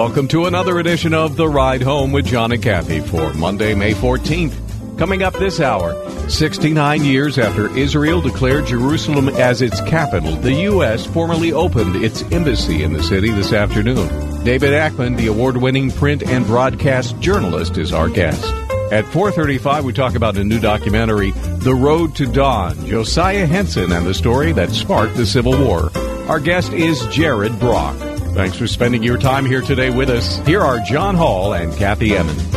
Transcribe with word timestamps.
Welcome 0.00 0.28
to 0.28 0.46
another 0.46 0.78
edition 0.78 1.12
of 1.12 1.36
The 1.36 1.46
Ride 1.46 1.82
Home 1.82 2.10
with 2.10 2.24
John 2.24 2.52
and 2.52 2.62
Kathy 2.62 3.00
for 3.00 3.34
Monday, 3.34 3.74
May 3.74 3.92
14th. 3.92 4.96
Coming 4.96 5.22
up 5.22 5.34
this 5.34 5.60
hour, 5.60 5.92
69 6.30 7.04
years 7.04 7.38
after 7.38 7.68
Israel 7.76 8.22
declared 8.22 8.64
Jerusalem 8.64 9.28
as 9.28 9.60
its 9.60 9.78
capital, 9.82 10.36
the 10.36 10.54
U.S. 10.54 11.04
formally 11.04 11.52
opened 11.52 11.96
its 12.02 12.22
embassy 12.32 12.82
in 12.82 12.94
the 12.94 13.02
city 13.02 13.28
this 13.28 13.52
afternoon. 13.52 14.08
David 14.42 14.70
Aikman, 14.70 15.18
the 15.18 15.26
award-winning 15.26 15.90
print 15.90 16.22
and 16.22 16.46
broadcast 16.46 17.20
journalist, 17.20 17.76
is 17.76 17.92
our 17.92 18.08
guest. 18.08 18.42
At 18.90 19.04
4:35 19.04 19.84
we 19.84 19.92
talk 19.92 20.14
about 20.14 20.38
a 20.38 20.42
new 20.42 20.60
documentary, 20.60 21.32
The 21.32 21.74
Road 21.74 22.16
to 22.16 22.24
Dawn, 22.24 22.86
Josiah 22.86 23.46
Henson 23.46 23.92
and 23.92 24.06
the 24.06 24.14
story 24.14 24.52
that 24.52 24.70
sparked 24.70 25.16
the 25.16 25.26
Civil 25.26 25.62
War. 25.62 25.90
Our 26.26 26.40
guest 26.40 26.72
is 26.72 27.04
Jared 27.08 27.60
Brock. 27.60 28.09
Thanks 28.34 28.56
for 28.56 28.66
spending 28.66 29.02
your 29.02 29.18
time 29.18 29.44
here 29.44 29.60
today 29.60 29.90
with 29.90 30.08
us. 30.08 30.38
Here 30.46 30.60
are 30.60 30.78
John 30.78 31.16
Hall 31.16 31.52
and 31.52 31.74
Kathy 31.76 32.16
Emmons. 32.16 32.54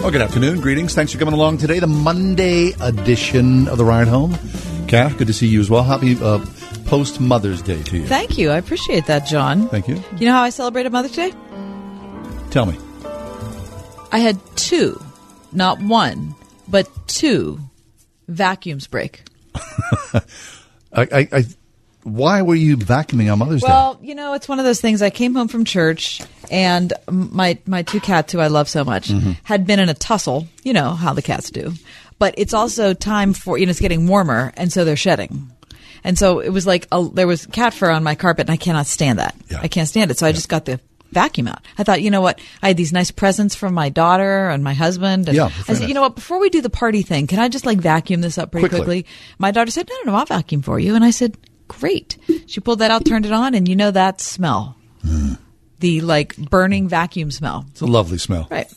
Well, 0.00 0.12
good 0.12 0.22
afternoon. 0.22 0.60
Greetings. 0.60 0.94
Thanks 0.94 1.12
for 1.12 1.18
coming 1.18 1.34
along 1.34 1.58
today, 1.58 1.80
the 1.80 1.88
Monday 1.88 2.72
edition 2.80 3.66
of 3.66 3.78
the 3.78 3.84
Ride 3.84 4.06
Home. 4.06 4.38
Kath, 4.86 5.18
good 5.18 5.26
to 5.26 5.32
see 5.32 5.48
you 5.48 5.60
as 5.60 5.68
well. 5.68 5.82
Happy 5.82 6.16
uh, 6.22 6.38
post 6.86 7.20
Mother's 7.20 7.60
Day 7.62 7.82
to 7.82 7.98
you. 7.98 8.06
Thank 8.06 8.38
you. 8.38 8.50
I 8.50 8.58
appreciate 8.58 9.06
that, 9.06 9.26
John. 9.26 9.68
Thank 9.68 9.88
you. 9.88 10.02
You 10.18 10.26
know 10.26 10.32
how 10.32 10.42
I 10.42 10.50
celebrated 10.50 10.92
Mother's 10.92 11.16
Day? 11.16 11.32
Tell 12.50 12.66
me. 12.66 12.78
I 14.12 14.18
had 14.18 14.38
two, 14.54 15.04
not 15.50 15.82
one, 15.82 16.36
but 16.68 16.88
two 17.08 17.58
vacuums 18.28 18.86
break. 18.86 19.24
I, 19.54 20.22
I, 20.94 21.28
I, 21.32 21.44
why 22.06 22.42
were 22.42 22.54
you 22.54 22.76
vacuuming 22.76 23.32
on 23.32 23.38
Mother's 23.40 23.62
Well, 23.62 23.94
Day? 23.94 23.98
Well, 23.98 24.08
you 24.08 24.14
know, 24.14 24.34
it's 24.34 24.48
one 24.48 24.58
of 24.60 24.64
those 24.64 24.80
things. 24.80 25.02
I 25.02 25.10
came 25.10 25.34
home 25.34 25.48
from 25.48 25.64
church, 25.64 26.22
and 26.50 26.92
my 27.10 27.58
my 27.66 27.82
two 27.82 27.98
cats, 28.00 28.32
who 28.32 28.38
I 28.38 28.46
love 28.46 28.68
so 28.68 28.84
much, 28.84 29.08
Mm-hmm. 29.08 29.32
had 29.44 29.66
been 29.66 29.80
in 29.80 29.88
a 29.88 29.94
tussle. 29.94 30.46
You 30.62 30.72
know 30.72 30.90
how 30.90 31.12
the 31.14 31.22
cats 31.22 31.50
do. 31.50 31.72
But 32.18 32.34
it's 32.38 32.54
also 32.54 32.94
time 32.94 33.32
for 33.32 33.58
you 33.58 33.66
know 33.66 33.70
it's 33.70 33.80
getting 33.80 34.06
warmer, 34.06 34.52
and 34.56 34.72
so 34.72 34.84
they're 34.84 34.96
shedding. 34.96 35.50
And 36.04 36.16
so 36.16 36.38
it 36.38 36.50
was 36.50 36.66
like 36.66 36.86
a, 36.92 37.02
there 37.12 37.26
was 37.26 37.46
cat 37.46 37.74
fur 37.74 37.90
on 37.90 38.04
my 38.04 38.14
carpet, 38.14 38.46
and 38.46 38.52
I 38.52 38.56
cannot 38.56 38.86
stand 38.86 39.18
that. 39.18 39.34
Yeah. 39.50 39.58
I 39.62 39.68
can't 39.68 39.88
stand 39.88 40.12
it. 40.12 40.18
So 40.18 40.26
I 40.26 40.30
just 40.32 40.48
got 40.48 40.64
the 40.64 40.78
vacuum 41.10 41.48
out. 41.48 41.60
I 41.78 41.82
thought, 41.82 42.02
you 42.02 42.10
know 42.12 42.20
what? 42.20 42.40
I 42.62 42.68
had 42.68 42.76
these 42.76 42.92
nice 42.92 43.10
presents 43.10 43.54
from 43.56 43.74
my 43.74 43.88
daughter 43.88 44.48
and 44.50 44.62
my 44.62 44.74
husband. 44.74 45.28
And 45.28 45.36
Yeah, 45.36 45.50
I 45.68 45.74
said, 45.74 45.88
you 45.88 45.94
know 45.94 46.02
what? 46.02 46.14
Before 46.14 46.38
we 46.38 46.50
do 46.50 46.60
the 46.60 46.70
party 46.70 47.02
thing, 47.02 47.26
can 47.26 47.38
I 47.40 47.48
just 47.48 47.66
like 47.66 47.78
vacuum 47.78 48.20
this 48.20 48.38
up 48.38 48.50
pretty 48.52 48.68
Quickly. 48.68 49.02
quickly? 49.02 49.06
My 49.38 49.50
daughter 49.50 49.70
said, 49.70 49.88
no, 49.88 49.94
no, 50.04 50.12
no, 50.12 50.18
I'll 50.18 50.26
vacuum 50.26 50.62
for 50.62 50.78
you. 50.78 50.94
And 50.94 51.04
I 51.04 51.10
said, 51.10 51.36
great. 51.68 52.16
She 52.46 52.60
pulled 52.60 52.78
that 52.80 52.90
out, 52.90 53.04
turned 53.04 53.26
it 53.26 53.32
on, 53.32 53.54
and 53.54 53.66
you 53.68 53.76
know 53.76 53.90
that 53.90 54.20
smell. 54.20 54.76
The 55.80 56.00
like 56.00 56.36
burning 56.36 56.88
vacuum 56.88 57.30
smell. 57.30 57.66
It's 57.70 57.80
a 57.80 57.86
lovely 57.86 58.18
smell. 58.18 58.48
Right. 58.50 58.70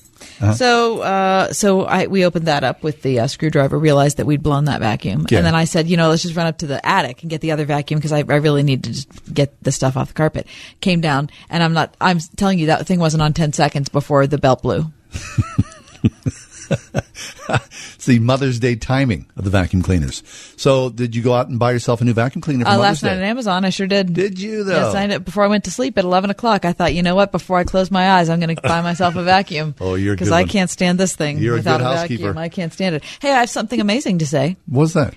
So, 0.56 1.00
uh, 1.02 1.52
so 1.54 1.84
I 1.84 2.08
we 2.08 2.26
opened 2.26 2.46
that 2.48 2.64
up 2.64 2.82
with 2.84 3.02
the 3.02 3.22
uh, 3.22 3.28
screwdriver. 3.28 3.78
Realized 3.80 4.18
that 4.18 4.26
we'd 4.26 4.44
blown 4.44 4.66
that 4.66 4.80
vacuum, 4.80 5.26
Yeah. 5.30 5.38
and 5.40 5.48
then 5.48 5.56
I 5.56 5.64
said, 5.66 5.88
you 5.88 5.96
know, 5.98 6.10
let's 6.10 6.22
just 6.24 6.36
run 6.36 6.48
up 6.48 6.58
to 6.60 6.68
the 6.68 6.86
attic 6.86 7.22
and 7.24 7.30
get 7.30 7.42
the 7.42 7.52
other 7.52 7.66
vacuum 7.66 8.00
because 8.00 8.12
I, 8.12 8.20
I 8.20 8.36
really 8.38 8.64
need 8.64 8.84
to 8.86 9.32
get 9.34 9.62
the 9.64 9.72
stuff 9.72 9.96
off 9.98 10.10
the 10.10 10.14
carpet. 10.14 10.46
Came 10.82 11.00
down, 11.02 11.30
and 11.50 11.62
I'm 11.64 11.74
not. 11.74 11.96
I'm 12.00 12.20
telling 12.36 12.60
you 12.60 12.68
that 12.68 12.86
thing 12.88 13.00
wasn't 13.00 13.24
on 13.24 13.34
ten 13.34 13.54
seconds 13.54 13.90
before 13.90 14.28
the 14.28 14.38
belt 14.38 14.62
blew. 14.62 14.86
It's 16.70 18.06
the 18.06 18.20
Mother's 18.20 18.60
Day 18.60 18.76
timing 18.76 19.26
of 19.36 19.44
the 19.44 19.50
vacuum 19.50 19.82
cleaners. 19.82 20.24
So, 20.56 20.90
did 20.90 21.16
you 21.16 21.22
go 21.22 21.34
out 21.34 21.50
and 21.50 21.58
buy 21.60 21.72
yourself 21.72 22.00
a 22.02 22.06
new 22.06 22.14
vacuum 22.14 22.42
cleaner 22.42 22.64
for 22.64 22.70
Uh, 22.70 22.74
Mother's 22.78 22.82
last 22.84 23.04
night 23.04 23.10
Day? 23.16 23.18
on 23.18 23.24
Amazon, 23.24 23.66
I 23.66 23.70
sure 23.72 23.88
did. 23.88 24.14
Did 24.14 24.40
you, 24.40 24.64
though? 24.64 24.74
Yes, 24.88 24.96
I 24.96 25.08
did. 25.08 25.26
Before 25.26 25.44
I 25.44 25.48
went 25.48 25.64
to 25.66 25.72
sleep 25.72 25.98
at 25.98 26.04
eleven 26.06 26.30
o'clock, 26.30 26.64
I 26.66 26.74
thought, 26.74 26.94
you 26.94 27.02
know 27.04 27.16
what? 27.16 27.32
Before 27.32 27.58
I 27.58 27.64
close 27.64 27.90
my 27.92 28.12
eyes, 28.12 28.30
I'm 28.30 28.40
going 28.40 28.56
to 28.56 28.62
buy 28.62 28.82
myself 28.82 29.16
a 29.16 29.24
vacuum. 29.24 29.76
Oh, 29.82 29.96
you're 29.96 30.16
because 30.16 30.32
I 30.32 30.44
can't 30.46 30.70
stand 30.70 31.00
this 31.00 31.16
thing 31.16 31.40
You're 31.40 31.56
a 31.56 31.58
without 31.58 31.80
good 31.80 31.86
a 31.88 31.96
housekeeper. 31.98 32.24
vacuum. 32.34 32.38
I 32.38 32.50
can't 32.50 32.72
stand 32.74 32.96
it. 32.96 33.04
Hey, 33.20 33.32
I 33.34 33.40
have 33.42 33.50
something 33.50 33.82
amazing 33.82 34.20
to 34.20 34.28
say. 34.28 34.58
What's 34.68 34.94
that? 34.94 35.14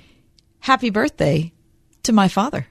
Happy 0.60 0.90
birthday 0.90 1.52
to 2.04 2.12
my 2.12 2.28
father. 2.28 2.66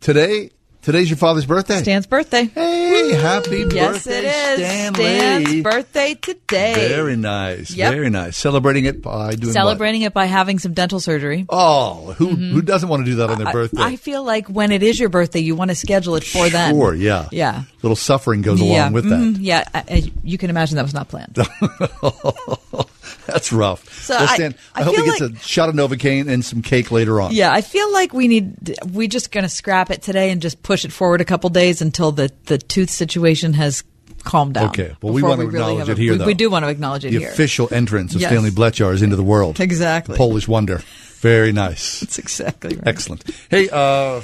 Today? 0.00 0.50
Today's 0.84 1.08
your 1.08 1.16
father's 1.16 1.46
birthday. 1.46 1.80
Stan's 1.80 2.06
birthday. 2.06 2.44
Hey, 2.44 3.14
happy 3.14 3.64
birthday, 3.64 3.74
yes, 3.74 4.06
it 4.06 4.24
is. 4.24 4.58
Stanley. 4.58 5.04
Stan's 5.04 5.62
birthday 5.62 6.14
today. 6.14 6.88
Very 6.90 7.16
nice. 7.16 7.70
Yep. 7.74 7.90
Very 7.94 8.10
nice. 8.10 8.36
Celebrating 8.36 8.84
it 8.84 9.00
by 9.00 9.34
doing 9.34 9.48
what? 9.48 9.54
Celebrating 9.54 10.02
it 10.02 10.12
by 10.12 10.26
having 10.26 10.58
some 10.58 10.74
dental 10.74 11.00
surgery. 11.00 11.46
Oh, 11.48 12.12
who 12.18 12.26
who 12.26 12.60
doesn't 12.60 12.90
want 12.90 13.06
to 13.06 13.10
do 13.10 13.16
that 13.16 13.30
on 13.30 13.38
their 13.42 13.50
birthday? 13.50 13.80
I 13.80 13.96
feel 13.96 14.22
like 14.24 14.48
when 14.48 14.72
it 14.72 14.82
is 14.82 15.00
your 15.00 15.08
birthday, 15.08 15.40
you 15.40 15.56
want 15.56 15.70
to 15.70 15.74
schedule 15.74 16.16
it 16.16 16.24
for 16.24 16.50
then. 16.50 16.74
Sure, 16.74 16.94
yeah. 16.94 17.28
Yeah. 17.32 17.62
Little 17.80 17.96
suffering 17.96 18.42
goes 18.42 18.60
yeah. 18.60 18.82
along 18.82 18.92
with 18.92 19.08
that. 19.08 19.18
mhm, 19.18 19.36
Yeah. 19.40 19.64
I, 19.72 19.84
I, 19.88 20.12
you 20.22 20.36
can 20.36 20.50
imagine 20.50 20.76
that 20.76 20.82
was 20.82 20.92
not 20.92 21.08
planned. 21.08 21.38
That's 23.26 23.52
rough. 23.52 23.88
So 24.02 24.14
well, 24.14 24.28
I- 24.28 24.34
Stan, 24.34 24.54
I, 24.74 24.80
I 24.80 24.84
hope 24.84 24.96
he 24.96 25.04
gets 25.04 25.20
like- 25.20 25.32
a 25.32 25.38
shot 25.38 25.68
of 25.68 25.74
Novocaine 25.74 26.28
and 26.28 26.44
some 26.44 26.62
cake 26.62 26.90
later 26.90 27.20
on. 27.20 27.32
Yeah, 27.34 27.52
I 27.52 27.60
feel 27.60 27.92
like 27.92 28.12
we 28.12 28.28
need 28.28 28.76
we 28.92 29.08
just 29.08 29.30
going 29.32 29.44
to 29.44 29.48
scrap 29.48 29.90
it 29.90 30.02
today 30.02 30.30
and 30.30 30.40
just 30.42 30.62
push 30.62 30.84
it 30.84 30.92
forward 30.92 31.20
a 31.20 31.24
couple 31.24 31.50
days 31.50 31.80
until 31.82 32.12
the 32.12 32.30
the 32.46 32.58
tooth 32.58 32.90
situation 32.90 33.54
has 33.54 33.82
calmed 34.24 34.54
down. 34.54 34.68
Okay. 34.68 34.96
Well, 35.02 35.12
we 35.12 35.22
want 35.22 35.40
to 35.40 35.46
really 35.46 35.72
acknowledge 35.74 35.88
it 35.90 35.98
a- 35.98 36.00
here, 36.00 36.12
we, 36.12 36.18
though. 36.18 36.26
we 36.26 36.34
do 36.34 36.48
want 36.50 36.64
to 36.64 36.68
acknowledge 36.70 37.04
it 37.04 37.10
The 37.12 37.18
here. 37.20 37.28
official 37.30 37.68
entrance 37.72 38.14
of 38.14 38.20
Yes. 38.22 38.30
Stanley 38.30 38.50
Bletchars 38.50 39.02
into 39.02 39.16
the 39.16 39.22
world. 39.22 39.60
Exactly. 39.60 40.14
The 40.14 40.16
Polish 40.18 40.48
wonder. 40.48 40.82
Very 41.20 41.52
nice. 41.52 42.00
That's 42.00 42.18
exactly 42.18 42.76
right. 42.76 42.86
Excellent. 42.86 43.22
Hey, 43.50 43.68
uh, 43.70 44.22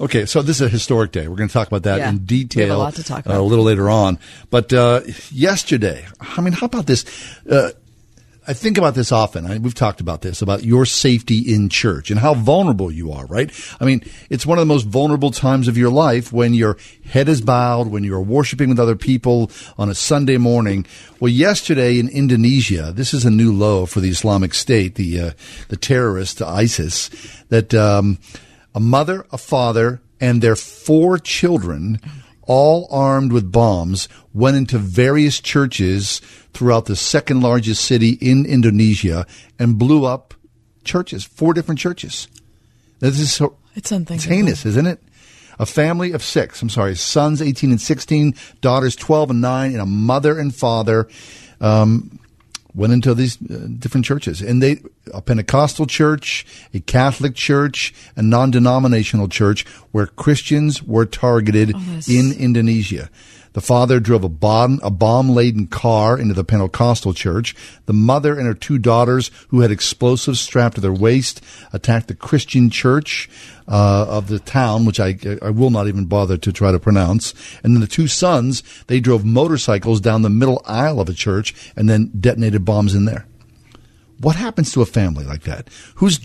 okay, 0.00 0.26
so 0.26 0.42
this 0.42 0.56
is 0.60 0.62
a 0.62 0.68
historic 0.68 1.12
day. 1.12 1.28
We're 1.28 1.36
going 1.36 1.48
to 1.48 1.52
talk 1.52 1.68
about 1.68 1.84
that 1.84 1.98
Yeah. 1.98 2.08
in 2.10 2.14
We 2.14 2.18
have 2.18 2.22
a 2.22 2.26
detail 2.26 2.78
lot 2.78 2.94
to 2.96 3.04
talk 3.04 3.18
uh, 3.26 3.30
about. 3.30 3.40
a 3.40 3.42
little 3.42 3.64
later 3.64 3.88
on. 3.88 4.18
But 4.50 4.72
uh, 4.72 5.02
yesterday, 5.30 6.06
I 6.20 6.40
mean, 6.40 6.52
how 6.52 6.66
about 6.66 6.86
this? 6.86 7.04
Uh, 7.48 7.70
I 8.46 8.52
think 8.52 8.76
about 8.76 8.94
this 8.94 9.10
often. 9.10 9.46
I, 9.46 9.58
we've 9.58 9.74
talked 9.74 10.00
about 10.00 10.20
this 10.20 10.42
about 10.42 10.64
your 10.64 10.84
safety 10.84 11.38
in 11.54 11.70
church 11.70 12.10
and 12.10 12.20
how 12.20 12.34
vulnerable 12.34 12.90
you 12.90 13.12
are, 13.12 13.24
right? 13.26 13.50
I 13.80 13.84
mean, 13.86 14.02
it's 14.28 14.44
one 14.44 14.58
of 14.58 14.62
the 14.62 14.72
most 14.72 14.86
vulnerable 14.86 15.30
times 15.30 15.66
of 15.66 15.78
your 15.78 15.90
life 15.90 16.30
when 16.32 16.52
your 16.52 16.76
head 17.06 17.28
is 17.28 17.40
bowed, 17.40 17.88
when 17.88 18.04
you're 18.04 18.20
worshiping 18.20 18.68
with 18.68 18.78
other 18.78 18.96
people 18.96 19.50
on 19.78 19.88
a 19.88 19.94
Sunday 19.94 20.36
morning. 20.36 20.84
Well, 21.20 21.30
yesterday 21.30 21.98
in 21.98 22.08
Indonesia, 22.08 22.92
this 22.92 23.14
is 23.14 23.24
a 23.24 23.30
new 23.30 23.52
low 23.52 23.86
for 23.86 24.00
the 24.00 24.10
Islamic 24.10 24.52
State, 24.52 24.96
the 24.96 25.20
uh, 25.20 25.30
the 25.68 25.76
terrorist 25.76 26.42
ISIS, 26.42 27.08
that 27.48 27.72
um, 27.72 28.18
a 28.74 28.80
mother, 28.80 29.26
a 29.32 29.38
father, 29.38 30.02
and 30.20 30.42
their 30.42 30.56
four 30.56 31.16
children 31.18 31.98
all 32.46 32.86
armed 32.90 33.32
with 33.32 33.52
bombs, 33.52 34.08
went 34.32 34.56
into 34.56 34.78
various 34.78 35.40
churches 35.40 36.20
throughout 36.52 36.86
the 36.86 36.96
second 36.96 37.40
largest 37.40 37.84
city 37.84 38.18
in 38.20 38.46
Indonesia 38.46 39.26
and 39.58 39.78
blew 39.78 40.04
up 40.04 40.34
churches, 40.84 41.24
four 41.24 41.54
different 41.54 41.80
churches. 41.80 42.28
This 43.00 43.18
is 43.18 43.32
so, 43.32 43.56
It's 43.74 43.92
it's 43.92 44.24
heinous, 44.24 44.64
isn't 44.64 44.86
it? 44.86 45.02
A 45.58 45.66
family 45.66 46.12
of 46.12 46.22
six, 46.22 46.60
I'm 46.62 46.68
sorry, 46.68 46.96
sons 46.96 47.40
18 47.40 47.70
and 47.70 47.80
16, 47.80 48.34
daughters 48.60 48.96
12 48.96 49.30
and 49.30 49.40
9, 49.40 49.72
and 49.72 49.80
a 49.80 49.86
mother 49.86 50.38
and 50.38 50.54
father 50.54 51.08
um, 51.60 52.18
went 52.74 52.92
into 52.92 53.14
these 53.14 53.38
uh, 53.40 53.68
different 53.78 54.04
churches. 54.04 54.42
And 54.42 54.62
they, 54.62 54.80
a 55.12 55.22
Pentecostal 55.22 55.86
church, 55.86 56.46
a 56.72 56.80
Catholic 56.80 57.34
church, 57.34 57.94
a 58.16 58.22
non 58.22 58.50
denominational 58.50 59.28
church 59.28 59.66
where 59.92 60.06
Christians 60.06 60.82
were 60.82 61.06
targeted 61.06 61.74
in 62.08 62.32
Indonesia. 62.32 63.08
The 63.54 63.60
father 63.60 64.00
drove 64.00 64.24
a 64.24 64.28
bomb, 64.28 64.80
a 64.82 64.90
bomb 64.90 65.30
laden 65.30 65.68
car 65.68 66.18
into 66.18 66.34
the 66.34 66.44
Pentecostal 66.44 67.14
church. 67.14 67.54
The 67.86 67.92
mother 67.92 68.36
and 68.36 68.46
her 68.46 68.54
two 68.54 68.78
daughters, 68.78 69.30
who 69.48 69.60
had 69.60 69.70
explosives 69.70 70.40
strapped 70.40 70.74
to 70.74 70.80
their 70.80 70.92
waist, 70.92 71.40
attacked 71.72 72.08
the 72.08 72.16
Christian 72.16 72.68
church 72.68 73.30
uh, 73.68 74.06
of 74.08 74.26
the 74.26 74.40
town, 74.40 74.84
which 74.84 74.98
I, 74.98 75.16
I 75.40 75.50
will 75.50 75.70
not 75.70 75.86
even 75.86 76.06
bother 76.06 76.36
to 76.36 76.52
try 76.52 76.72
to 76.72 76.80
pronounce. 76.80 77.32
And 77.62 77.74
then 77.74 77.80
the 77.80 77.86
two 77.86 78.08
sons, 78.08 78.64
they 78.88 78.98
drove 78.98 79.24
motorcycles 79.24 80.00
down 80.00 80.22
the 80.22 80.30
middle 80.30 80.60
aisle 80.66 81.00
of 81.00 81.08
a 81.08 81.14
church 81.14 81.54
and 81.76 81.88
then 81.88 82.10
detonated 82.18 82.64
bombs 82.64 82.92
in 82.92 83.04
there. 83.04 83.24
What 84.20 84.34
happens 84.34 84.72
to 84.72 84.82
a 84.82 84.86
family 84.86 85.24
like 85.24 85.42
that? 85.44 85.68
Who's 85.96 86.18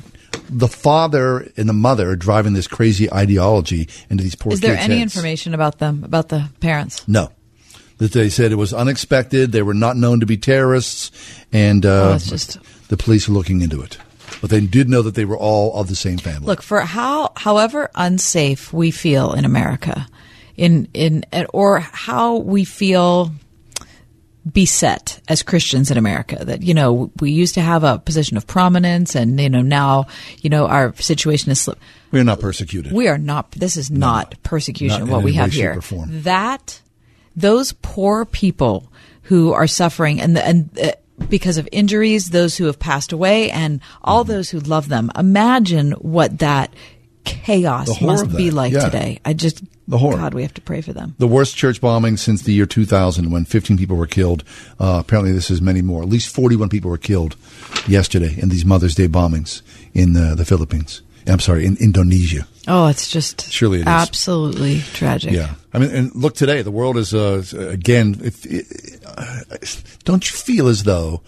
the 0.49 0.67
father 0.67 1.51
and 1.57 1.67
the 1.69 1.73
mother 1.73 2.15
driving 2.15 2.53
this 2.53 2.67
crazy 2.67 3.11
ideology 3.11 3.87
into 4.09 4.23
these 4.23 4.35
poor 4.35 4.53
Is 4.53 4.61
there 4.61 4.77
any 4.77 4.99
heads? 4.99 5.15
information 5.15 5.53
about 5.53 5.79
them, 5.79 6.03
about 6.03 6.29
the 6.29 6.49
parents? 6.59 7.07
No. 7.07 7.31
That 7.97 8.13
they 8.13 8.29
said 8.29 8.51
it 8.51 8.55
was 8.55 8.73
unexpected. 8.73 9.51
They 9.51 9.61
were 9.61 9.73
not 9.73 9.97
known 9.97 10.21
to 10.21 10.25
be 10.25 10.37
terrorists, 10.37 11.11
and 11.51 11.85
uh, 11.85 12.13
Oh, 12.15 12.17
just- 12.17 12.57
the 12.87 12.97
police 12.97 13.27
are 13.27 13.33
looking 13.33 13.61
into 13.61 13.81
it. 13.81 13.97
But 14.41 14.49
they 14.51 14.61
did 14.61 14.87
know 14.89 15.01
that 15.01 15.15
they 15.15 15.25
were 15.25 15.37
all 15.37 15.73
of 15.73 15.87
the 15.89 15.95
same 15.95 16.17
family. 16.17 16.45
Look, 16.45 16.61
for 16.61 16.79
how, 16.81 17.31
however 17.35 17.89
unsafe 17.95 18.71
we 18.71 18.91
feel 18.91 19.33
in 19.33 19.43
America, 19.43 20.07
in, 20.55 20.87
in, 20.93 21.25
or 21.53 21.79
how 21.79 22.37
we 22.37 22.63
feel 22.63 23.31
beset 24.53 25.21
as 25.27 25.43
Christians 25.43 25.91
in 25.91 25.97
America, 25.97 26.43
that, 26.45 26.61
you 26.61 26.73
know, 26.73 27.11
we 27.19 27.31
used 27.31 27.53
to 27.55 27.61
have 27.61 27.83
a 27.83 27.99
position 27.99 28.37
of 28.37 28.47
prominence 28.47 29.15
and, 29.15 29.39
you 29.39 29.49
know, 29.49 29.61
now, 29.61 30.07
you 30.41 30.49
know, 30.49 30.65
our 30.67 30.93
situation 30.95 31.51
is 31.51 31.59
slipped. 31.59 31.81
we 32.11 32.19
are 32.19 32.23
not 32.23 32.39
persecuted. 32.39 32.91
We 32.91 33.07
are 33.07 33.17
not. 33.17 33.51
This 33.51 33.77
is 33.77 33.91
not 33.91 34.35
persecution. 34.43 35.01
Not 35.01 35.09
what 35.09 35.23
we 35.23 35.33
have 35.33 35.51
here. 35.51 35.79
That 36.07 36.81
those 37.35 37.73
poor 37.73 38.25
people 38.25 38.91
who 39.23 39.53
are 39.53 39.67
suffering 39.67 40.19
and 40.19 40.35
the, 40.35 40.45
and 40.45 40.79
uh, 40.79 40.91
because 41.29 41.57
of 41.57 41.67
injuries, 41.71 42.29
those 42.29 42.55
who 42.57 42.65
have 42.65 42.79
passed 42.79 43.11
away, 43.11 43.51
and 43.51 43.81
all 44.01 44.23
Mm-hmm. 44.23 44.31
those 44.33 44.49
who 44.49 44.59
love 44.61 44.87
them. 44.87 45.11
Imagine 45.17 45.91
what 45.91 46.39
that 46.39 46.73
chaos 47.23 48.01
must 48.01 48.35
be 48.35 48.51
like 48.51 48.73
yeah. 48.73 48.85
today. 48.85 49.19
I 49.25 49.33
just 49.33 49.63
The 49.87 49.97
horror. 49.97 50.17
God, 50.17 50.33
we 50.33 50.43
have 50.43 50.53
to 50.53 50.61
pray 50.61 50.81
for 50.81 50.93
them. 50.93 51.15
the 51.17 51.27
worst 51.27 51.55
church 51.55 51.81
bombing 51.81 52.17
since 52.17 52.43
the 52.43 52.53
year 52.53 52.65
2000 52.65 53.31
when 53.31 53.45
15 53.45 53.77
people 53.77 53.97
were 53.97 54.07
killed. 54.07 54.43
Uh, 54.79 55.01
apparently, 55.03 55.31
this 55.31 55.49
is 55.49 55.61
many 55.61 55.81
more. 55.81 56.03
At 56.03 56.09
least 56.09 56.33
41 56.33 56.69
people 56.69 56.91
were 56.91 56.97
killed 56.97 57.35
yesterday 57.87 58.35
in 58.37 58.49
these 58.49 58.65
Mother's 58.65 58.95
Day 58.95 59.07
bombings 59.07 59.61
in 59.93 60.15
uh, 60.15 60.35
the 60.35 60.45
Philippines. 60.45 61.01
I'm 61.27 61.39
sorry, 61.39 61.65
in 61.65 61.77
Indonesia. 61.77 62.47
Oh, 62.67 62.87
it's 62.87 63.09
just 63.09 63.51
Surely 63.51 63.79
it 63.79 63.81
is. 63.81 63.87
absolutely 63.87 64.81
tragic. 64.93 65.31
Yeah, 65.31 65.55
I 65.73 65.79
mean, 65.79 65.91
and 65.91 66.15
look 66.15 66.35
today, 66.35 66.61
the 66.61 66.71
world 66.71 66.97
is 66.97 67.13
uh, 67.13 67.43
again. 67.53 68.17
If, 68.21 68.45
uh, 69.05 69.57
don't 70.05 70.29
you 70.29 70.37
feel 70.37 70.67
as 70.67 70.83
though, 70.83 71.21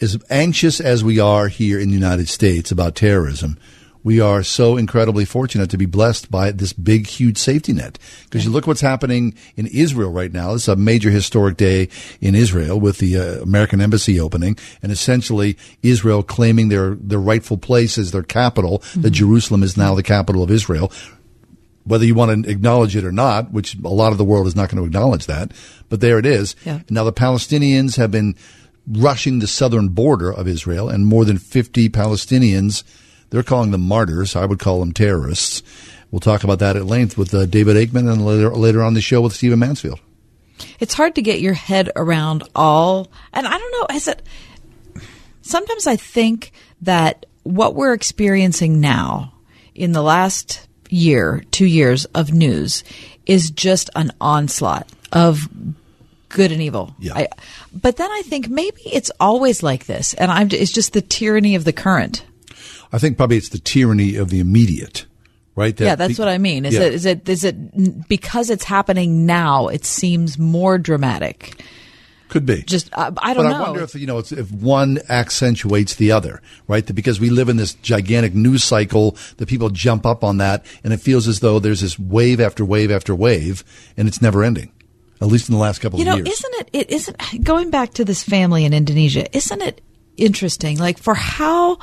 as 0.00 0.18
anxious 0.30 0.80
as 0.80 1.02
we 1.02 1.18
are 1.18 1.48
here 1.48 1.80
in 1.80 1.88
the 1.88 1.94
United 1.94 2.28
States 2.28 2.70
about 2.70 2.94
terrorism, 2.94 3.58
we 4.04 4.20
are 4.20 4.42
so 4.42 4.76
incredibly 4.76 5.24
fortunate 5.24 5.70
to 5.70 5.78
be 5.78 5.86
blessed 5.86 6.30
by 6.30 6.52
this 6.52 6.72
big, 6.74 7.06
huge 7.06 7.38
safety 7.38 7.72
net. 7.72 7.98
Because 8.24 8.44
you 8.44 8.50
look 8.50 8.66
what's 8.66 8.82
happening 8.82 9.34
in 9.56 9.66
Israel 9.66 10.12
right 10.12 10.32
now. 10.32 10.54
It's 10.54 10.68
a 10.68 10.76
major 10.76 11.10
historic 11.10 11.56
day 11.56 11.88
in 12.20 12.34
Israel 12.34 12.78
with 12.78 12.98
the 12.98 13.16
uh, 13.16 13.42
American 13.42 13.80
embassy 13.80 14.20
opening, 14.20 14.56
and 14.82 14.92
essentially 14.92 15.56
Israel 15.82 16.22
claiming 16.22 16.68
their 16.68 16.94
their 16.94 17.18
rightful 17.18 17.56
place 17.56 17.98
as 17.98 18.12
their 18.12 18.22
capital. 18.22 18.82
That 18.94 19.10
Jerusalem 19.10 19.62
is 19.62 19.76
now 19.76 19.94
the 19.94 20.02
capital 20.02 20.42
of 20.42 20.50
Israel 20.50 20.92
whether 21.86 22.06
you 22.06 22.14
want 22.14 22.44
to 22.44 22.50
acknowledge 22.50 22.96
it 22.96 23.04
or 23.04 23.12
not, 23.12 23.52
which 23.52 23.76
a 23.84 23.88
lot 23.88 24.10
of 24.10 24.16
the 24.16 24.24
world 24.24 24.46
is 24.46 24.56
not 24.56 24.70
going 24.70 24.82
to 24.82 24.86
acknowledge 24.86 25.26
that, 25.26 25.52
but 25.90 26.00
there 26.00 26.18
it 26.18 26.26
is. 26.26 26.56
Yeah. 26.64 26.80
Now 26.88 27.04
the 27.04 27.12
Palestinians 27.12 27.96
have 27.98 28.10
been 28.10 28.36
rushing 28.86 29.38
the 29.38 29.46
southern 29.46 29.88
border 29.88 30.32
of 30.32 30.48
Israel, 30.48 30.88
and 30.88 31.06
more 31.06 31.24
than 31.24 31.38
50 31.38 31.88
Palestinians, 31.90 32.84
they're 33.34 33.42
calling 33.42 33.72
them 33.72 33.80
martyrs. 33.82 34.36
I 34.36 34.46
would 34.46 34.60
call 34.60 34.78
them 34.78 34.92
terrorists. 34.92 35.62
We'll 36.12 36.20
talk 36.20 36.44
about 36.44 36.60
that 36.60 36.76
at 36.76 36.86
length 36.86 37.18
with 37.18 37.34
uh, 37.34 37.46
David 37.46 37.74
Aikman 37.76 38.08
and 38.12 38.24
later, 38.24 38.50
later 38.54 38.80
on 38.84 38.94
the 38.94 39.00
show 39.00 39.20
with 39.20 39.32
Stephen 39.34 39.58
Mansfield. 39.58 39.98
it's 40.78 40.94
hard 40.94 41.16
to 41.16 41.22
get 41.22 41.40
your 41.40 41.54
head 41.54 41.90
around 41.96 42.44
all 42.54 43.08
and 43.32 43.44
i 43.44 43.58
don't 43.58 43.72
know 43.72 43.96
is 43.96 44.06
it 44.06 44.22
sometimes 45.42 45.88
i 45.88 45.96
think 45.96 46.52
that 46.82 47.26
what 47.42 47.74
we're 47.74 47.92
experiencing 47.92 48.80
now 48.80 49.32
in 49.74 49.90
the 49.90 50.00
last 50.02 50.68
year 50.88 51.42
two 51.50 51.66
years 51.66 52.04
of 52.14 52.32
news 52.32 52.84
is 53.26 53.50
just 53.50 53.90
an 53.96 54.12
onslaught 54.20 54.88
of 55.12 55.48
good 56.28 56.52
and 56.52 56.62
evil 56.62 56.94
Yeah. 57.00 57.14
I, 57.14 57.28
but 57.72 57.96
then 57.96 58.10
i 58.12 58.22
think 58.24 58.48
maybe 58.48 58.80
it's 58.92 59.10
always 59.18 59.60
like 59.62 59.86
this 59.86 60.14
and 60.14 60.30
i'm 60.30 60.48
it's 60.52 60.70
just 60.72 60.92
the 60.92 61.02
tyranny 61.02 61.56
of 61.56 61.64
the 61.64 61.72
current 61.72 62.24
I 62.92 62.98
think 62.98 63.16
probably 63.16 63.36
it's 63.36 63.48
the 63.50 63.58
tyranny 63.58 64.16
of 64.16 64.30
the 64.30 64.40
immediate, 64.40 65.06
right? 65.56 65.76
That 65.76 65.84
yeah 65.84 65.94
that's 65.96 66.16
be- 66.16 66.22
what 66.22 66.28
i 66.28 66.38
mean 66.38 66.64
is 66.64 66.74
Yeah. 66.74 66.82
it 66.82 66.94
is 66.94 67.06
it 67.06 67.28
is 67.28 67.44
it 67.44 68.08
because 68.08 68.50
it's 68.50 68.64
happening 68.64 69.26
now 69.26 69.68
it 69.68 69.84
seems 69.84 70.38
more 70.38 70.78
dramatic 70.78 71.62
Could 72.28 72.46
be. 72.46 72.62
just 72.62 72.90
uh, 72.94 73.12
i 73.18 73.34
don't 73.34 73.44
know. 73.44 73.50
but 73.50 73.58
know 73.58 73.64
I 73.64 73.68
wonder 73.70 73.84
if 73.84 73.94
you 73.94 74.06
know 74.06 74.18
it's, 74.18 74.32
if 74.32 74.50
one 74.50 74.98
accentuates 75.08 75.94
the 75.94 76.10
other, 76.12 76.40
right? 76.66 76.84
That 76.86 76.94
because 76.94 77.20
we 77.20 77.30
live 77.30 77.48
in 77.48 77.56
this 77.56 77.74
gigantic 77.74 78.34
news 78.34 78.64
cycle, 78.64 79.16
that 79.36 79.46
people 79.48 79.70
jump 79.70 80.04
up 80.06 80.24
on 80.24 80.38
that, 80.38 80.64
and 80.82 80.92
it 80.92 80.98
feels 81.00 81.28
as 81.28 81.38
though 81.40 81.58
there's 81.60 81.80
this 81.82 81.98
wave 81.98 82.40
after 82.40 82.64
wave 82.64 82.90
after 82.90 83.14
wave, 83.14 83.62
and 83.96 84.08
it's 84.08 84.20
never 84.20 84.42
ending. 84.42 84.72
At 85.20 85.28
least 85.28 85.48
in 85.48 85.54
the 85.54 85.60
last 85.60 85.78
couple 85.80 86.00
You 86.00 86.04
of 86.04 86.08
know, 86.08 86.16
years. 86.24 86.28
isn't 86.40 86.54
it? 86.60 86.68
It 86.72 86.90
isn't 86.90 87.44
going 87.44 87.70
back 87.70 87.94
to 87.94 88.04
this 88.04 88.24
family 88.24 88.64
in 88.64 88.72
Indonesia. 88.74 89.24
Isn't 89.36 89.62
it 89.62 89.80
interesting? 90.16 90.78
Like 90.78 90.98
for 90.98 91.14
how 91.14 91.78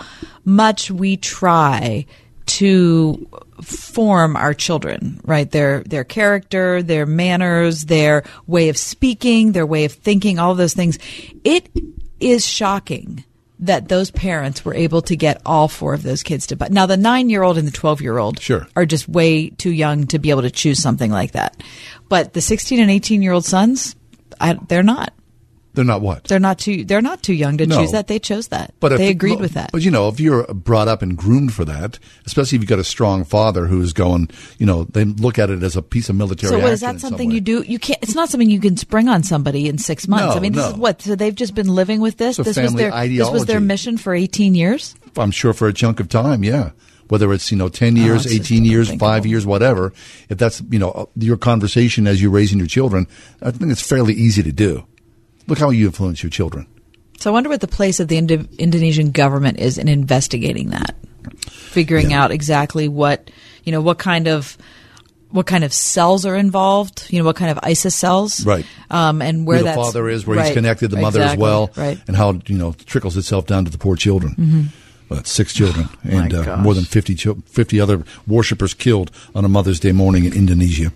much 0.45 0.89
we 0.92 1.18
try 1.18 2.06
to 2.48 3.28
form 3.62 4.36
our 4.36 4.54
children, 4.54 5.22
right? 5.24 5.50
Their 5.50 5.83
their 5.83 6.04
character, 6.04 6.81
their 6.83 7.06
manners, 7.06 7.86
their 7.86 8.24
way 8.48 8.69
of 8.69 8.78
speaking, 8.78 9.51
their 9.51 9.66
way 9.66 9.86
of 9.86 9.94
thinking, 9.94 10.39
all 10.39 10.51
of 10.51 10.57
those 10.57 10.74
things. 10.74 10.98
It 11.44 11.69
is 12.19 12.45
shocking 12.45 13.24
that 13.60 13.88
those 13.89 14.10
parents 14.10 14.66
were 14.66 14.74
able 14.74 15.04
to 15.04 15.16
get 15.16 15.39
all 15.45 15.68
four 15.68 15.94
of 15.94 16.01
those 16.01 16.24
kids 16.24 16.48
to 16.48 16.56
buy. 16.56 16.68
Now 16.72 16.88
the 16.88 16.95
9-year-old 16.95 17.60
and 17.60 17.68
the 17.68 17.72
12-year-old 17.72 18.39
Sure. 18.39 18.68
are 18.75 18.88
just 18.88 19.07
way 19.07 19.51
too 19.51 19.72
young 19.72 20.07
to 20.07 20.18
be 20.18 20.31
able 20.31 20.42
to 20.42 20.50
choose 20.50 20.81
something 20.81 21.12
like 21.12 21.33
that. 21.33 21.62
But 22.10 22.33
the 22.33 22.42
16 22.42 22.80
and 22.80 22.89
18-year-old 22.89 23.45
sons, 23.45 23.95
I, 24.39 24.56
they're 24.68 24.81
not. 24.81 25.13
They're 25.73 25.85
not 25.85 26.01
what? 26.01 26.25
They're 26.25 26.39
not 26.39 26.59
too. 26.59 26.83
They're 26.83 27.01
not 27.01 27.23
too 27.23 27.33
young 27.33 27.57
to 27.57 27.65
No. 27.65 27.77
choose 27.77 27.91
that. 27.91 28.07
They 28.07 28.19
chose 28.19 28.50
that. 28.50 28.73
But 28.79 28.91
if- 28.91 28.97
they 28.97 29.07
agreed 29.09 29.39
with 29.39 29.53
that. 29.53 29.71
But 29.71 29.83
you 29.83 29.91
know, 29.91 30.09
if 30.09 30.19
you're 30.19 30.44
brought 30.53 30.88
up 30.88 31.01
and 31.01 31.18
groomed 31.18 31.53
for 31.53 31.63
that, 31.65 31.97
especially 32.25 32.57
if 32.57 32.62
you've 32.63 32.69
got 32.69 32.79
a 32.79 32.83
strong 32.83 33.23
father 33.23 33.68
who's 33.68 33.94
going, 33.94 34.29
you 34.57 34.65
know, 34.65 34.83
they 34.83 35.06
look 35.06 35.39
at 35.39 35.50
it 35.50 35.63
as 35.63 35.77
a 35.77 35.81
piece 35.81 36.09
of 36.09 36.15
military. 36.15 36.51
so, 36.51 36.59
what 36.59 36.73
is 36.73 36.81
that 36.81 36.95
in 36.95 37.00
some 37.00 37.12
something 37.12 37.31
you 37.31 37.41
do? 37.41 37.63
You 37.65 37.79
can't. 37.79 38.00
It's 38.01 38.15
not 38.15 38.29
something 38.29 38.50
you 38.50 38.59
can 38.59 38.75
spring 38.75 39.07
on 39.07 39.23
somebody 39.23 39.68
in 39.68 39.77
six 39.77 40.07
months. 40.07 40.33
No, 40.33 40.38
I 40.38 40.39
mean, 40.39 40.53
this 40.53 40.63
no. 40.63 40.71
is 40.71 40.75
what. 40.75 41.01
So 41.01 41.15
they've 41.15 41.35
just 41.35 41.56
been 41.56 41.69
living 41.69 42.01
with 42.01 42.18
this. 42.18 42.38
This 42.38 42.57
was 42.57 42.73
their. 42.73 42.91
This 43.07 43.29
was 43.29 43.45
their 43.45 43.59
mission 43.62 43.97
for 43.97 44.13
eighteen 44.13 44.56
years. 44.56 44.95
I'm 45.18 45.31
sure 45.31 45.53
for 45.53 45.68
a 45.68 45.73
chunk 45.73 46.00
of 46.00 46.09
time, 46.09 46.44
yeah. 46.44 46.71
Whether 47.07 47.33
it's 47.33 47.51
you 47.51 47.57
know 47.57 47.68
ten 47.69 47.97
oh, 47.97 48.01
years, 48.01 48.25
Oh, 48.25 48.30
eighteen 48.30 48.63
years, 48.63 48.94
five 48.95 49.25
years, 49.25 49.45
whatever. 49.45 49.92
If 50.30 50.37
that's 50.37 50.61
you 50.69 50.80
know 50.80 50.92
uh, 50.92 51.06
your 51.16 51.37
conversation 51.37 52.07
as 52.07 52.21
you're 52.21 52.31
raising 52.31 52.57
your 52.57 52.68
children, 52.68 53.07
I 53.42 53.51
think 53.51 53.71
it's 53.71 53.85
fairly 53.85 54.13
easy 54.13 54.44
to 54.44 54.51
do. 54.51 54.85
Look 55.48 55.57
how 55.60 55.69
you 55.69 55.88
influence 55.88 56.24
your 56.24 56.30
children. 56.30 56.68
So 57.19 57.30
I 57.30 57.33
wonder 57.33 57.50
what 57.50 57.62
the 57.62 57.68
place 57.68 58.00
of 58.00 58.07
the 58.07 58.18
Indo- 58.18 58.48
Indonesian 58.57 59.12
government 59.12 59.60
is 59.60 59.78
in 59.78 59.88
investigating 59.88 60.69
that, 60.71 60.95
figuring 61.50 62.12
Yeah. 62.12 62.24
out 62.24 62.31
exactly 62.31 62.88
what 62.88 63.30
you 63.64 63.71
know, 63.71 63.81
what 63.81 64.00
kind 64.00 64.28
of 64.28 64.57
what 65.30 65.45
kind 65.45 65.64
of 65.64 65.71
cells 65.71 66.26
are 66.26 66.36
involved. 66.36 67.06
You 67.10 67.19
know, 67.19 67.26
what 67.26 67.36
kind 67.38 67.52
of 67.52 67.60
ISIS 67.64 67.95
cells, 67.95 68.45
Right. 68.45 68.66
Um, 68.90 69.21
and 69.21 69.45
where, 69.48 69.64
Where, 69.64 69.76
the 69.76 69.81
father 69.81 70.10
is, 70.10 70.26
where 70.28 70.44
he's 70.44 70.52
connected, 70.54 70.90
the 70.90 70.98
mother 70.98 71.21
as 71.21 71.38
well, 71.38 71.69
right? 71.78 71.98
and 72.07 72.18
how 72.18 72.40
you 72.48 72.57
know 72.57 72.69
it 72.71 72.86
trickles 72.86 73.16
itself 73.18 73.45
down 73.45 73.64
to 73.66 73.71
the 73.71 73.78
poor 73.78 73.95
children. 73.95 74.36
Well, 74.38 74.66
it's 75.19 75.31
six 75.31 75.53
children 75.53 75.89
and 76.03 76.33
uh, 76.33 76.57
more 76.57 76.73
than 76.73 76.83
50, 76.83 77.15
chil- 77.15 77.37
50 77.45 77.80
other 77.80 78.03
worshippers 78.27 78.73
killed 78.73 79.11
on 79.35 79.45
a 79.45 79.49
Mother's 79.49 79.80
Day 79.80 79.91
morning 79.91 80.25
in 80.25 80.33
Indonesia. 80.33 80.91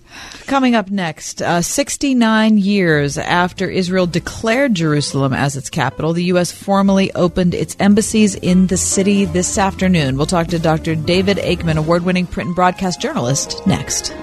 Coming 0.48 0.76
up 0.76 0.90
next, 0.90 1.42
uh, 1.42 1.62
69 1.62 2.58
years 2.58 3.18
after 3.18 3.70
Israel 3.70 4.08
declared 4.08 4.74
Jerusalem 4.74 5.34
as 5.34 5.56
its 5.56 5.70
capital, 5.70 6.14
the 6.14 6.26
U.S. 6.26 6.52
formally 6.52 7.12
opened 7.14 7.54
its 7.54 7.76
embassies 7.80 8.36
in 8.36 8.68
the 8.68 8.78
city 8.78 9.26
this 9.26 9.58
afternoon. 9.58 10.18
We'll 10.18 10.26
talk 10.26 10.48
to 10.48 10.60
Dr. 10.60 10.96
David 10.96 11.38
Aikman, 11.38 11.78
award 11.78 12.04
winning 12.04 12.28
print 12.28 12.48
and 12.48 12.56
broadcast 12.56 13.02
journalist, 13.02 13.66
next. 13.66 14.14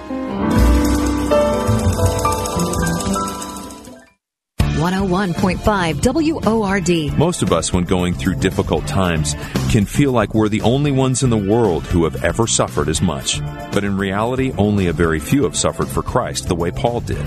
101.5 4.83 6.43
WORD. 6.43 7.17
Most 7.17 7.41
of 7.41 7.53
us, 7.53 7.71
when 7.71 7.85
going 7.85 8.13
through 8.13 8.35
difficult 8.35 8.85
times, 8.85 9.33
can 9.71 9.85
feel 9.85 10.11
like 10.11 10.33
we're 10.33 10.49
the 10.49 10.61
only 10.63 10.91
ones 10.91 11.23
in 11.23 11.29
the 11.29 11.37
world 11.37 11.83
who 11.83 12.03
have 12.03 12.21
ever 12.21 12.47
suffered 12.47 12.89
as 12.89 13.01
much. 13.01 13.39
But 13.71 13.85
in 13.85 13.95
reality, 13.95 14.51
only 14.57 14.87
a 14.87 14.93
very 14.93 15.21
few 15.21 15.43
have 15.43 15.55
suffered 15.55 15.87
for 15.87 16.03
Christ 16.03 16.49
the 16.49 16.55
way 16.55 16.69
Paul 16.69 16.99
did. 16.99 17.25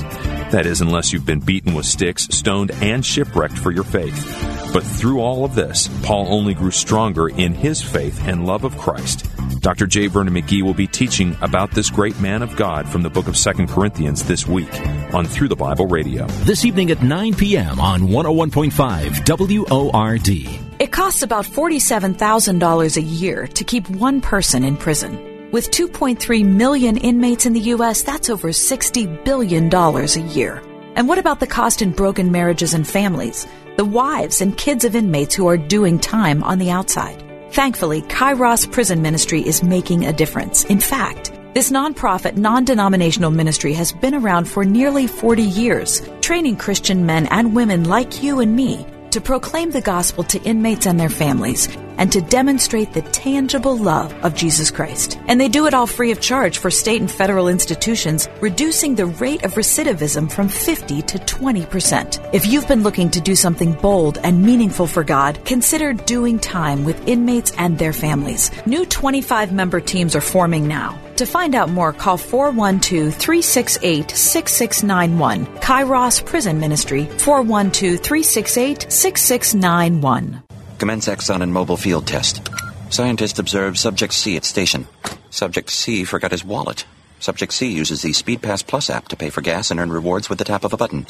That 0.51 0.67
is, 0.67 0.83
unless 0.83 1.15
you've 1.15 1.25
been 1.25 1.41
beaten 1.41 1.73
with 1.73 1.87
sticks, 1.87 2.25
stoned, 2.25 2.73
and 2.83 3.03
shipwrecked 3.03 3.57
for 3.57 3.71
your 3.71 3.85
faith. 3.85 4.71
But 4.75 4.83
through 4.85 5.21
all 5.21 5.47
of 5.47 5.55
this, 5.55 5.89
Paul 6.03 6.27
only 6.29 6.53
grew 6.53 6.71
stronger 6.71 7.27
in 7.27 7.55
his 7.55 7.81
faith 7.81 8.21
and 8.29 8.47
love 8.47 8.65
of 8.65 8.77
Christ. 8.77 9.25
Dr. 9.61 9.87
J. 9.87 10.07
Vernon 10.07 10.35
McGee 10.35 10.63
will 10.63 10.75
be 10.75 10.87
teaching 10.87 11.37
about 11.41 11.71
this 11.71 11.91
great 11.91 12.19
man 12.21 12.43
of 12.43 12.57
God 12.57 12.89
from 12.89 13.03
the 13.03 13.11
book 13.11 13.29
of 13.29 13.37
2 13.37 13.67
Corinthians 13.67 14.25
this 14.25 14.47
week 14.47 14.73
on 15.13 15.25
Through 15.25 15.49
the 15.49 15.57
Bible 15.57 15.87
Radio. 15.87 16.27
This 16.45 16.65
evening 16.65 16.91
at 16.91 17.03
9 17.03 17.35
p.m. 17.35 17.81
on 17.81 18.03
101.5 18.03 19.63
WORD. 19.69 20.63
It 20.79 20.93
costs 20.93 21.23
about 21.23 21.45
$47,000 21.47 22.97
a 22.97 23.03
year 23.03 23.47
to 23.47 23.65
keep 23.65 23.89
one 23.91 24.21
person 24.21 24.63
in 24.63 24.77
prison. 24.77 25.51
With 25.53 25.71
2.3 25.71 26.45
million 26.45 26.97
inmates 26.97 27.47
in 27.47 27.53
the 27.53 27.61
U.S., 27.61 28.03
that's 28.03 28.29
over 28.29 28.49
$60 28.49 29.25
billion 29.25 29.75
a 29.75 30.33
year. 30.33 30.63
And 30.97 31.09
what 31.09 31.19
about 31.19 31.41
the 31.41 31.47
cost 31.47 31.83
in 31.83 31.93
broken 31.93 32.31
marriages 32.33 32.75
and 32.75 32.87
families? 32.87 33.47
The 33.77 33.85
wives 33.85 34.41
and 34.41 34.57
kids 34.57 34.85
of 34.85 34.97
inmates 34.97 35.35
who 35.35 35.47
are 35.47 35.57
doing 35.57 35.99
time 35.99 36.43
on 36.43 36.59
the 36.59 36.71
outside. 36.71 37.26
Thankfully, 37.53 38.03
Kairos 38.03 38.71
Prison 38.71 39.03
Ministry 39.03 39.41
is 39.41 39.63
making 39.63 40.05
a 40.07 40.13
difference. 40.13 40.65
In 40.65 40.81
fact, 40.81 41.33
this 41.55 41.71
nonprofit, 41.71 42.37
non 42.37 42.65
denominational 42.65 43.31
ministry 43.31 43.73
has 43.73 43.93
been 43.93 44.15
around 44.15 44.47
for 44.47 44.65
nearly 44.65 45.07
40 45.07 45.43
years, 45.43 46.03
training 46.21 46.57
Christian 46.57 47.07
men 47.07 47.27
and 47.27 47.55
women 47.55 47.85
like 47.85 48.23
you 48.23 48.41
and 48.41 48.55
me 48.55 48.87
to 49.11 49.21
proclaim 49.21 49.71
the 49.71 49.81
gospel 49.81 50.25
to 50.25 50.43
inmates 50.43 50.87
and 50.87 51.01
their 51.01 51.09
families 51.09 51.69
and 51.99 52.13
to 52.13 52.21
demonstrate 52.21 52.93
the 52.93 53.03
tangible 53.03 53.77
love 53.77 54.13
of 54.25 54.35
Jesus 54.35 54.71
Christ. 54.71 55.19
And 55.29 55.41
they 55.41 55.49
do 55.49 55.67
it 55.67 55.75
all 55.75 55.87
free 55.87 56.11
of 56.11 56.21
charge 56.21 56.59
for 56.59 56.71
state 56.71 57.01
and 57.01 57.11
federal 57.11 57.49
institutions, 57.49 58.29
reducing 58.41 58.95
the 58.95 59.07
rate 59.07 59.45
of 59.45 59.55
recidivism 59.55 60.31
from 60.31 60.49
50 60.49 61.03
to 61.03 61.19
20%. 61.19 62.31
If 62.35 62.47
you've 62.47 62.69
been 62.69 62.83
looking 62.83 63.11
to 63.11 63.21
do 63.21 63.35
something 63.35 63.73
bold 63.73 64.19
and 64.19 64.43
meaningful 64.43 64.87
for 64.87 65.05
God, 65.05 65.45
consider 65.45 65.93
doing 65.93 66.39
time 66.39 66.85
with 66.85 67.09
inmates 67.09 67.53
and 67.59 67.79
their 67.79 67.93
families. 67.93 68.51
New 68.67 68.87
25 68.87 69.53
member 69.53 69.81
teams 69.81 70.15
are 70.15 70.21
forming 70.21 70.69
now. 70.69 70.99
To 71.17 71.25
find 71.25 71.55
out 71.55 71.71
more, 71.71 71.95
call 71.95 72.19
412 72.19 73.15
368 73.15 74.11
6691. 74.11 75.47
Kairos 75.61 76.25
Prison 76.25 76.61
Ministry, 76.61 77.07
412 77.07 78.01
368 78.01 78.93
6691. 78.93 80.46
Commence 80.79 81.09
Exxon 81.09 81.43
and 81.43 81.53
Mobil 81.53 81.79
field 81.79 82.07
test. 82.07 82.47
Scientist 82.91 83.39
observes 83.39 83.81
Subject 83.81 84.13
C 84.13 84.37
at 84.37 84.45
station. 84.45 84.87
Subject 85.31 85.71
C 85.71 86.05
forgot 86.05 86.33
his 86.33 86.45
wallet. 86.45 86.85
Subject 87.19 87.53
C 87.53 87.73
uses 87.73 88.03
the 88.03 88.11
SpeedPass 88.11 88.67
Plus 88.67 88.91
app 88.91 89.09
to 89.09 89.17
pay 89.17 89.31
for 89.31 89.41
gas 89.41 89.71
and 89.71 89.81
earn 89.81 89.91
rewards 89.91 90.29
with 90.29 90.39
the 90.39 90.45
tap 90.45 90.65
of 90.65 90.75
a 90.75 90.77
button. 90.77 91.07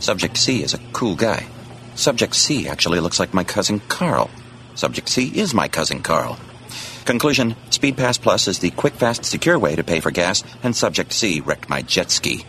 Subject 0.00 0.36
C 0.38 0.62
is 0.62 0.72
a 0.72 0.80
cool 0.92 1.14
guy. 1.14 1.46
Subject 1.94 2.34
C 2.34 2.68
actually 2.68 3.00
looks 3.00 3.20
like 3.20 3.34
my 3.34 3.44
cousin 3.44 3.80
Carl. 3.80 4.30
Subject 4.74 5.08
C 5.08 5.28
is 5.28 5.52
my 5.52 5.68
cousin 5.68 6.02
Carl. 6.02 6.38
Conclusion 7.04 7.54
SpeedPass 7.70 8.20
Plus 8.20 8.48
is 8.48 8.60
the 8.60 8.70
quick, 8.70 8.94
fast, 8.94 9.26
secure 9.26 9.58
way 9.58 9.76
to 9.76 9.84
pay 9.84 10.00
for 10.00 10.10
gas, 10.10 10.42
and 10.62 10.74
Subject 10.74 11.12
C 11.12 11.40
wrecked 11.40 11.68
my 11.68 11.82
jet 11.82 12.10
ski. 12.10 12.46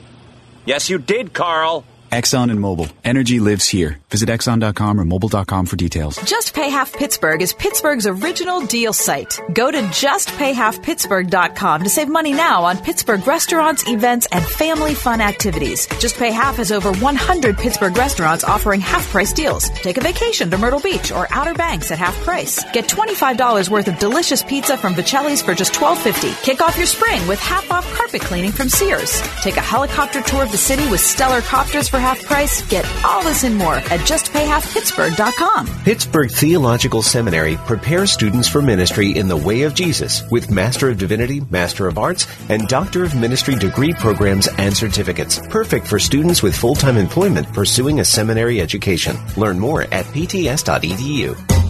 Yes, 0.66 0.90
you 0.90 0.98
did, 0.98 1.34
Carl. 1.34 1.84
Exxon 2.12 2.52
and 2.52 2.60
Mobil. 2.60 2.92
Energy 3.04 3.40
lives 3.40 3.68
here. 3.68 4.00
Visit 4.10 4.30
Exxon.com 4.30 5.00
or 5.00 5.04
Mobil.com 5.04 5.66
for 5.66 5.76
details. 5.76 6.18
Just 6.24 6.54
Pay 6.54 6.70
Half 6.70 6.94
Pittsburgh 6.94 7.42
is 7.42 7.54
Pittsburgh's 7.54 8.08
original 8.08 8.66
deal 8.66 8.94
site. 8.94 9.40
Go 9.54 9.70
to 9.70 9.80
JustPayHalfPittsburgh.com 9.80 11.84
to 11.84 11.90
save 11.90 12.08
money 12.08 12.34
now 12.34 12.64
on 12.64 12.78
Pittsburgh 12.78 13.26
restaurants, 13.28 13.88
events, 13.88 14.28
and 14.32 14.46
family 14.46 14.96
fun 14.96 15.22
activities. 15.22 15.88
Just 16.00 16.18
Pay 16.18 16.32
Half 16.32 16.58
has 16.58 16.72
over 16.72 16.94
100 16.94 17.58
Pittsburgh 17.58 17.98
restaurants 17.98 18.44
offering 18.44 18.80
half 18.80 19.08
price 19.10 19.34
deals. 19.34 19.70
Take 19.70 19.98
a 19.98 20.02
vacation 20.02 20.50
to 20.52 20.58
Myrtle 20.58 20.80
Beach 20.80 21.12
or 21.12 21.28
Outer 21.32 21.54
Banks 21.54 21.92
at 21.92 22.00
half 22.00 22.16
price. 22.24 22.64
Get 22.72 22.88
$25 22.88 23.70
worth 23.70 23.88
of 23.88 24.00
delicious 24.00 24.44
pizza 24.44 24.78
from 24.78 24.96
Vocelli's 24.96 25.42
for 25.42 25.54
just 25.54 25.74
$12.50. 25.74 26.42
Kick 26.44 26.62
off 26.62 26.78
your 26.78 26.86
spring 26.86 27.28
with 27.28 27.40
half 27.40 27.70
off 27.72 27.92
carpet 27.94 28.22
cleaning 28.22 28.52
from 28.52 28.70
Sears. 28.70 29.22
Take 29.42 29.58
a 29.58 29.62
helicopter 29.62 30.22
tour 30.22 30.44
of 30.44 30.52
the 30.52 30.58
city 30.58 30.88
with 30.90 31.02
stellar 31.02 31.42
copters 31.42 31.90
for 31.98 32.02
half 32.02 32.24
price. 32.24 32.68
Get 32.68 32.86
all 33.04 33.24
this 33.24 33.44
and 33.44 33.56
more 33.56 33.76
at 33.76 34.02
justpayhalfpittsburgh.com. 34.02 35.68
Pittsburgh 35.84 36.30
Theological 36.30 37.02
Seminary 37.02 37.58
prepares 37.58 38.12
students 38.12 38.48
for 38.48 38.62
ministry 38.62 39.18
in 39.18 39.28
the 39.28 39.38
way 39.38 39.64
of 39.64 39.74
Jesus 39.74 40.24
with 40.30 40.52
Master 40.52 40.90
of 40.90 40.98
Divinity, 40.98 41.42
Master 41.50 41.88
of 41.88 41.98
Arts, 41.98 42.28
and 42.50 42.68
Doctor 42.68 43.04
of 43.04 43.16
Ministry 43.16 43.56
degree 43.56 43.94
programs 43.94 44.48
and 44.60 44.76
certificates. 44.76 45.40
Perfect 45.50 45.88
for 45.88 46.00
students 46.00 46.44
with 46.44 46.56
full-time 46.56 46.98
employment 46.98 47.52
pursuing 47.54 48.00
a 48.00 48.06
seminary 48.06 48.62
education. 48.62 49.18
Learn 49.36 49.58
more 49.60 49.84
at 49.84 50.06
pts.edu. 50.06 51.67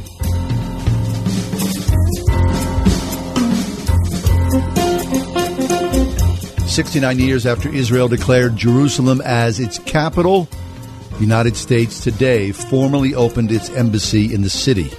69 6.77 7.17
years 7.17 7.47
after 7.47 7.69
Israel 7.69 8.07
declared 8.07 8.55
Jerusalem 8.55 9.19
as 9.25 9.59
its 9.59 9.79
capital, 9.79 10.47
the 11.13 11.21
United 11.21 11.55
States 11.55 11.99
today 11.99 12.51
formally 12.51 13.15
opened 13.15 13.51
its 13.51 13.71
embassy 13.71 14.31
in 14.31 14.43
the 14.43 14.49
city. 14.51 14.91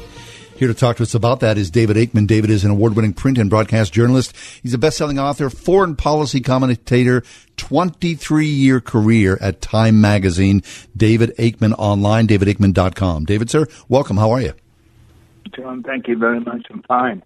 Here 0.57 0.67
to 0.67 0.75
talk 0.75 0.97
to 0.97 1.05
us 1.05 1.15
about 1.15 1.39
that 1.39 1.57
is 1.57 1.71
David 1.71 1.97
Aikman. 1.97 2.27
David 2.27 2.51
is 2.51 2.65
an 2.65 2.73
award-winning 2.73 3.13
print 3.13 3.39
and 3.39 3.49
broadcast 3.49 3.93
journalist. 3.93 4.35
He's 4.61 4.75
a 4.75 4.79
best-selling 4.79 5.21
author, 5.21 5.51
foreign 5.51 5.95
policy 5.95 6.41
commentator, 6.41 7.23
23-year 7.59 8.81
career 8.81 9.39
at 9.41 9.61
Time 9.61 10.01
Magazine. 10.01 10.65
David 10.97 11.33
Aikman 11.39 11.77
online, 11.79 12.27
davidaikman.com. 12.27 13.25
David, 13.25 13.51
sir, 13.51 13.69
welcome. 13.89 14.17
How 14.17 14.33
are 14.33 14.41
you? 14.41 14.55
John, 15.55 15.83
thank 15.83 16.09
you 16.09 16.17
very 16.17 16.41
much. 16.41 16.67
I'm 16.71 16.83
fine. 16.83 17.23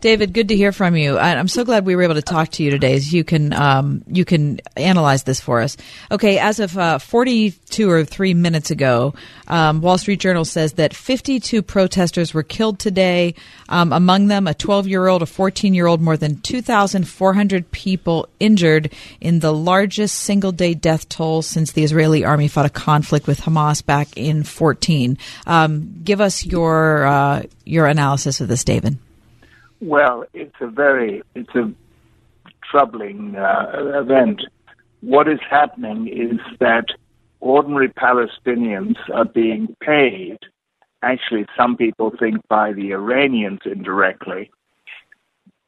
David, 0.00 0.32
good 0.32 0.48
to 0.48 0.56
hear 0.56 0.72
from 0.72 0.96
you. 0.96 1.16
I'm 1.16 1.46
so 1.46 1.64
glad 1.64 1.86
we 1.86 1.94
were 1.94 2.02
able 2.02 2.14
to 2.14 2.22
talk 2.22 2.48
to 2.52 2.64
you 2.64 2.70
today. 2.70 2.94
As 2.94 3.12
you 3.12 3.22
can 3.22 3.52
um, 3.52 4.02
you 4.08 4.24
can 4.24 4.60
analyze 4.76 5.22
this 5.22 5.40
for 5.40 5.60
us. 5.60 5.76
Okay, 6.10 6.38
as 6.38 6.58
of 6.58 6.76
uh, 6.76 6.98
42 6.98 7.88
or 7.88 8.04
three 8.04 8.34
minutes 8.34 8.72
ago, 8.72 9.14
um, 9.46 9.80
Wall 9.80 9.98
Street 9.98 10.18
Journal 10.18 10.44
says 10.44 10.72
that 10.74 10.92
52 10.92 11.62
protesters 11.62 12.34
were 12.34 12.42
killed 12.42 12.80
today. 12.80 13.36
Um, 13.68 13.92
among 13.92 14.26
them, 14.26 14.48
a 14.48 14.54
12 14.54 14.88
year 14.88 15.06
old, 15.06 15.22
a 15.22 15.26
14 15.26 15.72
year 15.72 15.86
old, 15.86 16.00
more 16.00 16.16
than 16.16 16.40
2,400 16.40 17.70
people 17.70 18.28
injured 18.40 18.92
in 19.20 19.38
the 19.38 19.52
largest 19.52 20.16
single 20.18 20.50
day 20.52 20.74
death 20.74 21.08
toll 21.08 21.42
since 21.42 21.72
the 21.72 21.84
Israeli 21.84 22.24
army 22.24 22.48
fought 22.48 22.66
a 22.66 22.70
conflict 22.70 23.28
with 23.28 23.40
Hamas 23.40 23.84
back 23.84 24.08
in 24.16 24.42
14. 24.42 25.16
Um, 25.46 26.00
give 26.02 26.20
us 26.20 26.44
your 26.44 27.06
uh, 27.06 27.42
your 27.64 27.86
analysis 27.86 28.40
of 28.40 28.48
this, 28.48 28.64
David. 28.64 28.98
Well, 29.80 30.24
it's 30.32 30.54
a 30.60 30.68
very 30.68 31.22
it's 31.34 31.54
a 31.54 31.72
troubling 32.70 33.36
uh, 33.36 34.00
event. 34.00 34.42
What 35.00 35.28
is 35.28 35.40
happening 35.48 36.06
is 36.08 36.38
that 36.60 36.86
ordinary 37.40 37.88
Palestinians 37.88 38.96
are 39.12 39.24
being 39.24 39.74
paid. 39.80 40.38
Actually, 41.02 41.46
some 41.56 41.76
people 41.76 42.12
think 42.16 42.46
by 42.46 42.72
the 42.72 42.92
Iranians 42.92 43.60
indirectly, 43.64 44.52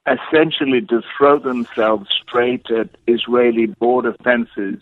essentially 0.06 0.80
to 0.82 1.02
throw 1.18 1.40
themselves 1.40 2.08
straight 2.22 2.70
at 2.70 2.90
Israeli 3.08 3.66
border 3.66 4.14
fences 4.22 4.80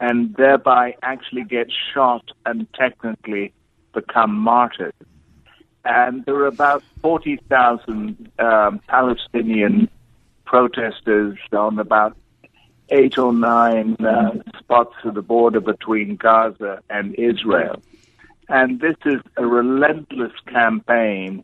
and 0.00 0.34
thereby 0.36 0.94
actually 1.02 1.42
get 1.42 1.66
shot 1.92 2.30
and 2.46 2.72
technically 2.74 3.52
become 3.92 4.32
martyrs 4.32 4.94
and 5.88 6.22
there 6.26 6.34
were 6.34 6.46
about 6.46 6.82
40,000 7.00 8.30
um, 8.38 8.78
Palestinian 8.86 9.88
protesters 10.44 11.38
on 11.50 11.78
about 11.78 12.14
eight 12.90 13.16
or 13.16 13.32
nine 13.32 13.96
uh, 13.96 14.32
spots 14.58 14.94
of 15.04 15.14
the 15.14 15.22
border 15.22 15.60
between 15.60 16.16
Gaza 16.16 16.80
and 16.90 17.14
Israel. 17.14 17.82
And 18.50 18.80
this 18.80 18.96
is 19.06 19.20
a 19.38 19.46
relentless 19.46 20.32
campaign 20.46 21.42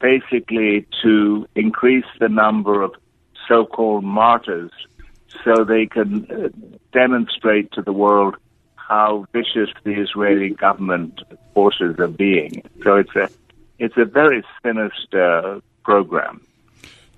basically 0.00 0.86
to 1.02 1.46
increase 1.54 2.04
the 2.18 2.28
number 2.28 2.82
of 2.82 2.94
so 3.48 3.64
called 3.64 4.02
martyrs 4.04 4.72
so 5.44 5.64
they 5.64 5.86
can 5.86 6.26
uh, 6.30 6.48
demonstrate 6.92 7.70
to 7.72 7.82
the 7.82 7.92
world 7.92 8.36
how 8.74 9.26
vicious 9.32 9.70
the 9.84 9.92
Israeli 9.92 10.50
government 10.50 11.20
forces 11.54 11.98
are 11.98 12.08
being. 12.08 12.62
So 12.82 12.96
it's 12.96 13.14
a 13.16 13.28
it's 13.78 13.96
a 13.96 14.04
very 14.04 14.42
sinister 14.62 15.60
program. 15.84 16.40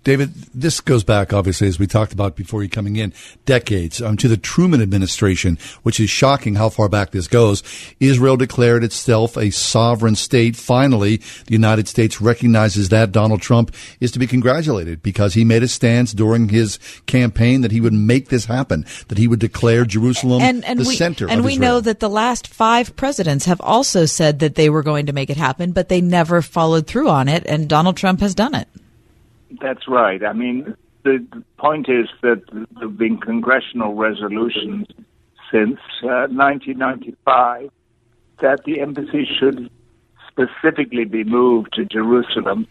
David, 0.06 0.34
this 0.54 0.80
goes 0.80 1.02
back, 1.02 1.32
obviously, 1.32 1.66
as 1.66 1.80
we 1.80 1.88
talked 1.88 2.12
about 2.12 2.36
before 2.36 2.62
you 2.62 2.68
coming 2.68 2.94
in, 2.94 3.12
decades 3.44 4.00
um, 4.00 4.16
to 4.18 4.28
the 4.28 4.36
Truman 4.36 4.80
administration, 4.80 5.58
which 5.82 5.98
is 5.98 6.08
shocking 6.08 6.54
how 6.54 6.68
far 6.68 6.88
back 6.88 7.10
this 7.10 7.26
goes. 7.26 7.64
Israel 7.98 8.36
declared 8.36 8.84
itself 8.84 9.36
a 9.36 9.50
sovereign 9.50 10.14
state. 10.14 10.54
Finally, 10.54 11.16
the 11.16 11.52
United 11.52 11.88
States 11.88 12.20
recognizes 12.20 12.90
that. 12.90 13.10
Donald 13.10 13.42
Trump 13.42 13.74
is 13.98 14.12
to 14.12 14.20
be 14.20 14.28
congratulated 14.28 15.02
because 15.02 15.34
he 15.34 15.42
made 15.44 15.64
a 15.64 15.68
stance 15.68 16.12
during 16.12 16.50
his 16.50 16.78
campaign 17.06 17.62
that 17.62 17.72
he 17.72 17.80
would 17.80 17.92
make 17.92 18.28
this 18.28 18.44
happen, 18.44 18.86
that 19.08 19.18
he 19.18 19.26
would 19.26 19.40
declare 19.40 19.84
Jerusalem 19.84 20.40
and, 20.40 20.64
and 20.64 20.78
the 20.78 20.86
we, 20.86 20.94
center 20.94 21.28
And 21.28 21.44
we 21.44 21.54
Israel. 21.54 21.68
know 21.68 21.80
that 21.80 21.98
the 21.98 22.08
last 22.08 22.46
five 22.46 22.94
presidents 22.94 23.46
have 23.46 23.60
also 23.60 24.04
said 24.04 24.38
that 24.38 24.54
they 24.54 24.70
were 24.70 24.84
going 24.84 25.06
to 25.06 25.12
make 25.12 25.30
it 25.30 25.36
happen, 25.36 25.72
but 25.72 25.88
they 25.88 26.00
never 26.00 26.42
followed 26.42 26.86
through 26.86 27.08
on 27.08 27.26
it, 27.26 27.44
and 27.46 27.68
Donald 27.68 27.96
Trump 27.96 28.20
has 28.20 28.32
done 28.32 28.54
it. 28.54 28.68
That's 29.60 29.88
right. 29.88 30.24
I 30.24 30.32
mean, 30.32 30.74
the, 31.04 31.26
point 31.58 31.88
is 31.88 32.08
that 32.22 32.42
there 32.50 32.66
have 32.80 32.98
been 32.98 33.18
congressional 33.18 33.94
resolutions 33.94 34.86
since 35.50 35.78
uh, 36.02 36.28
1995 36.28 37.70
that 38.40 38.64
the 38.64 38.80
embassy 38.80 39.26
should 39.38 39.70
specifically 40.28 41.04
be 41.04 41.24
moved 41.24 41.72
to 41.74 41.84
Jerusalem. 41.84 42.66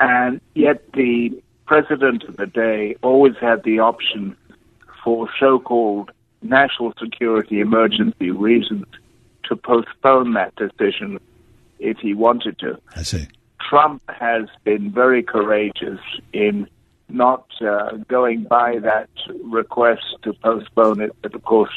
And 0.00 0.40
yet 0.54 0.92
the 0.92 1.30
president 1.66 2.24
of 2.24 2.36
the 2.36 2.46
day 2.46 2.96
always 3.02 3.34
had 3.40 3.64
the 3.64 3.80
option 3.80 4.36
for 5.04 5.28
so 5.38 5.58
called 5.58 6.10
national 6.42 6.94
security 7.00 7.60
emergency 7.60 8.30
reasons 8.30 8.86
to 9.44 9.56
postpone 9.56 10.34
that 10.34 10.54
decision 10.56 11.18
if 11.78 11.98
he 11.98 12.14
wanted 12.14 12.58
to. 12.60 12.78
I 12.94 13.02
see. 13.02 13.28
Trump 13.60 14.02
has 14.08 14.48
been 14.64 14.92
very 14.92 15.22
courageous 15.22 16.00
in 16.32 16.68
not 17.08 17.46
uh, 17.60 17.96
going 18.08 18.44
by 18.44 18.78
that 18.80 19.08
request 19.44 20.04
to 20.22 20.32
postpone 20.32 21.00
it, 21.00 21.12
but 21.22 21.34
of 21.34 21.42
course, 21.44 21.70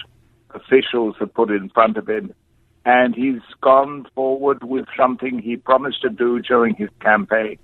officials 0.53 1.15
have 1.19 1.33
put 1.33 1.51
in 1.51 1.69
front 1.69 1.97
of 1.97 2.09
him. 2.09 2.33
And 2.85 3.13
he's 3.13 3.41
gone 3.61 4.07
forward 4.15 4.63
with 4.63 4.85
something 4.97 5.39
he 5.39 5.57
promised 5.57 6.01
to 6.01 6.09
do 6.09 6.39
during 6.39 6.75
his 6.75 6.89
campaign. 7.01 7.57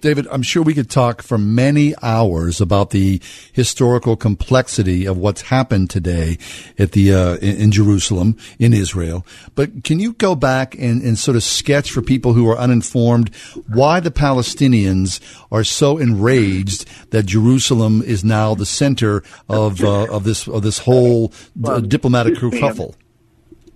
David, 0.00 0.26
I'm 0.30 0.42
sure 0.42 0.62
we 0.62 0.74
could 0.74 0.90
talk 0.90 1.22
for 1.22 1.38
many 1.38 1.94
hours 2.02 2.60
about 2.60 2.90
the 2.90 3.20
historical 3.52 4.16
complexity 4.16 5.06
of 5.06 5.16
what's 5.16 5.42
happened 5.42 5.90
today 5.90 6.38
at 6.78 6.92
the 6.92 7.14
uh, 7.14 7.36
in, 7.36 7.56
in, 7.56 7.70
Jerusalem 7.70 8.36
in 8.58 8.72
Israel. 8.72 9.26
But 9.54 9.84
can 9.84 9.98
you 9.98 10.12
go 10.12 10.34
back 10.34 10.74
and, 10.74 11.02
and, 11.02 11.18
sort 11.18 11.36
of 11.36 11.42
sketch 11.42 11.90
for 11.90 12.02
people 12.02 12.34
who 12.34 12.48
are 12.48 12.58
uninformed 12.58 13.34
why 13.68 14.00
the 14.00 14.10
Palestinians 14.10 15.20
are 15.50 15.64
so 15.64 15.98
enraged 15.98 16.86
that 17.10 17.24
Jerusalem 17.24 18.02
is 18.02 18.22
now 18.22 18.54
the 18.54 18.66
center 18.66 19.22
of 19.48 19.82
uh, 19.82 20.06
of 20.06 20.24
this 20.24 20.46
of 20.46 20.62
this 20.62 20.78
whole 20.78 21.32
well, 21.56 21.80
diplomatic 21.80 22.34
kerfuffle? 22.34 22.94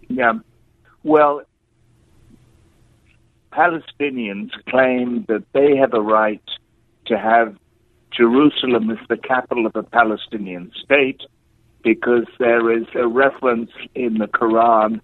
Yeah. 0.08 0.34
Well, 1.02 1.42
Palestinians 3.52 4.50
claim 4.68 5.24
that 5.28 5.44
they 5.52 5.76
have 5.76 5.94
a 5.94 6.00
right 6.00 6.42
to 7.06 7.18
have 7.18 7.56
Jerusalem 8.10 8.90
as 8.90 8.98
the 9.08 9.16
capital 9.16 9.66
of 9.66 9.76
a 9.76 9.82
Palestinian 9.82 10.72
state 10.82 11.22
because 11.82 12.26
there 12.38 12.70
is 12.70 12.86
a 12.94 13.06
reference 13.06 13.70
in 13.94 14.18
the 14.18 14.26
Quran 14.26 15.00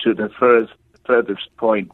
to 0.00 0.14
the 0.14 0.28
first 0.38 0.72
furthest 1.04 1.54
point, 1.56 1.90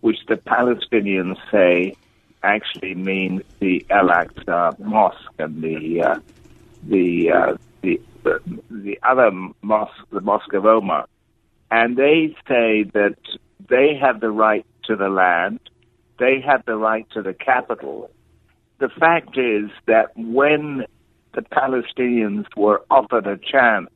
which 0.00 0.18
the 0.28 0.36
Palestinians 0.36 1.36
say 1.50 1.96
actually 2.42 2.94
means 2.94 3.42
the 3.58 3.84
Al 3.90 4.08
Aqsa 4.08 4.78
Mosque 4.78 5.16
and 5.38 5.62
the 5.62 6.02
uh, 6.02 6.18
the, 6.84 7.30
uh, 7.30 7.56
the 7.82 8.00
the 8.22 8.40
the 8.70 8.98
other 9.02 9.30
mosque, 9.62 10.06
the 10.10 10.20
Mosque 10.20 10.52
of 10.52 10.66
Omar, 10.66 11.06
and 11.70 11.96
they 11.96 12.34
say 12.48 12.84
that 12.94 13.16
they 13.68 13.94
have 14.00 14.20
the 14.20 14.30
right 14.30 14.64
to 14.90 14.96
the 14.96 15.08
land. 15.08 15.60
They 16.18 16.40
had 16.40 16.64
the 16.66 16.74
right 16.74 17.08
to 17.12 17.22
the 17.22 17.32
capital. 17.32 18.10
The 18.78 18.88
fact 18.88 19.38
is 19.38 19.70
that 19.86 20.08
when 20.16 20.84
the 21.32 21.42
Palestinians 21.42 22.46
were 22.56 22.82
offered 22.90 23.28
a 23.28 23.38
chance 23.38 23.88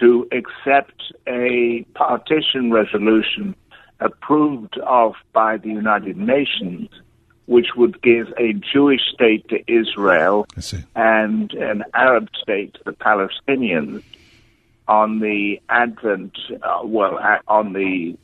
to 0.00 0.26
accept 0.32 1.12
a 1.26 1.84
partition 1.94 2.72
resolution 2.72 3.54
approved 4.00 4.78
of 4.78 5.12
by 5.34 5.58
the 5.58 5.68
United 5.68 6.16
Nations, 6.16 6.88
which 7.44 7.74
would 7.76 8.00
give 8.00 8.28
a 8.38 8.54
Jewish 8.54 9.02
state 9.12 9.46
to 9.50 9.58
Israel 9.70 10.46
and 10.96 11.52
an 11.52 11.84
Arab 11.92 12.28
state 12.40 12.72
to 12.74 12.80
the 12.86 12.92
Palestinians 12.92 14.02
on 14.88 15.20
the 15.20 15.60
advent, 15.68 16.38
uh, 16.62 16.80
well, 16.84 17.18
on 17.48 17.74
the 17.74 18.16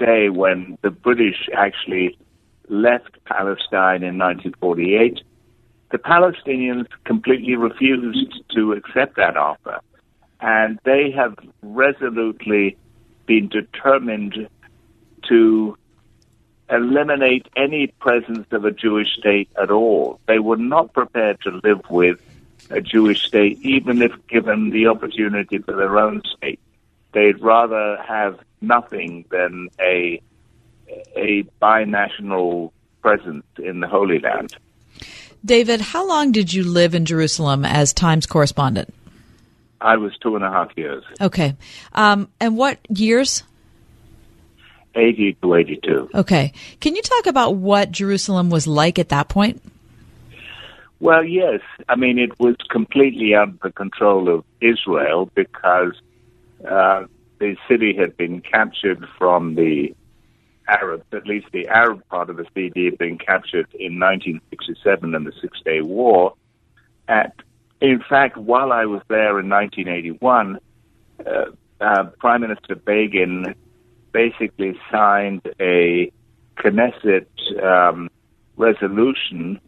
day 0.00 0.30
when 0.30 0.78
the 0.82 0.90
British 0.90 1.48
actually 1.54 2.18
left 2.68 3.22
Palestine 3.26 4.02
in 4.02 4.18
1948, 4.18 5.20
the 5.90 5.98
Palestinians 5.98 6.86
completely 7.04 7.56
refused 7.56 8.42
to 8.54 8.72
accept 8.72 9.16
that 9.16 9.36
offer. 9.36 9.80
And 10.40 10.78
they 10.84 11.10
have 11.10 11.36
resolutely 11.62 12.76
been 13.26 13.48
determined 13.48 14.48
to 15.28 15.76
eliminate 16.70 17.46
any 17.56 17.88
presence 17.88 18.46
of 18.52 18.64
a 18.64 18.70
Jewish 18.70 19.14
state 19.18 19.50
at 19.60 19.70
all. 19.70 20.20
They 20.26 20.38
were 20.38 20.56
not 20.56 20.92
prepared 20.92 21.40
to 21.42 21.60
live 21.62 21.82
with 21.90 22.20
a 22.70 22.80
Jewish 22.80 23.22
state, 23.22 23.58
even 23.62 24.00
if 24.00 24.12
given 24.28 24.70
the 24.70 24.86
opportunity 24.86 25.58
for 25.58 25.74
their 25.74 25.98
own 25.98 26.22
state. 26.36 26.60
They'd 27.12 27.40
rather 27.40 27.96
have 28.06 28.38
nothing 28.60 29.24
than 29.30 29.68
a 29.80 30.20
a 31.16 31.44
binational 31.62 32.72
presence 33.00 33.44
in 33.58 33.80
the 33.80 33.86
Holy 33.86 34.18
Land. 34.18 34.56
David, 35.44 35.80
how 35.80 36.06
long 36.06 36.32
did 36.32 36.52
you 36.52 36.64
live 36.64 36.94
in 36.94 37.04
Jerusalem 37.04 37.64
as 37.64 37.92
Times 37.92 38.26
correspondent? 38.26 38.92
I 39.80 39.96
was 39.96 40.12
two 40.18 40.36
and 40.36 40.44
a 40.44 40.50
half 40.50 40.70
years. 40.76 41.02
Okay. 41.20 41.56
Um, 41.94 42.28
and 42.38 42.56
what 42.56 42.78
years? 42.90 43.42
80 44.94 45.34
to 45.42 45.54
82. 45.54 46.10
Okay. 46.14 46.52
Can 46.80 46.96
you 46.96 47.02
talk 47.02 47.26
about 47.26 47.54
what 47.54 47.90
Jerusalem 47.90 48.50
was 48.50 48.66
like 48.66 48.98
at 48.98 49.08
that 49.10 49.28
point? 49.28 49.62
Well, 50.98 51.24
yes. 51.24 51.60
I 51.88 51.96
mean, 51.96 52.18
it 52.18 52.38
was 52.38 52.56
completely 52.68 53.34
under 53.34 53.56
the 53.62 53.72
control 53.72 54.28
of 54.28 54.44
Israel 54.60 55.30
because 55.34 55.94
uh, 56.68 57.04
the 57.38 57.56
city 57.68 57.94
had 57.96 58.16
been 58.16 58.40
captured 58.40 59.06
from 59.18 59.54
the 59.54 59.94
Arabs, 60.68 61.04
at 61.12 61.26
least 61.26 61.46
the 61.52 61.66
Arab 61.68 62.06
part 62.08 62.30
of 62.30 62.36
the 62.36 62.46
city 62.54 62.84
had 62.84 62.98
been 62.98 63.18
captured 63.18 63.66
in 63.74 63.98
1967 63.98 65.14
in 65.14 65.24
the 65.24 65.32
Six 65.40 65.58
Day 65.64 65.80
War. 65.80 66.34
At, 67.08 67.34
in 67.80 68.02
fact, 68.08 68.36
while 68.36 68.72
I 68.72 68.86
was 68.86 69.02
there 69.08 69.40
in 69.40 69.48
1981, 69.48 70.58
uh, 71.26 71.44
uh, 71.80 72.04
Prime 72.18 72.42
Minister 72.42 72.76
Begin 72.76 73.54
basically 74.12 74.78
signed 74.90 75.42
a 75.60 76.12
Knesset 76.56 77.26
um, 77.62 78.10
resolution 78.56 79.60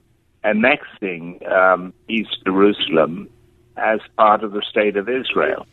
annexing 0.45 1.41
um, 1.51 1.95
East 2.09 2.37
Jerusalem 2.45 3.29
as 3.77 4.01
part 4.17 4.45
of 4.45 4.53
the 4.53 4.63
state 4.69 4.97
of 4.97 5.09
Israel. 5.09 5.67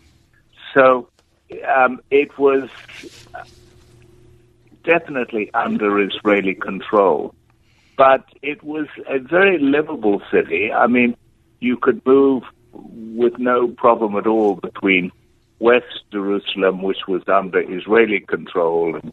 So 0.73 1.09
um, 1.67 2.01
it 2.11 2.37
was 2.37 2.69
definitely 4.83 5.51
under 5.53 5.99
Israeli 6.01 6.55
control, 6.55 7.33
but 7.97 8.23
it 8.41 8.63
was 8.63 8.87
a 9.07 9.19
very 9.19 9.57
livable 9.59 10.21
city. 10.31 10.71
I 10.71 10.87
mean, 10.87 11.15
you 11.59 11.77
could 11.77 12.05
move 12.05 12.43
with 12.73 13.37
no 13.37 13.67
problem 13.67 14.15
at 14.15 14.27
all 14.27 14.55
between 14.55 15.11
West 15.59 16.03
Jerusalem, 16.11 16.81
which 16.81 17.07
was 17.07 17.23
under 17.27 17.59
Israeli 17.59 18.21
control 18.21 18.95
and 18.95 19.11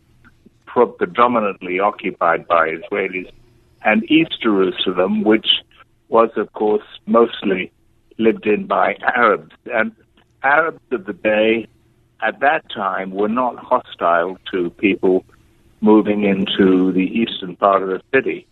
predominantly 0.99 1.81
occupied 1.81 2.47
by 2.47 2.69
Israelis, 2.69 3.31
and 3.83 4.09
East 4.11 4.43
Jerusalem, 4.43 5.25
which 5.25 5.49
was, 6.09 6.31
of 6.37 6.53
course, 6.53 6.85
mostly 7.07 7.73
lived 8.19 8.47
in 8.47 8.67
by 8.67 8.97
Arabs. 9.17 9.55
And 9.73 9.93
Arabs 10.47 10.81
of 10.93 11.07
the 11.07 11.13
day 11.13 11.67
at 12.23 12.39
that 12.41 12.71
time 12.71 13.11
were 13.11 13.29
not 13.29 13.57
hostile 13.59 14.39
to 14.53 14.71
people 14.71 15.25
moving 15.81 16.23
into 16.23 16.93
the 16.93 17.07
eastern 17.21 17.57
part 17.57 17.83
of 17.83 17.89
the 17.89 18.01
city. 18.15 18.47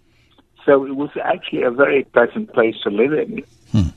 So 0.67 0.85
it 0.85 0.97
was 0.97 1.11
actually 1.23 1.63
a 1.63 1.71
very 1.71 2.05
pleasant 2.05 2.53
place 2.53 2.77
to 2.83 2.91
live 2.91 3.13
in. 3.13 3.45
Hmm. 3.71 3.89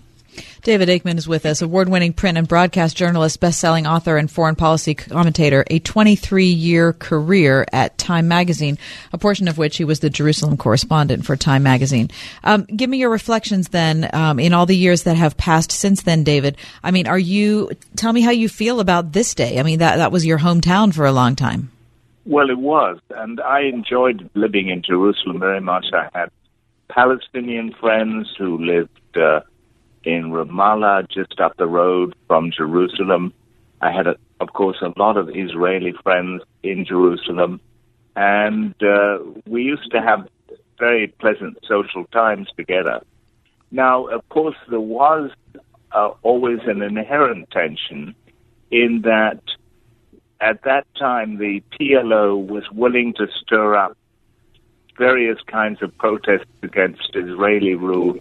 David 0.68 0.90
Aikman 0.90 1.18
is 1.18 1.30
with 1.30 1.46
us, 1.46 1.62
award 1.62 1.88
winning 1.88 2.12
print 2.12 2.38
and 2.38 2.46
broadcast 2.46 2.98
journalist, 2.98 3.40
best 3.40 3.58
selling 3.58 3.88
author, 3.88 4.18
and 4.18 4.30
foreign 4.30 4.58
policy 4.58 4.96
commentator, 4.96 5.64
a 5.72 5.80
23 5.80 6.44
year 6.44 6.92
career 6.92 7.66
at 7.72 7.98
Time 7.98 8.28
Magazine, 8.28 8.78
a 9.14 9.18
portion 9.18 9.48
of 9.48 9.58
which 9.58 9.78
he 9.78 9.86
was 9.86 10.02
the 10.02 10.10
Jerusalem 10.10 10.58
correspondent 10.58 11.26
for 11.26 11.38
Time 11.38 11.64
Magazine. 11.64 12.12
Um, 12.44 12.64
give 12.64 12.90
me 12.90 12.98
your 12.98 13.10
reflections 13.10 13.70
then 13.70 14.10
um, 14.12 14.42
in 14.42 14.52
all 14.52 14.66
the 14.66 14.76
years 14.76 15.04
that 15.04 15.16
have 15.16 15.38
passed 15.38 15.72
since 15.72 16.02
then, 16.02 16.26
David. 16.26 16.58
I 16.84 16.92
mean, 16.92 17.08
are 17.08 17.18
you, 17.18 17.72
tell 17.96 18.12
me 18.12 18.20
how 18.20 18.32
you 18.32 18.50
feel 18.50 18.82
about 18.82 19.14
this 19.14 19.34
day. 19.34 19.62
I 19.62 19.64
mean, 19.64 19.80
that, 19.80 19.96
that 19.96 20.12
was 20.12 20.26
your 20.26 20.40
hometown 20.40 20.94
for 20.94 21.06
a 21.06 21.14
long 21.14 21.38
time. 21.38 21.72
Well, 22.26 22.50
it 22.50 22.60
was, 22.60 23.00
and 23.12 23.40
I 23.40 23.62
enjoyed 23.62 24.30
living 24.34 24.68
in 24.68 24.82
Jerusalem 24.82 25.40
very 25.40 25.62
much. 25.62 25.86
I 25.94 26.10
had 26.14 26.30
Palestinian 26.90 27.74
friends 27.80 28.36
who 28.38 28.58
lived 28.58 29.18
uh, 29.18 29.40
in 30.08 30.32
Ramallah, 30.32 31.10
just 31.10 31.40
up 31.42 31.58
the 31.58 31.68
road 31.68 32.16
from 32.28 32.52
Jerusalem. 32.52 33.34
I 33.82 33.92
had, 33.92 34.08
a, 34.08 34.16
of 34.40 34.54
course, 34.54 34.78
a 34.82 34.94
lot 34.98 35.18
of 35.18 35.30
Israeli 35.30 35.94
friends 36.02 36.44
in 36.64 36.86
Jerusalem, 36.86 37.60
and 38.16 38.74
uh, 38.82 39.20
we 39.46 39.64
used 39.64 39.92
to 39.92 40.02
have 40.02 40.28
very 40.80 41.08
pleasant 41.08 41.58
social 41.68 42.06
times 42.06 42.48
together. 42.56 43.02
Now, 43.70 44.08
of 44.08 44.28
course, 44.30 44.56
there 44.70 44.80
was 44.80 45.32
uh, 45.92 46.12
always 46.24 46.60
an 46.66 46.82
inherent 46.82 47.52
tension 47.52 48.16
in 48.72 49.02
that 49.02 49.42
at 50.40 50.64
that 50.64 50.86
time 50.96 51.38
the 51.38 51.62
PLO 51.74 52.48
was 52.48 52.64
willing 52.72 53.14
to 53.16 53.28
stir 53.42 53.76
up 53.76 53.98
various 54.98 55.40
kinds 55.48 55.82
of 55.82 55.96
protests 55.98 56.46
against 56.64 57.10
Israeli 57.14 57.76
rule 57.76 58.20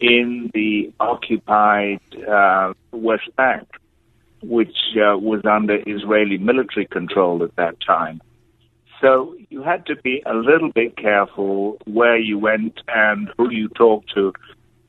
in 0.00 0.50
the 0.54 0.92
occupied 1.00 2.00
uh, 2.28 2.72
West 2.92 3.34
Bank, 3.36 3.68
which 4.42 4.76
uh, 4.96 5.16
was 5.16 5.42
under 5.44 5.78
Israeli 5.86 6.38
military 6.38 6.86
control 6.86 7.42
at 7.42 7.54
that 7.56 7.80
time. 7.80 8.20
So 9.00 9.34
you 9.50 9.62
had 9.62 9.86
to 9.86 9.96
be 9.96 10.22
a 10.24 10.34
little 10.34 10.70
bit 10.72 10.96
careful 10.96 11.78
where 11.84 12.16
you 12.18 12.38
went 12.38 12.80
and 12.88 13.30
who 13.36 13.50
you 13.50 13.68
talked 13.68 14.12
to. 14.14 14.32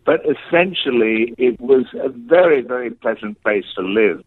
But 0.05 0.21
essentially, 0.25 1.33
it 1.37 1.59
was 1.59 1.85
a 1.95 2.09
very, 2.09 2.61
very 2.61 2.91
pleasant 2.91 3.41
place 3.41 3.65
to 3.75 3.81
live. 3.81 4.23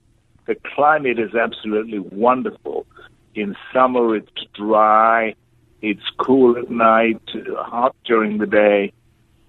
The 0.47 0.57
climate 0.75 1.19
is 1.19 1.35
absolutely 1.35 2.01
wonderful. 2.01 2.87
In 3.35 3.57
summer, 3.73 4.17
it's 4.17 4.33
dry, 4.55 5.35
it's 5.81 6.03
cool 6.19 6.59
at 6.59 6.71
night, 6.71 7.23
hot 7.57 7.95
during 8.05 8.39
the 8.39 8.47
day, 8.47 8.93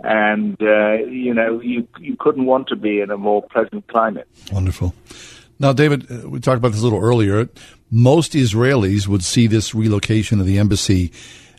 and 0.03 0.61
uh, 0.61 0.93
you 0.93 1.33
know 1.33 1.61
you 1.61 1.87
you 1.99 2.15
couldn't 2.19 2.45
want 2.45 2.67
to 2.67 2.75
be 2.75 3.01
in 3.01 3.11
a 3.11 3.17
more 3.17 3.43
pleasant 3.43 3.87
climate. 3.87 4.27
Wonderful. 4.51 4.93
Now, 5.59 5.73
David, 5.73 6.09
uh, 6.09 6.29
we 6.29 6.39
talked 6.39 6.57
about 6.57 6.71
this 6.71 6.81
a 6.81 6.83
little 6.83 7.03
earlier. 7.03 7.49
Most 7.91 8.31
Israelis 8.31 9.07
would 9.07 9.23
see 9.23 9.45
this 9.45 9.75
relocation 9.75 10.39
of 10.39 10.45
the 10.45 10.57
embassy 10.57 11.11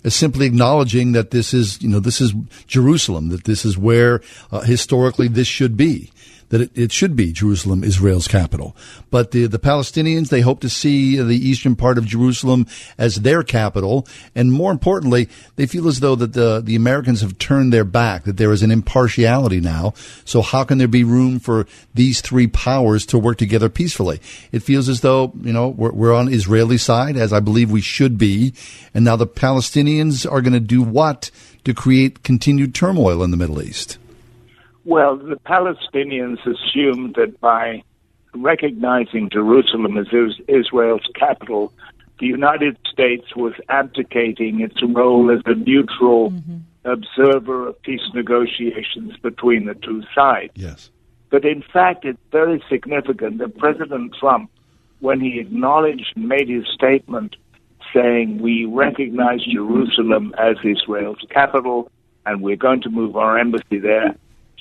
as 0.04 0.14
simply 0.14 0.46
acknowledging 0.46 1.12
that 1.12 1.30
this 1.30 1.52
is, 1.52 1.82
you 1.82 1.88
know, 1.88 2.00
this 2.00 2.20
is 2.20 2.32
Jerusalem, 2.66 3.28
that 3.28 3.44
this 3.44 3.66
is 3.66 3.76
where 3.76 4.22
uh, 4.50 4.60
historically 4.60 5.28
this 5.28 5.46
should 5.46 5.76
be 5.76 6.10
that 6.50 6.60
it, 6.60 6.70
it, 6.74 6.92
should 6.92 7.16
be 7.16 7.32
Jerusalem, 7.32 7.82
Israel's 7.82 8.28
capital. 8.28 8.76
But 9.10 9.30
the, 9.30 9.46
the 9.46 9.58
Palestinians, 9.58 10.28
they 10.28 10.42
hope 10.42 10.60
to 10.60 10.68
see 10.68 11.16
the 11.16 11.36
eastern 11.36 11.74
part 11.74 11.96
of 11.96 12.06
Jerusalem 12.06 12.66
as 12.98 13.16
their 13.16 13.42
capital. 13.42 14.06
And 14.34 14.52
more 14.52 14.70
importantly, 14.70 15.28
they 15.56 15.66
feel 15.66 15.88
as 15.88 16.00
though 16.00 16.16
that 16.16 16.34
the, 16.34 16.60
the 16.60 16.76
Americans 16.76 17.22
have 17.22 17.38
turned 17.38 17.72
their 17.72 17.84
back, 17.84 18.24
that 18.24 18.36
there 18.36 18.52
is 18.52 18.62
an 18.62 18.70
impartiality 18.70 19.60
now. 19.60 19.94
So 20.24 20.42
how 20.42 20.64
can 20.64 20.78
there 20.78 20.88
be 20.88 21.04
room 21.04 21.38
for 21.38 21.66
these 21.94 22.20
three 22.20 22.46
powers 22.46 23.06
to 23.06 23.18
work 23.18 23.38
together 23.38 23.68
peacefully? 23.68 24.20
It 24.52 24.62
feels 24.62 24.88
as 24.88 25.00
though, 25.00 25.32
you 25.40 25.52
know, 25.52 25.68
we're, 25.68 25.92
we're 25.92 26.14
on 26.14 26.32
Israeli 26.32 26.78
side, 26.78 27.16
as 27.16 27.32
I 27.32 27.40
believe 27.40 27.70
we 27.70 27.80
should 27.80 28.18
be. 28.18 28.52
And 28.92 29.04
now 29.04 29.16
the 29.16 29.26
Palestinians 29.26 30.30
are 30.30 30.40
going 30.40 30.52
to 30.52 30.60
do 30.60 30.82
what 30.82 31.30
to 31.64 31.74
create 31.74 32.22
continued 32.22 32.74
turmoil 32.74 33.22
in 33.22 33.30
the 33.30 33.36
Middle 33.36 33.62
East? 33.62 33.98
Well, 34.84 35.16
the 35.16 35.36
Palestinians 35.36 36.38
assumed 36.46 37.14
that 37.16 37.40
by 37.40 37.82
recognizing 38.34 39.28
Jerusalem 39.30 39.96
as 39.96 40.06
Israel's 40.48 41.06
capital, 41.14 41.72
the 42.18 42.26
United 42.26 42.76
States 42.90 43.34
was 43.34 43.54
abdicating 43.68 44.60
its 44.60 44.76
role 44.82 45.30
as 45.30 45.40
a 45.46 45.54
neutral 45.54 46.30
mm-hmm. 46.30 46.58
observer 46.84 47.68
of 47.68 47.82
peace 47.82 48.08
negotiations 48.14 49.16
between 49.18 49.66
the 49.66 49.74
two 49.74 50.02
sides. 50.14 50.52
Yes. 50.54 50.90
But 51.30 51.44
in 51.44 51.62
fact, 51.62 52.04
it's 52.04 52.18
very 52.30 52.62
significant 52.68 53.38
that 53.38 53.56
President 53.58 54.14
Trump, 54.18 54.50
when 55.00 55.20
he 55.20 55.38
acknowledged 55.40 56.12
and 56.16 56.28
made 56.28 56.48
his 56.48 56.66
statement 56.74 57.36
saying, 57.94 58.40
We 58.40 58.66
recognize 58.66 59.40
Jerusalem 59.44 60.34
as 60.38 60.56
Israel's 60.64 61.24
capital 61.30 61.90
and 62.26 62.42
we're 62.42 62.56
going 62.56 62.82
to 62.82 62.90
move 62.90 63.16
our 63.16 63.38
embassy 63.38 63.78
there, 63.78 64.14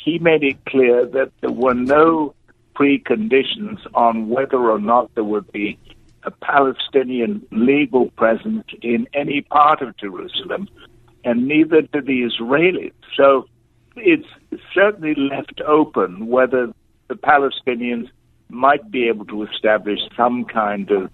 he 0.03 0.19
made 0.19 0.43
it 0.43 0.63
clear 0.65 1.05
that 1.05 1.31
there 1.41 1.51
were 1.51 1.73
no 1.73 2.33
preconditions 2.75 3.79
on 3.93 4.29
whether 4.29 4.57
or 4.57 4.79
not 4.79 5.13
there 5.15 5.23
would 5.23 5.51
be 5.51 5.77
a 6.23 6.31
Palestinian 6.31 7.45
legal 7.51 8.09
presence 8.11 8.65
in 8.81 9.07
any 9.13 9.41
part 9.41 9.81
of 9.81 9.95
Jerusalem, 9.97 10.67
and 11.23 11.47
neither 11.47 11.81
did 11.81 12.05
the 12.05 12.23
Israelis. 12.29 12.93
So 13.15 13.47
it's 13.95 14.27
certainly 14.73 15.15
left 15.15 15.61
open 15.61 16.27
whether 16.27 16.73
the 17.07 17.15
Palestinians 17.15 18.09
might 18.49 18.89
be 18.89 19.07
able 19.07 19.25
to 19.25 19.43
establish 19.43 19.99
some 20.15 20.45
kind 20.45 20.89
of 20.91 21.11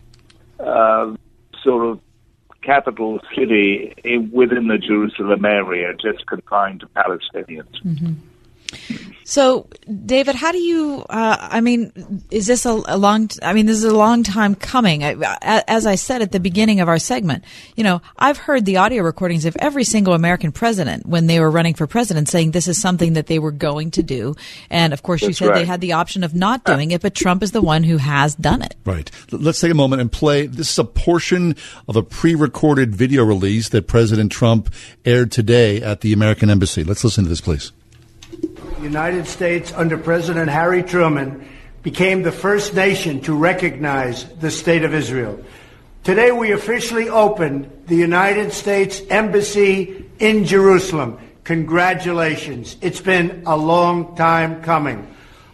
uh, 0.59 1.15
sort 1.63 1.85
of 1.85 1.99
capital 2.61 3.19
city 3.35 3.93
in, 4.03 4.31
within 4.31 4.67
the 4.67 4.77
Jerusalem 4.77 5.45
area, 5.45 5.93
just 5.93 6.25
confined 6.25 6.79
to 6.81 6.87
Palestinians. 6.87 7.81
Mm-hmm. 7.83 8.13
So, 9.27 9.67
David, 10.05 10.35
how 10.35 10.51
do 10.51 10.59
you? 10.59 11.03
Uh, 11.09 11.37
I 11.39 11.59
mean, 11.59 12.21
is 12.29 12.45
this 12.45 12.63
a, 12.63 12.79
a, 12.85 12.95
long? 12.95 13.31
I 13.41 13.53
mean, 13.53 13.65
this 13.65 13.77
is 13.77 13.83
a 13.83 13.95
long 13.95 14.21
time 14.21 14.53
coming. 14.53 15.03
I, 15.03 15.63
as 15.67 15.87
I 15.87 15.95
said 15.95 16.21
at 16.21 16.31
the 16.31 16.39
beginning 16.39 16.79
of 16.79 16.87
our 16.87 16.99
segment, 16.99 17.43
you 17.75 17.83
know, 17.83 18.03
I've 18.19 18.37
heard 18.37 18.65
the 18.65 18.77
audio 18.77 19.01
recordings 19.01 19.45
of 19.45 19.57
every 19.59 19.83
single 19.83 20.13
American 20.13 20.51
president 20.51 21.07
when 21.07 21.25
they 21.25 21.39
were 21.39 21.49
running 21.49 21.73
for 21.73 21.87
president 21.87 22.29
saying 22.29 22.51
this 22.51 22.67
is 22.67 22.79
something 22.79 23.13
that 23.13 23.25
they 23.25 23.39
were 23.39 23.51
going 23.51 23.89
to 23.91 24.03
do. 24.03 24.35
And 24.69 24.93
of 24.93 25.01
course, 25.01 25.21
That's 25.21 25.29
you 25.29 25.33
said 25.33 25.49
right. 25.49 25.55
they 25.55 25.65
had 25.65 25.81
the 25.81 25.93
option 25.93 26.23
of 26.23 26.35
not 26.35 26.63
doing 26.63 26.91
it, 26.91 27.01
but 27.01 27.15
Trump 27.15 27.41
is 27.41 27.51
the 27.51 27.63
one 27.63 27.83
who 27.83 27.97
has 27.97 28.35
done 28.35 28.61
it. 28.61 28.75
Right. 28.85 29.09
Let's 29.31 29.59
take 29.59 29.71
a 29.71 29.75
moment 29.75 30.01
and 30.01 30.11
play. 30.11 30.45
This 30.45 30.69
is 30.69 30.77
a 30.77 30.83
portion 30.83 31.55
of 31.87 31.95
a 31.95 32.03
pre-recorded 32.03 32.95
video 32.95 33.25
release 33.25 33.69
that 33.69 33.87
President 33.87 34.31
Trump 34.31 34.71
aired 35.03 35.31
today 35.31 35.81
at 35.81 36.01
the 36.01 36.13
American 36.13 36.51
Embassy. 36.51 36.83
Let's 36.83 37.03
listen 37.03 37.23
to 37.23 37.29
this, 37.29 37.41
please. 37.41 37.71
United 38.85 39.27
States, 39.27 39.73
under 39.73 39.97
President 39.97 40.49
Harry 40.49 40.83
Truman, 40.83 41.47
became 41.83 42.23
the 42.23 42.31
first 42.31 42.73
nation 42.73 43.19
to 43.21 43.35
recognize 43.35 44.25
the 44.35 44.49
State 44.49 44.83
of 44.83 44.93
Israel. 44.93 45.39
Today, 46.03 46.31
we 46.31 46.51
officially 46.51 47.09
opened 47.09 47.69
the 47.87 47.95
United 47.95 48.53
States 48.53 49.01
Embassy 49.09 50.05
in 50.19 50.45
Jerusalem. 50.45 51.19
Congratulations. 51.43 52.77
It's 52.81 53.01
been 53.01 53.43
a 53.45 53.57
long 53.57 54.15
time 54.15 54.63
coming. 54.63 55.07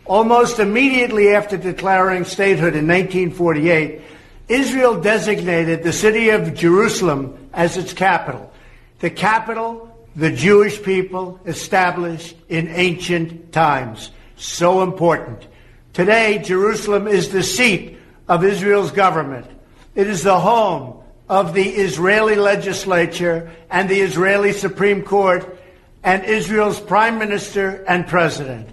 Almost 0.06 0.60
immediately 0.60 1.34
after 1.34 1.58
declaring 1.58 2.26
statehood 2.26 2.76
in 2.76 2.88
1948, 2.88 4.02
Israel 4.48 5.00
designated 5.00 5.84
the 5.84 5.94
city 5.94 6.30
of 6.30 6.54
Jerusalem 6.54 7.50
as 7.54 7.78
its 7.78 7.94
capital. 7.94 8.52
The 9.00 9.10
capital 9.10 9.91
the 10.16 10.32
Jewish 10.32 10.82
people 10.82 11.40
established 11.46 12.36
in 12.50 12.68
ancient 12.68 13.52
times. 13.52 14.12
So 14.36 14.82
important. 14.82 15.48
Today, 15.94 16.40
Jerusalem 16.40 17.08
is 17.08 17.30
the 17.30 17.44
seat 17.44 17.98
of 18.28 18.44
Israel's 18.44 18.92
government. 18.92 19.48
It 19.96 20.08
is 20.08 20.24
the 20.24 20.40
home 20.40 21.02
of 21.30 21.54
the 21.54 21.70
Israeli 21.70 22.36
legislature 22.36 23.52
and 23.70 23.90
the 23.90 24.02
Israeli 24.02 24.52
Supreme 24.54 25.04
Court 25.04 25.58
and 26.04 26.24
Israel's 26.26 26.80
prime 26.80 27.20
minister 27.20 27.84
and 27.88 28.08
president. 28.08 28.70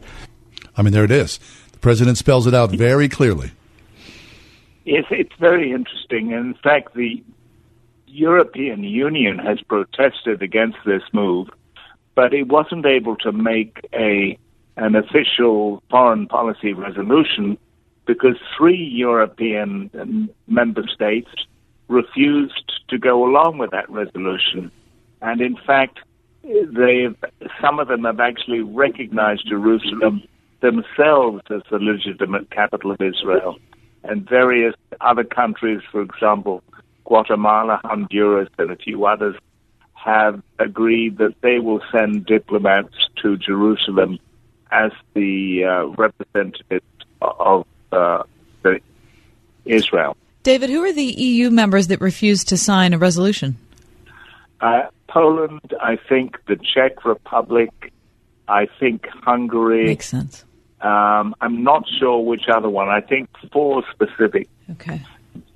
I 0.77 0.83
mean, 0.83 0.93
there 0.93 1.05
it 1.05 1.11
is. 1.11 1.39
The 1.73 1.79
president 1.79 2.19
spells 2.19 2.47
it 2.47 2.55
out 2.55 2.71
very 2.71 3.09
clearly. 3.09 3.53
Yes, 4.85 5.05
it's 5.11 5.35
very 5.39 5.73
interesting. 5.73 6.31
In 6.31 6.55
fact, 6.55 6.95
the 6.95 7.23
European 8.11 8.85
Union 8.85 9.39
has 9.39 9.61
protested 9.63 10.43
against 10.43 10.79
this 10.85 11.03
move, 11.13 11.49
but 12.15 12.35
it 12.35 12.49
wasn't 12.49 12.87
able 12.87 13.17
to 13.17 13.33
make 13.33 13.81
a 13.93 14.39
an 14.77 14.95
official 14.95 15.83
foreign 15.91 16.29
policy 16.29 16.73
resolution 16.73 17.59
because 18.07 18.37
three 18.57 18.83
European 18.83 19.91
um, 20.01 20.31
member 20.47 20.85
states 20.87 21.29
refused 21.89 22.73
to 22.89 22.97
go 22.97 23.25
along 23.25 23.59
with 23.59 23.71
that 23.73 23.91
resolution. 23.91 24.71
And 25.21 25.41
in 25.41 25.57
fact, 25.67 25.99
they've, 26.43 27.17
some 27.61 27.81
of 27.81 27.89
them 27.89 28.05
have 28.05 28.21
actually 28.21 28.61
recognized 28.61 29.49
Jerusalem 29.49 30.23
themselves 30.61 31.43
as 31.51 31.63
the 31.71 31.79
legitimate 31.79 32.51
capital 32.51 32.93
of 32.93 33.01
Israel. 33.01 33.57
And 34.05 34.29
various 34.29 34.75
other 35.01 35.25
countries, 35.25 35.81
for 35.91 36.01
example, 36.01 36.63
Guatemala, 37.09 37.81
Honduras, 37.85 38.51
and 38.59 38.71
a 38.71 38.77
few 38.77 39.07
others 39.07 39.35
have 39.95 40.43
agreed 40.59 41.19
that 41.19 41.35
they 41.41 41.59
will 41.59 41.81
send 41.91 42.27
diplomats 42.27 42.95
to 43.23 43.37
Jerusalem 43.39 44.19
as 44.71 44.93
the 45.15 45.65
uh, 45.65 45.87
representatives 45.97 46.85
of 47.21 47.67
uh, 47.91 48.23
the 48.63 48.81
Israel. 49.65 50.17
David, 50.43 50.71
who 50.71 50.85
are 50.85 50.93
the 50.93 51.03
EU 51.03 51.51
members 51.51 51.89
that 51.89 52.01
refused 52.01 52.49
to 52.49 52.57
sign 52.57 52.93
a 52.93 52.99
resolution? 52.99 53.57
Uh, 54.61 54.83
Poland, 55.09 55.75
I 55.81 55.99
think 56.09 56.37
the 56.47 56.57
Czech 56.57 57.05
Republic, 57.05 57.71
I 58.47 58.69
think 58.79 59.07
Hungary. 59.09 59.87
Makes 59.87 60.09
sense. 60.09 60.45
Um, 60.81 61.35
I'm 61.41 61.65
not 61.65 61.85
sure 61.99 62.21
which 62.21 62.45
other 62.55 62.69
one. 62.69 62.89
I 62.89 63.01
think 63.01 63.29
four 63.51 63.83
specific. 63.93 64.49
Okay. 64.73 65.01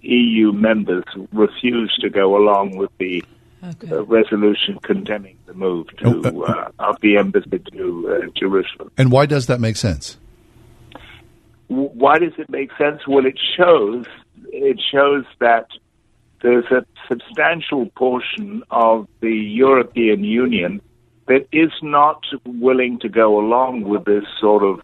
EU 0.02 0.52
members 0.52 1.04
refused 1.32 2.00
to 2.00 2.10
go 2.10 2.36
along 2.36 2.76
with 2.76 2.90
the 2.98 3.24
okay. 3.62 3.90
uh, 3.90 4.02
resolution 4.02 4.78
condemning 4.82 5.38
the 5.46 5.54
move 5.54 5.86
to, 5.98 6.22
oh, 6.24 6.42
uh, 6.42 6.52
uh, 6.52 6.90
of 6.90 7.00
the 7.00 7.16
embassy 7.16 7.58
to 7.58 8.22
uh, 8.22 8.30
Jerusalem. 8.38 8.90
And 8.96 9.10
why 9.12 9.26
does 9.26 9.46
that 9.46 9.60
make 9.60 9.76
sense? 9.76 10.16
Why 11.68 12.18
does 12.18 12.34
it 12.38 12.50
make 12.50 12.70
sense? 12.76 13.06
Well, 13.06 13.24
it 13.24 13.38
shows 13.56 14.04
it 14.52 14.78
shows 14.92 15.24
that 15.38 15.68
there's 16.42 16.70
a 16.70 16.84
substantial 17.08 17.86
portion 17.96 18.62
of 18.70 19.08
the 19.20 19.32
European 19.32 20.24
Union 20.24 20.82
that 21.28 21.46
is 21.52 21.70
not 21.82 22.22
willing 22.44 22.98
to 22.98 23.08
go 23.08 23.38
along 23.38 23.82
with 23.82 24.04
this 24.04 24.24
sort 24.40 24.62
of 24.62 24.80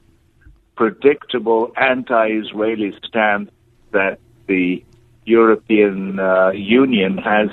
predictable 0.77 1.73
anti-Israeli 1.77 2.95
stance 3.07 3.51
that 3.91 4.21
the 4.47 4.83
European 5.29 6.19
uh, 6.19 6.51
Union 6.51 7.19
has 7.19 7.49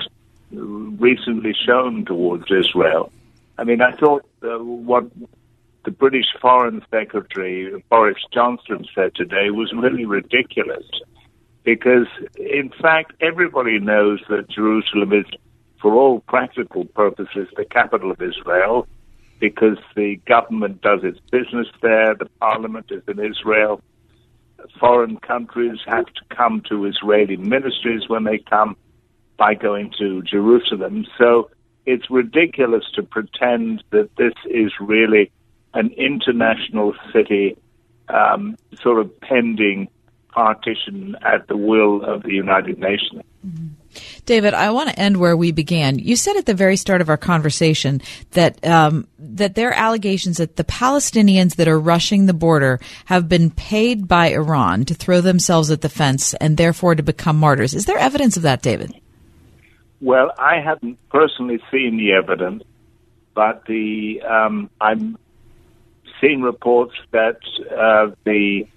recently 0.52 1.54
shown 1.66 2.06
towards 2.06 2.46
Israel. 2.50 3.12
I 3.58 3.64
mean, 3.64 3.82
I 3.82 3.92
thought 3.92 4.26
uh, 4.44 4.58
what 4.64 5.06
the 5.84 5.92
British 5.92 6.28
Foreign 6.42 6.82
Secretary 6.90 7.84
Boris 7.90 8.18
Johnson 8.34 8.86
said 8.96 9.14
today 9.16 9.50
was 9.50 9.72
really 9.74 10.06
ridiculous 10.06 10.86
because, 11.64 12.08
in 12.38 12.72
fact, 12.82 13.14
everybody 13.22 13.80
knows 13.80 14.20
that 14.30 14.50
Jerusalem 14.50 15.14
is, 15.14 15.26
for 15.82 15.94
all 15.94 16.22
practical 16.22 16.86
purposes, 16.86 17.48
the 17.56 17.66
capital 17.66 18.12
of 18.12 18.22
Israel 18.22 18.88
because 19.40 19.78
the 19.96 20.16
government 20.26 20.82
does 20.82 21.02
its 21.04 21.20
business 21.32 21.68
there, 21.82 22.16
the 22.16 22.30
parliament 22.40 22.88
is 22.90 23.04
in 23.08 23.20
Israel. 23.20 23.82
Foreign 24.80 25.18
countries 25.18 25.80
have 25.86 26.06
to 26.06 26.36
come 26.36 26.62
to 26.70 26.86
Israeli 26.86 27.38
ministries 27.38 28.08
when 28.08 28.24
they 28.24 28.38
come 28.38 28.76
by 29.38 29.54
going 29.54 29.92
to 30.00 30.22
Jerusalem. 30.24 31.06
So 31.18 31.50
it's 31.86 32.10
ridiculous 32.10 32.84
to 32.96 33.04
pretend 33.04 33.84
that 33.92 34.10
this 34.18 34.34
is 34.50 34.72
really 34.80 35.32
an 35.74 35.90
international 35.98 36.96
city 37.14 37.58
um, 38.08 38.58
sort 38.82 39.00
of 39.00 39.20
pending 39.22 39.90
partition 40.30 41.16
at 41.22 41.48
the 41.48 41.58
will 41.58 42.04
of 42.04 42.24
the 42.24 42.34
United 42.34 42.78
Nations. 42.80 43.22
Mm-hmm. 43.46 43.68
David, 44.26 44.54
I 44.54 44.72
want 44.72 44.90
to 44.90 45.00
end 45.00 45.18
where 45.18 45.38
we 45.38 45.52
began. 45.52 46.00
You 46.00 46.16
said 46.16 46.36
at 46.38 46.46
the 46.46 46.54
very 46.54 46.78
start 46.78 47.02
of 47.02 47.10
our 47.10 47.18
conversation 47.18 48.02
that 48.32 48.66
um, 48.66 49.08
that 49.20 49.56
there 49.56 49.70
are 49.70 49.74
allegations 49.74 50.38
that 50.38 50.56
the 50.56 50.64
Palestinians 50.64 51.56
that 51.56 51.68
are 51.68 51.80
rushing 51.80 52.26
the 52.26 52.34
border 52.34 52.80
have 53.06 53.28
been 53.28 53.50
paid 53.52 54.08
by 54.08 54.28
Iran 54.28 54.86
to 54.86 54.94
throw 54.94 55.22
themselves 55.22 55.72
at 55.72 55.82
the 55.82 55.90
fence 55.90 56.34
and 56.36 56.58
therefore 56.58 56.96
to 56.96 57.04
become 57.04 57.38
martyrs. 57.38 57.74
Is 57.74 57.86
there 57.86 57.98
evidence 57.98 58.38
of 58.38 58.44
that, 58.44 58.62
David? 58.62 58.94
Well, 60.02 60.32
I 60.38 60.60
haven't 60.60 61.00
personally 61.10 61.62
seen 61.72 61.98
the 61.98 62.14
evidence, 62.14 62.64
but 63.34 63.66
the 63.66 64.22
um, 64.22 64.70
I'm 64.80 65.18
seeing 66.22 66.42
reports 66.42 66.94
that 67.12 67.40
uh, 67.72 68.14
the 68.24 68.68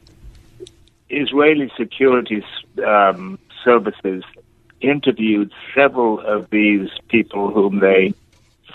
Israeli 1.11 1.71
security 1.77 2.45
um, 2.87 3.39
services 3.65 4.23
interviewed 4.81 5.53
several 5.75 6.21
of 6.21 6.51
these 6.51 6.89
people 7.09 7.51
whom 7.51 7.81
they 7.81 8.15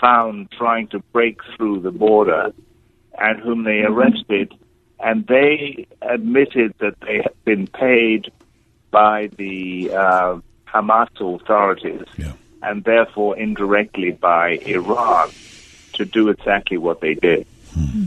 found 0.00 0.50
trying 0.50 0.88
to 0.88 0.98
break 1.12 1.38
through 1.56 1.80
the 1.80 1.90
border 1.90 2.52
and 3.18 3.40
whom 3.40 3.64
they 3.64 3.80
arrested, 3.80 4.52
and 5.00 5.26
they 5.26 5.86
admitted 6.02 6.74
that 6.78 6.98
they 7.00 7.16
had 7.16 7.44
been 7.44 7.66
paid 7.66 8.30
by 8.90 9.28
the 9.36 9.90
uh, 9.92 10.38
Hamas 10.66 11.08
authorities 11.20 12.06
yeah. 12.16 12.32
and 12.62 12.84
therefore 12.84 13.36
indirectly 13.36 14.10
by 14.12 14.58
Iran 14.66 15.30
to 15.94 16.04
do 16.04 16.28
exactly 16.28 16.76
what 16.76 17.00
they 17.00 17.14
did. 17.14 17.46
Hmm. 17.72 18.06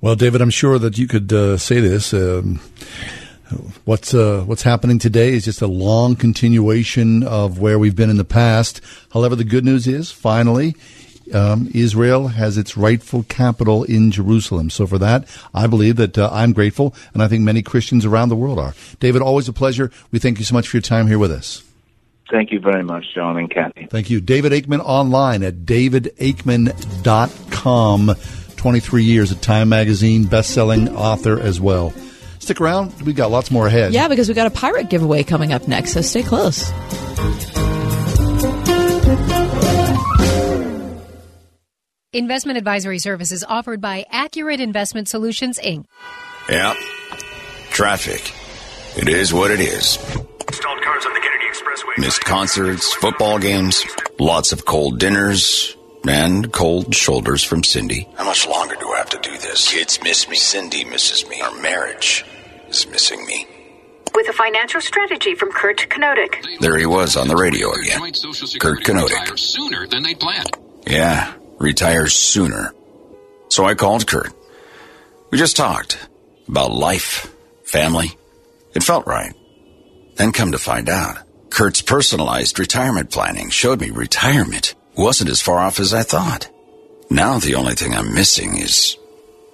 Well, 0.00 0.16
David, 0.16 0.40
I'm 0.40 0.50
sure 0.50 0.78
that 0.78 0.98
you 0.98 1.06
could 1.06 1.32
uh, 1.32 1.56
say 1.56 1.80
this. 1.80 2.12
Um, 2.12 2.60
what's 3.84 4.14
uh, 4.14 4.42
what's 4.46 4.62
happening 4.62 4.98
today 4.98 5.32
is 5.32 5.44
just 5.44 5.62
a 5.62 5.66
long 5.66 6.16
continuation 6.16 7.22
of 7.22 7.58
where 7.58 7.78
we've 7.78 7.96
been 7.96 8.10
in 8.10 8.16
the 8.16 8.24
past. 8.24 8.80
However, 9.12 9.36
the 9.36 9.44
good 9.44 9.64
news 9.64 9.86
is 9.86 10.10
finally. 10.10 10.74
Um, 11.34 11.68
Israel 11.74 12.28
has 12.28 12.56
its 12.56 12.76
rightful 12.76 13.24
capital 13.24 13.82
in 13.82 14.12
Jerusalem. 14.12 14.70
So 14.70 14.86
for 14.86 14.98
that, 14.98 15.26
I 15.52 15.66
believe 15.66 15.96
that 15.96 16.16
uh, 16.16 16.30
I'm 16.32 16.52
grateful, 16.52 16.94
and 17.14 17.22
I 17.22 17.26
think 17.26 17.42
many 17.42 17.62
Christians 17.62 18.04
around 18.04 18.28
the 18.28 18.36
world 18.36 18.60
are. 18.60 18.74
David, 19.00 19.22
always 19.22 19.48
a 19.48 19.52
pleasure. 19.52 19.90
We 20.12 20.20
thank 20.20 20.38
you 20.38 20.44
so 20.44 20.54
much 20.54 20.68
for 20.68 20.76
your 20.76 20.82
time 20.82 21.08
here 21.08 21.18
with 21.18 21.32
us. 21.32 21.64
Thank 22.30 22.52
you 22.52 22.60
very 22.60 22.84
much, 22.84 23.06
John 23.14 23.38
and 23.38 23.50
Kathy. 23.50 23.88
Thank 23.90 24.10
you. 24.10 24.20
David 24.20 24.52
Aikman 24.52 24.80
online 24.80 25.42
at 25.42 25.64
davidaikman.com. 25.64 28.14
23 28.56 29.04
years 29.04 29.30
at 29.30 29.40
Time 29.42 29.68
Magazine, 29.68 30.24
best-selling 30.24 30.88
author 30.96 31.38
as 31.38 31.60
well. 31.60 31.92
Stick 32.46 32.60
around. 32.60 33.02
We've 33.02 33.16
got 33.16 33.32
lots 33.32 33.50
more 33.50 33.66
ahead. 33.66 33.92
Yeah, 33.92 34.06
because 34.06 34.28
we've 34.28 34.36
got 34.36 34.46
a 34.46 34.50
pirate 34.50 34.88
giveaway 34.88 35.24
coming 35.24 35.52
up 35.52 35.66
next, 35.66 35.94
so 35.94 36.00
stay 36.00 36.22
close. 36.22 36.70
Investment 42.12 42.56
advisory 42.56 43.00
services 43.00 43.42
offered 43.42 43.80
by 43.80 44.06
Accurate 44.12 44.60
Investment 44.60 45.08
Solutions, 45.08 45.58
Inc. 45.58 45.86
Yeah. 46.48 46.74
Traffic. 47.70 48.32
It 48.96 49.08
is 49.08 49.34
what 49.34 49.50
it 49.50 49.58
is. 49.58 49.84
Stalled 49.94 50.82
cars 50.82 51.04
on 51.04 51.14
the 51.14 51.20
Kennedy 51.20 51.46
Expressway. 51.50 51.98
Missed 51.98 52.20
concerts, 52.20 52.92
football 52.94 53.40
games, 53.40 53.84
lots 54.20 54.52
of 54.52 54.64
cold 54.64 55.00
dinners, 55.00 55.76
and 56.06 56.52
cold 56.52 56.94
shoulders 56.94 57.42
from 57.42 57.64
Cindy. 57.64 58.08
How 58.16 58.24
much 58.24 58.46
longer 58.46 58.76
do 58.78 58.92
I 58.92 58.98
have 58.98 59.10
to 59.10 59.18
do 59.20 59.32
this? 59.32 59.72
Kids 59.72 59.98
miss 60.04 60.28
me. 60.28 60.36
Cindy 60.36 60.84
misses 60.84 61.28
me. 61.28 61.40
Our 61.40 61.52
marriage 61.60 62.24
is 62.76 62.88
missing 62.88 63.24
me. 63.24 63.46
With 64.14 64.28
a 64.28 64.32
financial 64.32 64.80
strategy 64.80 65.34
from 65.34 65.50
Kurt 65.52 65.78
Kanodik. 65.88 66.60
There 66.60 66.78
he 66.78 66.86
was 66.86 67.16
on 67.16 67.28
the 67.28 67.36
radio 67.36 67.72
again. 67.72 68.00
Kurt 68.60 68.82
Kanodik. 68.82 69.38
Sooner 69.38 69.86
than 69.86 70.02
they 70.02 70.14
planned. 70.14 70.56
Yeah, 70.86 71.34
retires 71.58 72.14
sooner. 72.14 72.72
So 73.48 73.64
I 73.64 73.74
called 73.74 74.06
Kurt. 74.06 74.32
We 75.30 75.38
just 75.38 75.56
talked 75.56 76.08
about 76.48 76.72
life, 76.72 77.32
family. 77.64 78.16
It 78.74 78.82
felt 78.82 79.06
right. 79.06 79.34
Then 80.16 80.32
come 80.32 80.52
to 80.52 80.58
find 80.58 80.88
out, 80.88 81.18
Kurt's 81.50 81.82
personalized 81.82 82.58
retirement 82.58 83.10
planning 83.10 83.50
showed 83.50 83.80
me 83.80 83.90
retirement 83.90 84.74
wasn't 84.96 85.30
as 85.30 85.42
far 85.42 85.58
off 85.58 85.78
as 85.78 85.92
I 85.92 86.02
thought. 86.02 86.48
Now 87.10 87.38
the 87.38 87.54
only 87.54 87.74
thing 87.74 87.94
I'm 87.94 88.14
missing 88.14 88.56
is 88.56 88.96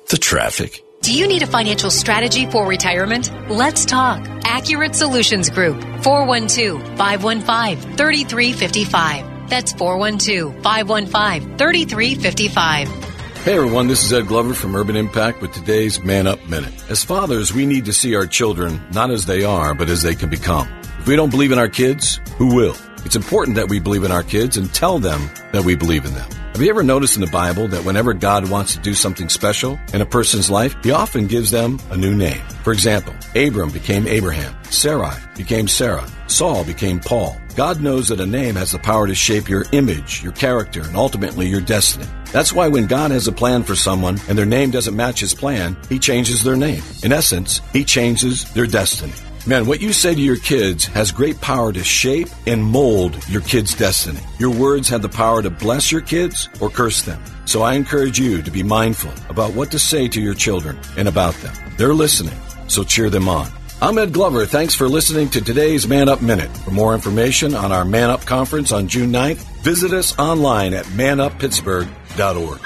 the 0.09 0.19
traffic. 0.19 0.82
Do 1.03 1.13
you 1.13 1.27
need 1.27 1.43
a 1.43 1.49
financial 1.49 1.91
strategy 1.91 2.47
for 2.47 2.65
retirement? 2.65 3.29
Let's 3.51 3.85
talk. 3.85 4.25
Accurate 4.45 4.95
Solutions 4.95 5.51
Group, 5.51 5.83
412 6.05 6.81
515 6.97 7.97
3355. 7.97 9.51
That's 9.51 9.73
412 9.73 10.63
515 10.63 11.59
3355. 11.59 12.89
Hey 13.43 13.57
everyone, 13.57 13.89
this 13.89 14.05
is 14.05 14.13
Ed 14.13 14.29
Glover 14.29 14.55
from 14.55 14.77
Urban 14.77 14.95
Impact 14.95 15.41
with 15.41 15.53
today's 15.53 16.01
Man 16.05 16.29
Up 16.29 16.39
Minute. 16.49 16.73
As 16.89 17.03
fathers, 17.03 17.53
we 17.53 17.67
need 17.67 17.87
to 17.87 17.93
see 17.93 18.15
our 18.15 18.29
children 18.29 18.81
not 18.93 19.11
as 19.11 19.27
they 19.27 19.43
are, 19.43 19.75
but 19.75 19.91
as 19.91 20.03
they 20.03 20.15
can 20.15 20.31
become. 20.31 20.69
If 21.01 21.09
we 21.09 21.17
don't 21.17 21.31
believe 21.31 21.51
in 21.51 21.59
our 21.59 21.69
kids, 21.69 22.21
who 22.39 22.55
will? 22.55 22.77
It's 23.05 23.17
important 23.17 23.57
that 23.57 23.69
we 23.69 23.81
believe 23.81 24.05
in 24.05 24.13
our 24.13 24.23
kids 24.23 24.57
and 24.57 24.73
tell 24.73 24.99
them 24.99 25.29
that 25.53 25.65
we 25.65 25.75
believe 25.75 26.05
in 26.05 26.15
them. 26.15 26.31
Have 26.53 26.61
you 26.61 26.69
ever 26.69 26.83
noticed 26.83 27.17
in 27.17 27.23
the 27.23 27.31
Bible 27.31 27.67
that 27.69 27.85
whenever 27.85 28.13
God 28.13 28.51
wants 28.51 28.75
to 28.75 28.81
do 28.81 28.93
something 28.93 29.31
special 29.31 29.79
in 29.95 30.03
a 30.03 30.07
person's 30.07 30.51
life, 30.51 30.77
he 30.83 30.91
often 30.91 31.27
gives 31.27 31.51
them 31.51 31.79
a 31.91 31.97
new 31.97 32.15
name? 32.15 32.43
For 32.63 32.75
example, 32.75 33.15
Abram 33.35 33.71
became 33.71 34.07
Abraham, 34.07 34.55
Sarai 34.65 35.17
became 35.35 35.67
Sarah, 35.67 36.07
Saul 36.27 36.63
became 36.65 37.01
Paul. 37.01 37.39
God 37.57 37.81
knows 37.81 38.09
that 38.09 38.21
a 38.21 38.27
name 38.27 38.55
has 38.57 38.73
the 38.73 38.79
power 38.79 39.07
to 39.07 39.15
shape 39.15 39.49
your 39.49 39.65
image, 39.73 40.23
your 40.23 40.33
character, 40.33 40.83
and 40.83 40.95
ultimately 40.95 41.49
your 41.49 41.61
destiny. 41.63 42.07
That's 42.33 42.53
why 42.53 42.69
when 42.69 42.87
God 42.87 43.11
has 43.11 43.27
a 43.29 43.33
plan 43.33 43.63
for 43.63 43.75
someone 43.75 44.19
and 44.29 44.37
their 44.37 44.47
name 44.47 44.71
doesn't 44.71 44.97
match 44.97 45.21
his 45.21 45.35
plan, 45.35 45.77
he 45.89 45.99
changes 45.99 46.43
their 46.43 46.57
name. 46.57 46.83
In 47.03 47.13
essence, 47.13 47.61
he 47.73 47.85
changes 47.85 48.51
their 48.53 48.67
destiny. 48.67 49.13
Man, 49.45 49.67
what 49.67 49.81
you 49.81 49.93
say 49.93 50.15
to 50.15 50.21
your 50.21 50.37
kids 50.37 50.85
has 50.85 51.11
great 51.11 51.41
power 51.41 51.73
to 51.73 51.83
shape 51.83 52.29
and 52.47 52.63
mold 52.63 53.19
your 53.29 53.43
kids' 53.43 53.75
destiny. 53.75 54.21
Your 54.39 54.51
words 54.51 54.89
have 54.89 55.03
the 55.03 55.09
power 55.09 55.43
to 55.43 55.51
bless 55.51 55.91
your 55.91 56.01
kids 56.01 56.49
or 56.61 56.71
curse 56.71 57.03
them. 57.03 57.21
So 57.45 57.63
I 57.63 57.75
encourage 57.75 58.21
you 58.21 58.41
to 58.41 58.51
be 58.53 58.63
mindful 58.63 59.11
about 59.29 59.53
what 59.55 59.73
to 59.73 59.81
say 59.81 60.07
to 60.07 60.21
your 60.21 60.35
children 60.35 60.79
and 60.97 61.09
about 61.09 61.35
them. 61.37 61.55
They're 61.77 61.93
listening, 61.93 62.39
so 62.69 62.85
cheer 62.85 63.11
them 63.11 63.29
on. 63.29 63.51
I'm 63.81 63.99
Ed 63.99 64.13
Glover. 64.13 64.47
Thanks 64.47 64.77
for 64.77 64.89
listening 64.89 65.29
to 65.31 65.41
today's 65.41 65.89
Man 65.89 66.09
Up 66.09 66.23
Minute. 66.23 66.57
For 66.59 66.71
more 66.71 66.95
information 66.95 67.57
on 67.57 67.73
our 67.73 67.85
Man 67.85 68.11
Up 68.11 68.25
conference 68.25 68.71
on 68.71 68.87
June 68.87 69.11
9th, 69.11 69.43
visit 69.65 69.93
us 69.93 70.17
online 70.21 70.73
at 70.73 70.85
manuppittsburgh.org. 70.85 72.61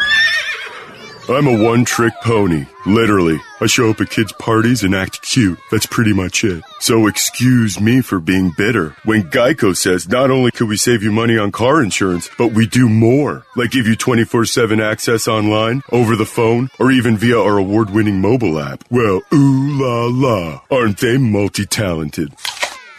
I'm 1.29 1.49
a 1.49 1.63
one 1.65 1.85
trick 1.85 2.15
pony. 2.23 2.67
Literally. 2.87 3.41
I 3.61 3.67
show 3.67 3.91
up 3.91 4.01
at 4.01 4.11
kids' 4.11 4.33
parties 4.35 4.85
and 4.85 4.95
act 4.95 5.23
cute. 5.23 5.59
That's 5.73 5.87
pretty 5.87 6.13
much 6.13 6.45
it. 6.45 6.63
So 6.79 7.09
excuse 7.09 7.81
me 7.81 8.01
for 8.01 8.21
being 8.21 8.53
bitter. 8.57 8.91
When 9.05 9.25
Geico 9.25 9.77
says 9.77 10.09
not 10.09 10.31
only 10.31 10.53
could 10.53 10.69
we 10.69 10.77
save 10.77 11.03
you 11.03 11.11
money 11.11 11.37
on 11.37 11.51
car 11.51 11.83
insurance, 11.83 12.31
but 12.39 12.53
we 12.53 12.67
do 12.67 12.89
more. 12.89 13.45
Like 13.57 13.73
give 13.73 13.89
you 13.89 13.97
24-7 13.97 14.81
access 14.81 15.27
online, 15.27 15.83
over 15.91 16.15
the 16.15 16.27
phone, 16.27 16.69
or 16.79 16.93
even 16.93 17.17
via 17.17 17.41
our 17.41 17.59
award-winning 17.59 18.21
mobile 18.21 18.61
app. 18.61 18.85
Well, 18.89 19.23
ooh 19.35 19.79
la 19.83 20.07
la. 20.07 20.61
Aren't 20.71 20.99
they 20.99 21.19
multi-talented? 21.19 22.33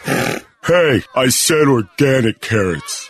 Hey, 0.66 1.02
I 1.14 1.28
said 1.30 1.66
organic 1.66 2.42
carrots. 2.42 3.08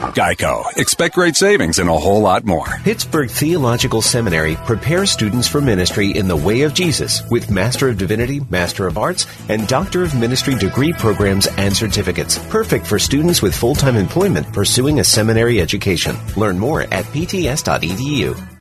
Geico. 0.00 0.64
Expect 0.76 1.14
great 1.14 1.36
savings 1.36 1.78
and 1.78 1.88
a 1.88 1.96
whole 1.96 2.20
lot 2.20 2.44
more. 2.44 2.66
Pittsburgh 2.84 3.30
Theological 3.30 4.02
Seminary 4.02 4.56
prepares 4.56 5.10
students 5.10 5.48
for 5.48 5.60
ministry 5.60 6.10
in 6.10 6.28
the 6.28 6.36
way 6.36 6.62
of 6.62 6.74
Jesus 6.74 7.22
with 7.30 7.50
Master 7.50 7.88
of 7.88 7.98
Divinity, 7.98 8.40
Master 8.50 8.86
of 8.86 8.98
Arts, 8.98 9.26
and 9.48 9.66
Doctor 9.66 10.02
of 10.02 10.14
Ministry 10.14 10.54
degree 10.54 10.92
programs 10.92 11.46
and 11.58 11.76
certificates. 11.76 12.38
Perfect 12.48 12.86
for 12.86 12.98
students 12.98 13.42
with 13.42 13.56
full-time 13.56 13.96
employment 13.96 14.52
pursuing 14.52 15.00
a 15.00 15.04
seminary 15.04 15.60
education. 15.60 16.16
Learn 16.36 16.58
more 16.58 16.82
at 16.82 17.04
pts.edu. 17.06 18.58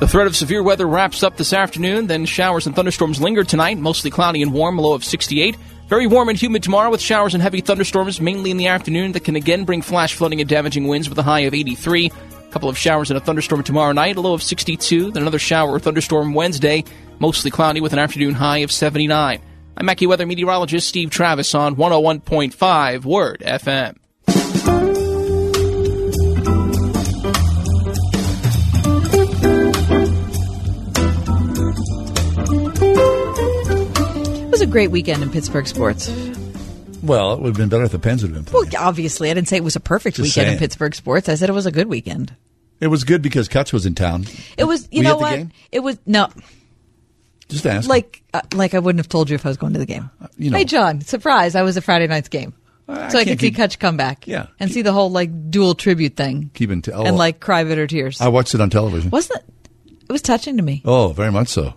The 0.00 0.08
threat 0.08 0.26
of 0.26 0.36
severe 0.36 0.62
weather 0.62 0.86
wraps 0.86 1.22
up 1.22 1.36
this 1.36 1.52
afternoon, 1.52 2.08
then 2.08 2.26
showers 2.26 2.66
and 2.66 2.76
thunderstorms 2.76 3.22
linger 3.22 3.42
tonight, 3.42 3.78
mostly 3.78 4.10
cloudy 4.10 4.42
and 4.42 4.52
warm, 4.52 4.76
low 4.76 4.92
of 4.92 5.04
68. 5.04 5.56
Very 5.88 6.06
warm 6.06 6.30
and 6.30 6.40
humid 6.40 6.62
tomorrow 6.62 6.90
with 6.90 7.00
showers 7.02 7.34
and 7.34 7.42
heavy 7.42 7.60
thunderstorms 7.60 8.20
mainly 8.20 8.50
in 8.50 8.56
the 8.56 8.68
afternoon 8.68 9.12
that 9.12 9.24
can 9.24 9.36
again 9.36 9.64
bring 9.64 9.82
flash 9.82 10.14
flooding 10.14 10.40
and 10.40 10.48
damaging 10.48 10.88
winds 10.88 11.10
with 11.10 11.18
a 11.18 11.22
high 11.22 11.40
of 11.40 11.52
83. 11.52 12.06
A 12.06 12.50
couple 12.50 12.70
of 12.70 12.78
showers 12.78 13.10
and 13.10 13.18
a 13.18 13.20
thunderstorm 13.20 13.62
tomorrow 13.62 13.92
night, 13.92 14.16
a 14.16 14.20
low 14.20 14.32
of 14.32 14.42
62. 14.42 15.10
Then 15.10 15.22
another 15.22 15.38
shower 15.38 15.72
or 15.72 15.78
thunderstorm 15.78 16.32
Wednesday, 16.32 16.84
mostly 17.18 17.50
cloudy 17.50 17.82
with 17.82 17.92
an 17.92 17.98
afternoon 17.98 18.32
high 18.32 18.58
of 18.58 18.72
79. 18.72 19.42
I'm 19.76 19.86
AccuWeather 19.86 20.26
meteorologist 20.26 20.88
Steve 20.88 21.10
Travis 21.10 21.54
on 21.54 21.76
101.5 21.76 23.04
Word 23.04 23.42
FM. 23.44 23.96
Was 34.54 34.60
a 34.60 34.66
great 34.66 34.92
weekend 34.92 35.20
in 35.20 35.30
Pittsburgh 35.30 35.66
sports. 35.66 36.08
Well, 37.02 37.34
it 37.34 37.40
would 37.40 37.48
have 37.48 37.56
been 37.56 37.68
better 37.68 37.82
if 37.82 37.90
the 37.90 37.98
Pens 37.98 38.22
would 38.22 38.32
have 38.32 38.44
been 38.44 38.50
playing. 38.52 38.70
Well, 38.72 38.86
obviously, 38.86 39.28
I 39.28 39.34
didn't 39.34 39.48
say 39.48 39.56
it 39.56 39.64
was 39.64 39.74
a 39.74 39.80
perfect 39.80 40.16
Just 40.16 40.28
weekend 40.28 40.46
saying. 40.46 40.52
in 40.52 40.58
Pittsburgh 40.60 40.94
sports. 40.94 41.28
I 41.28 41.34
said 41.34 41.48
it 41.48 41.52
was 41.54 41.66
a 41.66 41.72
good 41.72 41.88
weekend. 41.88 42.34
It 42.78 42.86
was 42.86 43.02
good 43.02 43.20
because 43.20 43.48
Kutch 43.48 43.72
was 43.72 43.84
in 43.84 43.96
town. 43.96 44.26
It 44.56 44.62
was, 44.64 44.88
you 44.92 44.98
Were 45.00 45.04
know 45.04 45.24
at 45.26 45.38
what? 45.40 45.46
It 45.72 45.80
was 45.80 45.98
no, 46.06 46.28
Just 47.48 47.66
ask. 47.66 47.88
like, 47.88 48.22
uh, 48.32 48.42
like 48.54 48.74
I 48.74 48.78
wouldn't 48.78 49.00
have 49.00 49.08
told 49.08 49.28
you 49.28 49.34
if 49.34 49.44
I 49.44 49.48
was 49.48 49.56
going 49.56 49.72
to 49.72 49.78
the 49.80 49.86
game. 49.86 50.08
you 50.38 50.50
know. 50.50 50.58
hey, 50.58 50.64
John, 50.64 51.00
surprise! 51.00 51.56
I 51.56 51.62
was 51.62 51.76
at 51.76 51.82
Friday 51.82 52.06
night's 52.06 52.28
game, 52.28 52.54
so 52.86 52.94
I 53.18 53.24
could 53.24 53.40
see 53.40 53.50
keep- 53.50 53.56
Kutch 53.56 53.80
come 53.80 53.96
back, 53.96 54.26
Yeah. 54.28 54.46
and 54.60 54.70
see 54.70 54.82
the 54.82 54.92
whole 54.92 55.10
like 55.10 55.50
dual 55.50 55.74
tribute 55.74 56.16
thing, 56.16 56.50
Keeping 56.54 56.80
to, 56.82 56.92
oh, 56.92 57.02
and 57.04 57.16
like 57.16 57.40
cry 57.40 57.64
bitter 57.64 57.86
tears. 57.88 58.20
I 58.20 58.28
watched 58.28 58.54
it 58.54 58.60
on 58.60 58.70
television. 58.70 59.10
Wasn't 59.10 59.40
it? 59.40 59.92
It 60.08 60.12
was 60.12 60.22
touching 60.22 60.56
to 60.58 60.62
me. 60.62 60.80
Oh, 60.84 61.08
very 61.08 61.32
much 61.32 61.48
so. 61.48 61.66
It 61.66 61.74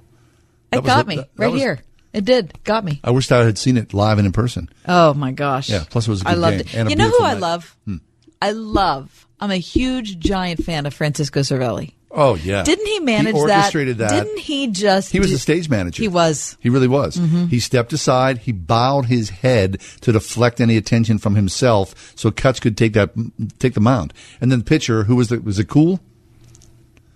That 0.72 0.84
was 0.84 0.88
got 0.94 1.06
a- 1.06 1.08
me 1.08 1.16
that- 1.18 1.36
that 1.36 1.44
right 1.44 1.52
was- 1.52 1.62
here. 1.62 1.80
It 2.13 2.26
did. 2.26 2.63
Got 2.63 2.84
me. 2.86 3.00
I 3.04 3.12
wished 3.12 3.32
I 3.32 3.43
had 3.46 3.58
seen 3.58 3.78
it 3.78 3.93
live 3.93 4.17
and 4.17 4.26
in 4.26 4.32
person. 4.32 4.70
Oh 4.88 5.13
my 5.13 5.32
gosh. 5.32 5.70
Yeah, 5.70 5.84
plus 5.89 6.08
it 6.08 6.12
was 6.12 6.24
a 6.24 6.28
I 6.30 6.34
good 6.34 6.39
loved 6.39 6.58
game 6.74 6.88
it. 6.88 6.89
you 6.89 6.96
know 6.96 7.06
who 7.06 7.17
beautiful 7.20 7.26
I 7.26 7.34
love? 7.34 7.76
Hmm. 7.86 7.96
I 8.41 8.52
love. 8.52 9.28
I'm 9.39 9.52
a 9.52 9.58
huge 9.58 10.17
giant 10.20 10.63
fan 10.63 10.86
of 10.86 10.93
Francisco 10.93 11.41
Cervelli. 11.41 11.93
Oh 12.10 12.36
yeah. 12.36 12.63
Didn't 12.63 12.88
he 12.88 13.00
manage 13.02 13.36
he 13.36 13.39
orchestrated 13.41 13.98
that? 14.00 14.10
Didn't 14.10 14.39
he 14.39 14.67
just? 14.67 15.12
He 15.12 15.20
was 15.20 15.28
do- 15.28 15.34
the 15.34 15.39
stage 15.39 15.70
manager. 15.70 16.02
He 16.02 16.08
was. 16.08 16.58
He 16.60 16.70
really 16.70 16.88
was. 16.88 17.17
Mhm. 17.17 17.50
He 17.50 17.60
stepped 17.60 17.91
aside. 17.93 18.39
He 18.39 18.52
bowed 18.54 19.06
his 19.06 19.30
head 19.30 19.80
to 20.02 20.12
deflect 20.13 20.60
any 20.62 20.78
attention 20.78 21.17
from 21.20 21.36
himself, 21.36 22.13
so 22.15 22.32
Kutch 22.32 22.62
could 22.62 22.78
take 22.78 22.93
that 22.93 23.12
take 23.60 23.74
the 23.74 23.82
mound. 23.82 24.13
And 24.41 24.52
then 24.52 24.60
the 24.60 24.65
pitcher, 24.65 25.04
who 25.04 25.15
was 25.17 25.28
the 25.28 25.39
was 25.41 25.60
it 25.60 25.67
cool? 25.67 26.00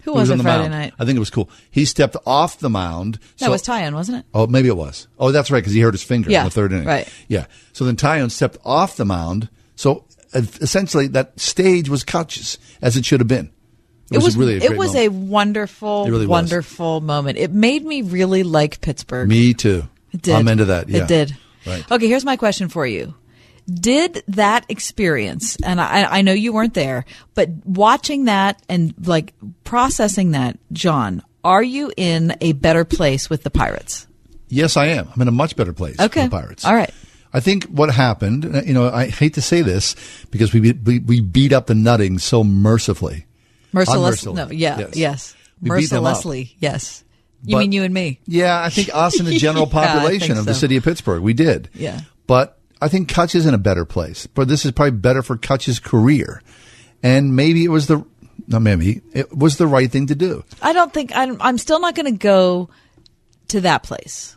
Who 0.03 0.13
was, 0.13 0.29
on 0.29 0.35
it 0.35 0.37
the 0.37 0.43
Friday 0.43 0.63
mound? 0.69 0.71
night? 0.73 0.93
I 0.99 1.05
think 1.05 1.15
it 1.15 1.19
was 1.19 1.29
cool. 1.29 1.49
He 1.69 1.85
stepped 1.85 2.15
off 2.25 2.59
the 2.59 2.69
mound. 2.69 3.19
That 3.39 3.45
so- 3.45 3.51
was 3.51 3.63
Taillon, 3.63 3.93
wasn't 3.93 4.19
it? 4.19 4.25
Oh, 4.33 4.47
maybe 4.47 4.67
it 4.67 4.77
was. 4.77 5.07
Oh, 5.19 5.31
that's 5.31 5.51
right, 5.51 5.59
because 5.59 5.73
he 5.73 5.79
hurt 5.81 5.93
his 5.93 6.03
finger 6.03 6.29
Yeah, 6.31 6.39
in 6.41 6.45
the 6.45 6.51
third 6.51 6.71
inning. 6.73 6.87
right. 6.87 7.07
Yeah. 7.27 7.45
So 7.73 7.85
then 7.85 7.95
Taillon 7.95 8.31
stepped 8.31 8.57
off 8.65 8.95
the 8.97 9.05
mound. 9.05 9.49
So 9.75 10.05
uh, 10.33 10.41
essentially, 10.61 11.07
that 11.07 11.39
stage 11.39 11.89
was 11.89 12.03
Kutch's, 12.03 12.57
as 12.81 12.97
it 12.97 13.05
should 13.05 13.19
have 13.19 13.27
been. 13.27 13.51
It, 14.11 14.21
was, 14.21 14.35
really 14.35 14.55
a 14.57 14.63
it 14.63 14.77
was 14.77 14.93
moment. 14.93 15.05
a 15.05 15.07
wonderful, 15.17 16.05
It 16.05 16.11
really 16.11 16.27
was. 16.27 16.29
wonderful 16.29 16.99
moment. 16.99 17.37
It 17.37 17.51
made 17.51 17.85
me 17.85 18.01
really 18.01 18.43
like 18.43 18.81
Pittsburgh. 18.81 19.29
Me 19.29 19.53
too. 19.53 19.87
It 20.11 20.21
did. 20.21 20.35
I'm 20.35 20.49
into 20.49 20.65
that. 20.65 20.89
Yeah. 20.89 21.03
It 21.03 21.07
did. 21.07 21.37
Right. 21.65 21.89
Okay, 21.89 22.07
here's 22.07 22.25
my 22.25 22.35
question 22.35 22.67
for 22.67 22.85
you. 22.85 23.13
Did 23.73 24.23
that 24.29 24.65
experience, 24.69 25.57
and 25.63 25.79
I, 25.79 26.03
I 26.17 26.21
know 26.23 26.33
you 26.33 26.51
weren't 26.53 26.73
there, 26.73 27.05
but 27.35 27.49
watching 27.65 28.25
that 28.25 28.61
and 28.67 28.93
like 29.07 29.33
processing 29.63 30.31
that, 30.31 30.57
John, 30.73 31.23
are 31.43 31.63
you 31.63 31.91
in 31.95 32.35
a 32.41 32.53
better 32.53 32.85
place 32.85 33.29
with 33.29 33.43
the 33.43 33.49
Pirates? 33.49 34.07
Yes, 34.49 34.75
I 34.77 34.87
am. 34.87 35.07
I'm 35.15 35.21
in 35.21 35.27
a 35.27 35.31
much 35.31 35.55
better 35.55 35.73
place. 35.73 35.99
Okay. 35.99 36.23
With 36.23 36.31
the 36.31 36.37
Pirates. 36.37 36.65
All 36.65 36.75
right. 36.75 36.93
I 37.33 37.39
think 37.39 37.63
what 37.65 37.89
happened, 37.93 38.45
uh, 38.55 38.61
you 38.63 38.73
know, 38.73 38.89
I 38.91 39.07
hate 39.07 39.35
to 39.35 39.41
say 39.41 39.61
this 39.61 39.95
because 40.31 40.53
we 40.53 40.59
beat- 40.59 40.83
we, 40.83 40.99
we 40.99 41.21
beat 41.21 41.53
up 41.53 41.67
the 41.67 41.75
Nutting 41.75 42.19
so 42.19 42.43
mercifully. 42.43 43.25
Merciless? 43.71 44.25
No, 44.25 44.49
yeah, 44.51 44.79
yes. 44.79 44.95
Yes. 44.97 45.35
We 45.61 45.69
beat 45.69 45.89
them 45.89 45.99
up. 45.99 46.11
Mercilessly, 46.11 46.55
yes. 46.59 47.05
You 47.45 47.55
But- 47.55 47.59
mean 47.59 47.71
you 47.71 47.83
and 47.83 47.93
me? 47.93 48.19
Yeah, 48.25 48.61
I 48.61 48.69
think 48.69 48.89
us 48.93 49.17
and 49.19 49.27
the 49.27 49.37
general 49.37 49.65
population 49.67 50.27
think 50.35 50.39
of 50.39 50.45
the 50.45 50.53
city 50.53 50.75
of 50.75 50.83
Pittsburgh, 50.83 51.23
we 51.23 51.33
did. 51.33 51.69
Yeah. 51.73 52.01
But 52.27 52.59
I 52.81 52.87
think 52.87 53.09
Kutch 53.09 53.35
is 53.35 53.45
in 53.45 53.53
a 53.53 53.57
better 53.59 53.85
place. 53.85 54.27
But 54.27 54.47
this 54.47 54.65
is 54.65 54.71
probably 54.71 54.91
better 54.91 55.21
for 55.21 55.37
Kutch's 55.37 55.79
career. 55.79 56.41
And 57.03 57.35
maybe 57.35 57.63
it 57.63 57.69
was 57.69 57.87
the, 57.87 58.03
no, 58.47 58.59
maybe 58.59 59.01
it 59.13 59.35
was 59.35 59.57
the 59.57 59.67
right 59.67 59.89
thing 59.91 60.07
to 60.07 60.15
do. 60.15 60.43
I 60.61 60.73
don't 60.73 60.93
think 60.93 61.11
I'm. 61.15 61.41
I'm 61.41 61.57
still 61.57 61.79
not 61.79 61.95
going 61.95 62.05
to 62.07 62.17
go 62.17 62.69
to 63.49 63.61
that 63.61 63.83
place. 63.83 64.35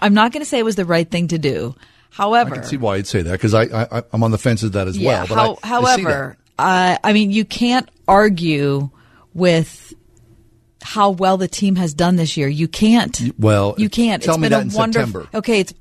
I'm 0.00 0.14
not 0.14 0.32
going 0.32 0.42
to 0.42 0.48
say 0.48 0.58
it 0.58 0.64
was 0.64 0.76
the 0.76 0.84
right 0.84 1.08
thing 1.08 1.28
to 1.28 1.38
do. 1.38 1.74
However, 2.10 2.54
I 2.54 2.58
can 2.58 2.64
see 2.64 2.76
why 2.76 2.96
you'd 2.96 3.06
say 3.06 3.22
that 3.22 3.32
because 3.32 3.54
I, 3.54 3.62
I, 3.62 4.02
I'm 4.12 4.22
on 4.22 4.30
the 4.30 4.38
fence 4.38 4.62
of 4.62 4.72
that 4.72 4.88
as 4.88 4.98
yeah. 4.98 5.24
well. 5.24 5.26
But 5.28 5.34
how- 5.34 5.78
I- 5.78 5.80
I 5.92 5.96
see 5.96 6.02
that. 6.04 6.10
however, 6.10 6.36
I, 6.58 6.98
I 7.04 7.12
mean, 7.12 7.30
you 7.30 7.44
can't 7.44 7.88
argue 8.06 8.90
with 9.32 9.94
how 10.82 11.10
well 11.10 11.36
the 11.38 11.48
team 11.48 11.76
has 11.76 11.94
done 11.94 12.16
this 12.16 12.36
year. 12.36 12.48
You 12.48 12.68
can't. 12.68 13.32
well, 13.38 13.74
you 13.78 13.88
can't. 13.88 14.22
Tell 14.22 14.34
it's 14.34 14.40
me 14.40 14.48
been 14.48 14.52
that 14.52 14.58
a 14.66 14.68
in 14.68 14.74
wonderful. 14.74 15.06
September. 15.22 15.38
Okay, 15.38 15.60
it's 15.60 15.72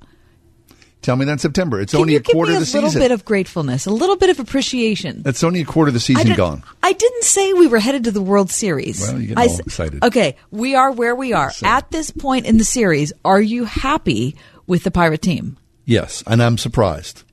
Tell 1.01 1.15
me 1.15 1.25
that 1.25 1.31
in 1.33 1.37
September. 1.39 1.81
It's 1.81 1.93
Can 1.93 2.01
only 2.01 2.15
a 2.15 2.19
give 2.19 2.33
quarter 2.35 2.51
me 2.51 2.57
of 2.57 2.63
a 2.63 2.71
little 2.79 2.91
bit 2.99 3.11
of 3.11 3.25
gratefulness, 3.25 3.87
a 3.87 3.91
little 3.91 4.17
bit 4.17 4.29
of 4.29 4.39
appreciation. 4.39 5.23
That's 5.23 5.43
only 5.43 5.61
a 5.61 5.65
quarter 5.65 5.87
of 5.89 5.93
the 5.95 5.99
season 5.99 6.25
didn't- 6.25 6.37
gone. 6.37 6.63
I 6.83 6.93
didn't 6.93 7.23
say 7.23 7.53
we 7.53 7.65
were 7.67 7.79
headed 7.79 8.03
to 8.03 8.11
the 8.11 8.21
World 8.21 8.51
Series. 8.51 9.01
Well, 9.01 9.19
you 9.19 9.27
get 9.29 9.37
all 9.37 9.43
s- 9.45 9.59
excited. 9.59 10.03
Okay, 10.03 10.35
we 10.51 10.75
are 10.75 10.91
where 10.91 11.15
we 11.15 11.33
are 11.33 11.51
at 11.63 11.89
this 11.89 12.11
point 12.11 12.45
in 12.45 12.57
the 12.57 12.63
series. 12.63 13.11
Are 13.25 13.41
you 13.41 13.65
happy 13.65 14.35
with 14.67 14.83
the 14.83 14.91
Pirate 14.91 15.21
team? 15.23 15.57
Yes, 15.85 16.23
and 16.27 16.41
I'm 16.43 16.59
surprised. 16.59 17.23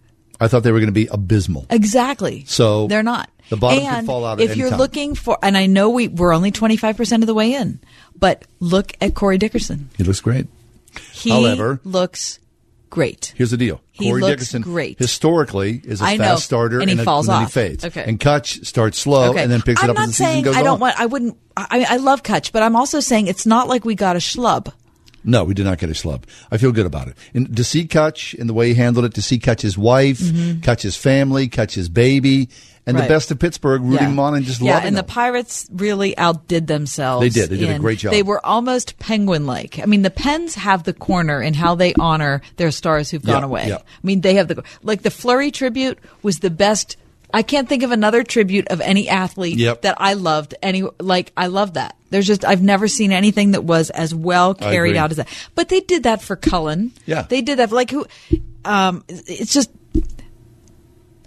I 0.40 0.48
thought 0.48 0.62
they 0.62 0.72
were 0.72 0.78
going 0.78 0.86
to 0.86 0.92
be 0.92 1.08
abysmal. 1.08 1.66
Exactly. 1.68 2.44
So 2.46 2.86
they're 2.86 3.02
not. 3.02 3.28
the 3.50 3.56
bottom 3.58 3.84
could 3.84 4.06
fall 4.06 4.24
out 4.24 4.40
at 4.40 4.48
if 4.50 4.56
you're 4.56 4.70
time. 4.70 4.78
looking 4.78 5.14
for, 5.14 5.36
and 5.42 5.58
I 5.58 5.66
know 5.66 5.90
we 5.90 6.08
we're 6.08 6.32
only 6.32 6.52
25 6.52 6.96
percent 6.96 7.22
of 7.22 7.26
the 7.26 7.34
way 7.34 7.52
in, 7.52 7.80
but 8.18 8.44
look 8.60 8.92
at 9.02 9.14
Corey 9.14 9.36
Dickerson. 9.36 9.90
He 9.98 10.04
looks 10.04 10.20
great. 10.20 10.46
He 11.12 11.30
However, 11.30 11.80
looks 11.84 12.38
great. 12.90 13.32
here's 13.36 13.50
the 13.50 13.56
deal. 13.56 13.80
He 13.90 14.08
Corey 14.08 14.22
Dickerson 14.22 14.62
great. 14.62 14.98
historically 14.98 15.80
is 15.84 16.00
a 16.00 16.04
I 16.04 16.16
know, 16.16 16.24
fast 16.24 16.44
starter 16.44 16.80
and 16.80 16.88
he 16.90 16.98
a- 16.98 17.02
falls 17.04 17.26
then 17.26 17.36
off. 17.36 17.48
he 17.48 17.52
fades. 17.52 17.84
Okay. 17.84 18.04
And 18.04 18.18
Kutch 18.20 18.64
starts 18.64 18.98
slow 18.98 19.30
okay. 19.30 19.42
and 19.42 19.50
then 19.50 19.62
picks 19.62 19.82
I'm 19.82 19.88
it 19.88 19.92
up 19.92 19.96
not 19.96 20.02
as 20.04 20.08
the 20.10 20.14
season 20.14 20.32
saying 20.32 20.44
goes 20.44 20.56
I 20.56 20.62
don't 20.62 20.74
on. 20.74 20.80
want. 20.80 21.00
I 21.00 21.06
wouldn't. 21.06 21.36
I, 21.56 21.86
I 21.90 21.96
love 21.96 22.22
Kutch, 22.22 22.52
but 22.52 22.62
I'm 22.62 22.76
also 22.76 23.00
saying 23.00 23.26
it's 23.26 23.44
not 23.46 23.66
like 23.68 23.84
we 23.84 23.94
got 23.96 24.14
a 24.16 24.20
schlub. 24.20 24.72
No, 25.28 25.44
we 25.44 25.52
did 25.54 25.64
not 25.66 25.78
get 25.78 25.90
a 25.90 25.92
schlub. 25.92 26.22
I 26.50 26.56
feel 26.56 26.72
good 26.72 26.86
about 26.86 27.08
it. 27.08 27.16
And 27.34 27.54
to 27.56 27.62
see 27.62 27.86
Kutch 27.86 28.38
and 28.38 28.48
the 28.48 28.54
way 28.54 28.68
he 28.68 28.74
handled 28.74 29.04
it, 29.04 29.14
to 29.14 29.22
see 29.22 29.38
Kutch's 29.38 29.76
wife, 29.76 30.18
Mhm. 30.20 30.60
Kutch's 30.62 30.96
family, 30.96 31.48
Kutch's 31.48 31.88
baby, 31.90 32.48
and 32.86 32.96
Right. 32.96 33.02
the 33.06 33.14
best 33.14 33.30
of 33.30 33.38
Pittsburgh 33.38 33.82
rooting 33.82 33.98
Yeah. 34.06 34.08
him 34.12 34.18
on 34.18 34.34
and 34.34 34.46
just 34.46 34.62
loving 34.62 34.68
it. 34.68 34.70
yeah, 34.70 34.74
loving 34.76 34.88
and 34.88 34.96
the. 34.96 35.02
Pirates 35.02 35.66
really 35.70 36.16
outdid 36.16 36.66
themselves. 36.66 37.20
They 37.34 37.40
did. 37.40 37.50
They 37.50 37.58
did 37.58 37.68
a 37.76 37.78
great 37.78 37.98
job. 37.98 38.12
They 38.12 38.22
were 38.22 38.44
almost 38.46 38.98
penguin-like. 38.98 39.78
I 39.82 39.84
mean, 39.84 40.00
the 40.00 40.08
Pens 40.10 40.54
have 40.54 40.84
the 40.84 40.94
corner 40.94 41.42
in 41.42 41.52
how 41.52 41.74
they 41.74 41.92
honor 42.00 42.40
their 42.56 42.70
stars 42.70 43.10
who've 43.10 43.22
gone 43.22 43.42
Yeah, 43.42 43.46
away. 43.46 43.68
yeah. 43.68 43.76
I 43.76 43.80
mean, 44.02 44.22
they 44.22 44.34
have 44.36 44.48
the 44.48 44.62
like 44.82 45.02
the 45.02 45.10
Fleury 45.10 45.50
tribute 45.50 45.98
was 46.22 46.38
the 46.38 46.48
best. 46.50 46.96
I 47.32 47.42
can't 47.42 47.68
think 47.68 47.82
of 47.82 47.90
another 47.92 48.22
tribute 48.24 48.68
of 48.68 48.80
any 48.80 49.08
athlete 49.08 49.58
Yep. 49.58 49.82
that 49.82 49.96
I 49.98 50.14
loved. 50.14 50.54
Any 50.62 50.84
like 50.98 51.32
I 51.36 51.48
love 51.48 51.74
that. 51.74 51.96
There's 52.10 52.26
just 52.26 52.44
I've 52.44 52.62
never 52.62 52.88
seen 52.88 53.12
anything 53.12 53.50
that 53.52 53.64
was 53.64 53.90
as 53.90 54.14
well 54.14 54.54
carried 54.54 54.96
out 54.96 55.10
as 55.10 55.18
that. 55.18 55.28
But 55.54 55.68
they 55.68 55.80
did 55.80 56.04
that 56.04 56.22
for 56.22 56.36
Cullen. 56.36 56.92
Yeah. 57.06 57.22
they 57.22 57.42
did 57.42 57.58
that. 57.58 57.68
For, 57.68 57.74
like 57.74 57.90
who? 57.90 58.06
Um, 58.64 59.04
it's 59.08 59.52
just 59.52 59.70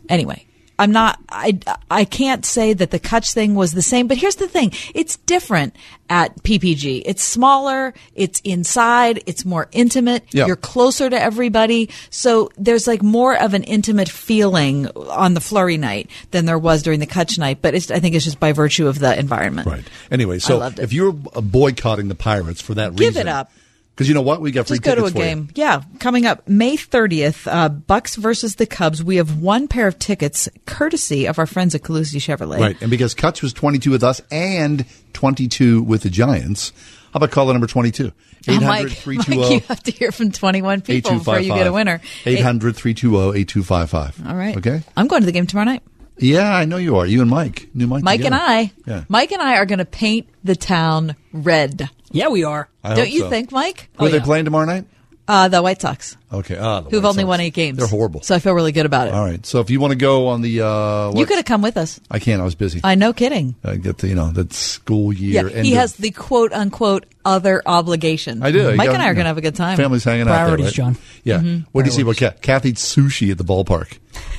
anyway 0.09 0.45
i'm 0.81 0.91
not 0.91 1.19
i 1.29 1.57
i 1.89 2.03
can't 2.05 2.45
say 2.45 2.73
that 2.73 2.91
the 2.91 2.99
Kutch 2.99 3.33
thing 3.33 3.55
was 3.55 3.71
the 3.71 3.81
same 3.81 4.07
but 4.07 4.17
here's 4.17 4.35
the 4.35 4.47
thing 4.47 4.71
it's 4.95 5.17
different 5.17 5.75
at 6.09 6.35
ppg 6.43 7.01
it's 7.05 7.23
smaller 7.23 7.93
it's 8.15 8.39
inside 8.41 9.21
it's 9.27 9.45
more 9.45 9.69
intimate 9.71 10.23
Yeah. 10.31 10.47
you're 10.47 10.55
closer 10.55 11.09
to 11.09 11.21
everybody 11.21 11.89
so 12.09 12.49
there's 12.57 12.87
like 12.87 13.01
more 13.03 13.37
of 13.39 13.53
an 13.53 13.63
intimate 13.63 14.09
feeling 14.09 14.87
on 14.87 15.33
the 15.33 15.41
Fleury 15.41 15.77
night 15.77 16.09
than 16.31 16.45
there 16.45 16.59
was 16.59 16.81
during 16.83 16.99
the 16.99 17.07
Kutch 17.07 17.37
night 17.37 17.59
but 17.61 17.75
it's, 17.75 17.91
i 17.91 17.99
think 17.99 18.15
it's 18.15 18.25
just 18.25 18.39
by 18.39 18.51
virtue 18.51 18.87
of 18.87 18.99
the 18.99 19.17
environment 19.17 19.67
Right. 19.67 19.85
Anyway, 20.09 20.39
so 20.39 20.61
if 20.79 20.91
you're 20.93 21.11
boycotting 21.13 22.07
the 22.07 22.15
Pirates 22.15 22.61
for 22.61 22.73
that 22.75 22.95
Give 22.95 23.09
reason, 23.09 23.13
Give 23.13 23.27
it 23.27 23.29
up. 23.29 23.51
Because 23.93 24.07
you 24.07 24.13
know 24.15 24.21
what? 24.21 24.41
We 24.41 24.51
got 24.51 24.67
free 24.67 24.77
tickets. 24.77 24.95
Just 24.95 24.95
go 24.95 25.01
to 25.01 25.07
a 25.07 25.11
for 25.11 25.17
you. 25.17 25.35
game. 25.35 25.49
Yeah, 25.53 25.83
coming 25.99 26.25
up 26.25 26.47
May 26.47 26.75
30th, 26.77 27.45
uh, 27.51 27.69
Bucs 27.69 28.15
versus 28.17 28.55
the 28.55 28.65
Cubs. 28.65 29.03
We 29.03 29.17
have 29.17 29.37
one 29.39 29.67
pair 29.67 29.87
of 29.87 29.99
tickets 29.99 30.49
courtesy 30.65 31.27
of 31.27 31.37
our 31.37 31.45
friends 31.45 31.75
at 31.75 31.81
Calusi 31.81 32.17
Chevrolet. 32.19 32.59
Right. 32.59 32.81
And 32.81 32.89
because 32.89 33.13
Kutch 33.13 33.41
was 33.41 33.53
22 33.53 33.91
with 33.91 34.03
us 34.03 34.21
and 34.31 34.85
22 35.13 35.83
with 35.83 36.03
the 36.03 36.09
Giants, 36.09 36.71
how 37.13 37.17
about 37.17 37.31
caller 37.31 37.53
number 37.53 37.67
22? 37.67 38.11
Oh, 38.47 38.51
800 38.53 38.67
Mike, 38.67 39.05
Mike, 39.05 39.27
you 39.27 39.59
have 39.67 39.83
to 39.83 39.91
hear 39.91 40.11
from 40.11 40.31
21 40.31 40.81
people 40.81 41.11
before 41.11 41.39
you 41.39 41.53
get 41.53 41.67
a 41.67 41.73
winner. 41.73 42.01
800 42.25 42.75
320 42.75 43.39
8255. 43.41 44.27
All 44.27 44.35
right. 44.35 44.57
Okay. 44.57 44.81
I'm 44.97 45.07
going 45.07 45.21
to 45.21 45.25
the 45.27 45.31
game 45.31 45.45
tomorrow 45.45 45.65
night. 45.65 45.83
Yeah, 46.17 46.51
I 46.55 46.65
know 46.65 46.77
you 46.77 46.97
are. 46.97 47.05
You 47.05 47.21
and 47.21 47.29
Mike. 47.29 47.69
New 47.73 47.87
Mike. 47.87 48.03
Mike 48.03 48.23
and. 48.23 48.33
I, 48.35 48.71
Yeah. 48.85 49.03
Mike 49.09 49.31
and 49.31 49.41
I 49.41 49.57
are 49.57 49.65
going 49.65 49.79
to 49.79 49.85
paint 49.85 50.27
the 50.43 50.55
town 50.55 51.15
red. 51.33 51.89
Yeah, 52.11 52.27
we 52.29 52.43
are. 52.43 52.69
I 52.83 52.89
Don't 52.89 53.05
hope 53.05 53.13
you 53.13 53.19
so. 53.21 53.29
think, 53.29 53.51
Mike? 53.51 53.89
Who 53.97 54.05
are 54.05 54.09
they 54.09 54.19
playing 54.19 54.45
tomorrow 54.45 54.65
night? 54.65 54.85
Uh, 55.27 55.47
the 55.47 55.61
White 55.61 55.81
Sox, 55.81 56.17
Okay. 56.33 56.57
Ah, 56.57 56.81
the 56.81 56.89
who've 56.89 57.03
White 57.03 57.09
only 57.09 57.21
Sox. 57.23 57.27
won 57.27 57.39
eight 57.41 57.53
games. 57.53 57.77
They're 57.77 57.87
horrible. 57.87 58.21
So 58.21 58.33
I 58.35 58.39
feel 58.39 58.53
really 58.53 58.71
good 58.71 58.85
about 58.85 59.07
it. 59.09 59.13
All 59.13 59.23
right. 59.25 59.45
So 59.45 59.59
if 59.59 59.69
you 59.69 59.79
want 59.81 59.91
to 59.91 59.97
go 59.97 60.27
on 60.27 60.41
the, 60.41 60.61
uh, 60.65 61.11
you 61.13 61.25
could 61.25 61.35
have 61.37 61.45
come 61.45 61.61
with 61.61 61.75
us. 61.77 61.99
I 62.09 62.19
can't. 62.19 62.41
I 62.41 62.45
was 62.45 62.55
busy. 62.55 62.79
I 62.83 62.95
no 62.95 63.11
kidding. 63.11 63.55
I 63.65 63.75
get 63.75 63.97
the, 63.97 64.07
you 64.07 64.15
know, 64.15 64.31
that 64.31 64.53
school 64.53 65.11
year. 65.11 65.47
Yeah, 65.49 65.53
end 65.55 65.65
he 65.65 65.73
of- 65.73 65.79
has 65.79 65.93
the 65.95 66.11
quote 66.11 66.53
unquote 66.53 67.05
other 67.25 67.61
obligation. 67.65 68.41
I 68.43 68.51
do. 68.51 68.75
Mike 68.75 68.87
got- 68.87 68.93
and 68.95 69.03
I 69.03 69.09
are 69.09 69.13
going 69.13 69.25
to 69.25 69.27
have 69.29 69.37
a 69.37 69.41
good 69.41 69.55
time. 69.55 69.75
Family's 69.77 70.03
hanging 70.03 70.21
out 70.21 70.25
there, 70.33 70.43
Priorities, 70.45 70.65
right? 70.67 70.73
John. 70.73 70.97
Yeah. 71.23 71.39
Mhm. 71.39 71.65
What 71.73 71.83
do 71.83 71.89
you 71.89 71.95
see 71.95 72.01
about 72.01 72.17
Ka- 72.17 72.33
Kathy 72.41 72.73
sushi 72.73 73.29
at 73.31 73.37
the 73.37 73.43
ballpark? 73.43 73.97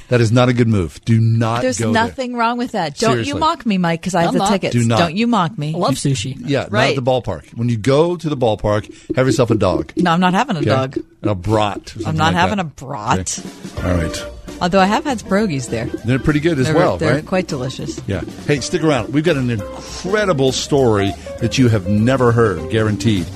That 0.09 0.21
is 0.21 0.33
not 0.33 0.49
a 0.49 0.53
good 0.53 0.69
move. 0.69 1.01
Do 1.05 1.19
not 1.21 1.63
There's 1.63 1.79
go 1.79 1.91
nothing 1.93 2.35
wrong 2.35 2.59
with 2.59 2.73
that. 2.73 2.99
Don't 2.99 3.11
Seriously. 3.13 3.33
you 3.33 3.39
mock 3.39 3.65
me, 3.65 3.79
Mike, 3.79 4.01
because 4.01 4.15
I 4.15 4.21
have 4.23 4.29
I'm 4.31 4.35
the 4.35 4.39
not. 4.41 4.51
tickets. 4.51 4.73
Do 4.75 4.85
not. 4.85 4.99
Don't 4.99 5.17
you 5.17 5.27
mock 5.27 5.57
me. 5.57 5.75
I 5.75 5.79
love 5.79 5.95
sushi. 5.95 6.39
there. 6.39 6.51
Yeah, 6.51 6.61
not 6.63 6.73
Right. 6.73 6.91
at 6.91 6.97
the 6.97 7.11
ballpark. 7.11 7.45
When 7.55 7.69
you 7.69 7.77
go 7.79 8.17
to 8.17 8.29
the 8.29 8.37
ballpark, 8.37 8.93
have 9.17 9.27
yourself 9.27 9.51
a 9.51 9.55
dog. 9.55 9.93
No, 9.97 10.11
I'm 10.13 10.21
not 10.21 10.35
having 10.35 10.57
a 10.57 10.61
Okay? 10.61 10.69
dog. 10.69 10.99
A 11.23 11.35
brat. 11.35 11.95
I'm 12.07 12.17
not 12.17 12.33
like 12.33 12.35
having 12.35 12.57
that. 12.57 12.67
a 12.67 12.85
brat. 12.85 13.39
Okay. 13.39 13.89
All 13.89 13.95
right. 13.95 14.27
Although 14.61 14.81
I 14.81 14.87
have 14.87 15.05
had 15.05 15.19
pierogies 15.19 15.69
there. 15.71 15.87
They're 15.87 16.19
pretty 16.19 16.41
good 16.41 16.59
as 16.59 16.67
they're, 16.67 16.75
well, 16.75 16.97
they're 16.97 17.15
right? 17.15 17.27
quite 17.27 17.49
delicious. 17.49 18.01
Yeah. 18.07 18.21
Hey, 18.47 18.61
stick 18.61 18.83
around. 18.83 19.13
We've 19.13 19.25
got 19.25 19.37
an 19.37 19.51
incredible 19.51 20.53
story 20.53 21.13
that 21.41 21.59
you 21.59 21.69
have 21.69 21.89
never 21.89 22.33
heard, 22.33 22.71
guaranteed. 22.71 23.27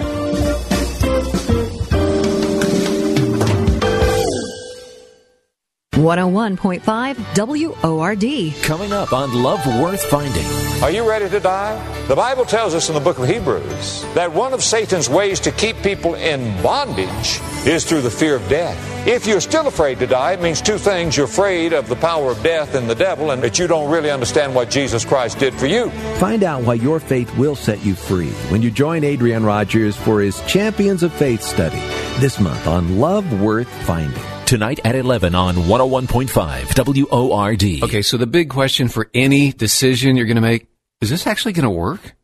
One 5.96 6.18
hundred 6.18 6.34
one 6.34 6.56
point 6.58 6.82
five 6.82 7.16
WORD. 7.34 8.54
Coming 8.62 8.92
up 8.92 9.14
on 9.14 9.42
Love 9.42 9.64
Worth 9.80 10.04
Finding. 10.04 10.44
Are 10.82 10.90
you 10.90 11.08
ready 11.08 11.26
to 11.30 11.40
die? 11.40 12.06
The 12.06 12.14
Bible 12.14 12.44
tells 12.44 12.74
us 12.74 12.90
in 12.90 12.94
the 12.94 13.00
book 13.00 13.18
of 13.18 13.26
Hebrews 13.26 14.02
that 14.12 14.30
one 14.30 14.52
of 14.52 14.62
Satan's 14.62 15.08
ways 15.08 15.40
to 15.40 15.50
keep 15.50 15.74
people 15.78 16.14
in 16.14 16.62
bondage 16.62 17.40
is 17.66 17.86
through 17.86 18.02
the 18.02 18.10
fear 18.10 18.36
of 18.36 18.46
death. 18.46 18.76
If 19.06 19.26
you're 19.26 19.40
still 19.40 19.68
afraid 19.68 19.98
to 20.00 20.06
die, 20.06 20.32
it 20.32 20.42
means 20.42 20.60
two 20.60 20.76
things. 20.76 21.16
You're 21.16 21.24
afraid 21.24 21.72
of 21.72 21.88
the 21.88 21.96
power 21.96 22.30
of 22.30 22.42
death 22.42 22.74
and 22.74 22.90
the 22.90 22.94
devil, 22.94 23.30
and 23.30 23.42
that 23.42 23.58
you 23.58 23.66
don't 23.66 23.90
really 23.90 24.10
understand 24.10 24.54
what 24.54 24.68
Jesus 24.68 25.02
Christ 25.02 25.38
did 25.38 25.54
for 25.54 25.66
you. 25.66 25.88
Find 26.18 26.42
out 26.42 26.62
why 26.64 26.74
your 26.74 27.00
faith 27.00 27.34
will 27.38 27.56
set 27.56 27.82
you 27.82 27.94
free 27.94 28.32
when 28.50 28.60
you 28.60 28.70
join 28.70 29.02
Adrian 29.02 29.46
Rogers 29.46 29.96
for 29.96 30.20
his 30.20 30.42
Champions 30.42 31.02
of 31.02 31.10
Faith 31.14 31.40
study 31.40 31.80
this 32.20 32.38
month 32.38 32.66
on 32.66 32.98
Love 32.98 33.40
Worth 33.40 33.70
Finding. 33.86 34.22
Tonight 34.46 34.78
at 34.84 34.94
11 34.94 35.34
on 35.34 35.56
101.5 35.56 37.10
WORD. 37.10 37.82
Okay, 37.82 38.00
so 38.00 38.16
the 38.16 38.28
big 38.28 38.48
question 38.48 38.86
for 38.86 39.10
any 39.12 39.50
decision 39.50 40.16
you're 40.16 40.26
going 40.26 40.36
to 40.36 40.40
make 40.40 40.68
is 41.00 41.10
this 41.10 41.26
actually 41.26 41.52
going 41.52 41.64
to 41.64 41.70
work? 41.70 42.14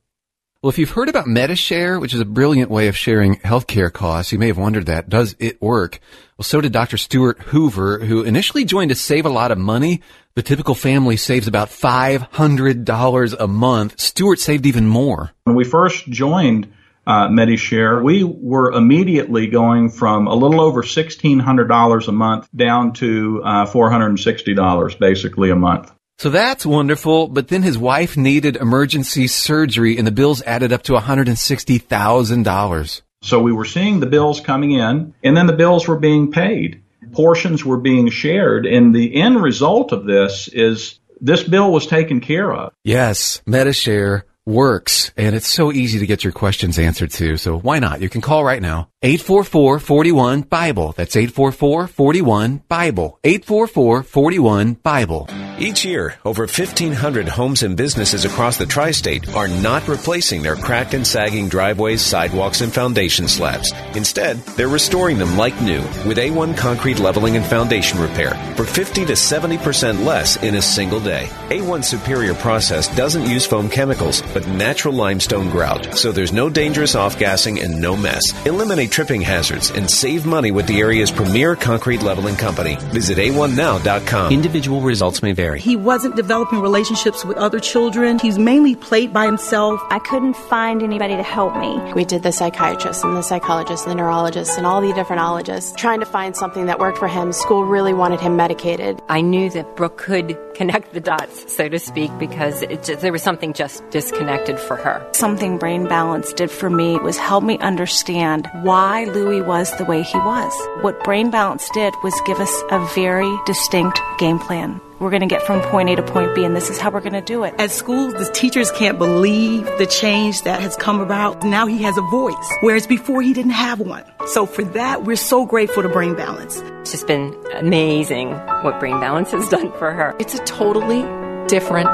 Well, 0.62 0.70
if 0.70 0.78
you've 0.78 0.90
heard 0.90 1.08
about 1.08 1.26
MediShare, 1.26 2.00
which 2.00 2.14
is 2.14 2.20
a 2.20 2.24
brilliant 2.24 2.70
way 2.70 2.86
of 2.86 2.96
sharing 2.96 3.38
healthcare 3.38 3.92
costs, 3.92 4.30
you 4.30 4.38
may 4.38 4.46
have 4.46 4.56
wondered 4.56 4.86
that. 4.86 5.08
Does 5.08 5.34
it 5.40 5.60
work? 5.60 5.98
Well, 6.38 6.44
so 6.44 6.60
did 6.60 6.70
Dr. 6.70 6.96
Stuart 6.96 7.40
Hoover, 7.40 7.98
who 7.98 8.22
initially 8.22 8.64
joined 8.64 8.90
to 8.90 8.94
save 8.94 9.26
a 9.26 9.28
lot 9.28 9.50
of 9.50 9.58
money. 9.58 10.00
The 10.36 10.44
typical 10.44 10.76
family 10.76 11.16
saves 11.16 11.48
about 11.48 11.70
$500 11.70 13.36
a 13.40 13.48
month. 13.48 13.98
Stuart 13.98 14.38
saved 14.38 14.64
even 14.64 14.86
more. 14.86 15.32
When 15.42 15.56
we 15.56 15.64
first 15.64 16.06
joined 16.06 16.72
uh, 17.06 17.28
MediShare, 17.28 18.02
we 18.02 18.24
were 18.24 18.72
immediately 18.72 19.46
going 19.46 19.90
from 19.90 20.26
a 20.26 20.34
little 20.34 20.60
over 20.60 20.82
$1,600 20.82 22.08
a 22.08 22.12
month 22.12 22.48
down 22.54 22.92
to 22.94 23.42
uh, 23.44 23.66
$460 23.66 24.98
basically 24.98 25.50
a 25.50 25.56
month. 25.56 25.92
So 26.18 26.30
that's 26.30 26.64
wonderful, 26.64 27.28
but 27.28 27.48
then 27.48 27.62
his 27.62 27.76
wife 27.76 28.16
needed 28.16 28.56
emergency 28.56 29.26
surgery 29.26 29.98
and 29.98 30.06
the 30.06 30.12
bills 30.12 30.40
added 30.42 30.72
up 30.72 30.84
to 30.84 30.92
$160,000. 30.92 33.02
So 33.22 33.40
we 33.40 33.52
were 33.52 33.64
seeing 33.64 33.98
the 34.00 34.06
bills 34.06 34.40
coming 34.40 34.72
in, 34.72 35.14
and 35.22 35.36
then 35.36 35.46
the 35.46 35.52
bills 35.52 35.86
were 35.88 35.98
being 35.98 36.32
paid. 36.32 36.82
Portions 37.12 37.64
were 37.64 37.78
being 37.78 38.10
shared, 38.10 38.66
and 38.66 38.94
the 38.94 39.20
end 39.20 39.42
result 39.42 39.92
of 39.92 40.04
this 40.04 40.48
is 40.48 40.98
this 41.20 41.44
bill 41.44 41.72
was 41.72 41.86
taken 41.86 42.20
care 42.20 42.52
of. 42.52 42.72
Yes, 42.84 43.40
MediShare 43.46 44.22
works, 44.46 45.12
and 45.16 45.34
it's 45.34 45.48
so 45.48 45.72
easy 45.72 45.98
to 45.98 46.06
get 46.06 46.24
your 46.24 46.32
questions 46.32 46.78
answered 46.78 47.10
too. 47.10 47.36
So 47.36 47.58
why 47.58 47.78
not? 47.78 48.00
You 48.00 48.08
can 48.08 48.20
call 48.20 48.44
right 48.44 48.62
now. 48.62 48.91
844-41-BIBLE. 49.02 50.92
That's 50.96 51.16
844-41-BIBLE. 51.16 53.18
844-41-BIBLE. 53.24 55.28
Each 55.58 55.84
year, 55.84 56.14
over 56.24 56.44
1,500 56.44 57.28
homes 57.28 57.62
and 57.62 57.76
businesses 57.76 58.24
across 58.24 58.56
the 58.56 58.66
tri 58.66 58.90
state 58.90 59.28
are 59.34 59.48
not 59.48 59.86
replacing 59.86 60.42
their 60.42 60.56
cracked 60.56 60.94
and 60.94 61.06
sagging 61.06 61.48
driveways, 61.48 62.00
sidewalks, 62.00 62.62
and 62.62 62.72
foundation 62.72 63.28
slabs. 63.28 63.70
Instead, 63.94 64.38
they're 64.56 64.68
restoring 64.68 65.18
them 65.18 65.36
like 65.36 65.60
new 65.60 65.80
with 66.06 66.16
A1 66.16 66.56
concrete 66.56 66.98
leveling 66.98 67.36
and 67.36 67.44
foundation 67.44 68.00
repair 68.00 68.34
for 68.56 68.64
50 68.64 69.04
to 69.04 69.12
70% 69.12 70.04
less 70.04 70.42
in 70.42 70.54
a 70.54 70.62
single 70.62 71.00
day. 71.00 71.28
A1 71.50 71.84
Superior 71.84 72.34
process 72.34 72.94
doesn't 72.96 73.28
use 73.28 73.46
foam 73.46 73.68
chemicals, 73.68 74.22
but 74.32 74.48
natural 74.48 74.94
limestone 74.94 75.50
grout, 75.50 75.96
so 75.96 76.12
there's 76.12 76.32
no 76.32 76.48
dangerous 76.48 76.94
off 76.94 77.18
gassing 77.18 77.60
and 77.60 77.80
no 77.80 77.96
mess. 77.96 78.22
Eliminate 78.46 78.91
tripping 78.92 79.22
hazards 79.22 79.70
and 79.70 79.90
save 79.90 80.26
money 80.26 80.50
with 80.50 80.66
the 80.66 80.78
area's 80.78 81.10
premier 81.10 81.56
concrete 81.56 82.02
leveling 82.02 82.36
company. 82.36 82.76
Visit 82.92 83.16
A1Now.com. 83.16 84.30
Individual 84.30 84.82
results 84.82 85.22
may 85.22 85.32
vary. 85.32 85.58
He 85.60 85.76
wasn't 85.76 86.14
developing 86.14 86.60
relationships 86.60 87.24
with 87.24 87.38
other 87.38 87.58
children. 87.58 88.18
He's 88.18 88.38
mainly 88.38 88.76
played 88.76 89.10
by 89.10 89.24
himself. 89.24 89.80
I 89.88 89.98
couldn't 89.98 90.34
find 90.34 90.82
anybody 90.82 91.16
to 91.16 91.22
help 91.22 91.56
me. 91.56 91.80
We 91.94 92.04
did 92.04 92.22
the 92.22 92.32
psychiatrist 92.32 93.02
and 93.02 93.16
the 93.16 93.22
psychologist 93.22 93.86
and 93.86 93.92
the 93.92 93.96
neurologist 93.96 94.58
and 94.58 94.66
all 94.66 94.82
the 94.82 94.92
different 94.92 95.22
ologists 95.22 95.72
trying 95.74 96.00
to 96.00 96.06
find 96.06 96.36
something 96.36 96.66
that 96.66 96.78
worked 96.78 96.98
for 96.98 97.08
him. 97.08 97.32
School 97.32 97.64
really 97.64 97.94
wanted 97.94 98.20
him 98.20 98.36
medicated. 98.36 99.00
I 99.08 99.22
knew 99.22 99.48
that 99.50 99.74
Brooke 99.74 99.96
could 99.96 100.36
connect 100.54 100.92
the 100.92 101.00
dots, 101.00 101.56
so 101.56 101.66
to 101.66 101.78
speak, 101.78 102.10
because 102.18 102.60
it 102.60 102.84
just, 102.84 103.00
there 103.00 103.10
was 103.10 103.22
something 103.22 103.54
just 103.54 103.88
disconnected 103.88 104.60
for 104.60 104.76
her. 104.76 105.08
Something 105.12 105.56
Brain 105.56 105.88
Balance 105.88 106.34
did 106.34 106.50
for 106.50 106.68
me 106.68 106.98
was 106.98 107.16
help 107.16 107.42
me 107.42 107.56
understand 107.58 108.50
why 108.60 108.81
Louis 108.82 109.42
was 109.42 109.70
the 109.78 109.84
way 109.84 110.02
he 110.02 110.18
was. 110.18 110.52
What 110.82 111.04
Brain 111.04 111.30
Balance 111.30 111.70
did 111.72 111.94
was 112.02 112.20
give 112.26 112.40
us 112.40 112.62
a 112.68 112.84
very 112.96 113.32
distinct 113.46 114.00
game 114.18 114.40
plan. 114.40 114.80
We're 114.98 115.10
going 115.10 115.20
to 115.20 115.28
get 115.28 115.42
from 115.42 115.60
point 115.62 115.88
A 115.88 115.94
to 115.94 116.02
point 116.02 116.34
B, 116.34 116.44
and 116.44 116.56
this 116.56 116.68
is 116.68 116.78
how 116.78 116.90
we're 116.90 117.00
going 117.00 117.12
to 117.12 117.20
do 117.20 117.44
it. 117.44 117.54
At 117.58 117.70
school, 117.70 118.10
the 118.10 118.28
teachers 118.32 118.72
can't 118.72 118.98
believe 118.98 119.66
the 119.78 119.86
change 119.86 120.42
that 120.42 120.60
has 120.60 120.74
come 120.74 121.00
about. 121.00 121.44
Now 121.44 121.66
he 121.66 121.84
has 121.84 121.96
a 121.96 122.02
voice, 122.02 122.52
whereas 122.60 122.88
before 122.88 123.22
he 123.22 123.32
didn't 123.32 123.52
have 123.52 123.78
one. 123.78 124.02
So 124.26 124.46
for 124.46 124.64
that, 124.64 125.04
we're 125.04 125.14
so 125.14 125.46
grateful 125.46 125.84
to 125.84 125.88
Brain 125.88 126.16
Balance. 126.16 126.60
It's 126.80 126.90
just 126.90 127.06
been 127.06 127.36
amazing 127.54 128.32
what 128.64 128.80
Brain 128.80 128.98
Balance 128.98 129.30
has 129.30 129.48
done 129.48 129.70
for 129.78 129.92
her. 129.92 130.16
It's 130.18 130.34
a 130.34 130.42
totally 130.44 131.02
different 131.46 131.88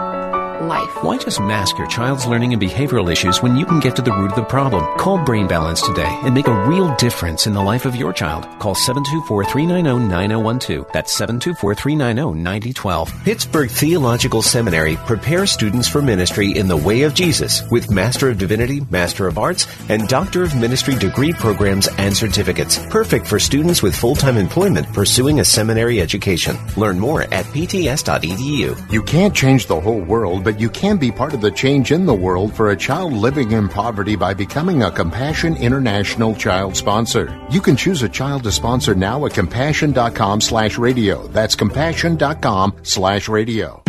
life. 0.63 1.03
Why 1.03 1.19
just 1.19 1.41
mask 1.41 1.79
your 1.79 1.87
child's 1.87 2.27
learning 2.27 2.53
and 2.53 2.63
behavioral 2.63 3.11
issues 3.11 3.43
when 3.43 3.57
you 3.57 3.65
can 3.67 3.81
get 3.81 3.97
to 3.97 4.03
the 4.03 4.13
root 4.13 4.31
of 4.31 4.37
the 4.37 4.45
problem? 4.45 4.85
Call 4.99 5.25
Brain 5.25 5.47
Balance 5.47 5.81
today 5.83 6.09
and 6.23 6.35
make 6.35 6.49
a 6.49 6.67
real 6.67 6.95
difference 6.97 7.47
in 7.47 7.55
the 7.55 7.63
life 7.63 7.87
of 7.87 7.97
your 7.97 8.13
child. 8.13 8.47
Call 8.59 8.75
724-390-9012. 8.75 10.93
That's 10.93 11.19
724-390-9012. 11.21 13.25
Pittsburgh 13.25 13.71
Theological 13.71 14.43
Seminary 14.43 14.97
prepares 14.97 15.51
students 15.51 15.89
for 15.89 16.03
ministry 16.03 16.53
in 16.53 16.69
the 16.69 16.77
way 16.77 17.03
of 17.03 17.15
Jesus 17.15 17.63
with 17.71 17.91
Master 17.91 18.29
of 18.29 18.39
Divinity, 18.39 18.81
Master 18.91 19.27
of 19.27 19.39
Arts, 19.39 19.67
and 19.89 20.09
Doctor 20.09 20.43
of 20.43 20.57
Ministry 20.57 20.95
degree 20.95 21.33
programs 21.33 21.89
and 21.99 22.17
certificates. 22.17 22.79
Perfect 22.87 23.27
for 23.27 23.39
students 23.39 23.83
with 23.83 23.97
full-time 23.97 24.37
employment 24.37 24.87
pursuing 24.93 25.41
a 25.41 25.45
seminary 25.45 26.01
education. 26.01 26.57
Learn 26.77 26.99
more 26.99 27.23
at 27.23 27.45
pts.edu. 27.47 28.93
You 28.93 29.03
can't 29.03 29.35
change 29.35 29.67
the 29.67 29.81
whole 29.81 30.01
world, 30.01 30.45
but 30.49 30.59
you 30.59 30.71
can 30.71 30.97
be 30.97 31.13
part 31.13 31.35
of 31.35 31.43
the 31.43 31.51
change 31.51 31.93
in 31.93 32.07
the 32.07 32.15
world 32.15 32.55
for 32.55 32.71
a 32.71 32.77
child 32.77 33.13
living 33.13 33.53
in 33.53 33.69
poverty 33.69 34.17
by 34.17 34.33
becoming 34.33 34.83
a 34.83 34.91
Compassion 34.91 35.55
International 35.59 36.35
child 36.35 36.75
sponsor. 36.75 37.39
You 37.51 37.61
can 37.61 37.77
choose 37.77 38.03
a 38.03 38.09
child 38.09 38.45
to 38.45 38.51
sponsor 38.51 38.95
now 38.95 39.27
at 39.27 39.35
compassion.com 39.35 40.41
slash 40.41 40.79
radio. 40.79 41.27
That's 41.27 41.55
compassion.com 41.55 42.77
slash 42.83 43.29
radio. 43.29 43.83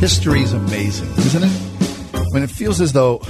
history 0.00 0.42
is 0.42 0.52
amazing, 0.52 1.10
isn't 1.10 1.44
it? 1.44 2.32
When 2.32 2.42
it 2.42 2.50
feels 2.50 2.80
as 2.80 2.92
though 2.92 3.20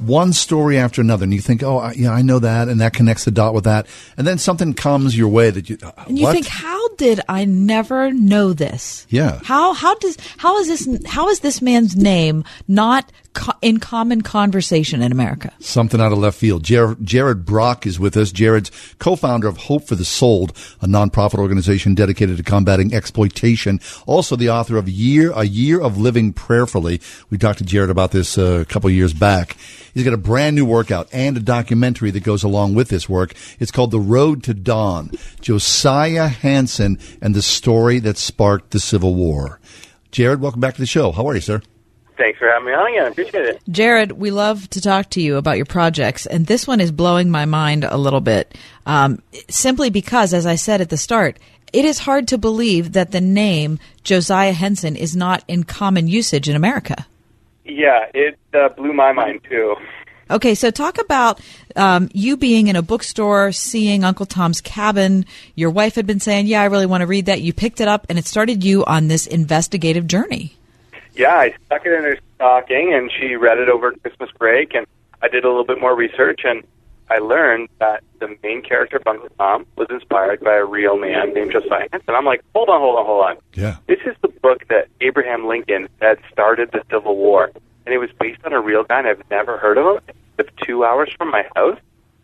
one 0.00 0.32
story 0.32 0.78
after 0.78 1.00
another, 1.00 1.24
and 1.24 1.34
you 1.34 1.40
think, 1.40 1.62
"Oh, 1.62 1.78
I, 1.78 1.92
yeah, 1.92 2.10
I 2.12 2.22
know 2.22 2.38
that," 2.38 2.68
and 2.68 2.80
that 2.80 2.92
connects 2.92 3.24
the 3.24 3.30
dot 3.30 3.54
with 3.54 3.64
that, 3.64 3.86
and 4.16 4.26
then 4.26 4.38
something 4.38 4.74
comes 4.74 5.16
your 5.16 5.28
way 5.28 5.50
that 5.50 5.68
you, 5.70 5.78
uh, 5.82 5.92
And 6.06 6.18
you 6.18 6.24
what? 6.24 6.32
think, 6.34 6.46
how 6.46 6.88
did 6.96 7.20
I 7.28 7.44
never 7.44 8.12
know 8.12 8.52
this? 8.52 9.06
Yeah. 9.10 9.40
How 9.44 9.72
how 9.74 9.94
does 9.96 10.16
how 10.38 10.58
is 10.58 10.68
this 10.68 10.88
how 11.06 11.28
is 11.28 11.40
this 11.40 11.60
man's 11.62 11.96
name 11.96 12.44
not 12.68 13.10
in 13.62 13.78
common 13.78 14.22
conversation 14.22 15.02
in 15.02 15.12
America? 15.12 15.52
Something 15.60 16.00
out 16.00 16.12
of 16.12 16.18
left 16.18 16.38
field. 16.38 16.62
Jared, 16.64 17.44
Brock 17.44 17.86
is 17.86 17.98
with 17.98 18.16
us. 18.16 18.32
Jared's 18.32 18.70
co-founder 18.98 19.46
of 19.46 19.56
Hope 19.56 19.86
for 19.86 19.94
the 19.94 20.04
Sold, 20.04 20.50
a 20.80 20.86
nonprofit 20.86 21.38
organization 21.38 21.94
dedicated 21.94 22.36
to 22.36 22.42
combating 22.42 22.94
exploitation. 22.94 23.80
Also 24.06 24.36
the 24.36 24.50
author 24.50 24.76
of 24.76 24.88
Year, 24.88 25.32
A 25.32 25.44
Year 25.44 25.80
of 25.80 25.98
Living 25.98 26.32
Prayerfully. 26.32 27.00
We 27.30 27.38
talked 27.38 27.58
to 27.58 27.64
Jared 27.64 27.90
about 27.90 28.10
this 28.10 28.36
uh, 28.36 28.60
a 28.60 28.64
couple 28.64 28.90
years 28.90 29.14
back. 29.14 29.56
He's 29.94 30.04
got 30.04 30.14
a 30.14 30.18
brand 30.18 30.56
new 30.56 30.64
workout 30.64 31.08
and 31.12 31.36
a 31.36 31.40
documentary 31.40 32.10
that 32.12 32.22
goes 32.22 32.42
along 32.42 32.74
with 32.74 32.88
this 32.88 33.08
work. 33.08 33.34
It's 33.58 33.72
called 33.72 33.90
The 33.90 34.00
Road 34.00 34.42
to 34.44 34.54
Dawn. 34.54 35.10
Josiah 35.40 36.28
Henson 36.28 36.98
and 37.20 37.34
the 37.34 37.42
story 37.42 37.98
that 38.00 38.16
sparked 38.16 38.70
the 38.70 38.80
Civil 38.80 39.14
War. 39.14 39.60
Jared, 40.12 40.40
welcome 40.40 40.60
back 40.60 40.74
to 40.74 40.80
the 40.80 40.86
show. 40.86 41.12
How 41.12 41.28
are 41.28 41.34
you, 41.34 41.40
sir? 41.40 41.62
Thanks 42.20 42.38
for 42.38 42.48
having 42.48 42.66
me 42.66 42.74
on 42.74 42.86
again. 42.86 43.04
I 43.06 43.08
appreciate 43.08 43.46
it. 43.46 43.62
Jared, 43.70 44.12
we 44.12 44.30
love 44.30 44.68
to 44.70 44.82
talk 44.82 45.08
to 45.10 45.22
you 45.22 45.38
about 45.38 45.56
your 45.56 45.64
projects, 45.64 46.26
and 46.26 46.46
this 46.46 46.66
one 46.66 46.78
is 46.78 46.92
blowing 46.92 47.30
my 47.30 47.46
mind 47.46 47.82
a 47.82 47.96
little 47.96 48.20
bit. 48.20 48.58
Um, 48.84 49.22
simply 49.48 49.88
because, 49.88 50.34
as 50.34 50.44
I 50.44 50.56
said 50.56 50.82
at 50.82 50.90
the 50.90 50.98
start, 50.98 51.38
it 51.72 51.86
is 51.86 52.00
hard 52.00 52.28
to 52.28 52.36
believe 52.36 52.92
that 52.92 53.12
the 53.12 53.22
name 53.22 53.78
Josiah 54.04 54.52
Henson 54.52 54.96
is 54.96 55.16
not 55.16 55.44
in 55.48 55.64
common 55.64 56.08
usage 56.08 56.46
in 56.46 56.56
America. 56.56 57.06
Yeah, 57.64 58.04
it 58.12 58.38
uh, 58.52 58.68
blew 58.68 58.92
my 58.92 59.12
mind 59.12 59.40
too. 59.48 59.76
Okay, 60.30 60.54
so 60.54 60.70
talk 60.70 60.98
about 60.98 61.40
um, 61.74 62.10
you 62.12 62.36
being 62.36 62.68
in 62.68 62.76
a 62.76 62.82
bookstore, 62.82 63.50
seeing 63.50 64.04
Uncle 64.04 64.26
Tom's 64.26 64.60
Cabin. 64.60 65.24
Your 65.54 65.70
wife 65.70 65.94
had 65.94 66.06
been 66.06 66.20
saying, 66.20 66.48
"Yeah, 66.48 66.60
I 66.60 66.66
really 66.66 66.84
want 66.84 67.00
to 67.00 67.06
read 67.06 67.26
that." 67.26 67.40
You 67.40 67.54
picked 67.54 67.80
it 67.80 67.88
up, 67.88 68.04
and 68.10 68.18
it 68.18 68.26
started 68.26 68.62
you 68.62 68.84
on 68.84 69.08
this 69.08 69.26
investigative 69.26 70.06
journey. 70.06 70.58
Yeah, 71.14 71.34
I 71.34 71.54
stuck 71.66 71.84
it 71.86 71.92
in 71.92 72.04
her 72.04 72.18
stocking, 72.36 72.92
and 72.94 73.10
she 73.10 73.36
read 73.36 73.58
it 73.58 73.68
over 73.68 73.92
Christmas 73.92 74.30
break, 74.38 74.74
and 74.74 74.86
I 75.22 75.28
did 75.28 75.44
a 75.44 75.48
little 75.48 75.64
bit 75.64 75.80
more 75.80 75.94
research, 75.94 76.40
and 76.44 76.62
I 77.10 77.18
learned 77.18 77.68
that 77.80 78.04
the 78.20 78.36
main 78.42 78.62
character 78.62 78.96
of 78.98 79.06
Uncle 79.06 79.28
Tom 79.38 79.66
was 79.76 79.88
inspired 79.90 80.40
by 80.40 80.54
a 80.54 80.64
real 80.64 80.96
man 80.96 81.34
named 81.34 81.52
Josiah 81.52 81.88
Henson. 81.92 82.14
I'm 82.14 82.24
like, 82.24 82.42
hold 82.54 82.68
on, 82.68 82.80
hold 82.80 82.98
on, 82.98 83.06
hold 83.06 83.24
on. 83.24 83.36
Yeah. 83.54 83.76
This 83.88 83.98
is 84.06 84.14
the 84.22 84.28
book 84.28 84.66
that 84.68 84.88
Abraham 85.00 85.46
Lincoln 85.46 85.88
had 86.00 86.18
started 86.32 86.70
the 86.72 86.82
Civil 86.90 87.16
War, 87.16 87.50
and 87.84 87.94
it 87.94 87.98
was 87.98 88.10
based 88.20 88.40
on 88.44 88.52
a 88.52 88.60
real 88.60 88.84
guy, 88.84 89.00
and 89.00 89.08
I've 89.08 89.28
never 89.30 89.58
heard 89.58 89.76
of 89.76 89.96
him. 89.96 90.14
It's 90.38 90.50
two 90.64 90.84
hours 90.84 91.10
from 91.18 91.30
my 91.30 91.44
house. 91.56 91.78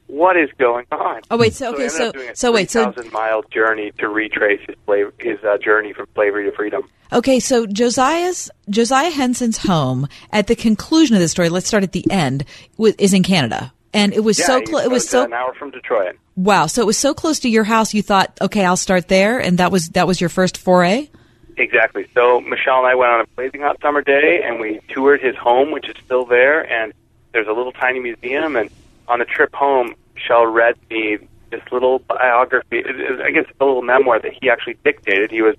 What 0.07 0.37
is 0.37 0.49
going 0.57 0.87
on? 0.93 1.23
Oh 1.33 1.37
wait, 1.37 1.53
so 1.53 1.67
I 1.67 1.69
okay, 1.71 1.83
ended 1.83 1.93
so 1.93 2.13
a 2.15 2.37
so 2.37 2.53
wait, 2.53 2.71
so 2.71 2.85
3,000 2.93 3.13
mile 3.13 3.43
journey 3.43 3.91
to 3.99 4.09
retrace 4.09 4.61
his 4.67 4.77
slave, 4.85 5.13
his 5.19 5.43
uh, 5.43 5.59
journey 5.59 5.93
from 5.93 6.07
slavery 6.15 6.49
to 6.49 6.57
freedom. 6.57 6.89
Okay, 7.13 7.41
so 7.41 7.67
Josiah's 7.67 8.51
Josiah 8.69 9.11
Henson's 9.11 9.59
home 9.59 10.09
at 10.33 10.47
the 10.47 10.57
conclusion 10.57 11.15
of 11.15 11.23
the 11.23 11.29
story. 11.29 11.49
Let's 11.49 11.67
start 11.67 11.83
at 11.83 11.93
the 11.93 12.05
end. 12.11 12.45
Is 12.79 13.15
in 13.15 13.23
Canada, 13.23 13.73
and 13.93 14.13
it 14.13 14.21
was 14.21 14.39
yeah, 14.39 14.47
so 14.47 14.63
close. 14.63 14.85
It 14.85 14.91
was 14.91 15.09
so 15.09 15.25
an 15.25 15.33
hour 15.33 15.55
from 15.55 15.71
Detroit. 15.71 16.17
wow. 16.35 16.67
So 16.67 16.83
it 16.83 16.87
was 16.87 16.99
so 16.99 17.15
close 17.15 17.41
to 17.41 17.49
your 17.49 17.65
house. 17.65 17.95
You 17.95 18.03
thought, 18.03 18.37
okay, 18.41 18.65
I'll 18.65 18.77
start 18.77 19.09
there, 19.09 19.39
and 19.39 19.59
that 19.59 19.71
was 19.71 19.91
that 19.91 20.07
was 20.07 20.21
your 20.21 20.31
first 20.31 20.57
foray. 20.59 21.09
Exactly. 21.57 22.07
So 22.13 22.41
Michelle 22.41 22.79
and 22.79 22.87
I 22.87 22.95
went 22.95 23.13
on 23.13 23.21
a 23.21 23.27
blazing 23.29 23.63
hot 23.63 23.81
summer 23.81 24.03
day, 24.03 24.43
and 24.45 24.61
we 24.61 24.81
toured 24.89 25.23
his 25.23 25.37
home, 25.37 25.71
which 25.71 25.89
is 25.89 25.97
still 26.05 26.25
there. 26.25 26.71
And 26.71 26.93
there's 27.33 27.47
a 27.47 27.53
little 27.53 27.73
tiny 27.73 28.01
museum. 28.01 28.57
And 28.57 28.71
on 29.09 29.21
the 29.21 29.25
trip 29.25 29.55
home, 29.55 29.95
Michelle 30.15 30.47
read 30.47 30.77
me 30.91 31.19
this 31.51 31.63
little 31.73 32.01
biography. 32.01 32.85
I 32.85 33.31
guess 33.31 33.47
a 33.59 33.65
little 33.65 33.83
memoir 33.83 34.19
that 34.21 34.33
he 34.41 34.51
actually 34.51 34.77
dictated. 34.85 35.31
He 35.31 35.43
was 35.43 35.57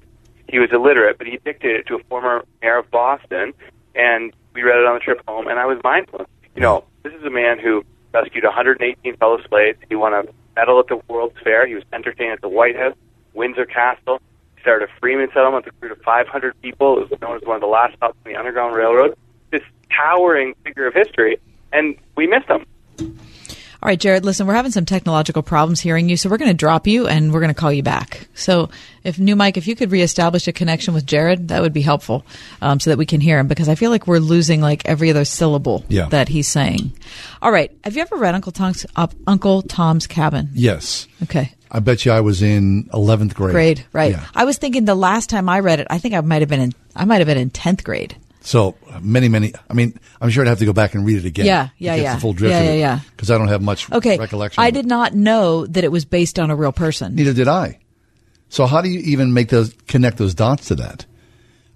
he 0.48 0.60
was 0.60 0.70
illiterate, 0.72 1.18
but 1.18 1.28
he 1.28 1.40
dictated 1.44 1.82
it 1.82 1.88
to 1.88 1.96
a 1.96 2.04
former 2.10 2.46
mayor 2.62 2.78
of 2.78 2.90
Boston, 2.92 3.54
and 3.96 4.34
we 4.54 4.64
read 4.64 4.80
it 4.80 4.86
on 4.86 4.96
the 4.96 5.00
trip 5.00 5.22
home. 5.28 5.48
And 5.48 5.60
I 5.60 5.66
was 5.66 5.80
mindful. 5.84 6.26
You 6.56 6.62
know, 6.62 6.84
this 7.04 7.14
is 7.14 7.24
a 7.24 7.30
man 7.30 7.60
who 7.60 7.84
rescued 8.14 8.44
118 8.44 9.18
fellow 9.18 9.40
slaves. 9.50 9.78
He 9.90 9.96
won 9.96 10.14
a 10.14 10.24
medal 10.56 10.80
at 10.80 10.88
the 10.88 11.02
World's 11.08 11.40
Fair. 11.44 11.68
He 11.68 11.76
was 11.76 11.84
entertained 11.94 12.32
at 12.32 12.42
the 12.42 12.50
White 12.50 12.76
House, 12.76 12.96
Windsor 13.34 13.66
Castle. 13.66 14.20
He 14.56 14.62
started 14.62 14.90
a 14.90 15.00
freeman 15.00 15.30
settlement 15.34 15.66
that 15.66 15.80
grew 15.80 15.90
to 15.90 15.96
500 15.96 16.62
people. 16.62 17.02
It 17.02 17.10
was 17.10 17.22
known 17.22 17.38
as 17.38 17.44
one 17.44 17.56
of 17.56 17.62
the 17.62 17.68
last 17.68 17.96
stops 17.96 18.18
on 18.26 18.32
the 18.32 18.38
Underground 18.38 18.76
Railroad. 18.76 19.16
This 19.52 19.62
towering 19.96 20.56
figure 20.64 20.88
of 20.88 20.94
history, 20.94 21.40
and 21.72 21.96
we 22.16 22.28
missed 22.28 22.48
him. 22.48 22.66
All 23.82 23.88
right, 23.88 24.00
Jared. 24.00 24.26
Listen, 24.26 24.48
we're 24.48 24.56
having 24.56 24.72
some 24.72 24.86
technological 24.86 25.44
problems 25.44 25.80
hearing 25.80 26.10
you, 26.10 26.18
so 26.18 26.30
we're 26.30 26.38
going 26.38 26.50
to 26.50 26.58
drop 26.58 26.88
you 26.88 27.08
and 27.08 27.32
we're 27.32 27.42
going 27.42 27.54
to 27.54 27.60
call 27.60 27.72
you 27.72 27.84
back. 27.84 28.28
So, 28.34 28.70
if 29.04 29.20
new 29.20 29.36
Mike, 29.36 29.56
if 29.56 29.68
you 29.68 29.76
could 29.76 29.92
reestablish 29.92 30.48
a 30.48 30.52
connection 30.52 30.96
with 30.96 31.06
Jared, 31.06 31.50
that 31.50 31.62
would 31.62 31.74
be 31.74 31.82
helpful, 31.84 32.26
um, 32.62 32.80
so 32.80 32.90
that 32.90 32.98
we 32.98 33.06
can 33.06 33.22
hear 33.22 33.38
him 33.38 33.48
because 33.48 33.70
I 33.70 33.76
feel 33.76 33.92
like 33.92 34.08
we're 34.08 34.18
losing 34.18 34.62
like 34.62 34.82
every 34.86 35.12
other 35.12 35.26
syllable 35.26 35.86
Yeah. 35.90 36.10
that 36.10 36.28
he's 36.28 36.48
saying. 36.48 36.92
All 37.42 37.52
right, 37.52 37.72
have 37.84 37.96
you 37.96 38.02
ever 38.02 38.16
read 38.16 38.34
Uncle 38.34 38.52
Tom's 38.52 38.84
uh, 38.96 39.08
Uncle 39.28 39.62
Tom's 39.62 40.08
Cabin? 40.08 40.50
Yes. 40.54 41.08
Okay. 41.24 41.54
I 41.70 41.80
bet 41.80 42.04
you 42.06 42.12
I 42.14 42.22
was 42.22 42.42
in 42.42 42.86
11th 42.94 43.36
grade. 43.36 43.52
Grade, 43.52 43.86
right? 43.94 44.12
Yeah. 44.14 44.26
I 44.34 44.46
was 44.46 44.58
thinking 44.58 44.86
the 44.86 44.96
last 44.96 45.30
time 45.30 45.50
I 45.50 45.60
read 45.60 45.80
it, 45.82 45.88
I 45.90 46.00
think 46.00 46.16
I 46.16 46.22
might 46.22 46.42
have 46.42 46.50
been 46.50 46.62
in 46.62 46.74
I 46.96 47.06
might 47.06 47.18
have 47.20 47.28
been 47.28 47.38
in 47.38 47.52
tenth 47.52 47.84
grade. 47.84 48.16
So 48.48 48.76
many, 49.02 49.28
many. 49.28 49.52
I 49.70 49.74
mean, 49.74 50.00
I'm 50.22 50.30
sure 50.30 50.42
I'd 50.42 50.48
have 50.48 50.60
to 50.60 50.66
go 50.66 50.72
back 50.72 50.96
and 50.96 51.06
read 51.06 51.18
it 51.18 51.26
again. 51.26 51.46
Yeah, 51.46 51.66
to 51.66 51.72
yeah, 51.80 51.96
get 51.98 52.02
yeah. 52.02 52.16
The 52.16 52.22
full 52.22 52.32
drift 52.32 52.54
Yeah, 52.54 52.60
of 52.60 52.66
yeah, 52.66 52.72
it, 52.72 52.80
yeah. 52.80 53.00
Because 53.12 53.30
I 53.30 53.38
don't 53.38 53.50
have 53.50 53.62
much 53.62 53.92
Okay, 53.92 54.18
recollection. 54.18 54.64
I 54.64 54.72
did 54.72 54.86
not 54.86 55.14
know 55.14 55.66
that 55.66 55.84
it 55.84 55.92
was 55.92 56.06
based 56.06 56.40
on 56.40 56.50
a 56.50 56.56
real 56.56 56.72
person. 56.72 57.14
Neither 57.14 57.34
did 57.34 57.50
I. 57.50 57.80
So 58.48 58.66
how 58.66 58.80
do 58.82 58.88
you 58.88 59.00
even 59.00 59.34
make 59.34 59.50
those 59.50 59.76
connect 59.90 60.18
those 60.18 60.34
dots 60.34 60.68
to 60.70 60.76
that? 60.76 61.06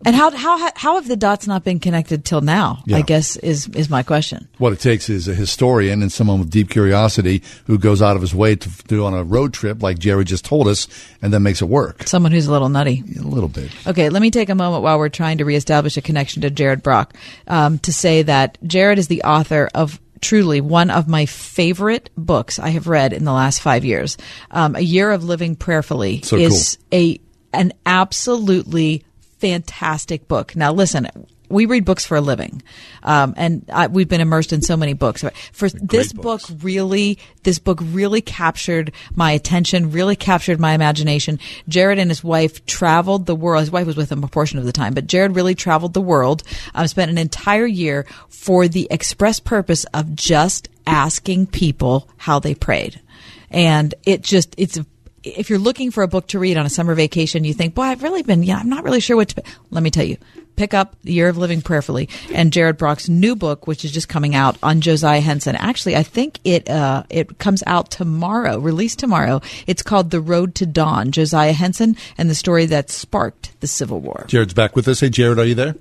And 0.05 0.15
how 0.15 0.31
how 0.31 0.71
how 0.75 0.95
have 0.95 1.07
the 1.07 1.15
dots 1.15 1.47
not 1.47 1.63
been 1.63 1.79
connected 1.79 2.25
till 2.25 2.41
now? 2.41 2.83
Yeah. 2.85 2.97
I 2.97 3.01
guess 3.01 3.35
is 3.37 3.67
is 3.69 3.89
my 3.89 4.03
question. 4.03 4.47
What 4.57 4.73
it 4.73 4.79
takes 4.79 5.09
is 5.09 5.27
a 5.27 5.33
historian 5.33 6.01
and 6.01 6.11
someone 6.11 6.39
with 6.39 6.49
deep 6.49 6.69
curiosity 6.69 7.43
who 7.65 7.77
goes 7.77 8.01
out 8.01 8.15
of 8.15 8.21
his 8.21 8.33
way 8.33 8.55
to 8.55 8.69
do 8.87 9.05
on 9.05 9.13
a 9.13 9.23
road 9.23 9.53
trip, 9.53 9.81
like 9.81 9.99
Jerry 9.99 10.25
just 10.25 10.45
told 10.45 10.67
us, 10.67 10.87
and 11.21 11.33
then 11.33 11.43
makes 11.43 11.61
it 11.61 11.65
work. 11.65 12.07
Someone 12.07 12.31
who's 12.31 12.47
a 12.47 12.51
little 12.51 12.69
nutty. 12.69 13.03
A 13.17 13.21
little 13.21 13.49
bit. 13.49 13.71
Okay, 13.87 14.09
let 14.09 14.21
me 14.21 14.31
take 14.31 14.49
a 14.49 14.55
moment 14.55 14.83
while 14.83 14.97
we're 14.97 15.09
trying 15.09 15.37
to 15.39 15.45
reestablish 15.45 15.97
a 15.97 16.01
connection 16.01 16.41
to 16.41 16.49
Jared 16.49 16.83
Brock 16.83 17.15
um, 17.47 17.79
to 17.79 17.93
say 17.93 18.23
that 18.23 18.57
Jared 18.65 18.99
is 18.99 19.07
the 19.07 19.23
author 19.23 19.69
of 19.73 19.99
truly 20.21 20.61
one 20.61 20.89
of 20.89 21.07
my 21.07 21.25
favorite 21.25 22.09
books 22.15 22.59
I 22.59 22.69
have 22.69 22.87
read 22.87 23.13
in 23.13 23.25
the 23.25 23.33
last 23.33 23.61
five 23.61 23.83
years. 23.83 24.17
Um, 24.51 24.75
a 24.75 24.81
Year 24.81 25.11
of 25.11 25.23
Living 25.23 25.55
Prayerfully 25.55 26.21
So 26.21 26.37
is 26.37 26.77
a 26.93 27.19
an 27.53 27.73
absolutely 27.85 29.03
fantastic 29.41 30.27
book. 30.27 30.55
Now, 30.55 30.71
listen. 30.71 31.09
We 31.49 31.65
read 31.65 31.83
books 31.83 32.05
for 32.05 32.15
a 32.15 32.21
living, 32.21 32.63
um, 33.03 33.33
and 33.35 33.69
I, 33.73 33.87
we've 33.87 34.07
been 34.07 34.21
immersed 34.21 34.53
in 34.53 34.61
so 34.61 34.77
many 34.77 34.93
books. 34.93 35.21
For 35.51 35.67
this 35.67 36.13
book, 36.13 36.39
really, 36.61 37.19
this 37.43 37.59
book 37.59 37.79
really 37.81 38.21
captured 38.21 38.93
my 39.15 39.33
attention, 39.33 39.91
really 39.91 40.15
captured 40.15 40.61
my 40.61 40.71
imagination. 40.71 41.39
Jared 41.67 41.99
and 41.99 42.09
his 42.09 42.23
wife 42.23 42.65
traveled 42.67 43.25
the 43.25 43.35
world. 43.35 43.63
His 43.63 43.71
wife 43.71 43.85
was 43.85 43.97
with 43.97 44.09
him 44.09 44.23
a 44.23 44.29
portion 44.29 44.59
of 44.59 44.65
the 44.65 44.71
time, 44.71 44.93
but 44.93 45.07
Jared 45.07 45.35
really 45.35 45.53
traveled 45.53 45.93
the 45.93 45.99
world. 45.99 46.41
Um, 46.73 46.87
spent 46.87 47.11
an 47.11 47.17
entire 47.17 47.65
year 47.65 48.05
for 48.29 48.69
the 48.69 48.87
express 48.89 49.41
purpose 49.41 49.83
of 49.93 50.15
just 50.15 50.69
asking 50.87 51.47
people 51.47 52.09
how 52.15 52.39
they 52.39 52.55
prayed, 52.55 53.01
and 53.49 53.93
it 54.05 54.21
just 54.21 54.55
it's 54.57 54.79
if 55.23 55.49
you're 55.49 55.59
looking 55.59 55.91
for 55.91 56.03
a 56.03 56.07
book 56.07 56.27
to 56.27 56.39
read 56.39 56.57
on 56.57 56.65
a 56.65 56.69
summer 56.69 56.95
vacation, 56.95 57.43
you 57.43 57.53
think, 57.53 57.75
boy, 57.75 57.83
I've 57.83 58.03
really 58.03 58.23
been, 58.23 58.43
yeah, 58.43 58.57
I'm 58.57 58.69
not 58.69 58.83
really 58.83 58.99
sure 58.99 59.15
what 59.15 59.29
to, 59.29 59.43
let 59.69 59.83
me 59.83 59.91
tell 59.91 60.05
you, 60.05 60.17
pick 60.55 60.73
up 60.73 60.95
The 61.03 61.13
Year 61.13 61.29
of 61.29 61.37
Living 61.37 61.61
Prayerfully 61.61 62.09
and 62.33 62.51
Jared 62.51 62.77
Brock's 62.77 63.07
new 63.07 63.35
book, 63.35 63.67
which 63.67 63.85
is 63.85 63.91
just 63.91 64.09
coming 64.09 64.35
out 64.35 64.57
on 64.61 64.81
Josiah 64.81 65.19
Henson. 65.19 65.55
Actually, 65.55 65.95
I 65.95 66.03
think 66.03 66.39
it, 66.43 66.69
uh, 66.69 67.03
it 67.09 67.37
comes 67.37 67.63
out 67.65 67.91
tomorrow, 67.91 68.57
released 68.59 68.99
tomorrow. 68.99 69.41
It's 69.67 69.83
called 69.83 70.11
The 70.11 70.21
Road 70.21 70.55
to 70.55 70.65
Dawn, 70.65 71.11
Josiah 71.11 71.53
Henson 71.53 71.95
and 72.17 72.29
the 72.29 72.35
story 72.35 72.65
that 72.67 72.89
sparked 72.89 73.59
the 73.61 73.67
Civil 73.67 74.01
War. 74.01 74.25
Jared's 74.27 74.53
back 74.53 74.75
with 74.75 74.87
us. 74.87 74.99
Hey, 74.99 75.09
Jared, 75.09 75.39
are 75.39 75.45
you 75.45 75.55
there? 75.55 75.75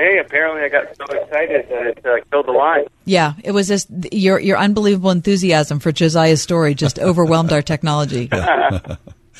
Hey, 0.00 0.18
apparently 0.18 0.62
I 0.62 0.68
got 0.70 0.96
so 0.96 1.04
excited 1.04 1.68
that 1.68 1.86
it 1.86 2.06
uh, 2.06 2.24
killed 2.30 2.46
the 2.46 2.52
line. 2.52 2.86
Yeah, 3.04 3.34
it 3.44 3.52
was 3.52 3.68
just 3.68 3.88
your, 4.12 4.40
your 4.40 4.56
unbelievable 4.56 5.10
enthusiasm 5.10 5.78
for 5.78 5.92
Josiah's 5.92 6.40
story 6.40 6.74
just 6.74 6.98
overwhelmed 7.10 7.52
our 7.52 7.60
technology. 7.60 8.30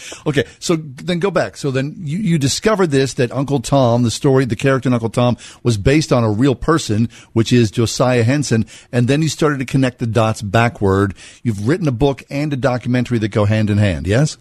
Okay, 0.26 0.44
so 0.58 0.76
then 0.76 1.18
go 1.18 1.30
back. 1.30 1.58
So 1.58 1.70
then 1.70 1.94
you, 1.98 2.16
you 2.16 2.38
discovered 2.38 2.86
this 2.86 3.14
that 3.14 3.30
Uncle 3.32 3.61
Tom, 3.61 4.02
the 4.02 4.11
story, 4.11 4.46
the 4.46 4.56
character 4.56 4.88
in 4.88 4.94
Uncle 4.94 5.11
Tom, 5.11 5.36
was 5.62 5.76
based 5.76 6.11
on 6.11 6.24
a 6.24 6.30
real 6.30 6.54
person, 6.54 7.11
which 7.34 7.52
is 7.52 7.70
Josiah 7.70 8.24
Henson, 8.24 8.64
and 8.92 9.08
then 9.08 9.20
you 9.20 9.28
started 9.28 9.58
to 9.58 9.66
connect 9.66 9.98
the 9.98 10.06
dots 10.06 10.40
backward. 10.40 11.14
You've 11.42 11.68
written 11.68 11.86
a 11.86 11.92
book 11.92 12.22
and 12.30 12.50
a 12.50 12.56
documentary 12.56 13.18
that 13.18 13.28
go 13.28 13.44
hand 13.44 13.68
in 13.68 13.76
hand. 13.76 14.06
Yes. 14.06 14.38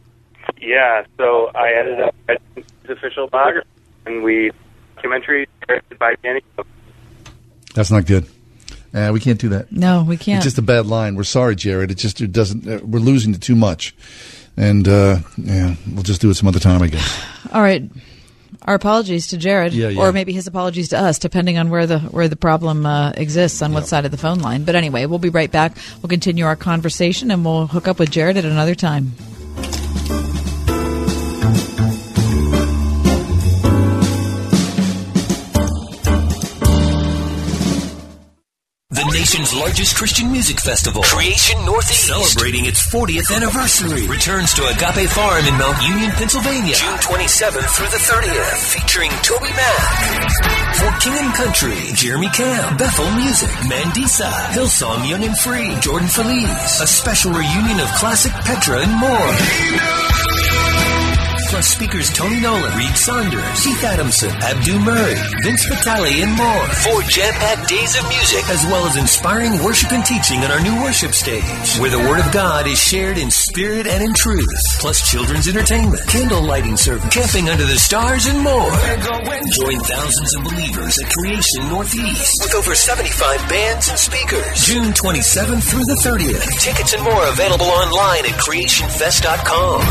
Yeah, 0.62 1.04
so 1.18 1.52
I 1.54 1.74
ended 1.78 2.00
up 2.00 2.16
writing 2.28 2.44
his 2.56 2.66
official 2.90 3.28
biography, 3.28 3.68
and 4.06 4.24
we 4.24 4.52
documentary 5.00 5.48
directed 5.68 5.98
by 5.98 6.16
Danny. 6.24 6.42
That's 7.74 7.92
not 7.92 8.06
good. 8.06 8.26
Uh, 8.94 9.12
we 9.14 9.20
can't 9.20 9.40
do 9.40 9.50
that. 9.50 9.72
No, 9.72 10.04
we 10.04 10.18
can't. 10.18 10.38
It's 10.38 10.46
just 10.46 10.58
a 10.58 10.64
bad 10.64 10.88
line. 10.88 11.16
We're 11.16 11.24
sorry, 11.24 11.56
Jared. 11.56 11.92
It 11.92 11.96
just 11.96 12.22
it 12.22 12.32
doesn't. 12.32 12.68
Uh, 12.68 12.80
we're 12.84 13.00
losing 13.00 13.34
it 13.34 13.42
too 13.42 13.56
much, 13.56 13.96
and 14.58 14.88
uh, 14.88 15.20
yeah, 15.38 15.76
we'll 15.94 16.04
just 16.04 16.22
do 16.22 16.30
it 16.30 16.36
some 16.36 16.48
other 16.48 16.60
time, 16.60 16.82
I 16.82 16.88
guess. 16.88 17.26
All 17.54 17.62
right. 17.62 17.84
Our 18.64 18.76
apologies 18.76 19.28
to 19.28 19.38
Jared, 19.38 19.74
Yeah, 19.74 19.88
yeah. 19.90 20.02
or 20.02 20.12
maybe 20.12 20.34
his 20.34 20.46
apologies 20.46 20.90
to 20.90 21.00
us, 21.00 21.18
depending 21.18 21.58
on 21.58 21.70
where 21.70 21.86
the 21.88 22.00
where 22.00 22.28
the 22.28 22.36
problem 22.36 22.86
uh, 22.86 23.12
exists 23.12 23.62
on 23.62 23.74
what 23.74 23.88
side 23.88 24.06
of 24.06 24.12
the 24.12 24.18
phone 24.18 24.40
line. 24.40 24.64
But 24.66 24.76
anyway, 24.76 25.06
we'll 25.06 25.20
be 25.20 25.30
right 25.30 25.52
back. 25.52 25.78
We'll 26.02 26.10
continue 26.10 26.46
our 26.46 26.56
conversation, 26.56 27.32
and 27.32 27.46
we'll 27.46 27.68
hook 27.68 27.88
up 27.88 28.00
with 28.00 28.10
Jared 28.12 28.38
at 28.38 28.46
another 28.46 28.76
time. 28.76 29.14
Nation's 39.20 39.54
largest 39.54 39.98
Christian 39.98 40.32
music 40.32 40.62
festival, 40.62 41.04
Creation 41.04 41.60
Northeast, 41.66 42.08
celebrating 42.08 42.66
its 42.66 42.88
40th 42.88 43.36
anniversary, 43.36 44.08
returns 44.08 44.54
to 44.54 44.64
Agape 44.64 45.10
Farm 45.10 45.44
in 45.44 45.54
Mount 45.60 45.76
Union, 45.84 46.10
Pennsylvania, 46.12 46.74
June 46.74 46.96
27th 47.04 47.68
through 47.76 47.92
the 47.92 48.00
30th, 48.00 48.80
featuring 48.80 49.12
TobyMac, 49.20 49.84
For 50.80 50.92
King 51.04 51.20
and 51.20 51.34
Country, 51.34 51.92
Jeremy 51.96 52.30
Camp, 52.30 52.80
Bethel 52.80 53.12
Music, 53.20 53.50
Mandisa, 53.68 54.32
Hillsong 54.56 55.10
Young 55.10 55.26
and 55.26 55.38
Free, 55.38 55.78
Jordan 55.82 56.08
Feliz, 56.08 56.80
a 56.80 56.88
special 56.88 57.34
reunion 57.34 57.82
of 57.82 57.88
classic 58.00 58.32
Petra 58.32 58.80
and 58.80 58.94
more. 59.04 60.99
Plus 61.50 61.66
speakers 61.68 62.14
Tony 62.14 62.40
Nolan, 62.40 62.78
Reid 62.78 62.96
Saunders, 62.96 63.64
Keith 63.64 63.84
Adamson, 63.84 64.30
Abdu 64.30 64.78
Murray, 64.86 65.16
Vince 65.42 65.66
Vitale, 65.66 66.22
and 66.22 66.32
more. 66.38 66.66
Four 66.86 67.02
jam-packed 67.10 67.68
days 67.68 67.98
of 67.98 68.08
music, 68.08 68.48
as 68.50 68.64
well 68.70 68.86
as 68.86 68.96
inspiring 68.98 69.58
worship 69.64 69.92
and 69.92 70.06
teaching 70.06 70.38
on 70.46 70.52
our 70.52 70.62
new 70.62 70.76
worship 70.84 71.12
stage, 71.12 71.42
where 71.82 71.90
the 71.90 71.98
Word 71.98 72.20
of 72.20 72.32
God 72.32 72.68
is 72.68 72.78
shared 72.78 73.18
in 73.18 73.32
spirit 73.32 73.88
and 73.88 74.04
in 74.04 74.14
truth. 74.14 74.46
Plus 74.80 75.02
children's 75.10 75.48
entertainment, 75.48 76.06
candle 76.08 76.44
lighting 76.44 76.78
service, 76.78 77.12
camping 77.12 77.50
under 77.50 77.66
the 77.66 77.80
stars, 77.80 78.28
and 78.28 78.38
more. 78.40 78.70
Join 79.58 79.80
thousands 79.90 80.36
of 80.38 80.44
believers 80.44 81.00
at 81.02 81.10
Creation 81.10 81.66
Northeast 81.70 82.44
with 82.44 82.54
over 82.54 82.76
75 82.76 83.50
bands 83.50 83.90
and 83.90 83.98
speakers. 83.98 84.66
June 84.66 84.94
27th 84.94 85.64
through 85.66 85.86
the 85.86 85.98
30th. 86.06 86.46
Tickets 86.62 86.94
and 86.94 87.04
more 87.04 87.26
available 87.28 87.66
online 87.66 88.26
at 88.26 88.38
creationfest.com. 88.38 89.82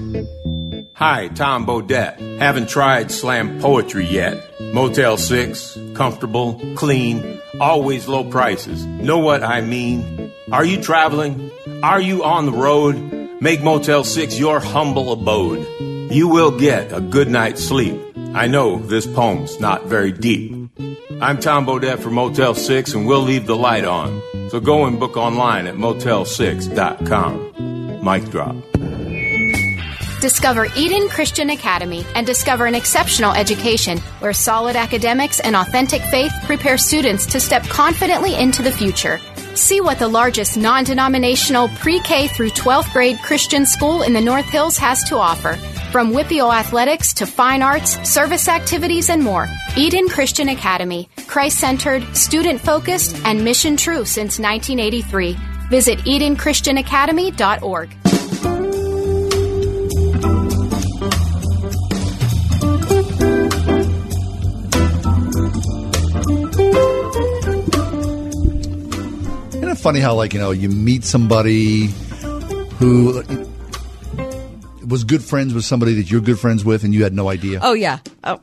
Hi, 0.94 1.28
Tom 1.28 1.66
Bodett. 1.66 2.38
Haven't 2.38 2.68
tried 2.68 3.10
slam 3.10 3.58
poetry 3.60 4.06
yet. 4.06 4.60
Motel 4.60 5.16
6, 5.16 5.78
comfortable, 5.94 6.60
clean, 6.74 7.40
always 7.58 8.06
low 8.06 8.24
prices. 8.24 8.84
Know 8.84 9.16
what 9.18 9.42
I 9.42 9.62
mean? 9.62 10.30
Are 10.52 10.64
you 10.64 10.82
traveling? 10.82 11.50
Are 11.82 12.00
you 12.00 12.22
on 12.22 12.44
the 12.44 12.52
road? 12.52 12.96
Make 13.40 13.62
Motel 13.62 14.04
6 14.04 14.38
your 14.38 14.60
humble 14.60 15.12
abode. 15.12 15.66
You 16.12 16.28
will 16.28 16.58
get 16.58 16.92
a 16.92 17.00
good 17.00 17.30
night's 17.30 17.64
sleep. 17.64 17.98
I 18.34 18.46
know 18.46 18.78
this 18.78 19.06
poem's 19.06 19.58
not 19.58 19.86
very 19.86 20.12
deep. 20.12 20.52
I'm 21.20 21.40
Tom 21.40 21.64
Bodett 21.66 22.00
for 22.00 22.10
Motel 22.10 22.54
6 22.54 22.92
and 22.92 23.06
we'll 23.06 23.22
leave 23.22 23.46
the 23.46 23.56
light 23.56 23.86
on. 23.86 24.20
So 24.50 24.60
go 24.60 24.84
and 24.84 25.00
book 25.00 25.16
online 25.16 25.66
at 25.66 25.76
motel6.com. 25.76 28.04
Mic 28.04 28.30
drop. 28.30 28.56
Discover 30.20 30.66
Eden 30.76 31.08
Christian 31.08 31.48
Academy 31.48 32.04
and 32.14 32.26
discover 32.26 32.66
an 32.66 32.74
exceptional 32.74 33.32
education 33.32 33.96
where 34.18 34.34
solid 34.34 34.76
academics 34.76 35.40
and 35.40 35.56
authentic 35.56 36.02
faith 36.02 36.30
prepare 36.44 36.76
students 36.76 37.24
to 37.26 37.40
step 37.40 37.62
confidently 37.64 38.34
into 38.34 38.62
the 38.62 38.70
future. 38.70 39.18
See 39.54 39.80
what 39.80 39.98
the 39.98 40.08
largest 40.08 40.58
non 40.58 40.84
denominational 40.84 41.68
pre 41.68 42.00
K 42.00 42.28
through 42.28 42.50
12th 42.50 42.92
grade 42.92 43.18
Christian 43.20 43.64
school 43.64 44.02
in 44.02 44.12
the 44.12 44.20
North 44.20 44.44
Hills 44.44 44.76
has 44.76 45.02
to 45.04 45.16
offer. 45.16 45.54
From 45.90 46.12
WPIAL 46.12 46.54
athletics 46.54 47.14
to 47.14 47.26
fine 47.26 47.62
arts, 47.62 47.98
service 48.08 48.46
activities, 48.46 49.08
and 49.08 49.24
more. 49.24 49.48
Eden 49.76 50.08
Christian 50.08 50.50
Academy, 50.50 51.08
Christ 51.28 51.58
centered, 51.58 52.04
student 52.14 52.60
focused, 52.60 53.16
and 53.24 53.42
mission 53.42 53.76
true 53.76 54.04
since 54.04 54.38
1983. 54.38 55.36
Visit 55.70 55.98
EdenChristianAcademy.org. 56.00 58.09
it 69.70 69.78
funny 69.78 70.00
how, 70.00 70.14
like, 70.14 70.32
you 70.34 70.40
know, 70.40 70.50
you 70.50 70.68
meet 70.68 71.04
somebody 71.04 71.86
who 72.78 73.22
was 74.86 75.04
good 75.04 75.22
friends 75.22 75.54
with 75.54 75.64
somebody 75.64 75.94
that 75.94 76.10
you're 76.10 76.20
good 76.20 76.38
friends 76.38 76.64
with 76.64 76.84
and 76.84 76.92
you 76.92 77.02
had 77.04 77.12
no 77.14 77.28
idea? 77.28 77.60
Oh 77.62 77.74
yeah. 77.74 77.98
Oh, 78.24 78.40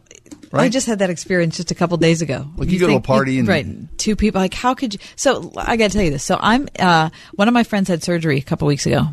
I 0.53 0.69
just 0.69 0.87
had 0.87 0.99
that 0.99 1.09
experience 1.09 1.57
just 1.57 1.71
a 1.71 1.75
couple 1.75 1.97
days 1.97 2.21
ago. 2.21 2.47
Like, 2.55 2.69
you 2.69 2.79
go 2.79 2.87
to 2.87 2.95
a 2.95 3.01
party 3.01 3.37
and- 3.39 3.47
right, 3.47 3.65
two 3.97 4.15
people. 4.15 4.39
Like, 4.41 4.53
how 4.53 4.73
could 4.73 4.93
you? 4.93 4.99
So 5.15 5.51
I 5.57 5.75
got 5.75 5.91
to 5.91 5.93
tell 5.97 6.03
you 6.05 6.11
this. 6.11 6.23
So 6.23 6.37
I'm 6.39 6.67
uh, 6.79 7.09
one 7.35 7.47
of 7.47 7.53
my 7.53 7.63
friends 7.63 7.89
had 7.89 8.01
surgery 8.03 8.37
a 8.37 8.41
couple 8.41 8.67
weeks 8.67 8.85
ago, 8.85 9.07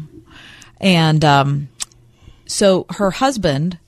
and 0.81 1.25
um, 1.25 1.69
so 2.47 2.87
her 2.91 3.11
husband 3.11 3.79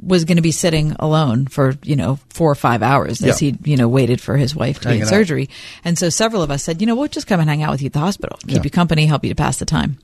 was 0.00 0.24
going 0.24 0.36
to 0.36 0.42
be 0.42 0.52
sitting 0.52 0.92
alone 0.98 1.46
for 1.46 1.74
you 1.82 1.96
know 1.96 2.18
four 2.30 2.50
or 2.50 2.54
five 2.54 2.82
hours 2.82 3.22
as 3.22 3.40
Yeah. 3.42 3.50
he 3.52 3.70
you 3.70 3.76
know 3.76 3.88
waited 3.88 4.20
for 4.20 4.36
his 4.36 4.54
wife 4.54 4.80
to 4.80 4.88
Hanging 4.88 5.00
get 5.00 5.06
out. 5.08 5.10
surgery. 5.10 5.48
And 5.84 5.98
so 5.98 6.08
several 6.08 6.42
of 6.42 6.50
us 6.50 6.62
said, 6.62 6.80
you 6.80 6.86
know, 6.86 6.94
we'll 6.96 7.08
just 7.08 7.26
come 7.26 7.40
and 7.40 7.48
hang 7.48 7.62
out 7.62 7.70
with 7.72 7.82
you 7.82 7.86
at 7.86 7.92
the 7.92 7.98
hospital, 7.98 8.38
keep 8.42 8.56
Yeah. 8.56 8.60
you 8.64 8.70
company, 8.70 9.06
help 9.06 9.24
you 9.24 9.30
to 9.30 9.34
pass 9.34 9.58
the 9.58 9.64
time. 9.66 9.98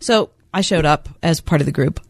So 0.00 0.30
I 0.52 0.60
showed 0.62 0.84
up 0.84 1.08
as 1.22 1.40
part 1.40 1.60
of 1.60 1.66
the 1.66 1.72
group, 1.72 2.00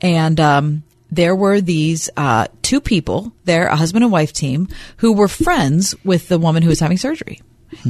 and 0.00 0.38
um, 0.40 0.82
there 1.10 1.34
were 1.34 1.60
these 1.60 2.10
uh, 2.16 2.46
two 2.62 2.80
people 2.80 3.32
there, 3.44 3.66
a 3.68 3.76
husband 3.76 4.04
and 4.04 4.12
wife 4.12 4.32
team, 4.32 4.68
who 4.98 5.12
were 5.14 5.28
friends 5.28 5.94
with 6.04 6.28
the 6.28 6.38
woman 6.38 6.62
who 6.62 6.68
was 6.68 6.80
having 6.80 6.98
surgery. 6.98 7.40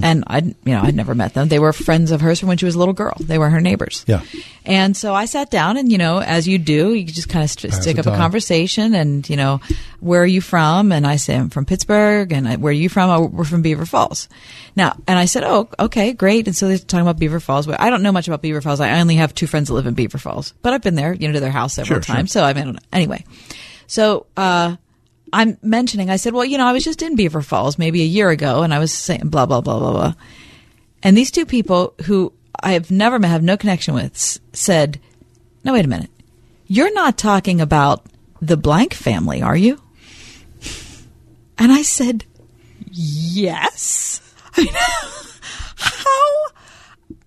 And 0.02 0.24
I, 0.26 0.38
you 0.38 0.54
know, 0.66 0.82
I'd 0.82 0.94
never 0.94 1.14
met 1.14 1.34
them. 1.34 1.48
They 1.48 1.58
were 1.58 1.72
friends 1.72 2.10
of 2.10 2.20
hers 2.20 2.40
from 2.40 2.48
when 2.48 2.58
she 2.58 2.64
was 2.64 2.74
a 2.74 2.78
little 2.78 2.94
girl. 2.94 3.14
They 3.20 3.38
were 3.38 3.48
her 3.48 3.60
neighbors. 3.60 4.04
Yeah. 4.06 4.22
And 4.64 4.96
so 4.96 5.14
I 5.14 5.24
sat 5.24 5.50
down, 5.50 5.76
and 5.76 5.90
you 5.90 5.96
know, 5.98 6.18
as 6.20 6.46
you 6.46 6.58
do, 6.58 6.92
you 6.94 7.04
just 7.04 7.28
kind 7.28 7.42
of 7.44 7.50
st- 7.50 7.72
stick 7.72 7.98
up 7.98 8.06
a 8.06 8.10
conversation, 8.16 8.94
and 8.94 9.28
you 9.30 9.36
know, 9.36 9.60
where 10.00 10.22
are 10.22 10.26
you 10.26 10.40
from? 10.40 10.92
And 10.92 11.06
I 11.06 11.16
say 11.16 11.36
I'm 11.36 11.48
from 11.50 11.64
Pittsburgh, 11.64 12.32
and 12.32 12.46
I, 12.46 12.56
where 12.56 12.70
are 12.70 12.72
you 12.72 12.88
from? 12.88 13.08
Oh, 13.10 13.26
we're 13.26 13.44
from 13.44 13.62
Beaver 13.62 13.86
Falls. 13.86 14.28
Now, 14.76 14.96
and 15.06 15.18
I 15.18 15.24
said, 15.24 15.42
oh, 15.44 15.68
okay, 15.80 16.12
great. 16.12 16.46
And 16.46 16.56
so 16.56 16.68
they're 16.68 16.78
talking 16.78 17.00
about 17.00 17.18
Beaver 17.18 17.40
Falls. 17.40 17.66
Well, 17.66 17.76
I 17.80 17.88
don't 17.90 18.02
know 18.02 18.12
much 18.12 18.28
about 18.28 18.42
Beaver 18.42 18.60
Falls. 18.60 18.80
I 18.80 19.00
only 19.00 19.16
have 19.16 19.34
two 19.34 19.46
friends 19.46 19.68
that 19.68 19.74
live 19.74 19.86
in 19.86 19.94
Beaver 19.94 20.18
Falls, 20.18 20.52
but 20.62 20.72
I've 20.74 20.82
been 20.82 20.94
there, 20.96 21.14
you 21.14 21.28
know, 21.28 21.34
to 21.34 21.40
their 21.40 21.50
house 21.50 21.74
several 21.74 21.96
Sure, 22.00 22.02
sure. 22.02 22.14
times. 22.16 22.30
So 22.32 22.44
I 22.44 22.52
mean, 22.52 22.78
anyway, 22.92 23.24
so 23.86 24.26
uh, 24.36 24.76
I'm 25.32 25.58
mentioning. 25.62 26.10
I 26.10 26.16
said, 26.16 26.32
well, 26.32 26.44
you 26.44 26.58
know, 26.58 26.66
I 26.66 26.72
was 26.72 26.84
just 26.84 27.02
in 27.02 27.16
Beaver 27.16 27.42
Falls 27.42 27.78
maybe 27.78 28.02
a 28.02 28.06
year 28.06 28.30
ago, 28.30 28.62
and 28.62 28.72
I 28.72 28.78
was 28.78 28.92
saying 28.92 29.28
blah 29.28 29.46
blah 29.46 29.60
blah 29.60 29.78
blah 29.78 29.92
blah. 29.92 30.14
And 31.02 31.16
these 31.16 31.30
two 31.30 31.46
people 31.46 31.94
who 32.04 32.32
I 32.60 32.72
have 32.72 32.90
never 32.90 33.18
met, 33.18 33.28
have 33.28 33.42
no 33.42 33.56
connection 33.56 33.94
with, 33.94 34.16
said, 34.52 35.00
"No, 35.64 35.72
wait 35.72 35.84
a 35.84 35.88
minute. 35.88 36.10
You're 36.66 36.92
not 36.92 37.16
talking 37.16 37.60
about 37.60 38.04
the 38.40 38.56
blank 38.56 38.94
family, 38.94 39.42
are 39.42 39.56
you?" 39.56 39.80
And 41.58 41.72
I 41.72 41.82
said, 41.82 42.24
"Yes." 42.90 44.20
I 44.56 44.62
mean, 44.62 44.72
how? 45.76 46.52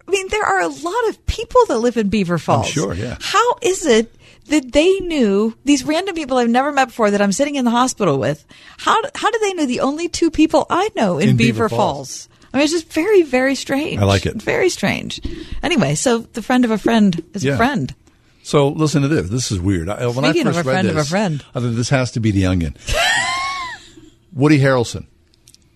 I 0.08 0.12
mean, 0.12 0.28
there 0.30 0.44
are 0.44 0.62
a 0.62 0.68
lot 0.68 1.10
of 1.10 1.26
people 1.26 1.66
that 1.68 1.80
live 1.80 1.98
in 1.98 2.10
Beaver 2.10 2.38
Falls. 2.38 2.68
sure, 2.68 2.94
yeah. 2.94 3.18
How 3.22 3.56
is 3.62 3.86
it 3.86 4.14
that 4.52 4.72
they 4.72 5.00
knew 5.00 5.56
these 5.66 5.84
random 5.84 6.16
people 6.16 6.38
I've 6.38 6.50
never 6.50 6.72
met 6.72 6.86
before 6.90 7.12
that 7.12 7.22
I'm 7.22 7.32
sitting 7.32 7.56
in 7.56 7.66
the 7.66 7.72
hospital 7.72 8.18
with? 8.20 8.46
How 8.78 8.96
how 9.16 9.32
do 9.32 9.40
they 9.42 9.54
know 9.54 9.66
the 9.66 9.80
only 9.82 10.08
two 10.08 10.30
people 10.32 10.66
I 10.70 10.90
know 10.96 11.18
in, 11.20 11.30
In 11.30 11.38
Beaver, 11.38 11.54
Beaver 11.66 11.70
Falls? 11.70 12.28
Falls. 12.28 12.30
I 12.54 12.58
mean, 12.58 12.64
it's 12.66 12.74
just 12.74 12.92
very, 12.92 13.22
very 13.22 13.56
strange. 13.56 14.00
I 14.02 14.06
like 14.06 14.26
it. 14.26 14.42
Very 14.42 14.70
strange. 14.70 15.22
Anyway, 15.64 15.96
so 15.96 16.20
the 16.20 16.42
friend 16.42 16.66
of 16.66 16.72
a 16.72 16.78
friend 16.78 17.24
is 17.34 17.44
Yeah. 17.44 17.54
a 17.54 17.58
friend. 17.58 17.96
So 18.44 18.68
listen 18.70 19.04
to 19.04 19.08
this. 19.08 19.30
This 19.30 19.52
is 19.52 19.60
weird. 19.62 19.88
I, 19.88 20.06
when 20.08 20.26
Speaking 20.26 20.48
I 20.48 20.50
of 20.50 20.56
first 20.56 20.66
a 20.66 20.70
read 20.70 20.74
friend 20.74 20.88
of 20.90 20.98
a 20.98 21.04
friend. 21.06 21.46
I 21.56 21.60
thought 21.62 21.76
this 21.76 21.90
has 21.90 22.12
to 22.12 22.20
be 22.20 22.32
the 22.32 22.46
Onion. 22.48 22.76
Woody 24.34 24.60
Harrelson. 24.60 25.06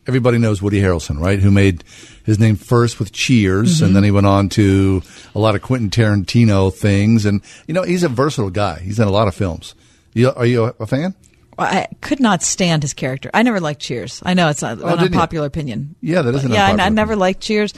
Everybody 0.08 0.38
knows 0.38 0.62
Woody 0.62 0.82
Harrelson, 0.82 1.20
right? 1.20 1.39
Who 1.39 1.49
made 1.51 1.84
his 2.26 2.38
name 2.39 2.56
first 2.56 2.99
with 2.99 3.12
Cheers, 3.12 3.78
Mm-hmm. 3.78 3.86
and 3.86 3.95
then 3.95 4.03
he 4.03 4.12
went 4.12 4.28
on 4.28 4.49
to 4.49 5.01
a 5.34 5.39
lot 5.39 5.56
of 5.56 5.62
Quentin 5.62 5.89
Tarantino 5.89 6.72
things. 6.74 7.26
And 7.26 7.41
you 7.68 7.74
know, 7.74 7.84
he's 7.84 8.03
a 8.03 8.10
versatile 8.10 8.49
guy. 8.51 8.80
He's 8.80 8.99
in 8.99 9.08
a 9.08 9.12
lot 9.12 9.28
of 9.28 9.36
films. 9.36 9.74
You, 10.14 10.32
are 10.32 10.45
you 10.45 10.66
a, 10.66 10.74
a 10.80 10.86
fan? 10.88 11.16
I 11.58 11.88
could 12.01 12.20
not 12.20 12.43
stand 12.43 12.84
his 12.84 12.93
character. 12.93 13.30
I 13.34 13.41
never 13.43 13.60
liked 13.62 13.80
Cheers. 13.82 14.22
I 14.26 14.34
know 14.34 14.49
it's 14.49 14.62
not 14.62 14.82
Oh, 14.82 14.88
an 14.88 14.99
you? 14.99 15.06
unpopular 15.06 15.47
opinion. 15.47 15.95
Yeah, 16.01 16.22
that 16.22 16.36
is 16.36 16.43
an 16.43 16.51
yeah, 16.51 16.68
I, 16.68 16.86
I 16.86 16.89
never 16.89 17.16
liked 17.16 17.41
Cheers. 17.41 17.74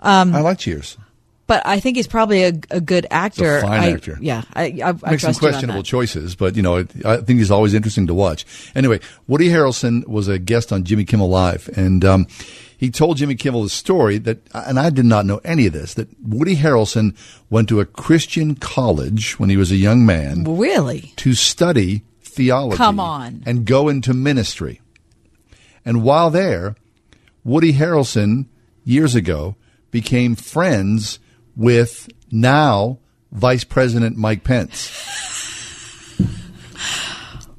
Um, 0.00 0.34
I 0.34 0.40
like 0.40 0.58
Cheers. 0.58 0.96
But 1.48 1.66
I 1.66 1.80
think 1.80 1.96
he's 1.96 2.06
probably 2.06 2.44
a, 2.44 2.52
a 2.70 2.80
good 2.80 3.06
actor. 3.10 3.58
A 3.58 3.62
fine 3.62 3.80
I- 3.80 3.90
actor. 3.92 4.16
Yeah, 4.20 4.42
I, 4.54 4.62
I, 4.84 4.88
I 5.02 5.10
Makes 5.10 5.22
some 5.22 5.32
trust 5.32 5.42
you 5.42 5.48
on 5.48 5.52
questionable 5.52 5.82
choices, 5.82 6.36
but 6.36 6.54
you 6.54 6.62
know, 6.62 6.84
I 7.04 7.16
think 7.16 7.40
he's 7.40 7.50
always 7.50 7.74
interesting 7.74 8.06
to 8.06 8.14
watch. 8.14 8.46
Anyway, 8.76 9.00
Woody 9.26 9.48
Harrelson 9.48 10.06
was 10.06 10.28
a 10.28 10.38
guest 10.38 10.72
on 10.72 10.84
Jimmy 10.84 11.04
Kimmel 11.04 11.28
Live, 11.28 11.68
and 11.76 12.04
um, 12.04 12.26
he 12.76 12.90
told 12.90 13.16
Jimmy 13.16 13.34
Kimmel 13.34 13.64
the 13.64 13.68
story 13.70 14.18
that, 14.18 14.38
and 14.54 14.78
I 14.78 14.90
did 14.90 15.04
not 15.06 15.26
know 15.26 15.40
any 15.44 15.66
of 15.66 15.72
this, 15.72 15.94
that 15.94 16.08
Woody 16.22 16.54
Harrelson 16.54 17.16
went 17.50 17.68
to 17.70 17.80
a 17.80 17.84
Christian 17.84 18.54
college 18.54 19.38
when 19.40 19.50
he 19.50 19.56
was 19.56 19.72
a 19.72 19.76
young 19.76 20.06
man 20.06 20.44
Really? 20.44 21.12
to 21.16 21.34
study 21.34 22.02
theology. 22.22 22.76
Come 22.76 23.00
on. 23.00 23.42
And 23.46 23.64
go 23.64 23.88
into 23.88 24.14
ministry. 24.14 24.80
And 25.84 26.04
while 26.04 26.30
there, 26.30 26.76
Woody 27.42 27.72
Harrelson, 27.72 28.46
years 28.84 29.14
ago, 29.14 29.56
became 29.90 30.36
friends 30.36 31.18
with 31.58 32.08
now 32.30 32.98
Vice 33.32 33.64
President 33.64 34.16
Mike 34.16 34.44
Pence. 34.44 34.94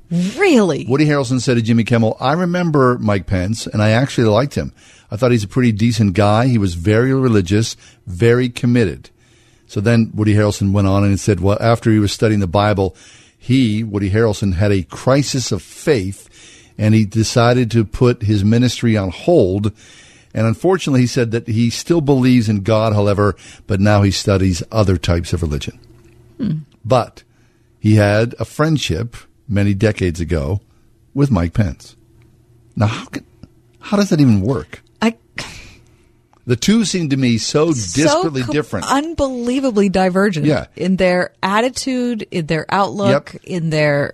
Really? 0.09 0.85
Woody 0.87 1.05
Harrelson 1.05 1.39
said 1.39 1.55
to 1.55 1.61
Jimmy 1.61 1.83
Kimmel, 1.83 2.17
I 2.19 2.33
remember 2.33 2.97
Mike 2.97 3.27
Pence, 3.27 3.67
and 3.67 3.83
I 3.83 3.91
actually 3.91 4.27
liked 4.27 4.55
him. 4.55 4.73
I 5.11 5.17
thought 5.17 5.31
he's 5.31 5.43
a 5.43 5.47
pretty 5.47 5.71
decent 5.71 6.13
guy. 6.13 6.47
He 6.47 6.57
was 6.57 6.73
very 6.73 7.13
religious, 7.13 7.75
very 8.07 8.49
committed. 8.49 9.11
So 9.67 9.81
then 9.81 10.11
Woody 10.15 10.33
Harrelson 10.33 10.71
went 10.71 10.87
on 10.87 11.03
and 11.03 11.19
said, 11.19 11.41
well, 11.41 11.57
after 11.61 11.91
he 11.91 11.99
was 11.99 12.11
studying 12.11 12.39
the 12.39 12.47
Bible, 12.47 12.95
he, 13.37 13.83
Woody 13.83 14.09
Harrelson, 14.09 14.55
had 14.55 14.71
a 14.71 14.81
crisis 14.81 15.51
of 15.51 15.61
faith, 15.61 16.27
and 16.77 16.95
he 16.95 17.05
decided 17.05 17.69
to 17.71 17.85
put 17.85 18.23
his 18.23 18.43
ministry 18.43 18.97
on 18.97 19.11
hold. 19.11 19.71
And 20.33 20.45
unfortunately, 20.45 21.01
he 21.01 21.07
said 21.07 21.31
that 21.31 21.47
he 21.47 21.69
still 21.69 22.01
believes 22.01 22.49
in 22.49 22.61
God, 22.61 22.93
however, 22.93 23.35
but 23.67 23.79
now 23.79 24.03
he 24.03 24.11
studies 24.11 24.61
other 24.71 24.97
types 24.97 25.33
of 25.33 25.41
religion. 25.41 25.79
Hmm. 26.37 26.57
But 26.85 27.23
he 27.79 27.95
had 27.95 28.35
a 28.39 28.45
friendship 28.45 29.15
many 29.47 29.73
decades 29.73 30.19
ago 30.19 30.61
with 31.13 31.31
Mike 31.31 31.53
Pence. 31.53 31.95
Now, 32.75 32.87
how 32.87 33.05
can, 33.05 33.25
how 33.79 33.97
does 33.97 34.09
that 34.09 34.21
even 34.21 34.41
work? 34.41 34.81
I 35.01 35.15
The 36.45 36.55
two 36.55 36.85
seem 36.85 37.09
to 37.09 37.17
me 37.17 37.37
so 37.37 37.67
desperately 37.69 38.41
so 38.41 38.45
com- 38.47 38.53
different. 38.53 38.85
unbelievably 38.91 39.89
divergent. 39.89 40.45
Yeah. 40.45 40.67
in 40.75 40.95
their 40.97 41.33
attitude, 41.41 42.27
in 42.31 42.45
their 42.45 42.65
outlook, 42.69 43.35
in 43.43 43.69
their 43.71 44.13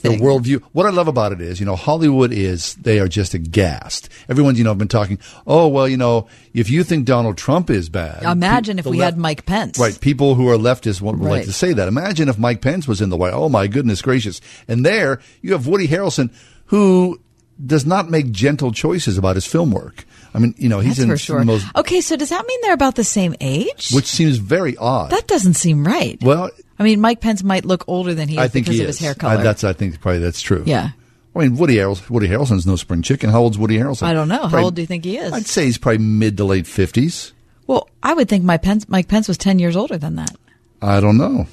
the 0.00 0.10
worldview. 0.24 0.62
What 0.72 0.86
I 0.86 0.90
love 0.90 1.08
about 1.08 1.32
it 1.32 1.40
is, 1.40 1.60
you 1.60 1.66
know, 1.66 1.76
Hollywood 1.76 2.32
is, 2.32 2.74
they 2.74 2.98
are 2.98 3.08
just 3.08 3.34
aghast. 3.34 4.08
Everyone's, 4.28 4.58
you 4.58 4.64
know, 4.64 4.74
been 4.74 4.88
talking, 4.88 5.18
oh, 5.46 5.68
well, 5.68 5.88
you 5.88 5.96
know, 5.96 6.26
if 6.52 6.70
you 6.70 6.82
think 6.84 7.06
Donald 7.06 7.36
Trump 7.38 7.70
is 7.70 7.88
bad. 7.88 8.22
Imagine 8.24 8.76
pe- 8.76 8.80
if 8.80 8.86
we 8.86 8.98
left- 8.98 9.14
had 9.14 9.18
Mike 9.18 9.46
Pence. 9.46 9.78
Right. 9.78 9.98
People 10.00 10.34
who 10.34 10.48
are 10.48 10.56
leftists 10.56 11.00
would 11.00 11.18
would 11.18 11.28
like 11.30 11.44
to 11.44 11.52
say 11.52 11.72
that. 11.72 11.88
Imagine 11.88 12.28
if 12.28 12.38
Mike 12.38 12.60
Pence 12.60 12.88
was 12.88 13.00
in 13.00 13.10
the 13.10 13.16
White 13.16 13.32
Oh, 13.32 13.48
my 13.48 13.66
goodness 13.66 14.02
gracious. 14.02 14.40
And 14.68 14.84
there 14.84 15.20
you 15.42 15.52
have 15.52 15.66
Woody 15.66 15.88
Harrelson, 15.88 16.32
who 16.66 17.20
does 17.64 17.86
not 17.86 18.10
make 18.10 18.32
gentle 18.32 18.72
choices 18.72 19.16
about 19.16 19.36
his 19.36 19.46
film 19.46 19.70
work. 19.70 20.04
I 20.34 20.40
mean, 20.40 20.54
you 20.58 20.68
know, 20.68 20.80
he's 20.80 20.96
That's 20.96 21.04
in 21.04 21.08
for 21.10 21.16
sure. 21.16 21.38
the 21.38 21.44
most, 21.44 21.64
Okay, 21.76 22.00
so 22.00 22.16
does 22.16 22.30
that 22.30 22.44
mean 22.46 22.58
they're 22.62 22.74
about 22.74 22.96
the 22.96 23.04
same 23.04 23.34
age? 23.40 23.90
which 23.92 24.06
seems 24.06 24.36
very 24.38 24.76
odd. 24.76 25.10
that 25.10 25.26
doesn't 25.28 25.54
seem 25.54 25.86
right. 25.86 26.18
well, 26.22 26.50
I 26.78 26.82
mean, 26.82 27.00
Mike 27.00 27.20
Pence 27.20 27.44
might 27.44 27.64
look 27.64 27.84
older 27.86 28.14
than 28.14 28.28
he 28.28 28.34
is 28.34 28.40
I 28.40 28.48
think 28.48 28.66
because 28.66 28.78
he 28.78 28.82
of 28.82 28.88
is. 28.90 28.98
his 28.98 29.04
hair 29.06 29.14
I, 29.16 29.20
color. 29.20 29.42
that's, 29.44 29.62
I 29.62 29.72
think 29.72 30.00
probably 30.00 30.18
that's 30.18 30.42
true. 30.42 30.64
Yeah. 30.66 30.90
I 31.36 31.38
mean, 31.38 31.56
Woody 31.56 31.76
Harrelson, 31.76 32.10
Woody 32.10 32.28
Harrelson's 32.28 32.66
no 32.66 32.74
spring 32.76 33.02
chicken. 33.02 33.30
How 33.30 33.40
old's 33.42 33.58
Woody 33.58 33.76
Harrelson? 33.78 34.02
I 34.04 34.12
don't 34.12 34.28
know. 34.28 34.46
How 34.48 34.64
old 34.64 34.74
do 34.74 34.82
you 34.82 34.86
think 34.86 35.04
he 35.04 35.16
is? 35.18 35.32
I'd 35.32 35.46
say 35.46 35.64
he's 35.66 35.78
probably 35.78 35.98
mid 35.98 36.36
to 36.38 36.44
late 36.44 36.66
fifties. 36.66 37.32
well, 37.68 37.88
I 38.02 38.14
would 38.14 38.28
think 38.28 38.44
my 38.44 38.56
Pence, 38.56 38.88
Mike 38.88 39.08
Pence 39.08 39.26
was 39.28 39.38
10 39.38 39.58
years 39.60 39.76
older 39.76 39.98
than 39.98 40.16
that. 40.16 40.34
I 40.82 41.00
don't 41.00 41.16
know. 41.16 41.46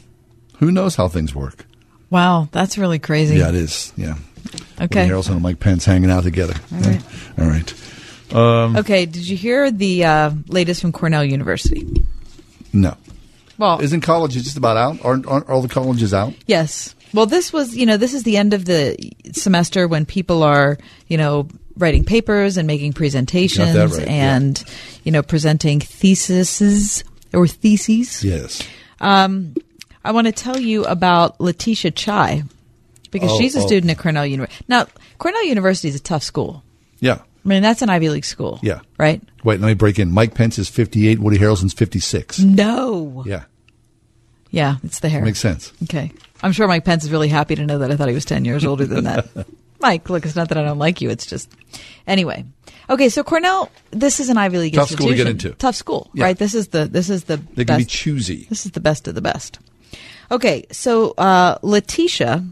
Who 0.58 0.72
knows 0.72 0.96
how 0.96 1.08
things 1.08 1.34
work? 1.36 1.66
Wow, 2.10 2.48
that's 2.52 2.78
really 2.78 3.00
crazy. 3.00 3.38
Yeah, 3.38 3.50
it 3.50 3.56
is. 3.56 3.94
Yeah. 3.96 4.16
Okay. 4.82 5.04
Woody 5.04 5.14
Harrelson 5.14 5.32
and 5.34 5.42
Mike 5.42 5.60
Pence 5.60 5.86
hanging 5.86 6.12
out 6.12 6.24
together. 6.24 6.56
All 6.74 6.80
Yeah. 6.82 7.00
All 7.40 7.48
right. 7.48 7.74
Um, 8.34 8.76
Okay, 8.78 9.06
did 9.06 9.28
you 9.28 9.36
hear 9.38 9.72
the 9.72 10.06
uh, 10.06 10.32
latest 10.48 10.82
from 10.82 10.92
Cornell 10.92 11.24
University? 11.24 11.88
No. 12.74 12.96
Well, 13.58 13.80
Isn't 13.82 14.02
college 14.02 14.34
just 14.34 14.58
about 14.58 14.78
out? 14.78 15.04
Aren't, 15.06 15.28
aren't 15.28 15.50
all 15.50 15.62
the 15.62 15.68
colleges 15.68 16.14
out? 16.14 16.34
Yes. 16.48 16.96
Well, 17.14 17.26
this 17.26 17.52
was, 17.52 17.76
you 17.76 17.86
know, 17.86 17.98
this 17.98 18.14
is 18.14 18.24
the 18.24 18.38
end 18.38 18.54
of 18.54 18.66
the 18.66 18.98
semester 19.34 19.88
when 19.88 20.06
people 20.06 20.44
are, 20.44 20.78
you 21.08 21.18
know, 21.18 21.48
writing 21.78 22.04
papers 22.06 22.58
and 22.58 22.66
making 22.66 22.94
presentations 22.94 23.74
Got 23.74 23.90
that 23.90 23.98
right, 23.98 24.08
yeah. 24.08 24.36
and, 24.36 24.64
you 25.04 25.12
know, 25.12 25.22
presenting 25.22 25.80
theses 25.80 27.04
or 27.34 27.48
theses. 27.48 28.24
Yes. 28.24 28.68
Um, 29.00 29.56
I 30.04 30.12
want 30.12 30.28
to 30.28 30.34
tell 30.34 30.60
you 30.60 30.86
about 30.86 31.40
Letitia 31.42 31.92
Chai 31.92 32.44
because 33.12 33.32
Oh, 33.32 33.38
she's 33.40 33.56
a 33.56 33.60
oh. 33.60 33.66
student 33.68 33.92
at 33.92 33.98
Cornell 33.98 34.26
University. 34.26 34.66
Now, 34.68 34.88
Cornell 35.18 35.46
University 35.46 35.90
is 35.90 35.96
a 35.96 36.00
tough 36.02 36.24
school. 36.24 36.64
Yeah. 37.00 37.20
I 37.44 37.48
mean, 37.48 37.62
that's 37.64 37.82
an 37.82 37.90
Ivy 37.90 38.10
League 38.10 38.26
school. 38.26 38.60
Yeah. 38.62 38.82
Right? 38.98 39.22
Wait, 39.44 39.60
let 39.60 39.68
me 39.68 39.74
break 39.74 39.98
in. 39.98 40.12
Mike 40.12 40.36
Pence 40.36 40.60
is 40.60 40.70
58. 40.70 41.20
Woody 41.20 41.38
Harrelson's 41.40 41.74
56. 41.74 42.40
No. 42.40 43.24
Yeah. 43.26 43.44
Yeah, 44.52 44.76
it's 44.84 45.00
the 45.00 45.10
hair. 45.10 45.24
Makes 45.24 45.40
sense. 45.40 45.72
Okay. 45.84 46.12
I'm 46.44 46.52
sure 46.52 46.68
Mike 46.68 46.84
Pence 46.86 47.04
is 47.06 47.12
really 47.12 47.30
happy 47.30 47.56
to 47.56 47.66
know 47.66 47.80
that 47.80 47.90
I 47.90 47.96
thought 47.96 48.10
he 48.10 48.14
was 48.14 48.26
10 48.26 48.46
years 48.46 48.66
older 48.66 48.86
than 48.86 49.06
that. 49.06 49.28
Mike, 49.80 50.10
look, 50.10 50.26
it's 50.26 50.36
not 50.36 50.50
that 50.50 50.58
I 50.58 50.64
don't 50.64 50.78
like 50.78 51.02
you. 51.02 51.10
It's 51.10 51.26
just. 51.26 51.50
Anyway. 52.06 52.46
Okay, 52.90 53.10
so 53.10 53.24
Cornell, 53.24 53.72
this 53.92 54.20
is 54.20 54.30
an 54.30 54.38
Ivy 54.38 54.58
League 54.58 54.74
Tough 54.74 54.90
school 54.90 55.08
to 55.08 55.16
get 55.16 55.28
into. 55.28 55.52
Tough 55.52 55.76
school, 55.76 56.10
Yeah. 56.14 56.26
right? 56.26 56.38
This 56.38 56.54
is 56.54 56.68
the 56.68 56.86
this 56.86 57.10
is 57.10 57.24
the 57.24 57.38
They 57.56 57.66
can 57.66 57.78
be 57.80 57.86
choosy. 57.86 58.46
This 58.50 58.66
is 58.66 58.74
the 58.74 58.80
best 58.82 59.08
of 59.08 59.16
the 59.16 59.22
best. 59.22 59.60
Okay, 60.30 60.66
so 60.72 61.12
uh, 61.18 61.58
Letitia 61.64 62.44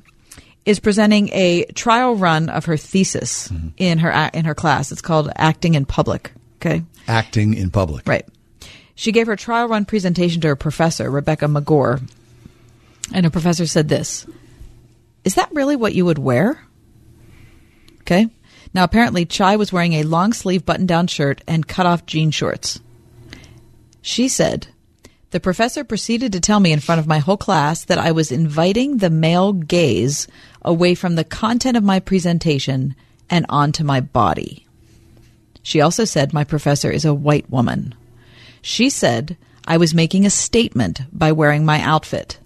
is 0.66 0.80
presenting 0.80 1.30
a 1.30 1.66
trial 1.74 2.16
run 2.16 2.50
of 2.50 2.66
her 2.66 2.78
thesis 2.78 3.48
Mm-hmm. 3.50 3.68
in 3.78 3.98
her 4.00 4.30
in 4.34 4.46
her 4.46 4.56
class. 4.56 4.92
It's 4.92 5.02
called 5.02 5.32
Acting 5.36 5.74
in 5.76 5.86
Public. 5.86 6.32
Okay. 6.58 6.84
Acting 7.08 7.54
in 7.54 7.72
public. 7.72 8.08
Right. 8.08 8.28
She 8.96 9.12
gave 9.14 9.28
her 9.28 9.36
trial 9.38 9.68
run 9.70 9.86
presentation 9.86 10.42
to 10.42 10.50
her 10.50 10.56
professor, 10.58 11.10
Rebecca 11.10 11.46
Maggor. 11.46 12.02
And 13.14 13.26
her 13.26 13.30
professor 13.32 13.66
said 13.66 13.88
this 13.88 14.28
Is 15.24 15.36
that 15.36 15.52
really 15.54 15.76
what 15.76 15.96
you 15.96 16.06
would 16.06 16.20
wear? 16.20 16.62
Okay. 18.02 18.28
Now, 18.74 18.84
apparently, 18.84 19.26
Chai 19.26 19.56
was 19.56 19.74
wearing 19.74 19.94
a 19.94 20.04
long 20.04 20.34
sleeve 20.34 20.66
button 20.66 20.86
down 20.86 21.08
shirt 21.08 21.42
and 21.48 21.68
cut 21.68 21.86
off 21.88 22.06
jean 22.06 22.30
shorts. 22.30 22.80
She 24.02 24.28
said, 24.28 24.68
The 25.32 25.40
professor 25.40 25.84
proceeded 25.84 26.32
to 26.34 26.40
tell 26.40 26.60
me 26.60 26.72
in 26.72 26.80
front 26.80 27.00
of 27.00 27.08
my 27.08 27.20
whole 27.20 27.38
class 27.38 27.86
that 27.86 28.00
I 28.00 28.12
was 28.12 28.32
inviting 28.32 28.98
the 28.98 29.12
male 29.12 29.54
gaze 29.54 30.28
away 30.64 30.96
from 30.96 31.16
the 31.16 31.24
content 31.24 31.78
of 31.78 31.84
my 31.84 32.00
presentation 32.00 32.96
and 33.30 33.46
onto 33.48 33.84
my 33.84 34.02
body. 34.02 34.66
She 35.62 35.82
also 35.82 36.04
said 36.04 36.34
my 36.34 36.44
professor 36.44 36.90
is 36.90 37.06
a 37.06 37.14
white 37.14 37.50
woman. 37.50 37.94
She 38.62 38.90
said 38.90 39.38
I 39.68 39.78
was 39.78 39.94
making 39.94 40.26
a 40.26 40.32
statement 40.32 41.02
by 41.14 41.32
wearing 41.32 41.64
my 41.64 41.80
outfit. 41.82 42.40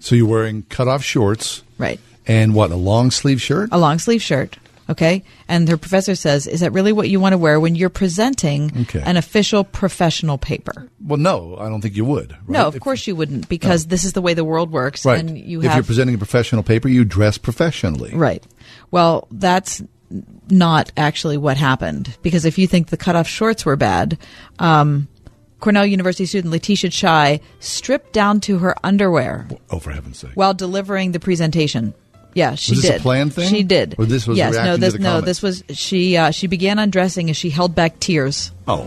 So 0.00 0.14
you're 0.14 0.26
wearing 0.26 0.62
cut 0.70 0.88
off 0.88 1.02
shorts. 1.02 1.62
Right. 1.76 2.00
And 2.26 2.54
what, 2.54 2.70
a 2.70 2.76
long 2.76 3.10
sleeve 3.10 3.42
shirt? 3.42 3.68
A 3.72 3.78
long 3.78 3.98
sleeve 3.98 4.22
shirt 4.22 4.56
Okay. 4.90 5.22
And 5.48 5.68
her 5.68 5.76
professor 5.76 6.14
says, 6.14 6.46
is 6.46 6.60
that 6.60 6.72
really 6.72 6.92
what 6.92 7.10
you 7.10 7.20
want 7.20 7.34
to 7.34 7.38
wear 7.38 7.60
when 7.60 7.74
you're 7.74 7.90
presenting 7.90 8.72
Okay. 8.82 9.02
an 9.04 9.16
official 9.18 9.62
professional 9.64 10.38
paper? 10.38 10.88
Well, 11.04 11.18
no, 11.18 11.56
I 11.60 11.68
don't 11.68 11.80
think 11.82 11.94
you 11.96 12.04
would. 12.06 12.32
right? 12.32 12.48
No, 12.48 12.68
of 12.68 12.76
If- 12.76 12.80
course 12.82 13.06
you 13.06 13.14
wouldn't 13.14 13.48
because 13.48 13.86
this 13.86 14.04
is 14.04 14.14
the 14.14 14.22
way 14.22 14.32
the 14.34 14.44
world 14.44 14.70
works. 14.72 15.04
Right. 15.04 15.20
And 15.20 15.36
you 15.38 15.62
if 15.62 15.74
you're 15.74 15.82
presenting 15.82 16.14
a 16.14 16.18
professional 16.18 16.62
paper, 16.62 16.88
you 16.88 17.04
dress 17.04 17.36
professionally. 17.38 18.12
Right. 18.14 18.42
Well, 18.90 19.28
that's 19.30 19.82
not 20.50 20.90
actually 20.96 21.36
what 21.36 21.58
happened 21.58 22.16
because 22.22 22.46
if 22.46 22.56
you 22.56 22.66
think 22.66 22.88
the 22.88 22.96
cutoff 22.96 23.28
shorts 23.28 23.66
were 23.66 23.76
bad, 23.76 24.16
um, 24.58 25.06
Cornell 25.60 25.84
University 25.84 26.24
student 26.24 26.52
Letitia 26.52 26.88
Chai 26.88 27.40
stripped 27.60 28.12
down 28.12 28.40
to 28.40 28.58
her 28.58 28.74
underwear 28.84 29.48
Oh, 29.70 29.80
for 29.80 29.90
heaven's 29.90 30.18
sake. 30.18 30.30
while 30.34 30.54
delivering 30.54 31.12
the 31.12 31.20
presentation. 31.20 31.92
Yeah, 32.34 32.54
she 32.54 32.72
Was 32.72 32.82
this 32.82 32.90
a 32.90 32.92
did. 32.94 33.02
planned 33.02 33.34
thing? 33.34 33.48
She 33.48 33.62
did. 33.62 33.94
Or 33.98 34.04
this 34.04 34.26
was 34.26 34.38
yes, 34.38 34.54
no, 34.54 34.74
to 34.74 34.80
this 34.80 34.94
no, 34.94 35.08
comments? 35.08 35.26
this 35.26 35.42
was 35.42 35.64
she. 35.70 36.16
Uh, 36.16 36.30
she 36.30 36.46
began 36.46 36.78
undressing 36.78 37.30
as 37.30 37.36
she 37.36 37.50
held 37.50 37.74
back 37.74 37.98
tears. 38.00 38.52
Oh, 38.66 38.86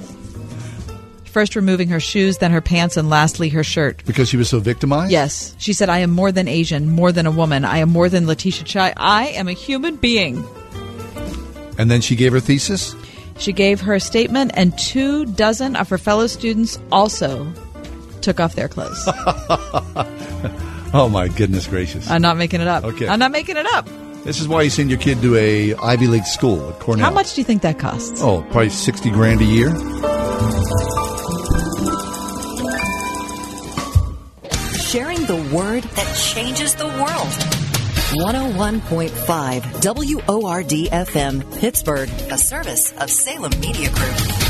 First 1.25 1.55
removing 1.55 1.87
her 1.89 2.01
shoes, 2.01 2.39
then 2.39 2.51
her 2.51 2.59
pants, 2.59 2.97
and 2.97 3.09
lastly 3.09 3.47
her 3.49 3.63
shirt. 3.63 4.03
because 4.05 4.27
she 4.27 4.35
was 4.35 4.49
so 4.49 4.59
victimized? 4.59 5.13
Yes, 5.13 5.55
she 5.59 5.71
said, 5.71 5.87
"I 5.89 5.99
am 5.99 6.11
more 6.11 6.29
than 6.31 6.47
Asian, 6.49 6.89
more 6.91 7.13
than 7.13 7.25
a 7.25 7.31
woman. 7.31 7.63
I 7.63 7.77
am 7.77 7.89
more 7.89 8.09
than 8.09 8.27
Letitia 8.27 8.65
Chai. 8.65 8.93
I 8.97 9.27
am 9.27 9.47
a 9.47 9.53
human 9.53 9.95
being." 9.95 10.45
And 11.77 11.89
then 11.89 12.01
she 12.01 12.15
gave 12.17 12.33
her 12.33 12.41
thesis? 12.41 12.95
She 13.37 13.53
gave 13.53 13.79
her 13.81 13.97
statement, 13.97 14.51
and 14.55 14.77
two 14.77 15.25
dozen 15.25 15.75
of 15.77 15.87
her 15.89 15.97
fellow 15.97 16.27
students 16.27 16.77
also 16.91 17.51
took 18.21 18.39
off 18.41 18.53
their 18.55 18.67
clothes. 18.67 19.07
Oh, 20.93 21.09
my 21.09 21.27
goodness 21.29 21.67
gracious. 21.67 22.09
I'm 22.09 22.21
not 22.21 22.37
making 22.37 22.61
it 22.61 22.67
up. 22.67 22.83
Okay. 22.83 23.07
I'm 23.07 23.19
not 23.19 23.31
making 23.31 23.57
it 23.57 23.65
up. 23.65 23.87
This 24.23 24.39
is 24.39 24.47
why 24.47 24.61
you 24.61 24.69
send 24.69 24.89
your 24.89 24.99
kid 24.99 25.21
to 25.21 25.35
a 25.35 25.73
Ivy 25.75 26.07
League 26.07 26.25
school 26.25 26.69
at 26.69 26.79
Cornell. 26.79 27.05
How 27.05 27.11
much 27.11 27.33
do 27.33 27.41
you 27.41 27.45
think 27.45 27.63
that 27.63 27.79
costs? 27.79 28.21
Oh, 28.21 28.41
probably 28.51 28.69
60 28.69 29.09
grand 29.09 29.41
a 29.41 29.45
year. 29.45 29.69
Sharing 34.77 35.25
the 35.25 35.37
word 35.53 35.83
that 35.83 36.15
changes 36.15 36.75
the 36.75 36.85
world. 36.85 37.33
101.5 38.11 40.27
WORD 40.27 40.69
FM, 40.91 41.59
Pittsburgh, 41.59 42.09
a 42.29 42.37
service 42.37 42.91
of 42.99 43.09
Salem 43.09 43.57
Media 43.61 43.89
Group. 43.89 44.40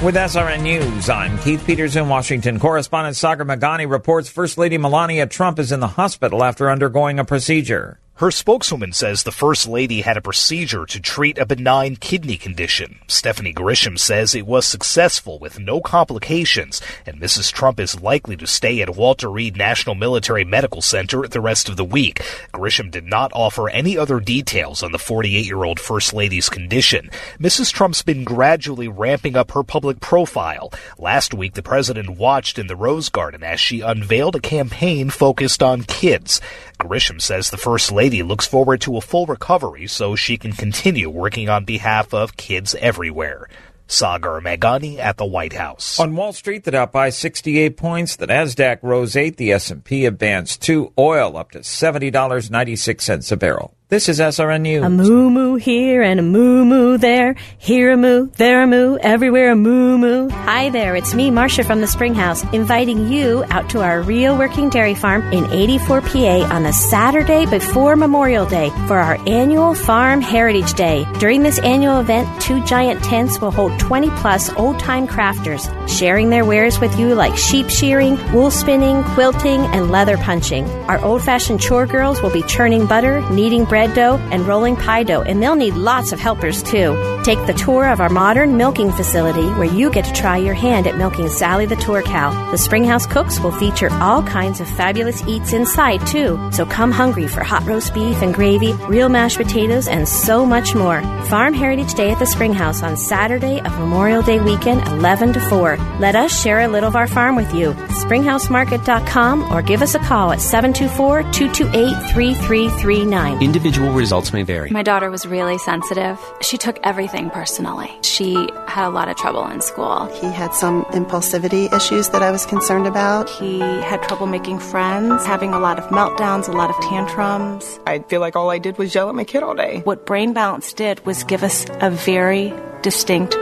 With 0.00 0.14
SRN 0.14 0.62
News, 0.62 1.10
I'm 1.10 1.36
Keith 1.38 1.66
Peters 1.66 1.96
in 1.96 2.08
Washington. 2.08 2.60
Correspondent 2.60 3.16
Sagar 3.16 3.44
Meghani 3.44 3.90
reports 3.90 4.30
First 4.30 4.56
Lady 4.56 4.78
Melania 4.78 5.26
Trump 5.26 5.58
is 5.58 5.72
in 5.72 5.80
the 5.80 5.88
hospital 5.88 6.44
after 6.44 6.70
undergoing 6.70 7.18
a 7.18 7.24
procedure. 7.24 7.98
Her 8.18 8.32
spokeswoman 8.32 8.92
says 8.94 9.22
the 9.22 9.30
First 9.30 9.68
Lady 9.68 10.00
had 10.00 10.16
a 10.16 10.20
procedure 10.20 10.84
to 10.86 10.98
treat 10.98 11.38
a 11.38 11.46
benign 11.46 11.94
kidney 11.94 12.36
condition. 12.36 12.98
Stephanie 13.06 13.54
Grisham 13.54 13.96
says 13.96 14.34
it 14.34 14.44
was 14.44 14.66
successful 14.66 15.38
with 15.38 15.60
no 15.60 15.80
complications, 15.80 16.82
and 17.06 17.20
Mrs. 17.20 17.52
Trump 17.52 17.78
is 17.78 18.00
likely 18.00 18.36
to 18.36 18.44
stay 18.44 18.82
at 18.82 18.96
Walter 18.96 19.30
Reed 19.30 19.56
National 19.56 19.94
Military 19.94 20.44
Medical 20.44 20.82
Center 20.82 21.28
the 21.28 21.40
rest 21.40 21.68
of 21.68 21.76
the 21.76 21.84
week. 21.84 22.18
Grisham 22.52 22.90
did 22.90 23.04
not 23.04 23.30
offer 23.34 23.68
any 23.68 23.96
other 23.96 24.18
details 24.18 24.82
on 24.82 24.90
the 24.90 24.98
48 24.98 25.46
year 25.46 25.62
old 25.62 25.78
First 25.78 26.12
Lady's 26.12 26.48
condition. 26.48 27.10
Mrs. 27.38 27.72
Trump's 27.72 28.02
been 28.02 28.24
gradually 28.24 28.88
ramping 28.88 29.36
up 29.36 29.52
her 29.52 29.62
public 29.62 30.00
profile. 30.00 30.72
Last 30.98 31.34
week, 31.34 31.54
the 31.54 31.62
president 31.62 32.18
watched 32.18 32.58
in 32.58 32.66
the 32.66 32.74
Rose 32.74 33.10
Garden 33.10 33.44
as 33.44 33.60
she 33.60 33.80
unveiled 33.80 34.34
a 34.34 34.40
campaign 34.40 35.08
focused 35.08 35.62
on 35.62 35.84
kids. 35.84 36.40
Grisham 36.78 37.20
says 37.20 37.50
the 37.50 37.56
First 37.56 37.90
Lady 37.92 38.22
looks 38.22 38.46
forward 38.46 38.80
to 38.82 38.96
a 38.96 39.00
full 39.00 39.26
recovery 39.26 39.86
so 39.86 40.16
she 40.16 40.38
can 40.38 40.52
continue 40.52 41.10
working 41.10 41.48
on 41.48 41.64
behalf 41.64 42.14
of 42.14 42.36
kids 42.36 42.74
everywhere. 42.76 43.48
Sagar 43.88 44.40
Meghani 44.40 44.98
at 44.98 45.16
the 45.16 45.24
White 45.24 45.54
House. 45.54 45.98
On 45.98 46.14
Wall 46.14 46.32
Street, 46.32 46.64
the 46.64 46.72
Dow 46.72 46.86
by 46.86 47.08
68 47.08 47.76
points, 47.76 48.16
the 48.16 48.26
Nasdaq 48.26 48.80
rose 48.82 49.16
8, 49.16 49.36
the 49.38 49.52
S&P 49.52 50.04
advanced 50.04 50.60
2, 50.62 50.92
oil 50.98 51.36
up 51.36 51.52
to 51.52 51.60
$70.96 51.60 53.32
a 53.32 53.36
barrel. 53.36 53.77
This 53.90 54.10
is 54.10 54.20
SRN 54.20 54.60
News. 54.60 54.84
A 54.84 54.90
moo 54.90 55.30
moo 55.30 55.54
here 55.54 56.02
and 56.02 56.20
a 56.20 56.22
moo 56.22 56.62
moo 56.66 56.98
there. 56.98 57.36
Here 57.56 57.92
a 57.92 57.96
moo, 57.96 58.26
there 58.36 58.62
a 58.62 58.66
moo, 58.66 58.98
everywhere 58.98 59.52
a 59.52 59.56
moo 59.56 59.96
moo. 59.96 60.28
Hi 60.28 60.68
there, 60.68 60.94
it's 60.94 61.14
me, 61.14 61.30
Marcia 61.30 61.64
from 61.64 61.80
the 61.80 61.86
Springhouse, 61.86 62.44
inviting 62.52 63.10
you 63.10 63.46
out 63.48 63.70
to 63.70 63.80
our 63.80 64.02
real 64.02 64.36
working 64.36 64.68
dairy 64.68 64.94
farm 64.94 65.22
in 65.32 65.50
84 65.50 66.02
PA 66.02 66.54
on 66.54 66.64
the 66.64 66.72
Saturday 66.74 67.46
before 67.46 67.96
Memorial 67.96 68.44
Day 68.44 68.68
for 68.86 68.98
our 68.98 69.16
annual 69.26 69.74
Farm 69.74 70.20
Heritage 70.20 70.74
Day. 70.74 71.06
During 71.18 71.42
this 71.42 71.58
annual 71.60 71.98
event, 71.98 72.28
two 72.42 72.62
giant 72.66 73.02
tents 73.02 73.40
will 73.40 73.50
hold 73.50 73.80
20 73.80 74.10
plus 74.20 74.52
old 74.58 74.78
time 74.78 75.08
crafters, 75.08 75.64
sharing 75.88 76.28
their 76.28 76.44
wares 76.44 76.78
with 76.78 76.98
you 76.98 77.14
like 77.14 77.38
sheep 77.38 77.70
shearing, 77.70 78.18
wool 78.34 78.50
spinning, 78.50 79.02
quilting, 79.14 79.62
and 79.72 79.90
leather 79.90 80.18
punching. 80.18 80.68
Our 80.90 81.02
old 81.02 81.24
fashioned 81.24 81.62
chore 81.62 81.86
girls 81.86 82.20
will 82.20 82.28
be 82.30 82.42
churning 82.42 82.84
butter, 82.86 83.26
kneading 83.30 83.64
bread 83.64 83.77
dough, 83.86 84.16
and 84.32 84.46
rolling 84.46 84.74
pie 84.74 85.04
dough, 85.04 85.22
and 85.22 85.40
they'll 85.40 85.54
need 85.54 85.74
lots 85.74 86.10
of 86.10 86.18
helpers 86.18 86.62
too. 86.62 87.20
Take 87.22 87.38
the 87.46 87.54
tour 87.54 87.88
of 87.88 88.00
our 88.00 88.08
modern 88.08 88.56
milking 88.56 88.90
facility 88.90 89.46
where 89.50 89.64
you 89.72 89.90
get 89.90 90.04
to 90.06 90.12
try 90.12 90.38
your 90.38 90.54
hand 90.54 90.88
at 90.88 90.96
milking 90.96 91.28
Sally 91.28 91.66
the 91.66 91.76
Tour 91.76 92.02
Cow. 92.02 92.50
The 92.50 92.58
Springhouse 92.58 93.06
Cooks 93.06 93.38
will 93.38 93.52
feature 93.52 93.92
all 94.00 94.24
kinds 94.24 94.60
of 94.60 94.68
fabulous 94.68 95.22
eats 95.28 95.52
inside 95.52 96.04
too, 96.06 96.36
so 96.50 96.66
come 96.66 96.90
hungry 96.90 97.28
for 97.28 97.44
hot 97.44 97.64
roast 97.64 97.94
beef 97.94 98.20
and 98.22 98.34
gravy, 98.34 98.72
real 98.88 99.08
mashed 99.08 99.36
potatoes, 99.36 99.86
and 99.86 100.08
so 100.08 100.44
much 100.44 100.74
more. 100.74 101.00
Farm 101.26 101.54
Heritage 101.54 101.94
Day 101.94 102.10
at 102.10 102.18
the 102.18 102.26
Springhouse 102.26 102.82
on 102.82 102.96
Saturday 102.96 103.60
of 103.60 103.78
Memorial 103.78 104.22
Day 104.22 104.40
weekend, 104.40 104.80
11 104.88 105.34
to 105.34 105.40
4. 105.40 105.76
Let 106.00 106.16
us 106.16 106.42
share 106.42 106.60
a 106.60 106.68
little 106.68 106.88
of 106.88 106.96
our 106.96 107.06
farm 107.06 107.36
with 107.36 107.54
you. 107.54 107.72
SpringhouseMarket.com 108.02 109.52
or 109.52 109.62
give 109.62 109.82
us 109.82 109.94
a 109.94 109.98
call 110.00 110.32
at 110.32 110.40
724 110.40 111.22
228 111.30 112.12
3339. 112.12 113.42
Individual 113.68 113.92
results 113.92 114.32
may 114.32 114.44
vary. 114.44 114.70
My 114.70 114.82
daughter 114.82 115.10
was 115.10 115.26
really 115.26 115.58
sensitive. 115.58 116.18
She 116.40 116.56
took 116.56 116.78
everything 116.84 117.28
personally. 117.28 117.90
She 118.00 118.48
had 118.66 118.86
a 118.86 118.88
lot 118.88 119.10
of 119.10 119.18
trouble 119.18 119.46
in 119.46 119.60
school. 119.60 120.06
He 120.22 120.26
had 120.28 120.54
some 120.54 120.84
impulsivity 120.84 121.70
issues 121.70 122.08
that 122.08 122.22
I 122.22 122.30
was 122.30 122.46
concerned 122.46 122.86
about. 122.86 123.28
He 123.28 123.58
had 123.60 124.02
trouble 124.04 124.26
making 124.26 124.60
friends, 124.60 125.26
having 125.26 125.52
a 125.52 125.58
lot 125.58 125.78
of 125.78 125.84
meltdowns, 125.88 126.48
a 126.48 126.52
lot 126.52 126.70
of 126.70 126.80
tantrums. 126.80 127.78
I 127.86 127.98
feel 127.98 128.22
like 128.22 128.36
all 128.36 128.48
I 128.48 128.56
did 128.56 128.78
was 128.78 128.94
yell 128.94 129.10
at 129.10 129.14
my 129.14 129.24
kid 129.24 129.42
all 129.42 129.54
day. 129.54 129.80
What 129.84 130.06
Brain 130.06 130.32
Balance 130.32 130.72
did 130.72 131.04
was 131.04 131.22
give 131.24 131.42
us 131.42 131.66
a 131.82 131.90
very 131.90 132.54
distinct 132.80 133.36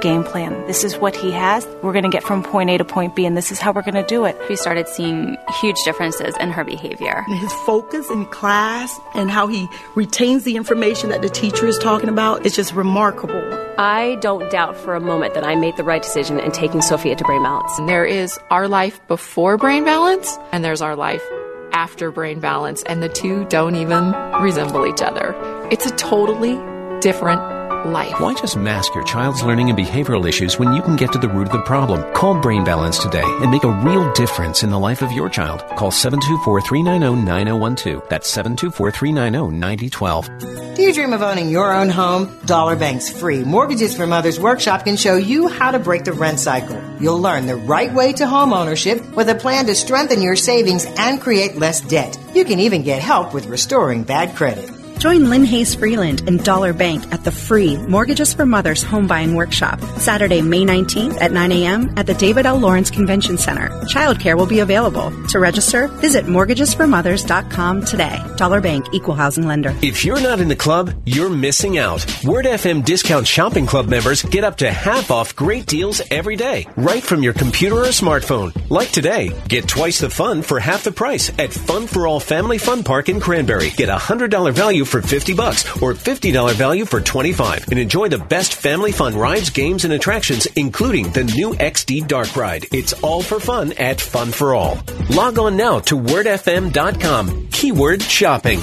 game 0.00 0.24
plan. 0.24 0.66
This 0.66 0.84
is 0.84 0.96
what 0.96 1.14
he 1.14 1.30
has. 1.30 1.66
We're 1.82 1.92
going 1.92 2.04
to 2.04 2.10
get 2.10 2.22
from 2.22 2.42
point 2.42 2.70
A 2.70 2.78
to 2.78 2.84
point 2.84 3.14
B, 3.14 3.26
and 3.26 3.36
this 3.36 3.52
is 3.52 3.58
how 3.58 3.72
we're 3.72 3.82
going 3.82 3.94
to 3.94 4.06
do 4.06 4.24
it. 4.24 4.36
We 4.48 4.56
started 4.56 4.88
seeing 4.88 5.36
huge 5.60 5.76
differences 5.84 6.34
in 6.38 6.50
her 6.50 6.64
behavior. 6.64 7.24
His 7.28 7.52
focus 7.66 8.10
in 8.10 8.26
class 8.26 8.98
and 9.14 9.30
how 9.30 9.46
he 9.46 9.68
retains 9.94 10.44
the 10.44 10.56
information 10.56 11.10
that 11.10 11.22
the 11.22 11.28
teacher 11.28 11.66
is 11.66 11.78
talking 11.78 12.08
about 12.08 12.46
is 12.46 12.54
just 12.54 12.74
remarkable. 12.74 13.42
I 13.78 14.16
don't 14.20 14.50
doubt 14.50 14.76
for 14.76 14.94
a 14.94 15.00
moment 15.00 15.34
that 15.34 15.44
I 15.44 15.54
made 15.54 15.76
the 15.76 15.84
right 15.84 16.02
decision 16.02 16.40
in 16.40 16.52
taking 16.52 16.82
Sophia 16.82 17.16
to 17.16 17.24
Brain 17.24 17.42
Balance. 17.42 17.76
There 17.86 18.04
is 18.04 18.38
our 18.50 18.68
life 18.68 19.00
before 19.08 19.56
Brain 19.56 19.84
Balance, 19.84 20.36
and 20.52 20.64
there's 20.64 20.82
our 20.82 20.96
life 20.96 21.22
after 21.72 22.10
Brain 22.10 22.40
Balance, 22.40 22.82
and 22.84 23.02
the 23.02 23.08
two 23.08 23.44
don't 23.46 23.76
even 23.76 24.12
resemble 24.42 24.86
each 24.86 25.02
other. 25.02 25.34
It's 25.70 25.86
a 25.86 25.94
totally 25.96 26.58
different 27.00 27.59
life. 27.86 28.20
Why 28.20 28.34
just 28.34 28.56
mask 28.56 28.92
your 28.94 29.04
child's 29.04 29.42
learning 29.42 29.70
and 29.70 29.78
behavioral 29.78 30.28
issues 30.28 30.58
when 30.58 30.72
you 30.72 30.82
can 30.82 30.96
get 30.96 31.12
to 31.12 31.18
the 31.18 31.28
root 31.28 31.46
of 31.46 31.52
the 31.52 31.62
problem? 31.62 32.02
Call 32.14 32.40
Brain 32.40 32.64
Balance 32.64 32.98
today 32.98 33.22
and 33.24 33.50
make 33.50 33.64
a 33.64 33.80
real 33.84 34.10
difference 34.12 34.62
in 34.62 34.70
the 34.70 34.78
life 34.78 35.02
of 35.02 35.10
your 35.12 35.28
child. 35.28 35.64
Call 35.76 35.90
724-390-9012. 35.90 38.08
That's 38.08 38.34
724-390-9012. 38.36 40.76
Do 40.76 40.82
you 40.82 40.94
dream 40.94 41.12
of 41.12 41.20
owning 41.20 41.50
your 41.50 41.74
own 41.74 41.90
home? 41.90 42.38
Dollar 42.46 42.76
Bank's 42.76 43.10
free 43.10 43.44
Mortgages 43.44 43.94
for 43.94 44.06
Mothers 44.06 44.40
workshop 44.40 44.84
can 44.84 44.96
show 44.96 45.16
you 45.16 45.48
how 45.48 45.72
to 45.72 45.78
break 45.78 46.04
the 46.04 46.12
rent 46.12 46.40
cycle. 46.40 46.80
You'll 47.00 47.20
learn 47.20 47.46
the 47.46 47.56
right 47.56 47.92
way 47.92 48.12
to 48.14 48.26
home 48.26 48.52
ownership 48.52 49.14
with 49.14 49.28
a 49.28 49.34
plan 49.34 49.66
to 49.66 49.74
strengthen 49.74 50.22
your 50.22 50.36
savings 50.36 50.86
and 50.86 51.20
create 51.20 51.56
less 51.56 51.80
debt. 51.82 52.18
You 52.34 52.44
can 52.44 52.60
even 52.60 52.82
get 52.82 53.02
help 53.02 53.34
with 53.34 53.46
restoring 53.46 54.04
bad 54.04 54.36
credit. 54.36 54.79
Join 55.00 55.30
Lynn 55.30 55.46
Hayes 55.46 55.74
Freeland 55.74 56.24
and 56.26 56.44
Dollar 56.44 56.74
Bank 56.74 57.10
at 57.10 57.24
the 57.24 57.32
free 57.32 57.78
Mortgages 57.78 58.34
for 58.34 58.44
Mothers 58.44 58.82
home 58.82 59.06
buying 59.06 59.34
workshop 59.34 59.80
Saturday, 59.96 60.42
May 60.42 60.60
19th 60.60 61.18
at 61.22 61.32
9 61.32 61.52
a.m. 61.52 61.94
at 61.96 62.06
the 62.06 62.12
David 62.12 62.44
L. 62.44 62.58
Lawrence 62.58 62.90
Convention 62.90 63.38
Center. 63.38 63.70
Childcare 63.86 64.36
will 64.36 64.44
be 64.44 64.58
available. 64.60 65.10
To 65.28 65.38
register, 65.38 65.88
visit 65.88 66.26
mortgagesformothers.com 66.26 67.86
today. 67.86 68.22
Dollar 68.36 68.60
Bank 68.60 68.88
Equal 68.92 69.14
Housing 69.14 69.46
Lender. 69.46 69.74
If 69.80 70.04
you're 70.04 70.20
not 70.20 70.38
in 70.38 70.48
the 70.48 70.56
club, 70.56 70.92
you're 71.06 71.30
missing 71.30 71.78
out. 71.78 72.04
Word 72.22 72.44
FM 72.44 72.84
Discount 72.84 73.26
Shopping 73.26 73.64
Club 73.64 73.88
members 73.88 74.22
get 74.22 74.44
up 74.44 74.58
to 74.58 74.70
half 74.70 75.10
off 75.10 75.34
great 75.34 75.64
deals 75.64 76.02
every 76.10 76.36
day, 76.36 76.66
right 76.76 77.02
from 77.02 77.22
your 77.22 77.32
computer 77.32 77.76
or 77.76 77.84
smartphone. 77.86 78.52
Like 78.68 78.90
today, 78.90 79.30
get 79.48 79.66
twice 79.66 79.98
the 80.00 80.10
fun 80.10 80.42
for 80.42 80.60
half 80.60 80.84
the 80.84 80.92
price 80.92 81.30
at 81.38 81.54
Fun 81.54 81.86
for 81.86 82.06
All 82.06 82.20
Family 82.20 82.58
Fun 82.58 82.84
Park 82.84 83.08
in 83.08 83.18
Cranberry. 83.18 83.70
Get 83.70 83.88
a 83.88 83.96
$100 83.96 84.52
value 84.52 84.84
for 84.90 85.00
50 85.00 85.34
bucks 85.34 85.64
or 85.80 85.94
$50 85.94 86.54
value 86.54 86.84
for 86.84 87.00
25 87.00 87.68
and 87.68 87.78
enjoy 87.78 88.08
the 88.08 88.18
best 88.18 88.54
family 88.54 88.92
fun 88.92 89.16
rides, 89.16 89.50
games, 89.50 89.84
and 89.84 89.92
attractions, 89.92 90.46
including 90.56 91.10
the 91.12 91.24
new 91.24 91.54
XD 91.54 92.08
Dark 92.08 92.36
Ride. 92.36 92.66
It's 92.72 92.92
all 93.02 93.22
for 93.22 93.40
fun 93.40 93.72
at 93.74 94.00
Fun 94.00 94.32
for 94.32 94.54
All. 94.54 94.78
Log 95.10 95.38
on 95.38 95.56
now 95.56 95.78
to 95.80 95.96
wordfm.com. 95.96 97.48
Keyword 97.48 98.02
shopping. 98.02 98.60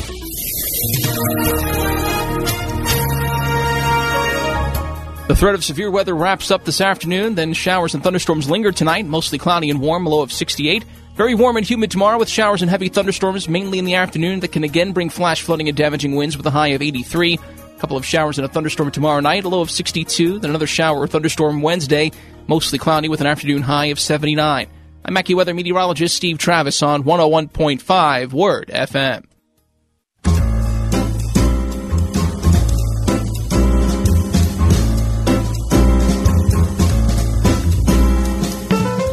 The 5.27 5.35
threat 5.35 5.55
of 5.55 5.63
severe 5.63 5.91
weather 5.91 6.15
wraps 6.15 6.51
up 6.51 6.63
this 6.63 6.79
afternoon, 6.79 7.35
then 7.35 7.51
showers 7.53 7.93
and 7.93 8.01
thunderstorms 8.01 8.49
linger 8.49 8.71
tonight, 8.71 9.05
mostly 9.05 9.37
cloudy 9.37 9.69
and 9.69 9.81
warm, 9.81 10.05
low 10.05 10.21
of 10.21 10.31
68. 10.31 10.85
Very 11.17 11.33
warm 11.33 11.57
and 11.57 11.67
humid 11.67 11.89
tomorrow 11.89 12.19
with 12.19 12.29
showers 12.29 12.61
and 12.61 12.69
heavy 12.69 12.89
thunderstorms 12.89 13.49
mainly 13.49 13.79
in 13.79 13.85
the 13.85 13.95
afternoon 13.95 14.41
that 14.41 14.51
can 14.51 14.63
again 14.63 14.91
bring 14.91 15.09
flash 15.09 15.41
flooding 15.41 15.67
and 15.67 15.75
damaging 15.75 16.15
winds 16.15 16.37
with 16.37 16.45
a 16.45 16.51
high 16.51 16.67
of 16.67 16.83
83. 16.83 17.39
A 17.75 17.79
couple 17.79 17.97
of 17.97 18.05
showers 18.05 18.37
and 18.37 18.45
a 18.45 18.47
thunderstorm 18.47 18.91
tomorrow 18.91 19.19
night, 19.19 19.43
a 19.43 19.49
low 19.49 19.61
of 19.61 19.71
62. 19.71 20.37
Then 20.37 20.51
another 20.51 20.67
shower 20.67 20.99
or 20.99 21.07
thunderstorm 21.07 21.63
Wednesday, 21.63 22.11
mostly 22.45 22.77
cloudy 22.77 23.09
with 23.09 23.19
an 23.19 23.25
afternoon 23.25 23.63
high 23.63 23.87
of 23.87 23.99
79. 23.99 24.67
I'm 25.05 25.15
AccuWeather 25.15 25.55
meteorologist 25.55 26.15
Steve 26.15 26.37
Travis 26.37 26.83
on 26.83 27.03
101.5 27.03 28.31
Word 28.31 28.67
FM. 28.67 29.25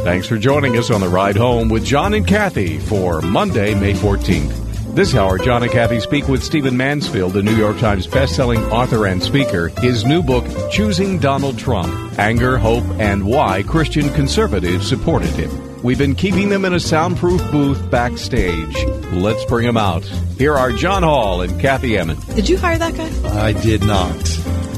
Thanks 0.04 0.26
for 0.26 0.36
joining 0.36 0.76
us 0.76 0.90
on 0.90 1.00
the 1.00 1.08
ride 1.08 1.34
home 1.34 1.70
with 1.70 1.82
John 1.82 2.12
and 2.12 2.26
Kathy 2.26 2.78
for 2.78 3.22
Monday, 3.22 3.74
May 3.74 3.94
14th. 3.94 4.94
This 4.94 5.14
hour, 5.14 5.38
John 5.38 5.62
and 5.62 5.72
Kathy 5.72 5.98
speak 5.98 6.28
with 6.28 6.44
Stephen 6.44 6.76
Mansfield, 6.76 7.32
the 7.32 7.42
New 7.42 7.56
York 7.56 7.78
Times 7.78 8.06
bestselling 8.06 8.70
author 8.70 9.06
and 9.06 9.22
speaker. 9.22 9.68
His 9.80 10.04
new 10.04 10.22
book, 10.22 10.44
Choosing 10.70 11.18
Donald 11.18 11.58
Trump 11.58 12.18
Anger, 12.18 12.58
Hope, 12.58 12.84
and 13.00 13.24
Why 13.24 13.62
Christian 13.62 14.10
Conservatives 14.10 14.86
Supported 14.86 15.30
Him. 15.30 15.82
We've 15.82 15.96
been 15.96 16.14
keeping 16.14 16.50
them 16.50 16.66
in 16.66 16.74
a 16.74 16.80
soundproof 16.80 17.40
booth 17.50 17.90
backstage. 17.90 18.84
Let's 19.10 19.46
bring 19.46 19.66
them 19.66 19.78
out. 19.78 20.04
Here 20.36 20.52
are 20.52 20.70
John 20.70 21.02
Hall 21.02 21.40
and 21.40 21.58
Kathy 21.58 21.96
Emmons. 21.96 22.22
Did 22.34 22.50
you 22.50 22.58
hire 22.58 22.76
that 22.76 22.94
guy? 22.94 23.40
I 23.42 23.52
did 23.52 23.82
not. 23.82 24.14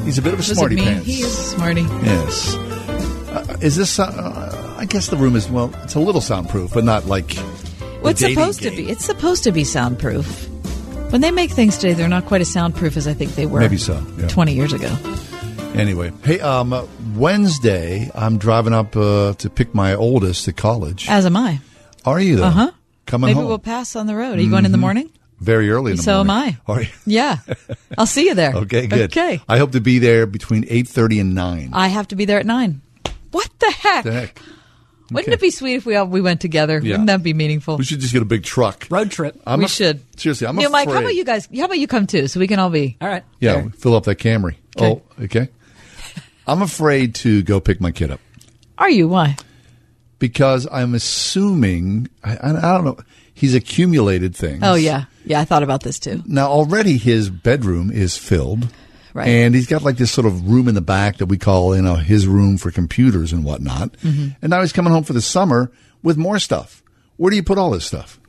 He's 0.04 0.18
a 0.18 0.22
bit 0.22 0.34
of 0.34 0.38
a 0.38 0.42
Does 0.42 0.52
it 0.52 0.54
smarty 0.54 0.76
pants. 0.76 1.04
He 1.04 1.20
is 1.22 1.26
a 1.26 1.42
smarty. 1.42 1.82
Yes. 1.82 2.54
Uh, 2.54 3.56
is 3.60 3.74
this? 3.74 3.98
Uh, 3.98 4.55
I 4.76 4.84
guess 4.84 5.08
the 5.08 5.16
room 5.16 5.36
is 5.36 5.48
well. 5.48 5.72
It's 5.82 5.94
a 5.94 6.00
little 6.00 6.20
soundproof, 6.20 6.72
but 6.74 6.84
not 6.84 7.06
like. 7.06 7.34
Well, 8.02 8.08
it's 8.08 8.20
supposed 8.20 8.62
to 8.62 8.70
be. 8.70 8.88
It's 8.90 9.04
supposed 9.04 9.44
to 9.44 9.52
be 9.52 9.64
soundproof. 9.64 10.48
When 11.10 11.20
they 11.20 11.30
make 11.30 11.50
things 11.50 11.76
today, 11.78 11.94
they're 11.94 12.08
not 12.08 12.26
quite 12.26 12.40
as 12.40 12.50
soundproof 12.52 12.96
as 12.96 13.06
I 13.06 13.14
think 13.14 13.34
they 13.36 13.46
were. 13.46 13.60
Maybe 13.60 13.76
so, 13.78 14.04
yeah. 14.18 14.28
Twenty 14.28 14.54
years 14.54 14.72
ago. 14.72 14.94
Anyway, 15.74 16.12
hey, 16.24 16.40
um, 16.40 16.88
Wednesday 17.16 18.10
I'm 18.14 18.38
driving 18.38 18.72
up 18.72 18.96
uh, 18.96 19.34
to 19.34 19.50
pick 19.50 19.74
my 19.74 19.94
oldest 19.94 20.44
to 20.46 20.52
college. 20.52 21.08
As 21.08 21.26
am 21.26 21.36
I. 21.36 21.60
Are 22.04 22.20
you 22.20 22.36
though? 22.36 22.44
Uh 22.44 22.50
huh. 22.50 22.70
Coming 23.06 23.26
Maybe 23.28 23.38
home 23.38 23.46
we'll 23.48 23.58
pass 23.58 23.94
on 23.96 24.06
the 24.06 24.14
road. 24.16 24.38
Are 24.38 24.40
you 24.42 24.50
going 24.50 24.64
in 24.64 24.72
the 24.72 24.78
Mhm. 24.78 24.82
morning? 24.82 25.10
very 25.38 25.70
early 25.70 25.90
in 25.90 25.98
the 25.98 26.02
so 26.02 26.24
morning. 26.24 26.30
am 26.30 26.62
I. 26.66 26.72
Are 26.72 26.82
you? 26.82 26.88
Yeah. 27.06 27.38
I'll 27.98 28.06
see 28.06 28.24
you 28.26 28.34
there. 28.34 28.54
Okay, 28.54 28.86
good. 28.86 29.10
Okay. 29.12 29.40
I 29.46 29.58
hope 29.58 29.72
to 29.72 29.80
be 29.82 29.98
there 29.98 30.24
between 30.26 30.64
eight 30.70 30.88
thirty 30.88 31.20
and 31.20 31.34
nine. 31.34 31.70
I 31.74 31.88
have 31.88 32.08
to 32.08 32.16
be 32.16 32.24
there 32.24 32.38
at 32.40 32.46
nine. 32.46 32.80
What 33.32 33.50
the 33.58 33.70
heck? 33.70 34.04
the 34.04 34.12
heck? 34.12 34.38
Wouldn't 35.10 35.32
it 35.32 35.40
be 35.40 35.50
sweet 35.50 35.74
if 35.74 35.86
we 35.86 35.94
all 35.96 36.06
we 36.06 36.20
went 36.20 36.40
together? 36.40 36.80
Yeah. 36.82 36.92
Wouldn't 36.92 37.06
that 37.06 37.22
be 37.22 37.34
meaningful? 37.34 37.76
We 37.76 37.84
should 37.84 38.00
just 38.00 38.12
get 38.12 38.22
a 38.22 38.26
big 38.26 38.42
truck. 38.42 38.86
Road 38.90 39.10
trip. 39.10 39.40
I'm 39.46 39.60
we 39.60 39.66
af- 39.66 39.70
should. 39.70 40.00
Seriously, 40.18 40.46
I'm 40.46 40.56
you 40.56 40.64
know, 40.64 40.70
Mike, 40.70 40.88
how 40.88 40.98
about 40.98 41.14
you 41.14 41.24
guys? 41.24 41.48
How 41.56 41.64
about 41.66 41.78
you 41.78 41.86
come 41.86 42.06
too, 42.06 42.26
so 42.28 42.40
we 42.40 42.48
can 42.48 42.58
all 42.58 42.70
be. 42.70 42.96
All 43.00 43.08
right. 43.08 43.24
Yeah, 43.40 43.52
there. 43.54 43.70
fill 43.70 43.94
up 43.94 44.04
that 44.04 44.18
Camry. 44.18 44.56
Okay. 44.76 44.86
Oh, 44.86 45.02
okay. 45.24 45.48
I'm 46.46 46.62
afraid 46.62 47.14
to 47.16 47.42
go 47.42 47.60
pick 47.60 47.80
my 47.80 47.90
kid 47.90 48.10
up 48.10 48.20
Are 48.78 48.90
you? 48.90 49.08
Why? 49.08 49.36
because 50.18 50.66
I'm 50.70 50.94
assuming 50.94 52.08
I, 52.24 52.36
I 52.36 52.48
I 52.50 52.74
don't 52.74 52.84
know. 52.84 52.98
He's 53.34 53.54
accumulated 53.54 54.34
things. 54.34 54.60
Oh 54.62 54.74
yeah, 54.74 55.04
yeah. 55.24 55.40
I 55.40 55.44
thought 55.44 55.62
about 55.62 55.82
this 55.82 55.98
too. 55.98 56.22
Now 56.26 56.48
already 56.48 56.96
his 56.96 57.28
bedroom 57.30 57.90
is 57.90 58.16
filled. 58.16 58.68
Right. 59.16 59.28
And 59.28 59.54
he's 59.54 59.66
got 59.66 59.82
like 59.82 59.96
this 59.96 60.12
sort 60.12 60.26
of 60.26 60.46
room 60.46 60.68
in 60.68 60.74
the 60.74 60.82
back 60.82 61.16
that 61.18 61.26
we 61.26 61.38
call, 61.38 61.74
you 61.74 61.80
know, 61.80 61.94
his 61.94 62.26
room 62.26 62.58
for 62.58 62.70
computers 62.70 63.32
and 63.32 63.44
whatnot. 63.44 63.92
Mhm. 64.02 64.36
And 64.42 64.50
now 64.50 64.60
he's 64.60 64.72
coming 64.74 64.92
home 64.92 65.04
for 65.04 65.14
the 65.14 65.22
summer 65.22 65.72
with 66.02 66.18
more 66.18 66.38
stuff. 66.38 66.82
Where 67.16 67.30
do 67.30 67.36
you 67.36 67.42
put 67.42 67.56
all 67.56 67.70
this 67.70 67.86
stuff? 67.86 68.20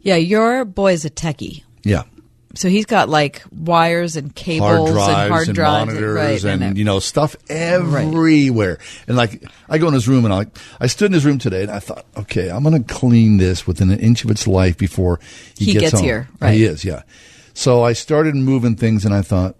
Yeah, 0.00 0.14
your 0.14 0.64
boy's 0.64 1.04
a 1.04 1.10
techie, 1.10 1.64
Yeah. 1.82 2.02
so 2.54 2.68
he's 2.68 2.86
got 2.86 3.08
like 3.08 3.42
wires 3.50 4.14
and 4.14 4.32
cables 4.32 4.90
hard 4.90 4.92
drives 4.92 5.08
and 5.18 5.32
hard 5.32 5.48
and 5.48 5.54
drives 5.56 5.86
monitors 5.86 6.44
right, 6.44 6.60
and, 6.62 6.78
you 6.78 6.84
know 6.84 7.00
stuff 7.00 7.34
everywhere. 7.48 8.78
And 9.08 9.16
like 9.16 9.42
I 9.68 9.78
go 9.78 9.88
in 9.88 9.94
his 9.94 10.06
room 10.08 10.24
and 10.24 10.32
I 10.32 10.46
I 10.80 10.86
stood 10.86 11.06
in 11.06 11.12
his 11.14 11.24
room 11.24 11.38
today 11.38 11.62
and 11.62 11.70
I 11.70 11.80
thought, 11.80 12.06
okay, 12.16 12.48
I'm 12.48 12.62
going 12.62 12.80
to 12.82 12.94
clean 12.94 13.38
this 13.38 13.66
within 13.66 13.90
an 13.90 13.98
inch 13.98 14.24
of 14.24 14.30
its 14.30 14.46
life 14.46 14.78
before 14.78 15.18
he, 15.58 15.66
He 15.66 15.72
gets, 15.72 15.92
gets 15.92 16.00
here, 16.00 16.28
right. 16.40 16.54
He 16.54 16.64
is, 16.64 16.84
yeah. 16.84 17.02
So 17.54 17.82
I 17.82 17.92
started 17.92 18.34
moving 18.36 18.76
things 18.76 19.04
and 19.04 19.12
I 19.14 19.22
thought. 19.22 19.56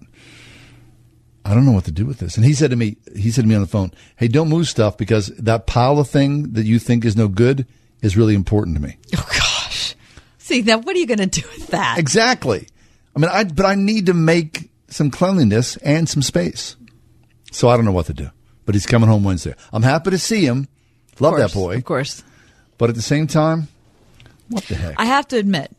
I 1.45 1.55
don't 1.55 1.67
know 1.67 1.73
what 1.73 1.85
to 1.87 1.93
do 1.93 2.07
with 2.07 2.19
this. 2.19 2.37
And 2.37 2.45
he 2.45 2.55
said 2.55 2.71
to 2.71 2.77
me, 2.77 2.97
he 3.17 3.31
said 3.31 3.43
to 3.43 3.49
me 3.49 3.55
on 3.55 3.61
the 3.61 3.67
phone, 3.67 3.93
"Hey, 4.17 4.29
don't 4.29 4.49
move 4.49 4.69
stuff 4.69 4.97
because 4.97 5.29
that 5.39 5.67
pile 5.67 5.99
of 5.99 6.09
thing 6.09 6.53
that 6.53 6.65
you 6.65 6.79
think 6.79 7.05
is 7.05 7.17
no 7.17 7.29
good 7.29 7.67
is 8.01 8.17
really 8.17 8.35
important 8.35 8.77
to 8.77 8.83
me." 8.83 8.97
Oh 9.17 9.29
gosh. 9.29 9.95
See, 10.39 10.63
now 10.63 10.79
what 10.79 10.97
are 10.97 10.99
you 10.99 11.07
going 11.07 11.19
to 11.19 11.27
do 11.41 11.47
with 11.57 11.69
that? 11.69 11.99
Exactly. 11.99 12.69
I 13.15 13.19
mean, 13.19 13.31
I 13.31 13.45
but 13.45 13.67
I 13.67 13.75
need 13.75 14.07
to 14.07 14.15
make 14.15 14.71
some 14.89 15.11
cleanliness 15.11 15.77
and 15.79 16.09
some 16.09 16.23
space. 16.23 16.77
So 17.51 17.69
I 17.69 17.77
don't 17.77 17.85
know 17.85 17.93
what 17.93 18.07
to 18.07 18.15
do. 18.15 18.31
But 18.65 18.75
he's 18.75 18.87
coming 18.87 19.09
home 19.09 19.25
Wednesday. 19.25 19.55
I'm 19.73 19.83
happy 19.83 20.11
to 20.11 20.19
see 20.19 20.45
him. 20.47 20.69
Love 21.21 21.35
course, 21.35 21.53
that 21.53 21.59
boy. 21.59 21.77
Of 21.77 21.85
course. 21.85 22.23
But 22.79 22.89
at 22.91 22.97
the 22.97 23.03
same 23.03 23.27
time, 23.27 23.69
what 24.49 24.65
the 24.65 24.75
heck? 24.75 24.99
I 24.99 25.05
have 25.05 25.29
to 25.29 25.37
admit, 25.37 25.71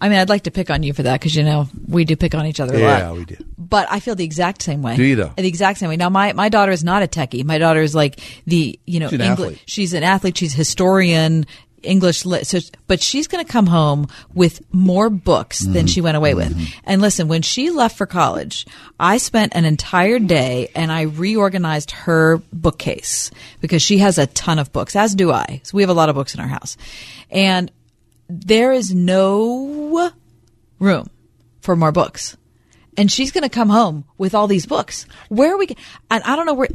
I 0.00 0.08
mean, 0.08 0.18
I'd 0.18 0.28
like 0.28 0.42
to 0.44 0.50
pick 0.50 0.70
on 0.70 0.82
you 0.82 0.92
for 0.92 1.04
that 1.04 1.20
because 1.20 1.34
you 1.34 1.44
know 1.44 1.68
we 1.88 2.04
do 2.04 2.16
pick 2.16 2.34
on 2.34 2.46
each 2.46 2.60
other 2.60 2.74
a 2.74 2.78
lot. 2.78 2.98
Yeah, 2.98 3.12
we 3.12 3.24
do. 3.24 3.36
But 3.56 3.86
I 3.90 4.00
feel 4.00 4.14
the 4.14 4.24
exact 4.24 4.60
same 4.62 4.82
way. 4.82 4.96
Do 4.96 5.02
you, 5.04 5.16
though? 5.16 5.32
The 5.36 5.46
exact 5.46 5.78
same 5.78 5.88
way. 5.88 5.96
Now, 5.96 6.10
my 6.10 6.32
my 6.32 6.48
daughter 6.48 6.72
is 6.72 6.84
not 6.84 7.02
a 7.02 7.06
techie. 7.06 7.44
My 7.44 7.58
daughter 7.58 7.80
is 7.80 7.94
like 7.94 8.20
the 8.46 8.78
you 8.86 9.00
know 9.00 9.08
She's 9.08 9.20
an 9.20 9.26
Engli- 9.26 9.30
athlete. 9.32 9.62
She's 9.66 9.92
an 9.94 10.02
athlete. 10.02 10.36
She's 10.38 10.54
a 10.54 10.56
historian. 10.56 11.46
English 11.82 12.24
lit. 12.24 12.46
So, 12.46 12.60
but 12.86 13.02
she's 13.02 13.28
going 13.28 13.44
to 13.44 13.52
come 13.52 13.66
home 13.66 14.06
with 14.32 14.62
more 14.72 15.10
books 15.10 15.62
Mm-hmm. 15.62 15.72
than 15.74 15.86
she 15.86 16.00
went 16.00 16.16
away 16.16 16.32
with. 16.32 16.56
And 16.84 17.02
listen, 17.02 17.28
when 17.28 17.42
she 17.42 17.68
left 17.68 17.98
for 17.98 18.06
college, 18.06 18.66
I 18.98 19.18
spent 19.18 19.54
an 19.54 19.66
entire 19.66 20.18
day 20.18 20.70
and 20.74 20.90
I 20.90 21.02
reorganized 21.02 21.90
her 21.90 22.38
bookcase 22.54 23.30
because 23.60 23.82
she 23.82 23.98
has 23.98 24.16
a 24.16 24.26
ton 24.28 24.58
of 24.58 24.72
books, 24.72 24.96
as 24.96 25.14
do 25.14 25.30
I. 25.30 25.60
So 25.62 25.76
we 25.76 25.82
have 25.82 25.90
a 25.90 25.94
lot 25.94 26.08
of 26.08 26.14
books 26.14 26.34
in 26.34 26.40
our 26.40 26.48
house. 26.48 26.78
And 27.30 27.70
there 28.28 28.72
is 28.72 28.94
no 28.94 30.12
room 30.78 31.10
for 31.60 31.76
more 31.76 31.92
books. 31.92 32.36
And 32.96 33.10
she's 33.10 33.32
going 33.32 33.42
to 33.42 33.48
come 33.48 33.68
home 33.68 34.04
with 34.18 34.34
all 34.34 34.46
these 34.46 34.66
books. 34.66 35.06
Where 35.28 35.54
are 35.54 35.58
we? 35.58 35.68
And 36.10 36.22
I 36.22 36.36
don't 36.36 36.46
know 36.46 36.54
where. 36.54 36.68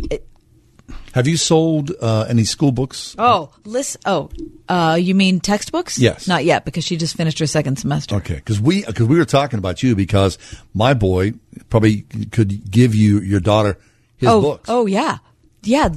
Have 1.14 1.28
you 1.28 1.38
sold 1.38 1.92
uh, 2.02 2.26
any 2.28 2.44
school 2.44 2.72
books? 2.72 3.16
Oh, 3.18 3.52
listen. 3.64 4.02
Oh, 4.06 4.30
uh, 4.68 4.98
you 5.00 5.16
mean 5.16 5.40
textbooks? 5.40 5.98
Yes. 5.98 6.28
Not 6.28 6.44
yet 6.46 6.66
because 6.66 6.84
she 6.84 6.98
just 6.98 7.16
finished 7.16 7.40
her 7.40 7.48
second 7.48 7.78
semester. 7.78 8.16
Okay, 8.16 8.36
because 8.36 8.60
we 8.60 8.84
because 8.84 9.08
we 9.08 9.18
were 9.18 9.26
talking 9.26 9.60
about 9.60 9.82
you 9.82 9.96
because 9.96 10.38
my 10.74 10.94
boy 10.94 11.34
probably 11.70 12.02
could 12.32 12.70
give 12.70 12.94
you 12.94 13.22
your 13.22 13.40
daughter 13.40 13.78
his 14.18 14.30
oh, 14.30 14.42
books. 14.42 14.70
oh 14.70 14.86
yeah, 14.86 15.18
yeah. 15.64 15.90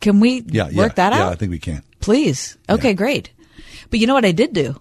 Can 0.00 0.20
we 0.20 0.44
yeah, 0.46 0.68
yeah, 0.68 0.78
work 0.78 0.94
that 0.96 1.12
out? 1.12 1.18
yeah? 1.18 1.28
I 1.30 1.34
think 1.34 1.50
we 1.50 1.58
can. 1.58 1.82
Please. 2.00 2.56
Okay, 2.68 2.94
great. 2.94 3.30
But 3.92 4.00
you 4.00 4.06
know 4.06 4.14
what 4.14 4.24
I 4.24 4.32
did 4.32 4.54
do? 4.54 4.80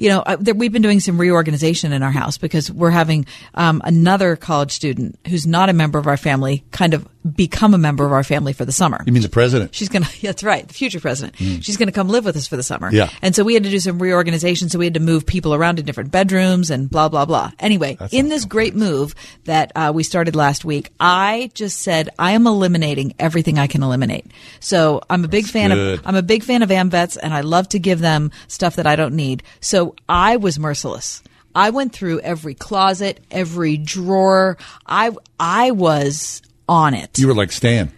You 0.00 0.08
know, 0.08 0.20
uh, 0.20 0.36
there, 0.40 0.54
we've 0.54 0.72
been 0.72 0.82
doing 0.82 0.98
some 0.98 1.20
reorganization 1.20 1.92
in 1.92 2.02
our 2.02 2.10
house 2.10 2.38
because 2.38 2.72
we're 2.72 2.90
having 2.90 3.26
um, 3.54 3.82
another 3.84 4.34
college 4.34 4.72
student 4.72 5.18
who's 5.28 5.46
not 5.46 5.68
a 5.68 5.74
member 5.74 5.98
of 5.98 6.06
our 6.06 6.16
family 6.16 6.64
kind 6.70 6.94
of 6.94 7.06
become 7.36 7.74
a 7.74 7.78
member 7.78 8.06
of 8.06 8.12
our 8.12 8.24
family 8.24 8.54
for 8.54 8.64
the 8.64 8.72
summer. 8.72 9.02
You 9.04 9.12
mean 9.12 9.22
the 9.22 9.28
president? 9.28 9.74
She's 9.74 9.90
going 9.90 10.04
to, 10.04 10.22
that's 10.22 10.42
right, 10.42 10.66
the 10.66 10.72
future 10.72 11.00
president. 11.00 11.36
She's 11.36 11.76
going 11.76 11.88
to 11.88 11.92
come 11.92 12.08
live 12.08 12.24
with 12.24 12.34
us 12.34 12.48
for 12.48 12.56
the 12.56 12.62
summer. 12.62 12.90
Yeah. 12.90 13.10
And 13.20 13.36
so 13.36 13.44
we 13.44 13.52
had 13.52 13.64
to 13.64 13.70
do 13.70 13.78
some 13.78 13.98
reorganization. 13.98 14.70
So 14.70 14.78
we 14.78 14.86
had 14.86 14.94
to 14.94 15.00
move 15.00 15.26
people 15.26 15.54
around 15.54 15.76
to 15.76 15.82
different 15.82 16.10
bedrooms 16.10 16.70
and 16.70 16.88
blah, 16.88 17.10
blah, 17.10 17.26
blah. 17.26 17.52
Anyway, 17.58 17.98
in 18.10 18.30
this 18.30 18.46
great 18.46 18.74
move 18.74 19.14
that 19.44 19.70
uh, 19.74 19.92
we 19.94 20.02
started 20.02 20.34
last 20.34 20.64
week, 20.64 20.92
I 20.98 21.50
just 21.52 21.80
said, 21.80 22.08
I 22.18 22.32
am 22.32 22.46
eliminating 22.46 23.12
everything 23.18 23.58
I 23.58 23.66
can 23.66 23.82
eliminate. 23.82 24.26
So 24.60 25.02
I'm 25.10 25.22
a 25.22 25.28
big 25.28 25.44
fan 25.44 25.70
good. 25.70 25.98
of, 25.98 26.06
I'm 26.06 26.16
a 26.16 26.22
big 26.22 26.42
fan 26.42 26.62
of 26.62 26.70
AmVets 26.70 27.18
and 27.22 27.34
I 27.34 27.42
love 27.42 27.68
to 27.70 27.78
give 27.78 28.00
them 28.00 28.30
stuff 28.48 28.76
that 28.76 28.86
I 28.86 28.96
don't 28.96 29.14
need. 29.14 29.42
So 29.60 29.89
I 30.08 30.36
was 30.36 30.58
merciless. 30.58 31.22
I 31.54 31.70
went 31.70 31.92
through 31.92 32.20
every 32.20 32.54
closet, 32.54 33.20
every 33.30 33.76
drawer. 33.76 34.56
I, 34.86 35.10
I 35.38 35.72
was 35.72 36.42
on 36.68 36.94
it. 36.94 37.18
You 37.18 37.26
were 37.28 37.34
like 37.34 37.50
Stan. 37.52 37.90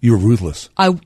You 0.00 0.12
were 0.12 0.18
ruthless. 0.18 0.68
I. 0.76 0.98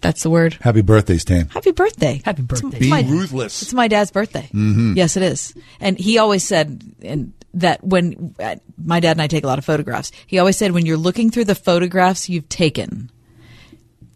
That's 0.00 0.22
the 0.22 0.30
word. 0.30 0.54
Happy 0.62 0.80
birthday, 0.80 1.18
Stan. 1.18 1.48
Happy 1.50 1.72
birthday. 1.72 2.22
Happy 2.24 2.40
birthday. 2.42 2.78
Be 2.78 2.88
my- 2.90 3.02
ruthless. 3.02 3.60
It's 3.62 3.74
my 3.74 3.86
dad's 3.86 4.10
birthday. 4.10 4.48
Mhm. 4.52 4.96
Yes, 4.96 5.16
it 5.16 5.22
is. 5.22 5.54
And 5.78 5.98
he 5.98 6.16
always 6.18 6.42
said 6.42 6.82
and 7.02 7.34
that 7.52 7.84
when 7.84 8.34
uh, 8.40 8.56
my 8.82 9.00
dad 9.00 9.12
and 9.12 9.22
I 9.22 9.26
take 9.26 9.44
a 9.44 9.46
lot 9.46 9.58
of 9.58 9.64
photographs, 9.64 10.10
he 10.26 10.38
always 10.38 10.56
said 10.56 10.72
when 10.72 10.86
you're 10.86 10.96
looking 10.96 11.30
through 11.30 11.44
the 11.44 11.54
photographs 11.54 12.28
you've 12.30 12.48
taken, 12.48 13.10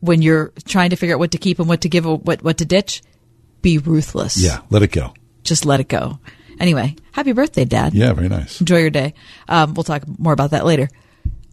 when 0.01 0.23
you're 0.23 0.53
trying 0.67 0.91
to 0.91 0.97
figure 0.97 1.17
out 1.17 1.19
what 1.19 1.33
to 1.33 1.39
keep 1.39 1.59
and 1.59 1.69
what 1.69 1.83
to 1.83 1.89
give, 1.91 2.07
what 2.07 2.43
what 2.43 2.59
to 2.59 2.65
ditch, 2.65 3.03
be 3.65 3.79
ruthless. 3.79 4.37
Yeah, 4.37 4.61
let 4.71 4.83
it 4.83 4.93
go. 4.93 5.15
Just 5.43 5.65
let 5.67 5.81
it 5.81 5.89
go. 5.89 6.21
Anyway, 6.61 6.95
happy 7.11 7.33
birthday, 7.33 7.65
Dad. 7.65 7.95
Yeah, 7.95 8.13
very 8.13 8.29
nice. 8.29 8.61
Enjoy 8.61 8.79
your 8.79 8.91
day. 8.91 9.15
Um, 9.49 9.75
we'll 9.75 9.83
talk 9.83 10.05
more 10.19 10.33
about 10.33 10.53
that 10.53 10.65
later. 10.65 10.89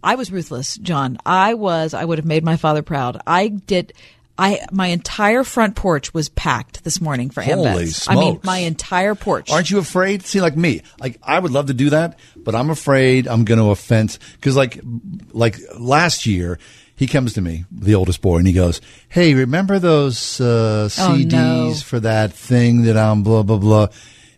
I 0.03 0.16
was 0.16 0.32
ruthless, 0.32 0.78
John. 0.78 1.18
I 1.26 1.55
was. 1.55 1.93
I 1.95 2.05
would 2.05 2.20
have 2.20 2.26
made 2.26 2.43
my 2.43 2.57
father 2.57 2.84
proud. 2.84 3.22
I 3.26 3.47
did. 3.47 3.93
I 4.38 4.66
my 4.72 4.88
entire 4.88 5.43
front 5.43 5.76
porch 5.76 6.14
was 6.14 6.30
packed 6.30 6.84
this 6.84 6.99
morning 6.99 7.30
for 7.30 7.41
Holy. 7.41 7.89
I 8.07 8.16
mean, 8.16 8.39
my 8.43 8.57
entire 8.59 9.16
porch. 9.16 9.51
Aren't 9.51 9.72
you 9.72 9.80
afraid? 9.80 10.24
See, 10.24 10.41
like 10.41 10.57
me, 10.57 10.82
like 10.99 11.20
I 11.24 11.39
would 11.39 11.51
love 11.51 11.68
to 11.68 11.74
do 11.74 11.91
that, 11.91 12.20
but 12.36 12.55
I'm 12.55 12.70
afraid 12.70 13.28
I'm 13.28 13.45
going 13.45 13.59
to 13.59 13.70
offend. 13.70 14.18
Because 14.34 14.55
like, 14.55 14.80
like 15.32 15.57
last 15.78 16.26
year, 16.26 16.59
he 16.96 17.08
comes 17.08 17.34
to 17.34 17.42
me, 17.42 17.66
the 17.72 17.96
oldest 17.96 18.22
boy, 18.22 18.38
and 18.38 18.48
he 18.48 18.54
goes, 18.54 18.80
"Hey, 19.10 19.34
remember 19.34 19.80
those 19.80 20.39
uh, 20.39 20.86
Oh, 20.86 20.88
CDs 21.16 21.32
no. 21.32 21.74
for 21.84 22.00
that 22.00 22.34
thing 22.34 22.84
that 22.84 22.98
I'm 22.98 23.24
blah 23.24 23.44
blah 23.44 23.58
blah." 23.58 23.88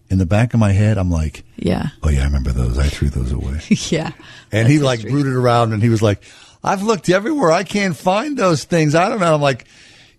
In 0.10 0.20
the 0.20 0.26
back 0.28 0.54
of 0.54 0.60
my 0.60 0.72
head, 0.74 0.98
I'm 0.98 1.10
like, 1.10 1.44
Yeah. 1.58 1.88
"Oh 2.04 2.10
yeah, 2.10 2.22
I 2.22 2.26
remember 2.26 2.52
those. 2.52 2.78
I 2.78 2.88
threw 2.88 3.10
those 3.10 3.32
away." 3.32 3.62
yeah. 3.90 4.12
And 4.52 4.68
he 4.68 4.80
like 4.80 5.02
rooted 5.04 5.34
around, 5.34 5.74
and 5.74 5.82
he 5.82 5.90
was 5.90 6.02
like, 6.02 6.24
"I've 6.64 6.84
looked 6.84 7.10
everywhere. 7.10 7.52
I 7.52 7.64
can't 7.64 7.96
find 7.98 8.38
those 8.38 8.64
things. 8.64 8.96
I 8.96 9.10
don't 9.10 9.20
know." 9.20 9.34
I'm 9.34 9.42
like, 9.42 9.66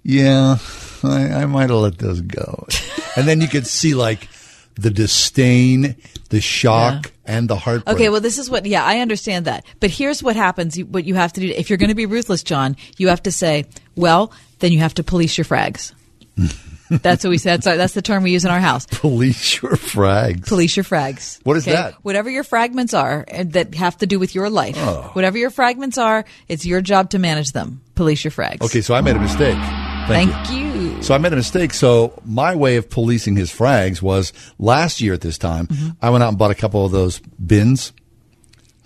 "Yeah, 0.03 0.59
I, 1.03 1.43
I 1.43 1.47
might 1.47 1.71
have 1.71 1.79
let 1.79 1.99
those 1.99 2.21
go." 2.21 2.67
and 3.17 3.27
then 3.29 3.41
you 3.41 3.47
could 3.49 3.67
see 3.67 3.95
like 3.95 4.29
the 4.75 4.91
disdain, 4.91 5.95
the 6.35 6.41
shock, 6.41 7.13
and 7.25 7.49
the 7.49 7.57
heartbreak. 7.57 7.95
Okay, 7.95 8.09
well, 8.09 8.21
this 8.21 8.39
is 8.39 8.51
what, 8.51 8.67
yeah, 8.67 8.85
I 8.85 8.99
understand 8.99 9.45
that. 9.45 9.65
But 9.79 9.91
here's 9.91 10.21
what 10.21 10.35
happens. 10.35 10.77
What 10.77 11.05
you 11.05 11.15
have 11.15 11.33
to 11.35 11.41
do, 11.41 11.47
if 11.47 11.71
you're 11.71 11.77
going 11.77 11.91
to 11.91 11.95
be 11.95 12.07
ruthless, 12.07 12.43
John, 12.43 12.77
you 12.99 13.07
have 13.09 13.23
to 13.23 13.31
say, 13.31 13.67
well, 13.95 14.33
then 14.59 14.73
you 14.73 14.81
have 14.81 14.95
to 14.95 15.05
police 15.05 15.39
your 15.39 15.45
frags. 15.45 15.93
that's 16.91 17.23
what 17.23 17.31
we 17.31 17.39
said. 17.39 17.63
Sorry, 17.63 17.77
that's 17.77 17.95
the 17.95 18.03
term 18.03 18.25
we 18.25 18.33
use 18.33 18.45
in 18.45 18.51
our 18.51 18.59
house. 18.59 18.87
police 18.87 19.63
your 19.63 19.73
frags. 19.77 20.49
Police 20.49 20.77
your 20.77 20.85
frags. 20.85 21.39
What 21.45 21.57
is 21.57 21.69
Okay? 21.69 21.77
that? 21.77 21.95
Whatever 22.03 22.29
your 22.29 22.43
fragments 22.43 22.95
are 22.95 23.25
eh, 23.29 23.45
that 23.49 23.77
have 23.77 23.97
to 23.99 24.07
do 24.07 24.19
with 24.19 24.35
your 24.35 24.51
life. 24.51 24.77
Oh. 24.77 25.11
Whatever 25.13 25.39
your 25.39 25.51
fragments 25.51 25.99
are, 25.99 26.25
it's 26.49 26.67
your 26.67 26.81
job 26.81 27.11
to 27.11 27.21
manage 27.21 27.53
them. 27.53 27.81
Police 27.95 28.25
your 28.25 28.33
frags. 28.33 28.63
Okay, 28.63 28.81
so 28.81 28.95
I 28.95 29.01
made 29.03 29.15
a 29.15 29.21
mistake. 29.21 29.59
Thank, 30.07 30.31
Thank 30.33 30.51
you. 30.51 31.03
So 31.03 31.15
I 31.15 31.19
made 31.19 31.33
a 31.33 31.37
mistake. 31.37 31.73
So 31.75 32.19
my 32.25 32.55
way 32.55 32.77
of 32.77 32.89
policing 32.91 33.37
his 33.37 33.51
frags 33.51 34.01
was 34.03 34.33
last 34.59 35.01
year 35.01 35.13
at 35.15 35.21
this 35.21 35.39
time, 35.39 35.67
Mm-hmm. 35.67 35.89
I 36.03 36.11
went 36.11 36.23
out 36.25 36.29
and 36.29 36.39
bought 36.39 36.51
a 36.51 36.55
couple 36.55 36.85
of 36.85 36.93
those 36.93 37.21
bins. 37.21 37.93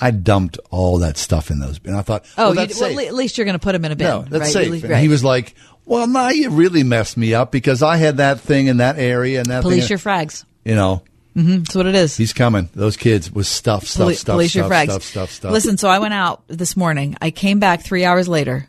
I 0.01 0.11
dumped 0.13 0.59
all 0.71 0.99
that 1.01 1.17
stuff 1.17 1.51
in 1.51 1.59
those 1.59 1.79
bins. 1.81 1.97
I 1.97 2.03
thought, 2.03 2.25
Oh, 2.37 2.47
oh, 2.47 2.49
you, 2.51 2.55
that's 2.55 2.81
well, 2.81 2.99
at 3.01 3.15
least 3.15 3.37
you're 3.37 3.45
going 3.45 3.59
to 3.59 3.63
put 3.63 3.73
them 3.73 3.85
in 3.85 3.93
a 3.93 3.97
bin. 3.97 4.07
No, 4.07 4.23
that's 4.23 4.55
right? 4.55 4.67
safe. 4.71 4.83
You- 4.85 4.89
right. 4.91 5.01
he 5.03 5.09
was 5.09 5.25
like, 5.25 5.55
"Well, 5.87 6.07
now 6.07 6.29
you 6.29 6.51
really 6.51 6.85
messed 6.85 7.17
me 7.17 7.35
up 7.35 7.51
because 7.51 7.83
I 7.83 7.97
had 7.97 8.19
that 8.19 8.39
thing 8.41 8.69
in 8.69 8.77
that 8.77 8.97
area 8.99 9.41
and 9.41 9.47
that 9.51 9.63
police 9.63 9.85
thing." 9.89 9.91
your 9.91 9.99
frags. 9.99 10.45
you 10.65 10.77
know, 10.77 11.03
hmm 11.35 11.59
That's 11.59 11.75
what 11.75 11.87
it 11.87 11.97
is. 11.97 12.17
he's 12.17 12.33
coming. 12.33 12.69
Those 12.75 12.97
kids 12.97 13.31
with 13.31 13.47
stuff, 13.49 13.87
stuff, 13.87 14.05
Poli- 14.05 14.15
stuff, 14.15 14.35
police 14.35 14.55
your 14.55 14.67
stuff, 14.67 14.73
frags. 14.73 14.91
stuff, 14.91 15.03
stuff, 15.03 15.31
stuff. 15.33 15.53
Listen, 15.53 15.79
so 15.79 15.89
I 15.89 15.99
went 15.99 16.15
out 16.15 16.43
this 16.47 16.77
morning. 16.77 17.17
I 17.21 17.33
came 17.33 17.59
back 17.59 17.83
three 17.83 18.05
hours 18.05 18.29
later. 18.29 18.69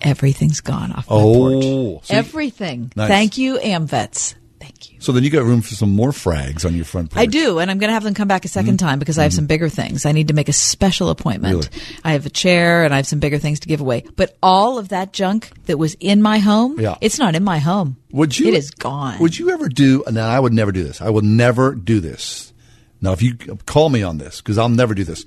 Everything's 0.00 0.60
gone 0.60 0.92
off 0.92 1.08
my 1.08 1.16
porch. 1.16 1.64
oh, 1.64 2.00
so, 2.04 2.14
Everything. 2.14 2.92
Nice. 2.96 3.08
Thank 3.08 3.38
you, 3.38 3.58
AmVets. 3.58 4.34
Thank 4.60 4.92
you. 4.92 5.00
So 5.00 5.12
then 5.12 5.24
you 5.24 5.30
got 5.30 5.44
room 5.44 5.62
for 5.62 5.74
some 5.74 5.90
more 5.90 6.10
frags 6.10 6.66
on 6.66 6.76
your 6.76 6.84
front 6.84 7.10
porch. 7.10 7.22
I 7.22 7.24
do, 7.26 7.58
and 7.60 7.70
I'm 7.70 7.78
going 7.78 7.88
to 7.88 7.94
have 7.94 8.04
them 8.04 8.12
come 8.12 8.28
back 8.28 8.44
a 8.44 8.48
2nd 8.48 8.78
time 8.78 8.98
because 8.98 9.18
I 9.18 9.22
have 9.22 9.32
some 9.32 9.46
bigger 9.46 9.70
things. 9.70 10.04
I 10.04 10.12
need 10.12 10.28
to 10.28 10.34
make 10.34 10.50
a 10.50 10.52
special 10.52 11.08
appointment. 11.08 11.54
Really? 11.54 11.68
I 12.04 12.12
have 12.12 12.26
a 12.26 12.30
chair 12.30 12.84
and 12.84 12.92
I 12.92 12.98
have 12.98 13.06
some 13.06 13.20
bigger 13.20 13.38
things 13.38 13.60
to 13.60 13.68
give 13.68 13.80
away. 13.80 14.04
But 14.16 14.36
all 14.42 14.76
of 14.78 14.90
that 14.90 15.14
junk 15.14 15.50
that 15.64 15.78
was 15.78 15.94
in 16.00 16.20
my 16.20 16.38
home, 16.38 16.78
Yeah. 16.78 16.96
it's 17.00 17.18
not 17.18 17.34
in 17.34 17.42
my 17.42 17.58
home. 17.58 17.96
Would 18.12 18.38
you? 18.38 18.48
It 18.48 18.54
is 18.54 18.70
gone. 18.70 19.18
Would 19.20 19.38
you 19.38 19.50
ever 19.50 19.68
do? 19.70 20.04
Now 20.10 20.28
I 20.28 20.38
would 20.38 20.52
never 20.52 20.72
do 20.72 20.84
this. 20.84 21.00
I 21.00 21.08
will 21.08 21.22
never 21.22 21.74
do 21.74 22.00
this. 22.00 22.52
Now, 23.00 23.12
if 23.12 23.22
you 23.22 23.36
call 23.64 23.88
me 23.88 24.02
on 24.02 24.18
this, 24.18 24.42
because 24.42 24.58
I'll 24.58 24.68
never 24.68 24.92
do 24.94 25.04
this. 25.04 25.24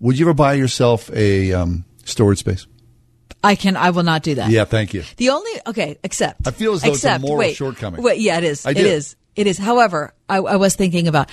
Would 0.00 0.18
you 0.18 0.24
ever 0.24 0.32
buy 0.32 0.54
yourself 0.54 1.10
a 1.12 1.52
um, 1.52 1.84
storage 2.04 2.38
space? 2.38 2.66
I 3.44 3.54
can. 3.54 3.76
I 3.76 3.90
will 3.90 4.02
not 4.02 4.22
do 4.22 4.34
that. 4.36 4.50
Yeah, 4.50 4.64
thank 4.64 4.94
you. 4.94 5.04
The 5.18 5.28
only 5.30 5.50
okay, 5.68 5.98
except 6.02 6.46
I 6.46 6.50
feel 6.50 6.72
as 6.72 6.82
though 6.82 6.92
it's 6.92 7.04
a 7.04 7.18
moral 7.18 7.38
wait, 7.38 7.54
shortcoming. 7.56 8.02
Wait, 8.02 8.18
yeah, 8.20 8.38
it 8.38 8.44
is. 8.44 8.64
It 8.66 8.78
is. 8.78 9.16
It 9.36 9.46
is. 9.46 9.58
However, 9.58 10.12
I, 10.28 10.38
I 10.38 10.56
was 10.56 10.74
thinking 10.74 11.06
about. 11.08 11.30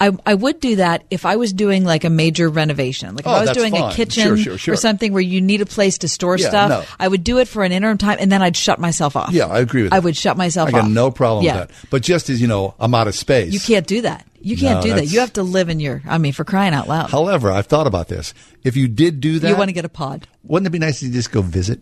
I, 0.00 0.10
I 0.26 0.34
would 0.34 0.58
do 0.58 0.76
that 0.76 1.04
if 1.10 1.24
I 1.24 1.36
was 1.36 1.52
doing 1.52 1.84
like 1.84 2.02
a 2.02 2.10
major 2.10 2.48
renovation. 2.48 3.10
Like 3.14 3.20
if 3.20 3.26
Oh, 3.28 3.30
I 3.30 3.40
was 3.42 3.50
doing 3.52 3.70
fine. 3.72 3.92
a 3.92 3.94
kitchen 3.94 4.24
Sure, 4.24 4.36
sure, 4.36 4.58
sure. 4.58 4.74
or 4.74 4.76
something 4.76 5.12
where 5.12 5.22
you 5.22 5.40
need 5.40 5.60
a 5.60 5.66
place 5.66 5.98
to 5.98 6.08
store 6.08 6.36
Yeah, 6.38 6.48
stuff. 6.48 6.68
no. 6.70 6.84
I 6.98 7.06
would 7.06 7.22
do 7.22 7.38
it 7.38 7.46
for 7.46 7.62
an 7.62 7.70
interim 7.70 7.98
time 7.98 8.16
and 8.18 8.32
then 8.32 8.42
I'd 8.42 8.56
shut 8.56 8.80
myself 8.80 9.14
off. 9.14 9.30
Yeah, 9.30 9.46
I 9.46 9.60
agree 9.60 9.82
with 9.82 9.90
that. 9.92 9.96
I 9.98 10.00
that. 10.00 10.04
would 10.04 10.16
shut 10.16 10.36
myself 10.36 10.70
I 10.70 10.72
got 10.72 10.84
off. 10.86 10.90
no 10.90 11.12
problem 11.12 11.44
Yeah. 11.44 11.60
with 11.60 11.68
that. 11.68 11.90
But 11.90 12.02
just 12.02 12.30
as 12.30 12.40
you 12.40 12.48
know, 12.48 12.74
I'm 12.80 12.92
out 12.96 13.06
of 13.06 13.14
space. 13.14 13.52
You 13.52 13.60
can't 13.60 13.86
do 13.86 14.00
that. 14.00 14.26
You 14.42 14.56
can't 14.56 14.76
No, 14.76 14.82
do 14.82 14.94
that. 14.96 15.06
You 15.06 15.20
have 15.20 15.32
to 15.34 15.42
live 15.42 15.68
in 15.68 15.80
your, 15.80 16.02
I 16.06 16.18
mean, 16.18 16.32
for 16.32 16.44
crying 16.44 16.74
out 16.74 16.88
loud. 16.88 17.10
However, 17.10 17.50
I've 17.50 17.66
thought 17.66 17.86
about 17.86 18.08
this. 18.08 18.34
If 18.62 18.76
you 18.76 18.88
did 18.88 19.20
do 19.20 19.38
that, 19.38 19.48
you 19.48 19.56
want 19.56 19.68
to 19.68 19.72
get 19.74 19.84
a 19.84 19.88
pod. 19.88 20.26
wouldn't 20.42 20.66
it 20.66 20.70
be 20.70 20.78
nice 20.78 21.00
to 21.00 21.10
just 21.10 21.30
go 21.32 21.42
visit? 21.42 21.80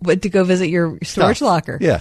What, 0.00 0.22
to 0.22 0.28
go 0.28 0.44
visit 0.44 0.68
your 0.68 0.98
storage 1.02 1.40
locker. 1.40 1.78
Yeah. 1.80 2.00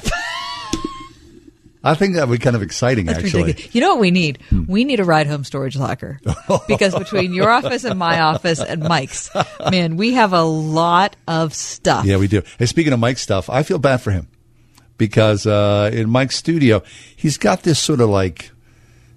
I 1.84 1.94
think 1.94 2.16
that 2.16 2.28
would 2.28 2.40
be 2.40 2.44
kind 2.44 2.56
of 2.56 2.64
exciting, 2.64 3.06
That's 3.06 3.20
actually. 3.20 3.42
Hmm. 3.44 3.48
ridiculous. 3.48 3.76
You 3.76 3.82
know 3.82 3.90
what 3.94 4.00
we 4.02 4.10
need? 4.10 4.40
We 4.68 4.86
need 4.86 5.00
a 5.00 5.04
ride 5.04 5.28
home 5.28 5.44
storage 5.44 5.78
locker. 5.78 6.20
because 6.68 6.96
between 6.96 7.32
your 7.32 7.48
office 7.50 7.84
and 7.84 8.00
my 8.00 8.22
office 8.22 8.60
and 8.60 8.82
Mike's, 8.84 9.30
man, 9.70 9.96
we 9.96 10.14
have 10.14 10.34
a 10.34 10.42
lot 10.42 11.16
of 11.28 11.54
stuff. 11.54 12.06
Yeah, 12.06 12.18
we 12.18 12.28
do. 12.28 12.42
Hey, 12.58 12.66
speaking 12.66 12.92
of 12.92 13.00
Mike's 13.00 13.22
stuff, 13.22 13.52
I 13.52 13.62
feel 13.62 13.78
bad 13.78 13.98
for 14.02 14.10
him 14.10 14.28
because 14.98 15.46
uh, 15.46 15.92
in 15.94 16.10
Mike's 16.10 16.36
studio, 16.36 16.82
he's 17.16 17.38
got 17.38 17.62
this 17.62 17.78
sort 17.78 18.02
of 18.02 18.10
like 18.10 18.50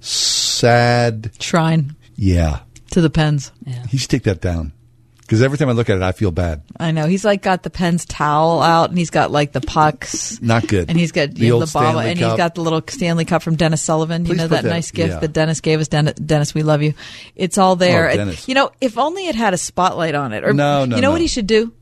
sad 0.01 1.31
shrine. 1.41 1.95
Yeah, 2.17 2.61
to 2.91 3.01
the 3.01 3.11
pens. 3.11 3.53
Yeah. 3.65 3.87
He 3.87 3.97
should 3.99 4.11
take 4.11 4.25
that 4.25 4.41
down 4.41 4.73
because 5.21 5.41
every 5.43 5.57
time 5.59 5.69
I 5.69 5.73
look 5.73 5.89
at 5.89 5.97
it, 5.97 6.03
I 6.03 6.13
feel 6.13 6.31
bad. 6.33 6.63
I 6.81 6.91
know. 6.91 7.07
He's 7.07 7.25
like 7.25 7.43
got 7.43 7.63
the 7.63 7.71
pens 7.71 8.05
towel 8.05 8.61
out 8.61 8.89
and 8.91 8.99
he's 8.99 9.11
got 9.11 9.31
like 9.31 9.53
the 9.53 9.61
pucks. 9.61 10.41
Not 10.43 10.67
good. 10.67 10.89
And 10.89 10.99
he's 10.99 11.13
got 11.13 11.33
The 11.35 11.41
you 11.43 11.49
know, 11.51 11.55
old 11.57 11.69
the 11.69 11.73
bottle, 11.73 11.91
Stanley 12.01 12.11
and 12.11 12.19
Cup. 12.21 12.31
he's 12.33 12.37
got 12.37 12.55
the 12.57 12.61
little 12.63 12.83
Stanley 12.89 13.25
Cup 13.25 13.43
from 13.43 13.55
Dennis 13.57 13.83
Sullivan. 13.83 14.25
Please 14.25 14.31
you 14.31 14.37
know 14.37 14.49
that, 14.49 14.63
that- 14.65 14.69
nice 14.69 14.91
gift 14.91 15.11
yeah. 15.15 15.19
that 15.21 15.33
Dennis 15.33 15.61
gave 15.61 15.81
us. 15.81 15.89
Dennis, 15.89 16.15
Dennis, 16.15 16.55
we 16.55 16.63
love 16.65 16.83
you. 16.83 16.95
It's 17.37 17.57
all 17.59 17.77
there. 17.77 18.11
Oh, 18.11 18.17
Dennis. 18.17 18.49
you 18.49 18.55
know, 18.55 18.71
if 18.81 18.99
only 18.99 19.27
it 19.29 19.35
had 19.37 19.55
a 19.55 19.59
spotlight 19.59 20.15
on 20.17 20.33
it. 20.33 20.43
Or 20.45 20.53
No, 20.53 20.85
no, 20.85 20.97
You 20.97 21.03
know 21.03 21.09
no. 21.09 21.13
what 21.13 21.21
he 21.21 21.29
should 21.29 21.47
do? 21.47 21.73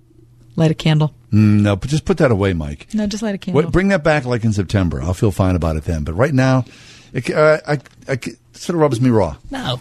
Light 0.57 0.71
a 0.71 0.75
candle. 0.75 1.15
Mm, 1.33 1.61
no, 1.63 1.77
but 1.77 1.89
just 1.91 2.05
put 2.05 2.17
that 2.19 2.31
away, 2.31 2.53
Mike. 2.55 2.89
No, 2.95 3.07
just 3.07 3.23
light 3.23 3.35
a 3.35 3.39
candle. 3.39 3.63
Wait, 3.63 3.73
bring 3.73 3.89
that 3.89 4.03
back 4.03 4.25
like 4.25 4.43
in 4.45 4.53
September. 4.55 5.03
I'll 5.03 5.13
feel 5.15 5.31
fine 5.31 5.55
about 5.55 5.77
it 5.77 5.85
then. 5.85 6.03
But 6.05 6.15
right 6.15 6.33
now, 6.33 6.65
it, 7.13 7.31
uh, 7.31 7.59
I, 7.67 7.73
I, 8.09 8.13
it 8.13 8.39
sort 8.53 8.75
of 8.75 8.81
rubs 8.81 9.01
me 9.01 9.11
raw. 9.11 9.37
No, 9.51 9.81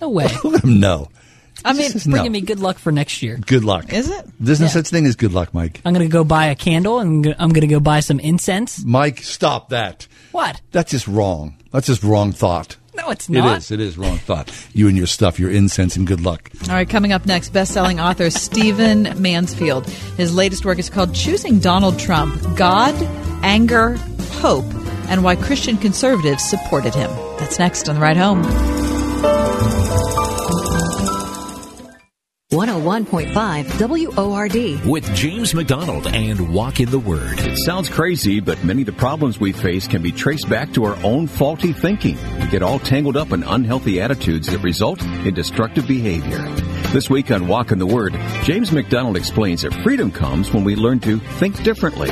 no 0.00 0.08
way. 0.08 0.28
no. 0.64 1.08
I 1.64 1.72
mean, 1.72 1.90
Just 1.90 2.08
bringing 2.08 2.30
no. 2.32 2.38
me 2.38 2.40
good 2.40 2.60
luck 2.60 2.78
for 2.78 2.92
next 2.92 3.20
year. 3.20 3.36
Good 3.36 3.64
luck. 3.64 3.92
Is 3.92 4.08
it? 4.08 4.26
There's 4.38 4.60
no 4.60 4.66
Yeah. 4.66 4.72
such 4.72 4.88
thing 4.88 5.06
as 5.06 5.16
good 5.16 5.32
luck, 5.32 5.52
Mike. 5.52 5.80
I'm 5.84 5.92
going 5.92 6.06
to 6.08 6.12
go 6.12 6.22
buy 6.22 6.46
a 6.46 6.54
candle 6.54 7.00
and 7.00 7.26
I'm 7.38 7.48
going 7.50 7.62
to 7.62 7.66
go 7.66 7.80
buy 7.80 7.98
some 7.98 8.20
incense. 8.20 8.84
Mike, 8.84 9.22
stop 9.22 9.70
that. 9.70 10.06
What? 10.30 10.60
That's 10.70 10.92
just 10.92 11.08
wrong. 11.08 11.56
That's 11.72 11.88
just 11.88 12.04
wrong 12.04 12.30
thought. 12.30 12.76
No, 12.94 13.10
it's 13.10 13.28
not. 13.28 13.54
It 13.54 13.58
is. 13.58 13.70
It 13.72 13.80
is 13.80 13.98
wrong 13.98 14.18
thought. 14.18 14.52
You 14.72 14.86
and 14.88 14.96
your 14.96 15.06
stuff, 15.08 15.38
your 15.40 15.50
incense 15.50 15.96
and 15.96 16.06
good 16.06 16.20
luck. 16.20 16.48
All 16.68 16.74
right, 16.74 16.88
coming 16.88 17.12
up 17.12 17.26
next, 17.26 17.50
best-selling 17.50 17.98
author 18.00 18.30
Stephen 18.30 19.20
Mansfield. 19.20 19.86
His 20.16 20.34
latest 20.34 20.64
work 20.64 20.78
is 20.80 20.90
called 20.90 21.14
"Choosing 21.14 21.58
Donald 21.60 21.98
Trump: 21.98 22.40
God, 22.56 22.94
Anger, 23.44 23.96
Hope." 24.40 24.64
And 25.08 25.24
why 25.24 25.36
Christian 25.36 25.76
conservatives 25.76 26.48
supported 26.48 26.94
him. 26.94 27.10
That's 27.38 27.58
next 27.58 27.88
on 27.88 27.96
the 27.96 28.00
ride 28.00 28.16
home. 28.16 28.44
101.5 32.50 34.16
WORD. 34.16 34.86
With 34.86 35.14
James 35.14 35.52
McDonald 35.52 36.06
and 36.06 36.54
Walk 36.54 36.80
in 36.80 36.88
the 36.88 36.98
Word. 36.98 37.38
It 37.40 37.58
sounds 37.58 37.90
crazy, 37.90 38.40
but 38.40 38.64
many 38.64 38.80
of 38.80 38.86
the 38.86 38.92
problems 38.92 39.38
we 39.38 39.52
face 39.52 39.86
can 39.86 40.00
be 40.00 40.12
traced 40.12 40.48
back 40.48 40.72
to 40.72 40.84
our 40.84 40.96
own 41.04 41.26
faulty 41.26 41.74
thinking. 41.74 42.16
We 42.40 42.48
get 42.48 42.62
all 42.62 42.78
tangled 42.78 43.18
up 43.18 43.32
in 43.32 43.42
unhealthy 43.42 44.00
attitudes 44.00 44.46
that 44.46 44.62
result 44.62 45.02
in 45.02 45.34
destructive 45.34 45.86
behavior. 45.86 46.38
This 46.90 47.10
week 47.10 47.30
on 47.30 47.48
Walk 47.48 47.70
in 47.70 47.78
the 47.78 47.86
Word, 47.86 48.14
James 48.44 48.72
McDonald 48.72 49.18
explains 49.18 49.60
that 49.60 49.74
freedom 49.82 50.10
comes 50.10 50.50
when 50.50 50.64
we 50.64 50.74
learn 50.74 51.00
to 51.00 51.18
think 51.18 51.62
differently. 51.62 52.08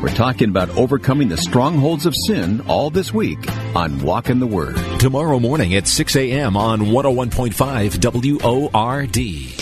We're 0.00 0.08
talking 0.08 0.48
about 0.48 0.70
overcoming 0.70 1.28
the 1.28 1.36
strongholds 1.36 2.06
of 2.06 2.14
sin 2.26 2.62
all 2.62 2.88
this 2.88 3.12
week 3.12 3.38
on 3.76 4.00
Walk 4.00 4.30
in 4.30 4.38
the 4.40 4.46
Word. 4.46 4.76
Tomorrow 4.98 5.38
morning 5.40 5.74
at 5.74 5.86
6 5.86 6.16
a.m. 6.16 6.56
on 6.56 6.80
101.5 6.80 8.72
WORD. 8.72 9.59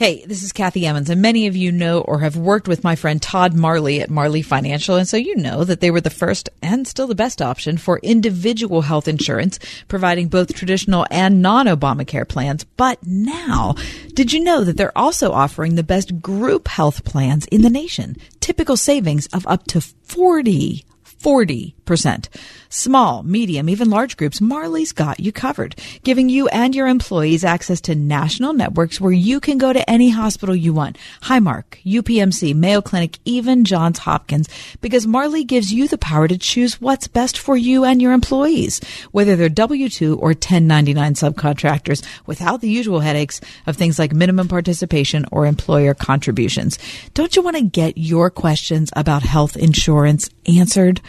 Hey, 0.00 0.24
this 0.24 0.42
is 0.42 0.52
Kathy 0.52 0.86
Emmons, 0.86 1.10
and 1.10 1.20
many 1.20 1.46
of 1.46 1.54
you 1.54 1.70
know 1.70 2.00
or 2.00 2.20
have 2.20 2.34
worked 2.34 2.66
with 2.66 2.82
my 2.82 2.96
friend 2.96 3.20
Todd 3.20 3.52
Marley 3.52 4.00
at 4.00 4.08
Marley 4.08 4.40
Financial, 4.40 4.96
and 4.96 5.06
so 5.06 5.18
you 5.18 5.36
know 5.36 5.62
that 5.62 5.80
they 5.80 5.90
were 5.90 6.00
the 6.00 6.08
first 6.08 6.48
and 6.62 6.88
still 6.88 7.06
the 7.06 7.14
best 7.14 7.42
option 7.42 7.76
for 7.76 7.98
individual 7.98 8.80
health 8.80 9.08
insurance, 9.08 9.58
providing 9.88 10.28
both 10.28 10.54
traditional 10.54 11.06
and 11.10 11.42
non-Obamacare 11.42 12.26
plans. 12.26 12.64
But 12.64 12.98
now, 13.06 13.74
did 14.14 14.32
you 14.32 14.42
know 14.42 14.64
that 14.64 14.78
they're 14.78 14.96
also 14.96 15.32
offering 15.32 15.74
the 15.74 15.82
best 15.82 16.22
group 16.22 16.68
health 16.68 17.04
plans 17.04 17.44
in 17.48 17.60
the 17.60 17.68
nation? 17.68 18.16
Typical 18.40 18.78
savings 18.78 19.26
of 19.34 19.46
up 19.46 19.66
to 19.66 19.82
40 19.82 20.86
40%. 21.20 22.28
Small, 22.72 23.24
medium, 23.24 23.68
even 23.68 23.90
large 23.90 24.16
groups, 24.16 24.40
Marley's 24.40 24.92
got 24.92 25.18
you 25.18 25.32
covered, 25.32 25.74
giving 26.04 26.28
you 26.28 26.46
and 26.50 26.72
your 26.72 26.86
employees 26.86 27.42
access 27.42 27.80
to 27.80 27.96
national 27.96 28.52
networks 28.52 29.00
where 29.00 29.10
you 29.10 29.40
can 29.40 29.58
go 29.58 29.72
to 29.72 29.90
any 29.90 30.10
hospital 30.10 30.54
you 30.54 30.72
want. 30.72 30.96
Highmark, 31.22 31.64
UPMC, 31.84 32.54
Mayo 32.54 32.80
Clinic, 32.80 33.18
even 33.24 33.64
Johns 33.64 33.98
Hopkins, 33.98 34.48
because 34.80 35.04
Marley 35.04 35.42
gives 35.42 35.72
you 35.72 35.88
the 35.88 35.98
power 35.98 36.28
to 36.28 36.38
choose 36.38 36.80
what's 36.80 37.08
best 37.08 37.36
for 37.36 37.56
you 37.56 37.84
and 37.84 38.00
your 38.00 38.12
employees, 38.12 38.80
whether 39.10 39.34
they're 39.34 39.48
W-2 39.48 40.16
or 40.18 40.28
1099 40.28 41.14
subcontractors, 41.14 42.06
without 42.26 42.60
the 42.60 42.70
usual 42.70 43.00
headaches 43.00 43.40
of 43.66 43.76
things 43.76 43.98
like 43.98 44.12
minimum 44.12 44.46
participation 44.46 45.26
or 45.32 45.44
employer 45.44 45.92
contributions. 45.92 46.78
Don't 47.14 47.34
you 47.34 47.42
want 47.42 47.56
to 47.56 47.64
get 47.64 47.98
your 47.98 48.30
questions 48.30 48.90
about 48.94 49.24
health 49.24 49.56
insurance 49.56 50.30
answered? 50.46 51.00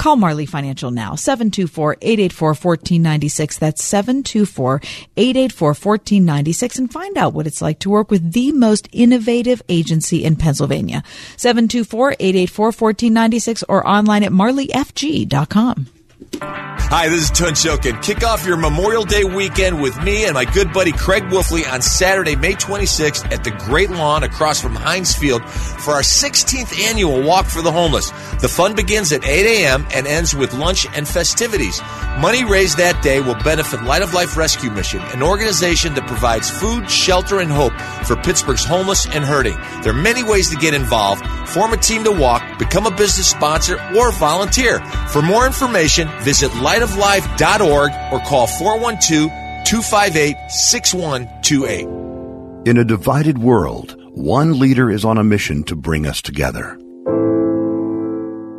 Call 0.00 0.16
Marley 0.16 0.46
Financial 0.46 0.90
now, 0.90 1.12
724-884-1496. 1.12 3.58
That's 3.58 3.86
724-884-1496 3.86 6.78
and 6.78 6.90
find 6.90 7.18
out 7.18 7.34
what 7.34 7.46
it's 7.46 7.60
like 7.60 7.80
to 7.80 7.90
work 7.90 8.10
with 8.10 8.32
the 8.32 8.52
most 8.52 8.88
innovative 8.92 9.60
agency 9.68 10.24
in 10.24 10.36
Pennsylvania. 10.36 11.02
724-884-1496 11.36 13.62
or 13.68 13.86
online 13.86 14.22
at 14.22 14.32
marleyfg.com. 14.32 15.99
Hi, 16.38 17.08
this 17.08 17.22
is 17.22 17.30
Tunch 17.30 17.58
Ilkin. 17.64 18.02
Kick 18.02 18.24
off 18.24 18.46
your 18.46 18.56
Memorial 18.56 19.04
Day 19.04 19.24
weekend 19.24 19.80
with 19.80 20.00
me 20.02 20.24
and 20.24 20.34
my 20.34 20.44
good 20.44 20.72
buddy 20.72 20.92
Craig 20.92 21.24
Wolfley 21.24 21.70
on 21.70 21.82
Saturday, 21.82 22.36
May 22.36 22.52
26th 22.54 23.32
at 23.32 23.44
the 23.44 23.50
Great 23.50 23.90
Lawn 23.90 24.22
across 24.22 24.60
from 24.60 24.74
Heinz 24.74 25.14
Field 25.14 25.44
for 25.44 25.92
our 25.92 26.02
16th 26.02 26.78
annual 26.84 27.22
Walk 27.22 27.46
for 27.46 27.62
the 27.62 27.72
Homeless. 27.72 28.10
The 28.40 28.48
fun 28.48 28.74
begins 28.74 29.12
at 29.12 29.24
8 29.24 29.64
a.m. 29.64 29.86
and 29.92 30.06
ends 30.06 30.34
with 30.34 30.52
lunch 30.54 30.86
and 30.94 31.06
festivities. 31.06 31.80
Money 32.18 32.44
raised 32.44 32.78
that 32.78 33.02
day 33.02 33.20
will 33.20 33.40
benefit 33.42 33.82
Light 33.82 34.02
of 34.02 34.12
Life 34.14 34.36
Rescue 34.36 34.70
Mission, 34.70 35.00
an 35.00 35.22
organization 35.22 35.94
that 35.94 36.06
provides 36.06 36.50
food, 36.50 36.90
shelter, 36.90 37.40
and 37.40 37.50
hope 37.50 37.72
for 38.04 38.16
Pittsburgh's 38.16 38.64
homeless 38.64 39.06
and 39.06 39.24
hurting. 39.24 39.56
There 39.82 39.92
are 39.92 40.02
many 40.02 40.22
ways 40.22 40.50
to 40.50 40.56
get 40.56 40.74
involved. 40.74 41.24
Form 41.50 41.72
a 41.72 41.76
team 41.76 42.04
to 42.04 42.12
walk, 42.12 42.58
become 42.58 42.86
a 42.86 42.90
business 42.90 43.28
sponsor, 43.30 43.76
or 43.96 44.12
volunteer. 44.12 44.80
For 45.08 45.22
more 45.22 45.46
information, 45.46 46.08
visit 46.20 46.50
lightoflife.org 46.52 47.90
or 48.12 48.20
call 48.26 48.46
412 48.46 49.30
258 49.64 50.50
6128. 50.50 52.66
In 52.66 52.76
a 52.76 52.84
divided 52.84 53.38
world, 53.38 53.96
one 54.12 54.58
leader 54.58 54.90
is 54.90 55.04
on 55.04 55.16
a 55.16 55.24
mission 55.24 55.64
to 55.64 55.76
bring 55.76 56.06
us 56.06 56.20
together. 56.20 56.76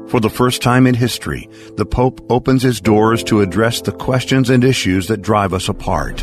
For 0.07 0.19
the 0.19 0.29
first 0.29 0.61
time 0.61 0.87
in 0.87 0.95
history, 0.95 1.47
the 1.77 1.85
Pope 1.85 2.25
opens 2.29 2.63
his 2.63 2.81
doors 2.81 3.23
to 3.25 3.41
address 3.41 3.81
the 3.81 3.91
questions 3.91 4.49
and 4.49 4.63
issues 4.63 5.07
that 5.07 5.21
drive 5.21 5.53
us 5.53 5.69
apart. 5.69 6.21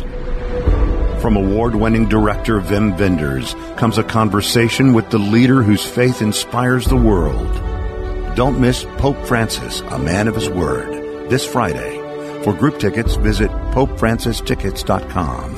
From 1.21 1.37
award 1.37 1.75
winning 1.75 2.07
director 2.07 2.61
Wim 2.61 2.99
Wenders 2.99 3.55
comes 3.77 3.97
a 3.97 4.03
conversation 4.03 4.93
with 4.93 5.09
the 5.09 5.17
leader 5.17 5.63
whose 5.63 5.83
faith 5.83 6.21
inspires 6.21 6.85
the 6.85 6.95
world. 6.95 7.55
Don't 8.35 8.59
miss 8.59 8.85
Pope 8.97 9.25
Francis, 9.25 9.81
a 9.81 9.99
man 9.99 10.27
of 10.27 10.35
his 10.35 10.49
word 10.49 10.98
this 11.29 11.45
Friday. 11.45 11.97
For 12.43 12.53
group 12.53 12.79
tickets, 12.79 13.15
visit 13.15 13.51
popefrancistickets.com. 13.71 15.55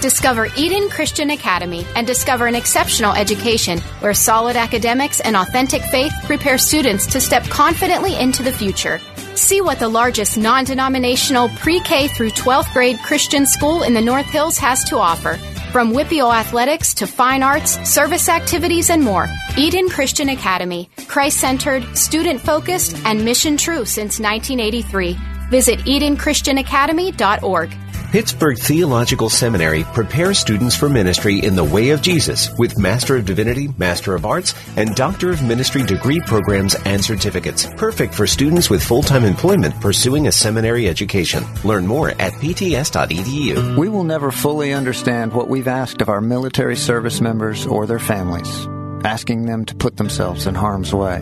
Discover 0.00 0.48
Eden 0.56 0.88
Christian 0.90 1.30
Academy 1.30 1.86
and 1.96 2.06
discover 2.06 2.46
an 2.46 2.54
exceptional 2.54 3.12
education 3.12 3.78
where 4.00 4.14
solid 4.14 4.56
academics 4.56 5.20
and 5.20 5.34
authentic 5.36 5.82
faith 5.82 6.12
prepare 6.24 6.58
students 6.58 7.06
to 7.06 7.20
step 7.20 7.44
confidently 7.44 8.14
into 8.14 8.42
the 8.42 8.52
future. 8.52 9.00
See 9.34 9.60
what 9.60 9.78
the 9.78 9.88
largest 9.88 10.38
non 10.38 10.64
denominational 10.64 11.48
pre 11.50 11.80
K 11.80 12.08
through 12.08 12.30
12th 12.30 12.72
grade 12.72 12.98
Christian 12.98 13.46
school 13.46 13.82
in 13.82 13.94
the 13.94 14.00
North 14.00 14.26
Hills 14.26 14.58
has 14.58 14.84
to 14.84 14.98
offer. 14.98 15.38
From 15.72 15.92
WPIAL 15.92 16.34
athletics 16.34 16.94
to 16.94 17.06
fine 17.06 17.42
arts, 17.42 17.72
service 17.88 18.28
activities, 18.28 18.88
and 18.90 19.02
more, 19.02 19.28
Eden 19.58 19.88
Christian 19.88 20.30
Academy, 20.30 20.88
Christ 21.06 21.38
centered, 21.38 21.84
student 21.96 22.40
focused, 22.40 22.96
and 23.04 23.24
mission 23.24 23.56
true 23.56 23.84
since 23.84 24.18
1983. 24.18 25.18
Visit 25.50 25.80
EdenChristianAcademy.org. 25.80 27.76
Pittsburgh 28.16 28.58
Theological 28.58 29.28
Seminary 29.28 29.84
prepares 29.92 30.38
students 30.38 30.74
for 30.74 30.88
ministry 30.88 31.38
in 31.38 31.54
the 31.54 31.62
way 31.62 31.90
of 31.90 32.00
Jesus 32.00 32.48
with 32.56 32.78
Master 32.78 33.16
of 33.16 33.26
Divinity, 33.26 33.68
Master 33.76 34.14
of 34.14 34.24
Arts, 34.24 34.54
and 34.78 34.94
Doctor 34.94 35.28
of 35.28 35.42
Ministry 35.42 35.82
degree 35.82 36.20
programs 36.20 36.74
and 36.86 37.04
certificates. 37.04 37.66
Perfect 37.76 38.14
for 38.14 38.26
students 38.26 38.70
with 38.70 38.82
full-time 38.82 39.26
employment 39.26 39.78
pursuing 39.82 40.28
a 40.28 40.32
seminary 40.32 40.88
education. 40.88 41.44
Learn 41.62 41.86
more 41.86 42.08
at 42.08 42.32
pts.edu. 42.32 43.76
We 43.76 43.90
will 43.90 44.04
never 44.04 44.30
fully 44.30 44.72
understand 44.72 45.34
what 45.34 45.50
we've 45.50 45.68
asked 45.68 46.00
of 46.00 46.08
our 46.08 46.22
military 46.22 46.76
service 46.76 47.20
members 47.20 47.66
or 47.66 47.84
their 47.84 47.98
families, 47.98 48.66
asking 49.04 49.44
them 49.44 49.66
to 49.66 49.74
put 49.74 49.98
themselves 49.98 50.46
in 50.46 50.54
harm's 50.54 50.94
way 50.94 51.20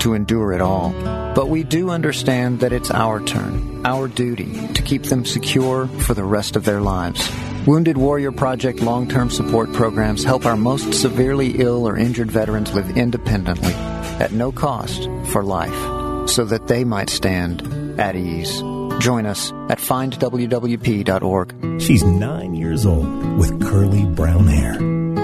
to 0.00 0.14
endure 0.14 0.52
it 0.52 0.60
all. 0.60 0.90
But 1.34 1.48
we 1.48 1.64
do 1.64 1.90
understand 1.90 2.60
that 2.60 2.72
it's 2.72 2.90
our 2.90 3.20
turn, 3.20 3.84
our 3.84 4.08
duty, 4.08 4.68
to 4.68 4.82
keep 4.82 5.04
them 5.04 5.24
secure 5.24 5.86
for 5.86 6.14
the 6.14 6.24
rest 6.24 6.56
of 6.56 6.64
their 6.64 6.80
lives. 6.80 7.30
Wounded 7.66 7.96
Warrior 7.96 8.32
Project 8.32 8.80
long 8.80 9.08
term 9.08 9.28
support 9.28 9.72
programs 9.72 10.22
help 10.22 10.46
our 10.46 10.56
most 10.56 10.94
severely 10.94 11.60
ill 11.60 11.86
or 11.86 11.98
injured 11.98 12.30
veterans 12.30 12.72
live 12.72 12.96
independently, 12.96 13.74
at 13.74 14.32
no 14.32 14.52
cost, 14.52 15.10
for 15.26 15.42
life, 15.42 16.28
so 16.28 16.44
that 16.44 16.68
they 16.68 16.84
might 16.84 17.10
stand 17.10 18.00
at 18.00 18.14
ease. 18.14 18.62
Join 19.00 19.26
us 19.26 19.50
at 19.68 19.78
findwwp.org. 19.78 21.82
She's 21.82 22.04
nine 22.04 22.54
years 22.54 22.86
old 22.86 23.38
with 23.38 23.60
curly 23.60 24.06
brown 24.06 24.46
hair. 24.46 24.74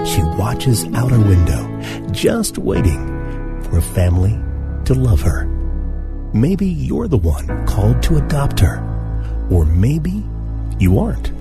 She 0.05 0.21
watches 0.21 0.83
out 0.93 1.11
her 1.11 1.19
window, 1.19 2.11
just 2.11 2.57
waiting 2.57 3.63
for 3.63 3.77
a 3.77 3.81
family 3.81 4.37
to 4.85 4.93
love 4.93 5.21
her. 5.21 5.45
Maybe 6.33 6.65
you're 6.65 7.07
the 7.07 7.17
one 7.17 7.65
called 7.67 8.01
to 8.03 8.17
adopt 8.17 8.59
her. 8.59 8.81
Or 9.51 9.65
maybe 9.65 10.23
you 10.79 10.99
aren't. 10.99 11.31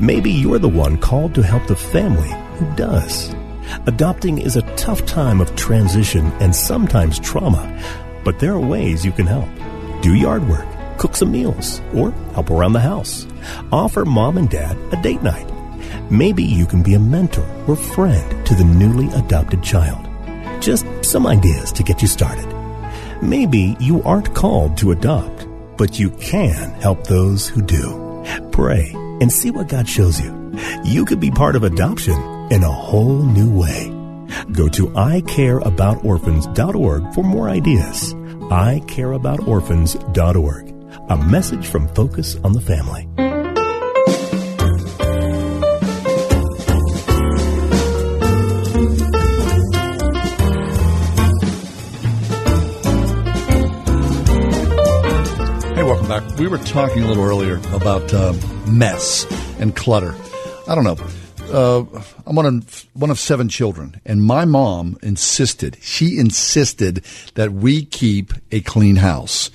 Maybe 0.00 0.30
you're 0.30 0.58
the 0.58 0.68
one 0.68 0.98
called 0.98 1.34
to 1.34 1.42
help 1.42 1.66
the 1.66 1.76
family 1.76 2.30
who 2.56 2.74
does. 2.76 3.34
Adopting 3.86 4.38
is 4.38 4.56
a 4.56 4.76
tough 4.76 5.04
time 5.06 5.40
of 5.40 5.54
transition 5.56 6.26
and 6.40 6.54
sometimes 6.54 7.18
trauma, 7.18 7.82
but 8.24 8.38
there 8.38 8.52
are 8.52 8.60
ways 8.60 9.04
you 9.04 9.12
can 9.12 9.26
help. 9.26 9.48
Do 10.02 10.14
yard 10.14 10.48
work, 10.48 10.66
cook 10.98 11.16
some 11.16 11.32
meals, 11.32 11.80
or 11.94 12.10
help 12.32 12.50
around 12.50 12.72
the 12.72 12.80
house. 12.80 13.26
Offer 13.72 14.04
mom 14.04 14.38
and 14.38 14.48
dad 14.48 14.76
a 14.92 15.02
date 15.02 15.22
night. 15.22 15.50
Maybe 16.10 16.42
you 16.44 16.66
can 16.66 16.82
be 16.82 16.94
a 16.94 16.98
mentor 16.98 17.46
or 17.66 17.76
friend 17.76 18.46
to 18.46 18.54
the 18.54 18.64
newly 18.64 19.08
adopted 19.14 19.62
child. 19.62 20.06
Just 20.62 20.86
some 21.02 21.26
ideas 21.26 21.72
to 21.72 21.82
get 21.82 22.02
you 22.02 22.08
started. 22.08 22.53
Maybe 23.24 23.76
you 23.80 24.02
aren't 24.02 24.34
called 24.34 24.76
to 24.78 24.92
adopt, 24.92 25.46
but 25.78 25.98
you 25.98 26.10
can 26.10 26.70
help 26.82 27.06
those 27.06 27.48
who 27.48 27.62
do. 27.62 28.22
Pray 28.52 28.92
and 28.94 29.32
see 29.32 29.50
what 29.50 29.68
God 29.68 29.88
shows 29.88 30.20
you. 30.20 30.52
You 30.84 31.06
could 31.06 31.20
be 31.20 31.30
part 31.30 31.56
of 31.56 31.62
adoption 31.62 32.20
in 32.52 32.62
a 32.62 32.70
whole 32.70 33.22
new 33.22 33.58
way. 33.58 33.88
Go 34.52 34.68
to 34.68 34.88
icareaboutorphans.org 34.88 37.14
for 37.14 37.24
more 37.24 37.48
ideas. 37.48 38.12
icareaboutorphans.org. 38.12 40.74
A 41.08 41.16
message 41.16 41.66
from 41.66 41.88
Focus 41.94 42.36
on 42.44 42.52
the 42.52 42.60
Family. 42.60 43.08
We 56.14 56.46
were 56.46 56.58
talking 56.58 57.02
a 57.02 57.08
little 57.08 57.24
earlier 57.24 57.60
about 57.72 58.14
uh, 58.14 58.34
mess 58.68 59.26
and 59.58 59.74
clutter. 59.74 60.14
I 60.68 60.76
don't 60.76 60.84
know. 60.84 60.96
Uh, 61.52 62.02
I'm 62.24 62.36
one 62.36 62.46
of 62.46 62.86
one 62.92 63.10
of 63.10 63.18
seven 63.18 63.48
children, 63.48 64.00
and 64.06 64.22
my 64.22 64.44
mom 64.44 64.96
insisted. 65.02 65.76
She 65.80 66.16
insisted 66.18 67.04
that 67.34 67.52
we 67.52 67.84
keep 67.84 68.32
a 68.52 68.60
clean 68.60 68.94
house. 68.94 69.50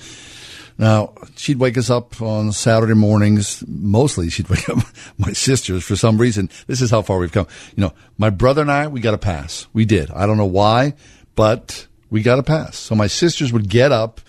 Now 0.76 1.14
she'd 1.34 1.58
wake 1.58 1.78
us 1.78 1.88
up 1.88 2.20
on 2.20 2.52
Saturday 2.52 2.92
mornings. 2.92 3.64
Mostly, 3.66 4.28
she'd 4.28 4.50
wake 4.50 4.68
up 4.68 4.80
my 5.18 5.32
sisters 5.32 5.82
for 5.82 5.96
some 5.96 6.18
reason. 6.18 6.50
This 6.66 6.82
is 6.82 6.90
how 6.90 7.00
far 7.00 7.16
we've 7.16 7.32
come. 7.32 7.46
You 7.74 7.84
know, 7.84 7.94
my 8.18 8.28
brother 8.28 8.60
and 8.60 8.70
I, 8.70 8.86
we 8.88 9.00
got 9.00 9.14
a 9.14 9.18
pass. 9.18 9.66
We 9.72 9.86
did. 9.86 10.10
I 10.10 10.26
don't 10.26 10.36
know 10.36 10.44
why, 10.44 10.92
but 11.36 11.86
we 12.10 12.20
got 12.20 12.38
a 12.38 12.42
pass. 12.42 12.76
So 12.76 12.94
my 12.94 13.06
sisters 13.06 13.50
would 13.50 13.70
get 13.70 13.92
up 13.92 14.20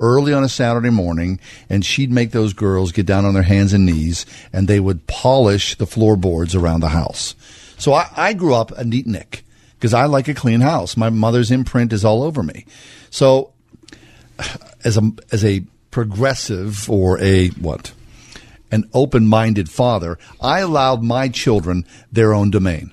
early 0.00 0.32
on 0.32 0.42
a 0.42 0.48
Saturday 0.48 0.90
morning, 0.90 1.38
and 1.68 1.84
she'd 1.84 2.10
make 2.10 2.32
those 2.32 2.52
girls 2.52 2.90
get 2.90 3.06
down 3.06 3.24
on 3.24 3.34
their 3.34 3.42
hands 3.42 3.72
and 3.72 3.86
knees, 3.86 4.26
and 4.52 4.66
they 4.66 4.80
would 4.80 5.06
polish 5.06 5.76
the 5.76 5.86
floorboards 5.86 6.54
around 6.54 6.80
the 6.80 6.88
house. 6.88 7.34
So 7.78 7.92
I, 7.92 8.10
I 8.16 8.32
grew 8.32 8.54
up 8.54 8.72
a 8.72 8.84
neat 8.84 9.06
Nick 9.06 9.44
because 9.74 9.94
I 9.94 10.06
like 10.06 10.28
a 10.28 10.34
clean 10.34 10.60
house. 10.60 10.96
My 10.96 11.10
mother's 11.10 11.50
imprint 11.50 11.92
is 11.92 12.04
all 12.04 12.22
over 12.22 12.42
me. 12.42 12.66
So 13.10 13.52
as 14.84 14.96
a 14.96 15.10
as 15.32 15.44
a 15.44 15.62
progressive 15.90 16.88
or 16.90 17.18
a 17.20 17.48
what 17.48 17.92
an 18.70 18.88
open-minded 18.94 19.68
father, 19.68 20.18
I 20.40 20.60
allowed 20.60 21.02
my 21.02 21.28
children 21.28 21.84
their 22.12 22.32
own 22.32 22.50
domain. 22.50 22.92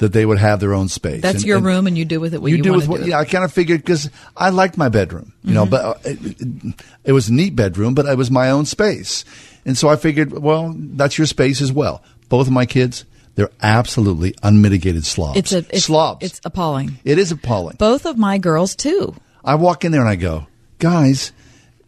That 0.00 0.12
they 0.12 0.26
would 0.26 0.38
have 0.38 0.60
their 0.60 0.74
own 0.74 0.88
space. 0.88 1.22
That's 1.22 1.36
And- 1.36 1.44
your 1.44 1.58
and- 1.58 1.66
room, 1.66 1.86
and 1.86 1.96
you 1.96 2.04
do 2.04 2.20
with 2.20 2.34
it 2.34 2.42
what 2.42 2.50
you, 2.50 2.56
you, 2.56 2.62
do 2.62 2.70
want 2.70 2.82
with 2.82 2.88
what? 2.88 3.00
do. 3.04 3.10
Yeah, 3.10 3.18
I 3.18 3.24
kind 3.24 3.44
of 3.44 3.52
figured 3.52 3.80
because 3.82 4.10
I 4.36 4.48
liked 4.50 4.76
my 4.76 4.88
bedroom, 4.88 5.32
you 5.44 5.54
know, 5.54 5.66
Mhm. 5.66 5.70
but 5.70 5.84
uh, 5.84 5.94
it, 6.04 6.74
it, 7.04 7.12
was 7.12 7.28
a 7.28 7.34
neat 7.34 7.54
bedroom, 7.54 7.94
but 7.94 8.06
it 8.06 8.16
was 8.16 8.30
my 8.30 8.50
own 8.50 8.64
space, 8.66 9.24
and 9.66 9.76
so 9.76 9.88
I 9.88 9.96
figured, 9.96 10.32
well, 10.32 10.74
that's 10.74 11.18
your 11.18 11.26
space 11.26 11.60
as 11.60 11.70
well. 11.70 12.02
Both 12.30 12.46
of 12.46 12.52
my 12.52 12.64
kids, 12.64 13.04
they're 13.34 13.50
absolutely 13.62 14.34
unmitigated 14.42 15.04
slobs. 15.04 15.38
It's 15.38 15.52
a 15.52 15.58
it's, 15.70 15.84
slobs. 15.84 16.24
It's 16.24 16.40
appalling. 16.44 16.98
it 17.04 17.18
is 17.18 17.30
appalling. 17.30 17.76
Both 17.78 18.06
of 18.06 18.16
my 18.18 18.38
girls 18.38 18.74
too. 18.74 19.14
I 19.44 19.54
walk 19.56 19.84
in 19.84 19.92
there 19.92 20.00
and 20.00 20.08
I 20.10 20.16
go, 20.16 20.46
guys, 20.78 21.30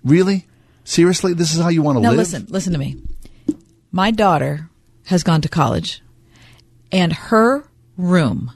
really, 0.04 0.46
seriously, 0.84 1.32
this 1.32 1.54
is 1.54 1.60
how 1.62 1.68
you 1.70 1.80
want 1.82 1.96
to 1.96 2.02
Now 2.02 2.10
live? 2.10 2.18
listen, 2.18 2.46
listen 2.50 2.72
to 2.74 2.78
me. 2.78 2.98
My 3.90 4.10
daughter 4.10 4.68
has 5.06 5.22
gone 5.22 5.40
to 5.40 5.48
college, 5.48 6.02
and 6.92 7.12
her 7.12 7.64
room 7.96 8.52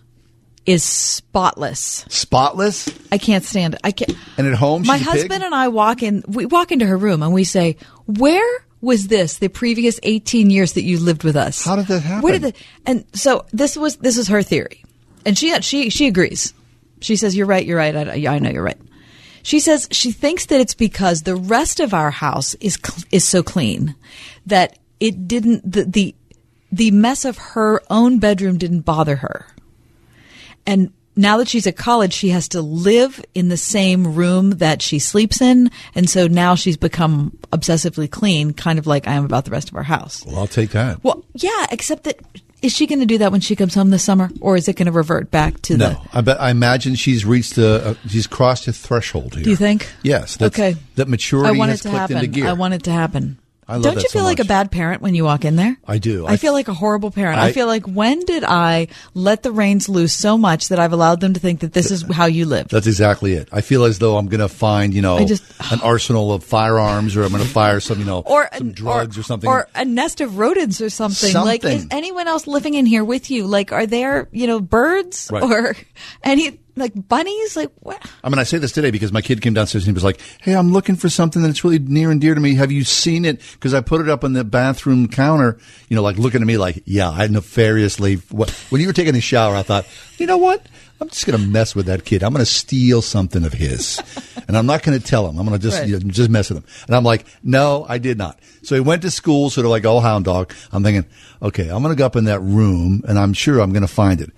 is 0.65 0.83
spotless. 0.83 2.05
Spotless. 2.09 2.89
I 3.13 3.19
can't 3.19 3.45
stand 3.45 3.75
it. 3.75 3.81
I 3.85 3.93
can't. 3.93 4.17
And 4.37 4.47
at 4.47 4.55
home, 4.55 4.83
My 4.85 4.97
a 4.97 4.99
pig? 4.99 5.07
husband 5.07 5.45
and 5.45 5.55
I 5.55 5.69
walk 5.69 6.03
in. 6.03 6.25
We 6.27 6.47
walk 6.47 6.73
into 6.73 6.87
her 6.87 6.97
room 6.97 7.23
and 7.23 7.33
we 7.33 7.45
say, 7.45 7.77
"Where 8.07 8.65
was 8.81 9.07
this 9.09 9.39
the 9.39 9.49
previous 9.49 10.01
eighteen 10.03 10.51
years 10.51 10.73
that 10.73 10.83
you 10.83 10.99
lived 10.99 11.23
with 11.25 11.37
us? 11.37 11.65
How 11.65 11.77
did 11.77 11.87
that 11.87 12.01
happen? 12.01 12.23
Where 12.23 12.33
did 12.39 12.43
the?" 12.43 12.53
And 12.85 13.05
so 13.13 13.45
this 13.53 13.77
was 13.77 13.97
this 13.97 14.17
is 14.19 14.29
her 14.29 14.43
theory, 14.43 14.85
and 15.25 15.39
she 15.39 15.59
she 15.63 15.91
she 15.91 16.07
agrees. 16.09 16.53
She 17.01 17.15
says, 17.17 17.37
"You're 17.37 17.47
right. 17.47 17.65
You're 17.65 17.79
right. 17.79 17.95
I, 17.95 18.27
I 18.35 18.39
know 18.41 18.51
you're 18.51 18.63
right." 18.65 18.79
She 19.45 19.61
says 19.61 19.87
she 19.93 20.11
thinks 20.11 20.47
that 20.47 20.61
it's 20.61 20.75
because 20.75 21.23
the 21.23 21.37
rest 21.37 21.79
of 21.79 21.95
our 21.95 22.11
house 22.11 22.55
is 22.55 22.77
is 23.13 23.25
so 23.25 23.45
clean 23.45 23.95
that 24.47 24.77
it 24.99 25.29
didn't 25.29 25.71
the 25.71 25.85
the 25.85 26.15
the 26.73 26.91
mess 26.91 27.25
of 27.25 27.39
her 27.39 27.83
own 27.91 28.19
bedroom 28.19 28.59
didn't 28.59 28.81
bother 28.81 29.17
her. 29.17 29.47
And 30.67 30.93
now 31.15 31.39
that 31.39 31.49
she's 31.49 31.67
at 31.67 31.77
college, 31.77 32.13
she 32.13 32.29
has 32.29 32.49
to 32.49 32.61
live 32.61 33.25
in 33.35 33.49
the 33.49 33.57
same 33.57 34.15
room 34.15 34.51
that 34.51 34.83
she 34.83 34.99
sleeps 34.99 35.41
in. 35.41 35.71
And 35.95 36.11
so 36.11 36.27
now 36.27 36.55
she's 36.55 36.77
become 36.77 37.39
obsessively 37.53 38.11
clean, 38.11 38.53
kind 38.53 38.79
of 38.79 38.87
like 38.87 39.09
I 39.09 39.15
am 39.15 39.25
about 39.25 39.45
the 39.47 39.51
rest 39.51 39.71
of 39.71 39.77
our 39.77 39.83
house. 39.83 40.25
Well, 40.27 40.39
I'll 40.39 40.47
take 40.47 40.71
that. 40.71 41.03
Well, 41.03 41.25
yeah, 41.35 41.67
except 41.71 42.05
that 42.05 42.21
is 42.63 42.73
she 42.73 42.87
going 42.87 43.01
to 43.01 43.07
do 43.07 43.19
that 43.19 43.33
when 43.33 43.41
she 43.41 43.55
comes 43.55 43.75
home 43.75 43.91
this 43.91 44.03
summer 44.03 44.31
or 44.41 44.57
is 44.57 44.67
it 44.67 44.77
going 44.77 44.87
to 44.87 44.93
revert 44.93 45.31
back 45.31 45.61
to 45.63 45.77
no, 45.77 45.89
the. 45.89 45.95
No, 45.95 46.03
I 46.13 46.21
bet. 46.21 46.41
I 46.41 46.51
imagine 46.51 46.95
she's 46.95 47.25
reached 47.25 47.57
a, 47.59 47.91
a 47.91 48.09
she's 48.09 48.27
crossed 48.27 48.67
a 48.67 48.73
threshold 48.73 49.35
here. 49.35 49.45
Do 49.45 49.51
you 49.51 49.57
think? 49.57 49.91
Yes. 50.03 50.37
That's, 50.37 50.59
Okay. 50.59 50.77
That 50.97 51.09
maturity 51.09 51.49
I 51.49 51.59
want 51.59 51.71
has 51.71 51.81
it 51.81 51.83
to 51.85 51.89
clicked 51.91 52.01
happen. 52.01 52.17
into 52.17 52.29
gear. 52.29 52.49
I 52.49 52.55
want 52.55 52.75
it 52.75 52.83
to 52.85 52.93
happen. 52.93 53.39
I 53.69 53.81
Don't 53.81 53.95
you 53.97 54.03
so 54.03 54.09
feel 54.21 54.23
like 54.23 54.39
a 54.39 54.45
bad 54.45 54.71
parent 54.71 55.03
when 55.03 55.17
you 55.17 55.25
walk 55.25 55.45
in 55.45 55.57
there? 55.57 55.77
I 55.87 55.99
do. 55.99 56.25
I, 56.25 56.37
feel 56.37 56.53
like 56.53 56.69
a 56.69 56.75
horrible 56.75 57.11
parent. 57.11 57.41
I, 57.41 57.47
I- 57.49 57.53
feel 57.53 57.67
like 57.67 57.85
when 57.87 58.21
did 58.25 58.45
I 58.45 58.87
let 59.15 59.43
the 59.43 59.51
reins 59.51 59.89
loose 59.89 60.13
so 60.13 60.39
much 60.39 60.69
that 60.69 60.79
I've 60.79 60.93
allowed 60.93 61.21
them 61.21 61.35
to 61.35 61.41
think 61.41 61.61
that 61.61 61.73
this 61.73 61.91
is 61.91 62.03
how 62.13 62.27
you 62.27 62.47
live? 62.47 62.69
That's 62.69 62.87
exactly 62.87 63.33
it. 63.33 63.49
I 63.51 63.63
feel 63.63 63.83
as 63.85 63.99
though 63.99 64.19
I'm 64.19 64.27
going 64.29 64.41
to 64.41 64.49
find, 64.49 64.95
you 64.95 65.03
know, 65.03 65.25
just- 65.27 65.43
an 65.73 65.81
arsenal 65.81 66.33
of 66.33 66.45
firearms, 66.45 67.17
or 67.17 67.25
I'm 67.25 67.31
going 67.33 67.43
to 67.43 67.49
fire 67.49 67.81
some, 67.81 67.99
you 67.99 68.05
know, 68.05 68.21
or 68.21 68.49
some 68.57 68.71
drugs 68.73 69.19
or, 69.19 69.25
something. 69.25 69.49
or 69.51 69.69
a 69.75 69.85
nest 69.85 70.21
of 70.21 70.39
rodents 70.39 70.81
or 70.81 70.89
something. 70.91 71.35
Like, 71.35 71.65
is 71.65 71.87
anyone 71.91 72.29
else 72.29 72.47
living 72.47 72.75
in 72.75 72.87
here 72.87 73.03
with 73.05 73.31
you? 73.33 73.47
Like, 73.47 73.73
are 73.73 73.87
there, 73.87 74.29
you 74.31 74.47
know, 74.47 74.61
birds 74.61 75.29
Right. 75.33 75.43
or 75.43 75.75
any 76.23 76.61
like 76.77 76.93
bunnies? 77.09 77.57
Like, 77.57 77.71
what? 77.81 78.01
I 78.23 78.29
mean, 78.29 78.39
I 78.39 78.43
say 78.45 78.59
this 78.59 78.73
today 78.73 78.91
because 78.91 79.13
my 79.13 79.23
kid 79.23 79.41
came 79.43 79.55
downstairs 79.55 79.85
and 79.85 79.93
he 79.93 79.95
was 79.95 80.05
like, 80.05 80.21
"Hey, 80.41 80.55
I'm 80.55 80.73
looking 80.73 80.97
for 80.97 81.09
something 81.09 81.43
that's 81.43 81.65
really 81.65 81.79
near 81.79 82.11
and 82.11 82.21
dear 82.21 82.35
to 82.35 82.41
me. 82.41 82.55
Have 82.55 82.71
you 82.71 82.85
seen 82.85 83.25
it? 83.25 83.41
Because 83.53 83.75
I 83.75 83.81
put 83.81 84.01
it 84.01 84.09
up 84.09 84.25
on 84.25 84.35
the 84.35 84.45
bathroom 84.45 85.09
counter. 85.09 85.59
You 85.89 85.97
know, 85.97 86.03
like 86.03 86.17
looking 86.19 86.41
at 86.43 86.47
me 86.47 86.59
like, 86.59 86.83
yeah, 86.85 87.09
I 87.11 87.27
nefariously. 87.29 88.17
What, 88.31 88.51
when 88.71 88.81
you 88.81 88.87
were 88.87 88.93
taking 88.93 89.17
a 89.17 89.21
shower, 89.21 89.57
I 89.57 89.63
thought, 89.63 89.87
you 90.19 90.27
know 90.27 90.37
what? 90.39 90.67
I'm 91.01 91.11
just 91.11 91.27
going 91.27 91.39
to 91.39 91.47
mess 91.47 91.75
with 91.75 91.87
that 91.87 92.07
kid. 92.07 92.23
I'm 92.23 92.33
going 92.33 92.41
to 92.45 92.51
steal 92.51 93.03
something 93.03 93.45
of 93.45 93.53
his, 93.53 94.01
and 94.49 94.57
I'm 94.57 94.65
not 94.65 94.83
going 94.83 94.99
to 94.99 95.05
tell 95.05 95.29
him. 95.29 95.39
I'm 95.39 95.47
going 95.47 95.59
to 95.59 95.63
just 95.63 95.81
Right. 95.81 95.89
you 95.89 95.99
know, 96.01 96.09
just 96.11 96.31
mess 96.31 96.49
with 96.49 96.57
him. 96.59 96.65
And 96.87 96.97
I'm 96.97 97.05
like, 97.05 97.27
no, 97.43 97.85
I 97.87 97.99
did 97.99 98.17
not. 98.17 98.39
So 98.63 98.75
he 98.75 98.81
went 98.81 99.03
to 99.03 99.11
school, 99.11 99.51
sort 99.51 99.67
of 99.67 99.71
like 99.71 99.85
all 99.85 100.01
hound 100.01 100.25
dog. 100.25 100.55
I'm 100.73 100.83
thinking, 100.83 101.05
okay, 101.43 101.69
I'm 101.69 101.83
going 101.83 101.95
to 101.95 101.99
go 101.99 102.07
up 102.07 102.17
in 102.17 102.25
that 102.25 102.41
room, 102.41 103.03
and 103.07 103.19
I'm 103.19 103.35
sure 103.35 103.61
I'm 103.61 103.73
going 103.73 103.83
to 103.83 103.93
find 103.93 104.23
it. 104.23 104.31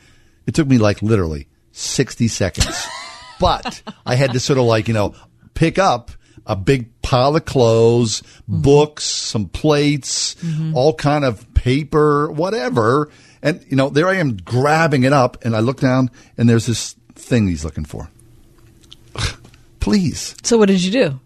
It 0.49 0.55
took 0.55 0.67
me 0.67 0.79
like 0.79 1.01
literally 1.01 1.47
60 1.79 2.29
seconds. 2.29 2.87
but 3.41 3.83
I 4.05 4.15
had 4.17 4.33
to 4.33 4.41
sort 4.41 4.59
of 4.59 4.65
like, 4.65 4.89
you 4.89 4.95
know, 4.95 5.15
pick 5.55 5.79
up 5.79 6.11
a 6.47 6.57
big 6.57 7.01
pile 7.03 7.37
of 7.37 7.45
clothes, 7.45 8.23
books, 8.49 9.05
some 9.05 9.49
plates, 9.49 10.37
all 10.75 10.95
kind 10.95 11.25
of 11.25 11.53
paper, 11.55 12.31
whatever. 12.31 13.11
And, 13.43 13.65
you 13.69 13.77
know, 13.77 13.91
there 13.91 14.09
I 14.09 14.15
am 14.15 14.37
grabbing 14.37 15.05
it 15.05 15.13
up 15.13 15.45
and 15.45 15.55
I 15.55 15.61
look 15.61 15.81
down 15.81 16.11
and 16.37 16.49
there's 16.49 16.67
this 16.67 16.95
thing 17.15 17.49
he's 17.49 17.65
looking 17.65 17.85
for. 17.85 18.11
Please. 19.81 20.35
So, 20.43 20.59
what 20.59 20.67
did 20.69 20.83
you 20.83 20.91
do? 20.91 21.21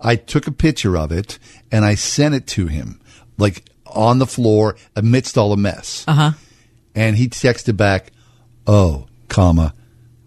I 0.00 0.16
took 0.16 0.46
a 0.46 0.52
picture 0.52 0.96
of 0.96 1.12
it 1.12 1.38
and 1.72 1.84
I 1.84 1.94
sent 1.94 2.34
it 2.34 2.46
to 2.48 2.66
him, 2.66 3.00
like 3.38 3.64
on 3.86 4.18
the 4.18 4.26
floor 4.26 4.76
amidst 4.94 5.38
all 5.38 5.50
the 5.50 5.56
mess. 5.56 6.04
Uh 6.06 6.12
huh. 6.12 6.30
And 6.94 7.16
he 7.16 7.28
texted 7.28 7.76
back, 7.76 8.12
"Oh, 8.66 9.06
comma, 9.28 9.74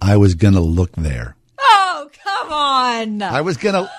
I 0.02 0.18
was 0.18 0.36
gonna 0.36 0.61
look 0.61 0.91
there. 0.94 1.36
Oh, 1.60 2.10
come 2.24 2.52
on. 2.52 3.22
I 3.22 3.41
was 3.41 3.57
gonna, 3.57 3.90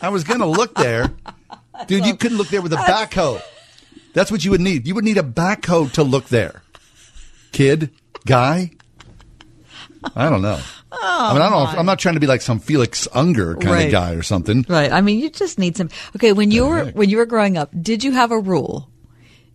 I 0.00 0.08
was 0.10 0.24
gonna 0.24 0.46
look 0.46 0.74
there, 0.74 1.12
dude. 1.86 2.06
You 2.06 2.16
couldn't 2.16 2.38
look 2.38 2.48
there 2.48 2.62
with 2.62 2.72
a 2.72 2.76
backhoe. 2.76 3.42
That's 4.14 4.30
what 4.30 4.44
you 4.44 4.50
would 4.52 4.60
need. 4.60 4.86
You 4.86 4.94
would 4.94 5.04
need 5.04 5.18
a 5.18 5.22
backhoe 5.22 5.90
to 5.92 6.02
look 6.02 6.26
there, 6.28 6.62
kid, 7.52 7.90
guy. 8.26 8.72
I 10.14 10.30
don't 10.30 10.42
know. 10.42 10.60
I 10.92 11.32
mean, 11.32 11.42
I 11.42 11.50
don't. 11.50 11.72
Know, 11.72 11.78
I'm 11.80 11.86
not 11.86 11.98
trying 11.98 12.14
to 12.14 12.20
be 12.20 12.26
like 12.28 12.40
some 12.40 12.60
Felix 12.60 13.06
Unger 13.12 13.54
kind 13.56 13.66
Right. 13.70 13.86
of 13.86 13.92
guy 13.92 14.12
or 14.14 14.22
something. 14.22 14.64
Right. 14.68 14.90
I 14.92 15.00
mean, 15.00 15.18
you 15.18 15.28
just 15.28 15.58
need 15.58 15.76
some. 15.76 15.90
Okay. 16.16 16.32
When 16.32 16.50
you 16.50 16.66
were 16.66 16.84
when 16.86 17.10
you 17.10 17.16
were 17.18 17.26
growing 17.26 17.58
up, 17.58 17.70
did 17.82 18.04
you 18.04 18.12
have 18.12 18.30
a 18.30 18.38
rule? 18.38 18.88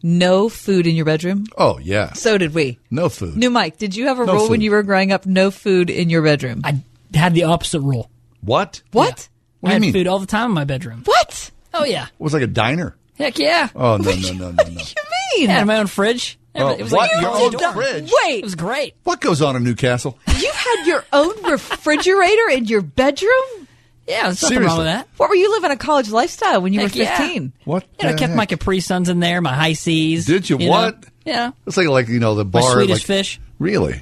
No 0.06 0.50
food 0.50 0.86
in 0.86 0.96
your 0.96 1.06
bedroom. 1.06 1.46
Oh 1.58 1.80
yeah. 1.80 2.12
So 2.14 2.38
did 2.38 2.54
we. 2.54 2.78
No 2.92 3.08
food. 3.10 3.38
New 3.38 3.50
Mike, 3.50 3.78
did 3.78 3.96
you 3.96 4.08
have 4.08 4.20
a 4.20 4.26
No 4.26 4.34
rule 4.34 4.50
when 4.50 4.60
you 4.62 4.72
were 4.72 4.84
growing 4.84 5.12
up? 5.14 5.26
No 5.26 5.50
food 5.50 5.90
in 5.90 6.10
your 6.10 6.22
bedroom. 6.22 6.62
I 6.66 6.82
had 7.14 7.34
the 7.34 7.46
opposite 7.46 7.80
rule. 7.80 8.10
What? 8.42 8.82
What? 8.92 9.30
What 9.62 9.70
do 9.70 9.70
I 9.70 9.70
you 9.70 9.74
had 9.76 9.82
mean? 9.82 9.94
food 9.94 10.08
all 10.08 10.20
the 10.20 10.26
time 10.26 10.48
in 10.48 10.54
my 10.54 10.66
bedroom. 10.66 11.04
What? 11.06 11.52
Oh 11.74 11.86
yeah. 11.86 12.06
It 12.08 12.12
was 12.20 12.34
like 12.34 12.44
a 12.44 12.48
diner. 12.48 12.98
Heck 13.18 13.40
yeah. 13.40 13.70
Oh 13.76 13.96
no 13.98 14.12
no 14.12 14.34
no 14.34 14.52
no 14.52 14.64
no. 14.64 14.64
You 14.66 15.38
mean? 15.38 15.50
I 15.50 15.54
had 15.54 15.68
my 15.68 15.78
own 15.78 15.88
fridge. 15.88 16.38
Oh, 16.56 16.70
It 16.70 16.84
was 16.84 16.92
what? 16.92 17.10
like 17.12 17.22
Your 17.22 17.32
own 17.32 17.52
dorm. 17.52 17.74
fridge? 17.74 18.12
Wait. 18.26 18.40
It 18.40 18.44
was 18.44 18.56
great. 18.56 18.96
What 19.06 19.22
goes 19.22 19.42
on 19.42 19.56
in 19.56 19.64
Newcastle? 19.64 20.20
You 20.40 20.52
had 20.54 20.86
your 20.86 21.04
own 21.14 21.42
refrigerator 21.50 22.50
in 22.52 22.66
your 22.66 22.82
bedroom? 22.82 23.63
Yeah, 24.08 24.24
there's 24.24 24.42
nothing 24.42 24.58
wrong 24.60 24.68
Seriously. 24.70 24.78
with 24.80 24.88
that. 24.88 25.08
What 25.18 25.30
were 25.30 25.36
you 25.36 25.52
living 25.52 25.72
a 25.72 25.78
college 25.78 26.10
lifestyle 26.10 26.62
when 26.62 26.74
you 26.74 26.82
Heck 26.82 26.92
were 26.94 26.98
yeah. 27.04 27.18
15? 27.18 27.54
What? 27.64 27.84
You 28.00 28.04
know, 28.04 28.10
I 28.10 28.12
the 28.14 28.18
kept 28.20 28.30
heck? 28.32 28.38
my 28.38 28.46
Capri 28.46 28.80
Suns 28.82 29.08
in 29.10 29.20
there, 29.22 29.40
my 29.42 29.54
Hi-Cs. 29.54 30.26
Did 30.26 30.50
you? 30.50 30.58
know? 30.58 30.70
What? 30.70 31.06
Yeah. 31.26 31.52
It's 31.66 31.78
like 31.78 31.88
like 31.88 32.10
you 32.10 32.20
know 32.20 32.36
the 32.36 32.44
My 32.44 32.50
bar. 32.60 32.72
Swedish 32.74 32.90
like, 32.96 33.02
fish. 33.04 33.40
Really? 33.60 34.02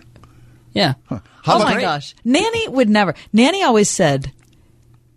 Yeah. 0.73 0.94
How 1.10 1.22
oh 1.45 1.56
about 1.57 1.73
my 1.76 1.82
gosh. 1.82 2.15
Nanny 2.23 2.68
would 2.69 2.90
never. 2.90 3.14
Nanny 3.34 3.61
always 3.64 3.90
said, 3.90 4.32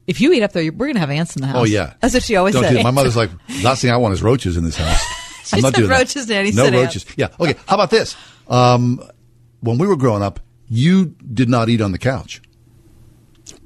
If 0.06 0.20
you 0.20 0.32
eat 0.34 0.42
up 0.42 0.52
there, 0.52 0.62
you're- 0.62 0.76
we're 0.76 0.86
going 0.86 0.96
to 0.96 1.00
have 1.00 1.10
ants 1.10 1.34
in 1.36 1.40
the 1.42 1.46
house. 1.48 1.56
Oh 1.60 1.64
yeah, 1.64 1.94
That's 2.00 2.12
what 2.12 2.22
she 2.22 2.36
always 2.36 2.54
Don't 2.54 2.64
said. 2.64 2.76
that. 2.76 2.82
My 2.82 2.90
mother's 2.90 3.16
like, 3.22 3.30
last 3.62 3.80
thing 3.80 3.90
I 3.90 3.96
want 3.96 4.12
is 4.14 4.22
roaches 4.22 4.56
in 4.56 4.64
this 4.64 4.76
house. 4.76 5.00
She 5.44 5.56
I'm 5.56 5.62
not 5.62 5.74
said 5.74 5.80
doing 5.80 5.90
that. 5.90 5.98
roaches, 5.98 6.24
Daddy 6.26 6.52
No 6.52 6.64
said 6.64 6.74
roaches. 6.74 7.04
Yeah. 7.18 7.28
Okay. 7.38 7.54
How 7.68 7.74
about 7.76 7.90
this? 7.90 8.16
Um, 8.48 8.98
when 9.60 9.76
we 9.76 9.86
were 9.86 9.96
growing 9.96 10.22
up, 10.22 10.40
you 10.70 11.14
did 11.34 11.50
not 11.50 11.68
eat 11.68 11.82
on 11.82 11.92
the 11.92 11.98
couch. 11.98 12.40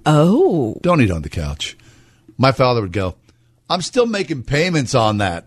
Oh. 0.09 0.79
Don't 0.83 1.01
eat 1.01 1.11
on 1.11 1.23
the 1.23 1.29
couch. 1.29 1.77
My 2.39 2.53
father 2.53 2.81
would 2.81 2.93
go, 2.93 3.17
I'm 3.69 3.83
still 3.83 4.07
making 4.07 4.45
payments 4.45 4.95
on 4.95 5.19
that. 5.19 5.47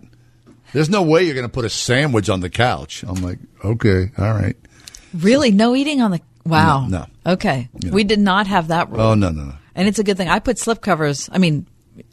There's 0.74 0.90
no 0.90 1.02
way 1.02 1.24
you're 1.24 1.36
going 1.36 1.48
to 1.48 1.52
put 1.52 1.66
a 1.66 1.70
sandwich 1.70 2.30
on 2.30 2.40
the 2.40 2.50
couch. 2.50 3.04
I'm 3.04 3.22
like, 3.22 3.40
okay, 3.66 4.12
all 4.18 4.34
right. 4.34 4.56
Really? 5.14 5.52
No 5.52 5.76
eating 5.76 6.02
on 6.02 6.12
the. 6.12 6.22
Wow. 6.46 6.88
No, 6.88 7.06
Okay. 7.26 7.70
We 7.92 8.04
did 8.04 8.20
not 8.20 8.48
have 8.48 8.70
that 8.70 8.90
rule. 8.90 9.02
Oh, 9.02 9.14
no, 9.14 9.30
no, 9.30 9.44
no. 9.46 9.54
And 9.76 9.88
it's 9.88 10.00
a 10.00 10.04
good 10.04 10.18
thing. 10.18 10.30
I 10.30 10.40
put 10.40 10.58
slip 10.58 10.82
covers. 10.82 11.30
I 11.32 11.38
mean, 11.38 11.66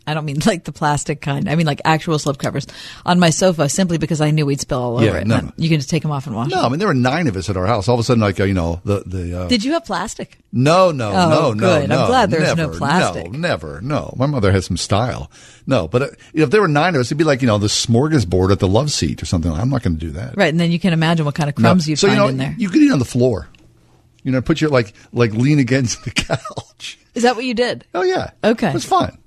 I 0.09 0.15
don't 0.15 0.25
mean 0.25 0.39
like 0.47 0.65
the 0.65 0.73
plastic 0.73 1.21
kind. 1.21 1.49
I 1.49 1.55
mean 1.55 1.67
like 1.67 1.81
actual 1.85 2.19
slip 2.19 2.39
covers 2.39 2.67
on 3.07 3.19
my 3.19 3.31
sofa 3.31 3.69
simply 3.69 3.99
because 3.99 4.21
I 4.21 4.31
knew 4.31 4.47
we'd 4.47 4.61
spill 4.61 4.79
all 4.83 4.97
over 4.97 5.05
Yeah, 5.05 5.17
it. 5.19 5.27
no. 5.27 5.53
You 5.57 5.69
can 5.69 5.79
just 5.79 5.91
take 5.91 6.03
them 6.03 6.11
off 6.11 6.27
and 6.27 6.35
wash 6.35 6.49
No, 6.51 6.63
I 6.63 6.69
mean, 6.69 6.79
there 6.79 6.89
were 6.89 6.95
nine 6.95 7.27
of 7.29 7.37
us 7.37 7.49
at 7.51 7.57
our 7.57 7.67
house. 7.67 7.89
All 7.89 7.95
of 7.95 8.01
a 8.01 8.03
sudden, 8.05 8.21
like, 8.21 8.41
uh, 8.41 8.45
you 8.45 8.55
know, 8.55 8.81
the, 8.85 9.03
the, 9.07 9.43
uh. 9.43 9.49
Did 9.49 9.63
you 9.65 9.73
have 9.73 9.85
plastic? 9.85 10.39
No, 10.53 10.91
no, 10.91 11.11
Oh, 11.11 11.29
no, 11.29 11.53
no, 11.53 11.55
good. 11.55 11.93
I'm 11.93 12.07
glad 12.07 12.31
there's 12.31 12.49
no 12.57 12.67
never, 12.67 12.79
plastic. 12.79 13.31
No, 13.31 13.39
never, 13.39 13.81
no. 13.83 14.15
My 14.17 14.27
mother 14.27 14.51
had 14.51 14.65
some 14.65 14.77
style. 14.79 15.31
No, 15.67 15.87
but 15.89 16.03
uh, 16.03 16.07
if 16.33 16.51
there 16.51 16.61
were 16.63 16.69
nine 16.69 16.95
of 16.95 17.01
us, 17.03 17.09
it'd 17.09 17.19
be 17.19 17.25
like, 17.25 17.43
you 17.43 17.47
know, 17.47 17.59
the 17.59 17.67
smorgasbord 17.67 18.51
at 18.51 18.59
the 18.59 18.69
love 18.69 18.91
seat 18.91 19.23
or 19.23 19.27
something. 19.27 19.53
I'm 19.53 19.69
not 19.69 19.83
going 19.83 19.99
to 19.99 20.01
do 20.01 20.13
that. 20.13 20.37
Right. 20.37 20.49
And 20.49 20.59
then 20.59 20.71
you 20.71 20.79
can 20.81 20.93
imagine 20.95 21.27
what 21.27 21.35
kind 21.35 21.51
of 21.51 21.59
No. 21.59 21.69
crumbs 21.69 21.87
you'd 21.89 21.99
so, 21.99 22.07
find 22.09 22.17
you 22.17 22.23
know, 22.23 22.29
in 22.29 22.37
there. 22.39 22.55
You 22.57 22.71
could 22.71 22.81
eat 22.81 22.91
on 22.93 22.99
the 22.99 23.05
floor. 23.05 23.49
You 24.23 24.33
know, 24.33 24.41
put 24.41 24.61
your, 24.61 24.71
like, 24.71 24.95
like 25.13 25.33
lean 25.33 25.59
against 25.59 26.05
the 26.05 26.11
couch. 26.11 26.99
Is 27.15 27.23
that 27.25 27.37
what 27.37 27.45
you 27.45 27.55
did? 27.55 27.85
Oh, 27.95 28.03
yeah. 28.03 28.31
Okay. 28.43 28.73
It's 28.75 28.85
fine. 28.85 29.19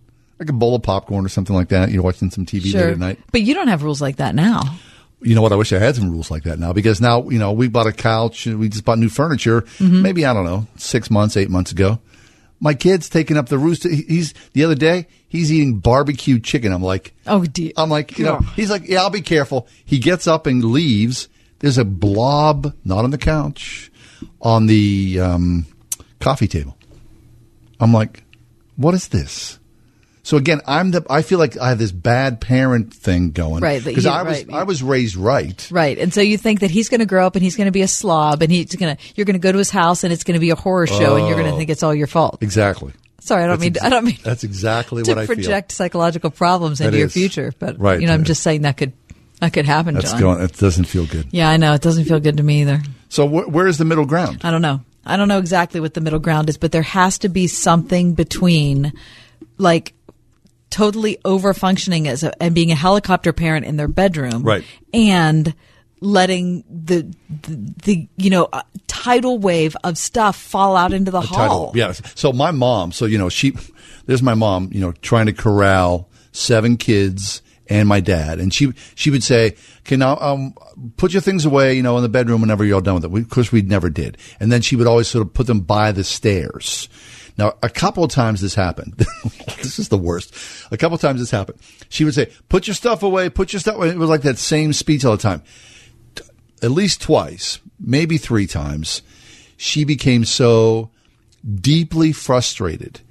Like 0.42 0.50
a 0.50 0.54
bowl 0.54 0.74
of 0.74 0.82
popcorn 0.82 1.24
or 1.24 1.30
something 1.30 1.56
like 1.56 1.70
that. 1.70 1.92
You're 1.92 2.02
watching 2.02 2.32
some 2.32 2.48
TV 2.48 2.72
Sure. 2.72 2.82
late 2.82 2.92
at 2.94 2.98
night. 2.98 3.20
But 3.32 3.44
you 3.44 3.54
don't 3.54 3.68
have 3.68 3.84
rules 3.84 4.02
like 4.02 4.16
that 4.16 4.34
now. 4.34 4.64
You 5.22 5.36
know 5.36 5.44
what? 5.44 5.52
I 5.52 5.56
wish 5.56 5.72
I 5.72 5.78
had 5.78 5.96
some 5.96 6.10
rules 6.10 6.32
like 6.32 6.46
that 6.46 6.58
now 6.58 6.74
because 6.74 7.00
now, 7.00 7.30
you 7.30 7.38
know, 7.38 7.52
we 7.52 7.68
bought 7.68 7.86
a 7.86 7.92
couch 7.92 8.48
and 8.48 8.58
we 8.60 8.68
just 8.68 8.84
bought 8.84 8.98
new 8.98 9.08
furniture. 9.10 9.62
Mhm. 9.78 10.02
Maybe, 10.02 10.26
I 10.26 10.34
don't 10.34 10.46
know, 10.46 10.66
six 10.78 11.12
months, 11.12 11.38
eight 11.38 11.52
months 11.52 11.72
ago. 11.72 12.00
My 12.60 12.74
kid's 12.74 13.08
taking 13.08 13.38
up 13.38 13.50
the 13.50 13.60
roost. 13.60 13.84
He's 13.84 14.34
the 14.54 14.64
other 14.64 14.74
day. 14.74 15.06
He's 15.30 15.52
eating 15.54 15.78
barbecue 15.78 16.40
chicken. 16.40 16.74
I'm 16.74 16.82
like, 16.82 17.14
oh 17.28 17.46
dear. 17.46 17.72
I'm 17.78 17.92
like, 17.92 18.18
you 18.18 18.26
know, 18.26 18.40
God. 18.40 18.46
he's 18.56 18.72
like, 18.72 18.88
yeah, 18.88 19.02
I'll 19.02 19.12
be 19.12 19.22
careful. 19.22 19.68
He 19.86 20.00
gets 20.00 20.26
up 20.26 20.48
and 20.48 20.64
leaves. 20.64 21.30
There's 21.60 21.78
a 21.78 21.86
blob, 21.86 22.74
not 22.84 23.04
on 23.04 23.12
the 23.12 23.20
couch, 23.20 23.92
on 24.42 24.66
the 24.66 25.20
um, 25.20 25.68
coffee 26.20 26.48
table. 26.48 26.76
I'm 27.80 27.94
like, 27.94 28.24
what 28.76 28.96
is 28.96 29.10
this? 29.10 29.60
So 30.24 30.38
again, 30.38 30.62
I'm 30.68 30.92
the. 30.92 31.04
I 31.10 31.24
feel 31.24 31.40
like 31.40 31.58
I 31.58 31.70
have 31.70 31.80
this 31.80 31.92
bad 31.92 32.42
parent 32.42 32.94
thing 32.94 33.32
going, 33.32 33.62
Right, 33.64 33.84
Because 33.84 34.06
I 34.06 34.22
was 34.22 34.46
right. 34.46 34.54
I 34.56 34.64
was 34.64 34.84
raised 34.84 35.16
right. 35.16 35.68
Right. 35.72 35.98
And 35.98 36.14
so 36.14 36.22
you 36.22 36.38
think 36.38 36.60
that 36.60 36.70
he's 36.70 36.90
going 36.90 37.00
to 37.00 37.08
grow 37.08 37.26
up 37.26 37.36
and 37.36 37.44
he's 37.44 37.56
going 37.56 37.66
to 37.66 37.72
be 37.72 37.82
a 37.82 37.88
slob 37.88 38.44
and 38.44 38.52
he's 38.52 38.76
going 38.76 38.96
to, 38.96 39.02
you're 39.16 39.26
going 39.26 39.34
to 39.34 39.40
go 39.40 39.52
to 39.52 39.58
his 39.58 39.72
house 39.72 40.04
and 40.04 40.14
it's 40.14 40.24
going 40.24 40.36
to 40.36 40.40
be 40.40 40.52
a 40.52 40.56
horror 40.56 40.86
show 40.86 41.16
and 41.16 41.26
you're 41.28 41.36
going 41.38 41.48
to 41.48 41.54
Oh. 41.54 41.58
think 41.58 41.72
it's 41.72 41.82
all 41.82 41.96
your 41.96 42.06
fault. 42.08 42.38
Exactly. 42.42 42.94
Sorry, 43.20 43.44
I 43.44 43.48
don't 43.48 43.60
That's 43.60 43.82
mean, 43.82 43.86
I 43.86 43.90
don't 43.90 44.06
mean 44.06 44.18
That's 44.24 44.44
exactly 44.44 45.02
to 45.04 45.12
what 45.12 45.18
I 45.18 45.26
feel. 45.26 45.36
project 45.36 45.72
psychological 45.72 46.30
problems 46.30 46.78
That 46.80 46.88
into 46.88 47.00
your 47.00 47.10
future, 47.10 47.52
but 47.60 47.80
Right. 47.80 48.00
you 48.00 48.06
know, 48.08 48.14
I'm 48.14 48.24
just 48.24 48.44
saying 48.44 48.62
that 48.62 48.78
could, 48.78 48.94
that 49.40 49.54
could 49.54 49.66
happen, 49.66 49.96
That's 49.96 50.12
John. 50.12 50.20
going. 50.20 50.42
It 50.42 50.56
doesn't 50.58 50.86
feel 50.86 51.08
good. 51.08 51.28
Yeah, 51.32 51.50
I 51.50 51.58
know. 51.58 51.74
It 51.74 51.82
doesn't 51.82 52.06
feel 52.06 52.20
good 52.20 52.38
to 52.38 52.44
me 52.44 52.62
either. 52.62 52.82
So 53.10 53.28
wh- 53.28 53.52
where 53.52 53.66
is 53.68 53.80
the 53.80 53.86
middle 53.86 54.06
ground? 54.06 54.42
I 54.44 54.52
don't 54.52 54.62
know. 54.62 54.82
I 55.04 55.18
don't 55.18 55.28
know 55.28 55.40
exactly 55.40 55.80
what 55.80 55.96
the 55.96 56.02
middle 56.02 56.20
ground 56.20 56.48
is, 56.50 56.58
but 56.58 56.72
there 56.72 56.84
has 56.84 57.18
to 57.20 57.30
be 57.30 57.48
something 57.48 58.14
between 58.14 58.94
like 59.58 59.94
totally 60.72 61.20
over 61.24 61.54
functioning 61.54 62.08
as 62.08 62.24
a, 62.24 62.42
and 62.42 62.56
being 62.56 62.72
a 62.72 62.76
helicopter 62.76 63.32
parent 63.32 63.66
in 63.66 63.78
their 63.78 63.88
bedroom. 63.88 64.42
Right. 64.42 64.64
And 64.94 65.54
letting 66.00 66.64
the, 66.68 67.04
the, 67.44 67.74
the 67.84 68.08
you 68.18 68.32
know, 68.32 68.50
uh, 68.52 68.64
tidal 68.88 69.38
wave 69.38 69.78
of 69.84 69.98
stuff 69.98 70.36
fall 70.36 70.76
out 70.76 70.94
into 70.94 71.12
the 71.12 71.20
A 71.20 71.22
hall. 71.22 71.38
title. 71.38 71.72
Yes. 71.76 72.02
So 72.16 72.34
my 72.34 72.50
mom, 72.50 72.92
so 72.92 73.06
you 73.06 73.20
know, 73.20 73.30
she 73.30 73.54
there's 74.08 74.24
my 74.24 74.34
mom, 74.34 74.70
you 74.74 74.82
know, 74.82 74.94
trying 74.94 75.28
to 75.28 75.34
corral 75.34 76.10
seven 76.32 76.78
kids 76.78 77.44
and 77.68 77.88
my 77.88 78.00
dad. 78.00 78.40
And 78.40 78.52
she 78.54 78.74
she 78.96 79.12
would 79.12 79.24
say, 79.24 79.56
Okay, 79.82 79.96
now 79.96 80.18
um 80.20 80.56
put 80.98 81.14
your 81.14 81.22
things 81.22 81.46
away, 81.46 81.76
you 81.76 81.84
know, 81.84 81.98
in 81.98 82.04
the 82.04 82.10
bedroom 82.10 82.42
whenever 82.42 82.66
you're 82.66 82.76
all 82.76 82.82
done 82.82 82.96
with 82.96 83.06
it. 83.06 83.12
We, 83.12 83.22
of 83.22 83.30
course 83.30 83.52
we 83.52 83.62
never 83.62 83.90
did. 83.90 84.18
And 84.40 84.52
then 84.52 84.62
she 84.62 84.76
would 84.76 84.88
always 84.88 85.08
sort 85.08 85.26
of 85.26 85.34
put 85.34 85.46
them 85.46 85.62
by 85.62 85.92
the 85.92 86.04
stairs. 86.04 86.90
Now, 87.42 87.56
a 87.64 87.70
couple 87.70 88.04
of 88.04 88.12
times 88.12 88.40
this 88.40 88.54
happened. 88.54 88.94
this 89.58 89.80
is 89.80 89.90
the 89.90 89.98
worst. 89.98 90.32
A 90.70 90.78
couple 90.78 90.94
of 90.94 91.02
times 91.02 91.20
this 91.20 91.32
happened. 91.32 91.58
She 91.90 92.04
would 92.04 92.14
say, 92.14 92.30
"Put 92.50 92.68
your 92.68 92.76
stuff 92.76 93.02
away. 93.02 93.30
Put 93.32 93.52
your 93.52 93.60
stuff." 93.60 93.78
away. 93.78 93.90
It 93.90 93.98
was 93.98 94.12
like 94.12 94.22
that 94.22 94.38
same 94.38 94.74
speech 94.74 95.04
all 95.04 95.18
the 95.18 95.24
time. 95.24 95.42
At 96.62 96.70
least 96.70 97.02
twice, 97.02 97.58
maybe 97.80 98.20
three 98.20 98.46
times, 98.46 99.02
she 99.58 99.84
became 99.86 100.24
so 100.24 100.92
deeply 101.52 102.12
frustrated 102.12 103.02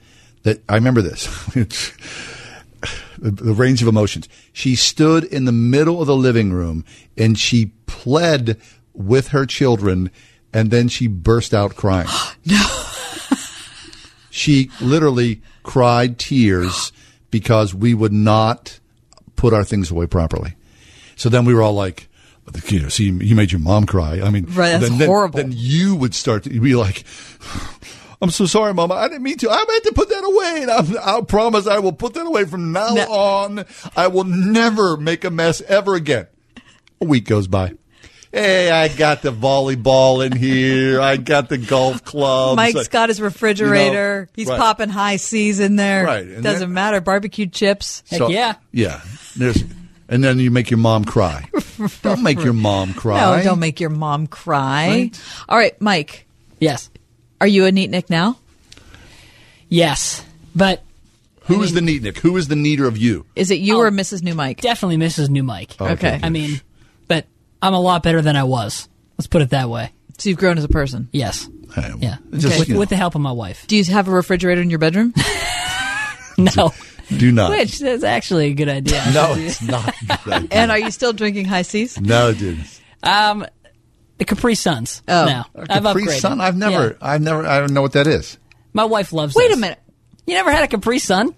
that 0.45 0.63
I 0.69 0.77
remember 0.77 1.03
this. 1.03 1.27
the, 3.19 3.53
range 3.53 3.83
of 3.83 3.89
emotions. 3.89 4.29
She 4.53 4.77
stood 4.77 5.25
in 5.25 5.45
the 5.45 5.51
middle 5.51 6.01
of 6.01 6.07
the 6.07 6.15
living 6.15 6.53
room 6.53 6.85
and 7.19 7.37
she 7.37 7.73
pled 7.87 8.61
with 8.95 9.29
her 9.29 9.45
children, 9.45 10.13
and 10.53 10.71
then 10.71 10.87
she 10.87 11.09
burst 11.09 11.53
out 11.53 11.75
crying. 11.75 12.07
she 14.31 14.71
literally 14.81 15.43
cried 15.63 16.19
tears 16.19 16.93
because 17.31 17.75
we 17.75 17.95
would 17.95 18.13
not 18.13 18.79
put 19.37 19.53
our 19.53 19.65
things 19.65 19.91
away 19.91 20.07
properly. 20.07 20.55
So 21.17 21.29
then 21.29 21.45
we 21.45 21.55
were 21.55 21.63
all 21.63 21.75
like, 21.75 22.09
you 22.67 22.81
know, 22.81 22.89
see, 22.89 23.05
you 23.05 23.35
made 23.35 23.53
your 23.53 23.61
mom 23.61 23.87
cry. 23.87 24.21
I 24.21 24.31
mean, 24.31 24.47
Right, 24.47 24.79
that's 24.79 24.89
then, 24.89 25.07
horrible. 25.07 25.37
Then 25.37 25.53
you 25.55 25.95
would 25.97 26.15
start 26.15 26.45
to 26.45 26.51
be 26.51 26.75
like, 26.75 27.05
I'm 28.23 28.31
so 28.31 28.47
sorry, 28.47 28.75
Mama. 28.75 28.95
I 28.95 29.09
didn't 29.09 29.23
mean 29.23 29.39
to. 29.39 29.51
I 29.51 29.65
meant 29.67 29.85
to 29.85 29.93
put 29.93 30.11
that 30.11 30.25
away, 30.25 30.63
and 30.63 30.71
I, 30.99 31.17
I 31.19 31.21
promise 31.23 31.67
I 31.67 31.79
will 31.79 31.93
put 31.93 32.15
that 32.15 32.27
away 32.27 32.45
from 32.45 32.73
now 32.73 32.95
on. 32.97 33.65
I 33.97 34.09
will 34.09 34.25
never 34.25 34.99
make 34.99 35.25
a 35.25 35.31
mess 35.31 35.63
ever 35.63 35.95
again. 35.95 36.27
A 37.01 37.07
week 37.07 37.25
goes 37.25 37.49
by. 37.49 37.73
Hey, 38.33 38.71
I 38.71 38.87
got 38.87 39.23
the 39.23 39.33
volleyball 39.33 40.25
in 40.25 40.31
here. 40.33 41.01
I 41.01 41.17
got 41.17 41.49
the 41.49 41.59
golf 41.59 42.05
club. 42.05 42.57
Mike's 42.57 42.87
got 42.87 43.09
his 43.09 43.21
refrigerator. 43.21 44.21
You 44.21 44.27
know, 44.27 44.33
He's 44.37 44.47
right. 44.47 44.59
popping 44.59 44.89
Hi-Cs 44.89 45.59
in 45.59 45.75
there. 45.75 46.05
Right, 46.05 46.27
and 46.27 46.45
Doesn't 46.45 46.61
then- 46.61 46.73
matter. 46.73 47.01
Barbecue 47.01 47.47
chips. 47.47 48.05
So- 48.07 48.29
Yeah. 48.29 48.55
There's, 49.37 49.65
and 50.09 50.23
then 50.23 50.39
you 50.39 50.51
make 50.51 50.71
your 50.71 50.79
mom 50.79 51.05
cry. 51.05 51.49
Don't 52.03 52.23
make 52.23 52.43
your 52.43 52.53
mom 52.53 52.95
cry. 52.95 53.21
No, 53.21 53.43
don't 53.43 53.59
make 53.61 53.81
your 53.81 53.91
mom 53.91 54.27
cry. 54.27 55.11
All 55.49 55.57
right, 55.57 55.81
Mike. 55.81 56.27
Yes. 56.59 56.91
Are 57.41 57.47
you 57.47 57.65
a 57.65 57.73
neat 57.73 57.91
Nick 57.91 58.11
now? 58.11 58.37
Yes, 59.69 60.25
but 60.55 60.83
Who 61.43 61.63
is 61.63 61.73
the 61.73 61.81
neat 61.81 62.03
Nick? 62.03 62.19
Who 62.19 62.37
is 62.37 62.49
the 62.49 62.57
neater 62.57 62.87
of 62.87 62.99
you? 62.99 63.25
Is 63.37 63.51
it 63.51 63.61
you 63.61 63.79
or 63.79 63.87
oh, 63.87 63.91
Mrs. 63.91 64.23
New 64.23 64.35
Mike? 64.35 64.61
definitely 64.61 64.99
Mrs. 64.99 65.31
New 65.31 65.43
Mike. 65.43 65.81
Okay. 65.81 65.93
Okay. 65.93 66.21
I 66.23 66.29
mean, 66.29 66.51
but 66.55 66.63
I'm 67.63 67.75
a 67.75 67.81
lot 67.81 68.03
better 68.03 68.23
than 68.23 68.37
I 68.37 68.45
was. 68.45 68.89
Let's 69.19 69.27
put 69.27 69.43
it 69.43 69.51
that 69.51 69.69
way. 69.69 69.93
So 70.19 70.29
you've 70.29 70.39
grown 70.39 70.59
as 70.59 70.65
a 70.65 70.69
person. 70.69 71.09
Yes. 71.13 71.49
Yeah. 71.99 72.17
just, 72.33 72.59
with, 72.59 72.69
you 72.69 72.75
know. 72.75 72.81
with 72.81 72.89
the 72.89 72.97
help 72.97 73.15
of 73.15 73.21
my 73.21 73.33
wife. 73.33 73.67
Do 73.67 73.77
you 73.77 73.85
have 73.85 74.09
a 74.09 74.11
refrigerator 74.11 74.61
in 74.61 74.71
your 74.71 74.79
bedroom? 74.79 75.15
No. 76.57 76.73
Do 77.17 77.33
not. 77.33 77.51
Which 77.51 77.83
is 77.83 78.03
actually 78.05 78.47
a 78.47 78.55
good 78.55 78.69
idea. 78.69 79.03
No, 79.13 79.35
it's 79.37 79.61
not. 79.61 79.89
a 79.89 80.07
good 80.25 80.33
idea. 80.33 80.49
and 80.53 80.71
are 80.71 80.79
you 80.79 80.91
still 80.91 81.13
drinking 81.13 81.45
Hi-Cs? 81.47 82.01
no, 82.01 82.33
dude. 82.33 82.61
Um, 83.03 83.45
the 84.19 84.25
Capri 84.25 84.55
Suns. 84.55 85.03
Oh. 85.09 85.25
now 85.27 85.47
I've 85.57 85.83
Capri 85.83 86.05
upgraded. 86.05 86.21
Sun? 86.21 86.41
I've 86.41 86.57
never, 86.57 86.89
Yeah. 86.89 86.93
I've 87.03 87.21
never, 87.21 87.45
I 87.47 87.59
don't 87.59 87.75
know 87.75 87.83
what 87.83 87.93
that 87.93 88.07
is. 88.07 88.39
My 88.73 88.85
wife 88.85 89.13
loves. 89.13 89.35
Wait 89.35 89.49
this. 89.49 89.57
a 89.57 89.61
minute. 89.61 89.81
You 90.27 90.35
never 90.35 90.51
had 90.53 90.63
a 90.65 90.69
Capri 90.69 90.99
Sun? 90.99 91.35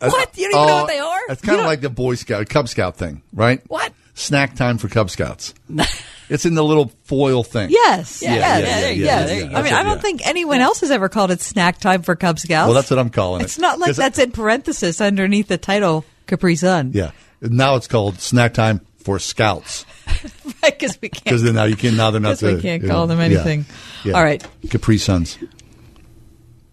What? 0.00 0.38
You 0.38 0.50
don't 0.50 0.60
even 0.60 0.66
know 0.68 0.82
what 0.82 0.86
they 0.88 0.98
are? 1.00 1.20
It's 1.30 1.42
You 1.42 1.46
kind 1.46 1.54
of 1.54 1.62
don't- 1.62 1.66
like 1.66 1.80
the 1.80 1.90
Boy 1.90 2.14
Scout, 2.14 2.48
Cub 2.48 2.68
Scout 2.68 2.96
thing, 2.96 3.22
right? 3.34 3.60
What? 3.68 3.92
Snack 4.18 4.56
time 4.56 4.78
for 4.78 4.88
Cub 4.88 5.10
Scouts. 5.10 5.54
it's 6.28 6.44
in 6.44 6.54
the 6.54 6.64
little 6.64 6.90
foil 7.04 7.44
thing. 7.44 7.70
Yes. 7.70 8.20
Yeah, 8.20 8.34
yes. 8.34 8.40
yeah, 8.40 8.58
yeah, 8.58 8.88
yes. 8.88 9.30
yeah, 9.30 9.36
yeah, 9.36 9.50
yeah. 9.50 9.58
I 9.58 9.62
mean, 9.62 9.72
I 9.72 9.82
don't 9.84 9.96
yeah. 9.96 10.02
think 10.02 10.26
anyone 10.26 10.60
else 10.60 10.80
has 10.80 10.90
ever 10.90 11.08
called 11.08 11.30
it 11.30 11.40
snack 11.40 11.78
time 11.78 12.02
for 12.02 12.16
Cub 12.16 12.38
Scouts. 12.38 12.66
Well, 12.66 12.74
that's 12.74 12.90
what 12.90 12.98
I'm 12.98 13.10
calling 13.10 13.42
it. 13.42 13.44
It's 13.44 13.58
not 13.58 13.78
like 13.78 13.94
that's 13.94 14.18
in 14.18 14.32
parenthesis 14.32 15.00
underneath 15.00 15.46
the 15.46 15.56
title 15.56 16.04
Capri 16.26 16.56
Sun. 16.56 16.90
Yeah. 16.94 17.12
Now 17.40 17.76
it's 17.76 17.86
called 17.86 18.18
snack 18.20 18.54
time 18.54 18.80
for 18.98 19.20
Scouts 19.20 19.86
Because 20.62 21.00
we 21.00 21.08
can't. 21.10 21.24
because 21.24 21.42
now 21.44 21.64
you 21.64 21.76
can 21.76 21.96
now 21.96 22.10
they're 22.10 22.20
not. 22.20 22.30
'Cause 22.40 22.56
we 22.56 22.60
can't 22.60 22.82
you 22.82 22.88
call 22.88 23.06
them 23.06 23.18
yeah. 23.20 23.24
anything. 23.24 23.66
Yeah. 24.04 24.14
All 24.14 24.22
right. 24.24 24.44
Capri 24.68 24.98
Suns. 24.98 25.38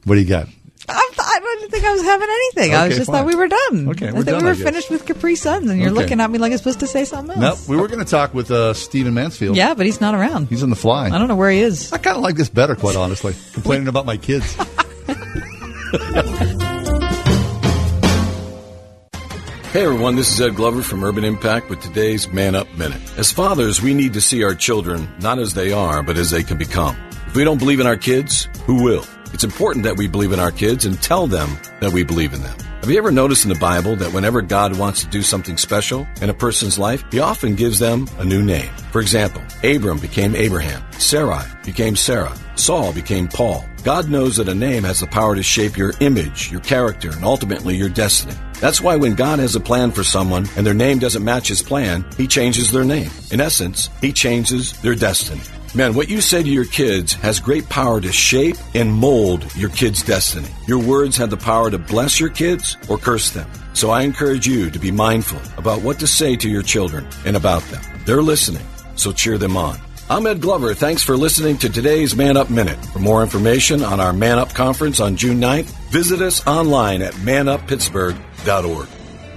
What 0.04 0.16
do 0.16 0.22
you 0.22 0.28
got? 0.28 0.48
I, 0.88 1.12
I 1.20 1.40
didn't 1.60 1.72
think 1.72 1.84
I 1.84 1.92
was 1.94 2.02
having 2.04 2.28
anything. 2.30 2.76
I 2.76 2.88
was 2.88 2.96
just 2.98 3.08
fine. 3.08 3.16
thought 3.22 3.26
we 3.28 3.36
were 3.36 3.48
done. 3.48 3.90
Okay, 3.90 4.08
I 4.10 4.12
we're 4.12 4.20
thought 4.24 4.26
done, 4.32 4.44
we 4.44 4.50
were 4.50 4.56
guess. 4.56 4.64
finished 4.64 4.90
with 4.90 5.06
Capri 5.06 5.36
Suns, 5.36 5.70
and 5.70 5.80
you're 5.80 5.90
Okay. 5.92 6.02
looking 6.02 6.22
at 6.22 6.30
me 6.30 6.38
like 6.38 6.52
I'm 6.52 6.58
supposed 6.60 6.80
to 6.82 6.88
say 6.88 7.06
something 7.06 7.40
Nope. 7.40 7.50
else. 7.52 7.68
We 7.68 7.78
were 7.78 7.88
going 7.88 8.04
to 8.04 8.10
talk 8.10 8.34
with 8.34 8.52
uh, 8.52 8.74
Stephen 8.74 9.14
Mansfield. 9.14 9.56
Yeah, 9.58 9.74
but 9.74 9.86
he's 9.86 10.00
not 10.02 10.14
around. 10.16 10.48
He's 10.50 10.64
in 10.64 10.70
the 10.70 10.76
fly. 10.76 11.08
I 11.08 11.18
don't 11.18 11.28
know 11.28 11.36
where 11.36 11.50
he 11.52 11.60
is. 11.60 11.92
I 11.92 11.98
kind 11.98 12.16
of 12.18 12.24
like 12.24 12.36
this 12.36 12.50
better, 12.50 12.76
quite 12.76 12.96
honestly. 12.96 13.34
Complaining 13.54 13.88
about 13.88 14.06
my 14.06 14.18
kids. 14.18 14.56
Hey 19.72 19.84
everyone, 19.84 20.16
this 20.16 20.32
is 20.32 20.40
Ed 20.40 20.56
Glover 20.56 20.82
from 20.82 21.04
Urban 21.04 21.26
Impact 21.26 21.70
with 21.70 21.82
today's 21.82 22.30
Man 22.32 22.56
Up 22.56 22.72
Minute. 22.78 23.02
As 23.18 23.30
fathers, 23.34 23.82
we 23.82 23.94
need 23.94 24.14
to 24.14 24.22
see 24.22 24.42
our 24.42 24.56
children 24.56 25.14
not 25.20 25.38
as 25.38 25.54
they 25.54 25.74
are, 25.74 26.02
but 26.02 26.16
as 26.18 26.32
they 26.32 26.44
can 26.44 26.58
become. 26.58 26.96
If 27.28 27.36
we 27.36 27.44
don't 27.44 27.58
believe 27.58 27.82
in 27.82 27.88
our 27.88 27.98
kids, 27.98 28.48
who 28.66 28.82
will? 28.82 29.04
It's 29.36 29.44
important 29.44 29.84
that 29.84 29.98
we 29.98 30.08
believe 30.08 30.32
in 30.32 30.40
our 30.40 30.50
kids 30.50 30.86
and 30.86 30.98
tell 31.02 31.28
them 31.28 31.58
that 31.82 31.92
we 31.92 32.06
believe 32.06 32.32
in 32.32 32.42
them. 32.42 32.58
Have 32.80 32.90
you 32.90 32.98
ever 32.98 33.12
noticed 33.12 33.44
in 33.44 33.50
the 33.50 33.60
Bible 33.60 33.98
that 33.98 34.14
whenever 34.14 34.42
God 34.42 34.80
wants 34.80 35.04
to 35.04 35.10
do 35.10 35.22
something 35.22 35.58
special 35.58 36.08
in 36.22 36.30
a 36.30 36.34
person's 36.34 36.80
life, 36.80 37.04
he 37.12 37.20
often 37.20 37.56
gives 37.56 37.78
them 37.78 38.08
a 38.18 38.24
new 38.24 38.42
name? 38.42 38.70
For 38.94 39.02
example, 39.02 39.42
Abram 39.62 40.00
became 40.00 40.38
Abraham, 40.38 40.90
Sarai 40.94 41.44
became 41.66 41.98
Sarah, 41.98 42.34
Saul 42.56 42.94
became 42.94 43.28
Paul. 43.28 43.66
God 43.84 44.10
knows 44.10 44.38
that 44.38 44.48
a 44.48 44.56
name 44.56 44.86
has 44.86 45.02
the 45.02 45.08
power 45.08 45.36
to 45.36 45.44
shape 45.44 45.76
your 45.76 45.92
image, 46.00 46.50
your 46.50 46.62
character, 46.62 47.12
and 47.12 47.26
ultimately 47.26 47.76
your 47.76 47.90
destiny. 47.90 48.36
That's 48.62 48.80
why 48.80 48.96
when 48.96 49.16
God 49.16 49.40
has 49.40 49.58
a 49.58 49.60
plan 49.60 49.92
for 49.92 50.06
someone 50.06 50.48
and 50.56 50.66
their 50.66 50.74
name 50.74 51.00
doesn't 51.00 51.26
match 51.26 51.50
his 51.50 51.62
plan, 51.62 52.06
he 52.16 52.26
changes 52.26 52.72
their 52.72 52.86
name. 52.86 53.12
In 53.32 53.42
essence, 53.42 53.90
he 54.00 54.14
changes 54.14 54.72
their 54.80 54.96
destiny. 54.96 55.42
Man, 55.76 55.94
what 55.94 56.08
you 56.08 56.22
say 56.22 56.42
to 56.42 56.50
your 56.50 56.64
kids 56.64 57.12
has 57.16 57.42
great 57.42 57.68
power 57.68 58.00
to 58.00 58.10
shape 58.10 58.56
and 58.74 58.94
mold 58.94 59.54
your 59.58 59.70
kids' 59.70 60.02
destiny. 60.02 60.48
Your 60.68 60.80
words 60.80 61.18
have 61.18 61.30
the 61.30 61.36
power 61.36 61.70
to 61.70 61.78
bless 61.78 62.18
your 62.18 62.30
kids 62.30 62.78
or 62.88 62.98
curse 62.98 63.32
them. 63.32 63.50
So 63.74 63.90
I 63.90 64.04
encourage 64.04 64.48
you 64.48 64.72
to 64.72 64.80
be 64.80 64.90
mindful 64.90 65.42
about 65.58 65.82
what 65.82 66.00
to 66.00 66.08
say 66.08 66.38
to 66.38 66.50
your 66.50 66.62
children 66.62 67.06
and 67.26 67.36
about 67.36 67.62
them. 67.64 67.84
They're 68.06 68.22
listening, 68.22 68.66
so 68.96 69.12
cheer 69.12 69.38
them 69.38 69.58
on. 69.58 69.78
I'm 70.10 70.26
Ed 70.28 70.40
Glover. 70.40 70.74
Thanks 70.74 71.04
for 71.04 71.18
listening 71.18 71.58
to 71.58 71.68
today's 71.68 72.16
Man 72.16 72.38
Up 72.38 72.50
Minute. 72.50 72.82
For 72.94 73.00
more 73.00 73.22
information 73.22 73.84
on 73.84 74.00
our 74.00 74.14
Man 74.14 74.40
Up 74.40 74.54
conference 74.54 75.02
on 75.02 75.18
June 75.18 75.42
9th, 75.42 75.74
visit 75.90 76.22
us 76.22 76.48
online 76.48 77.02
at 77.02 77.14
manuppittsburgh.org. 77.16 78.88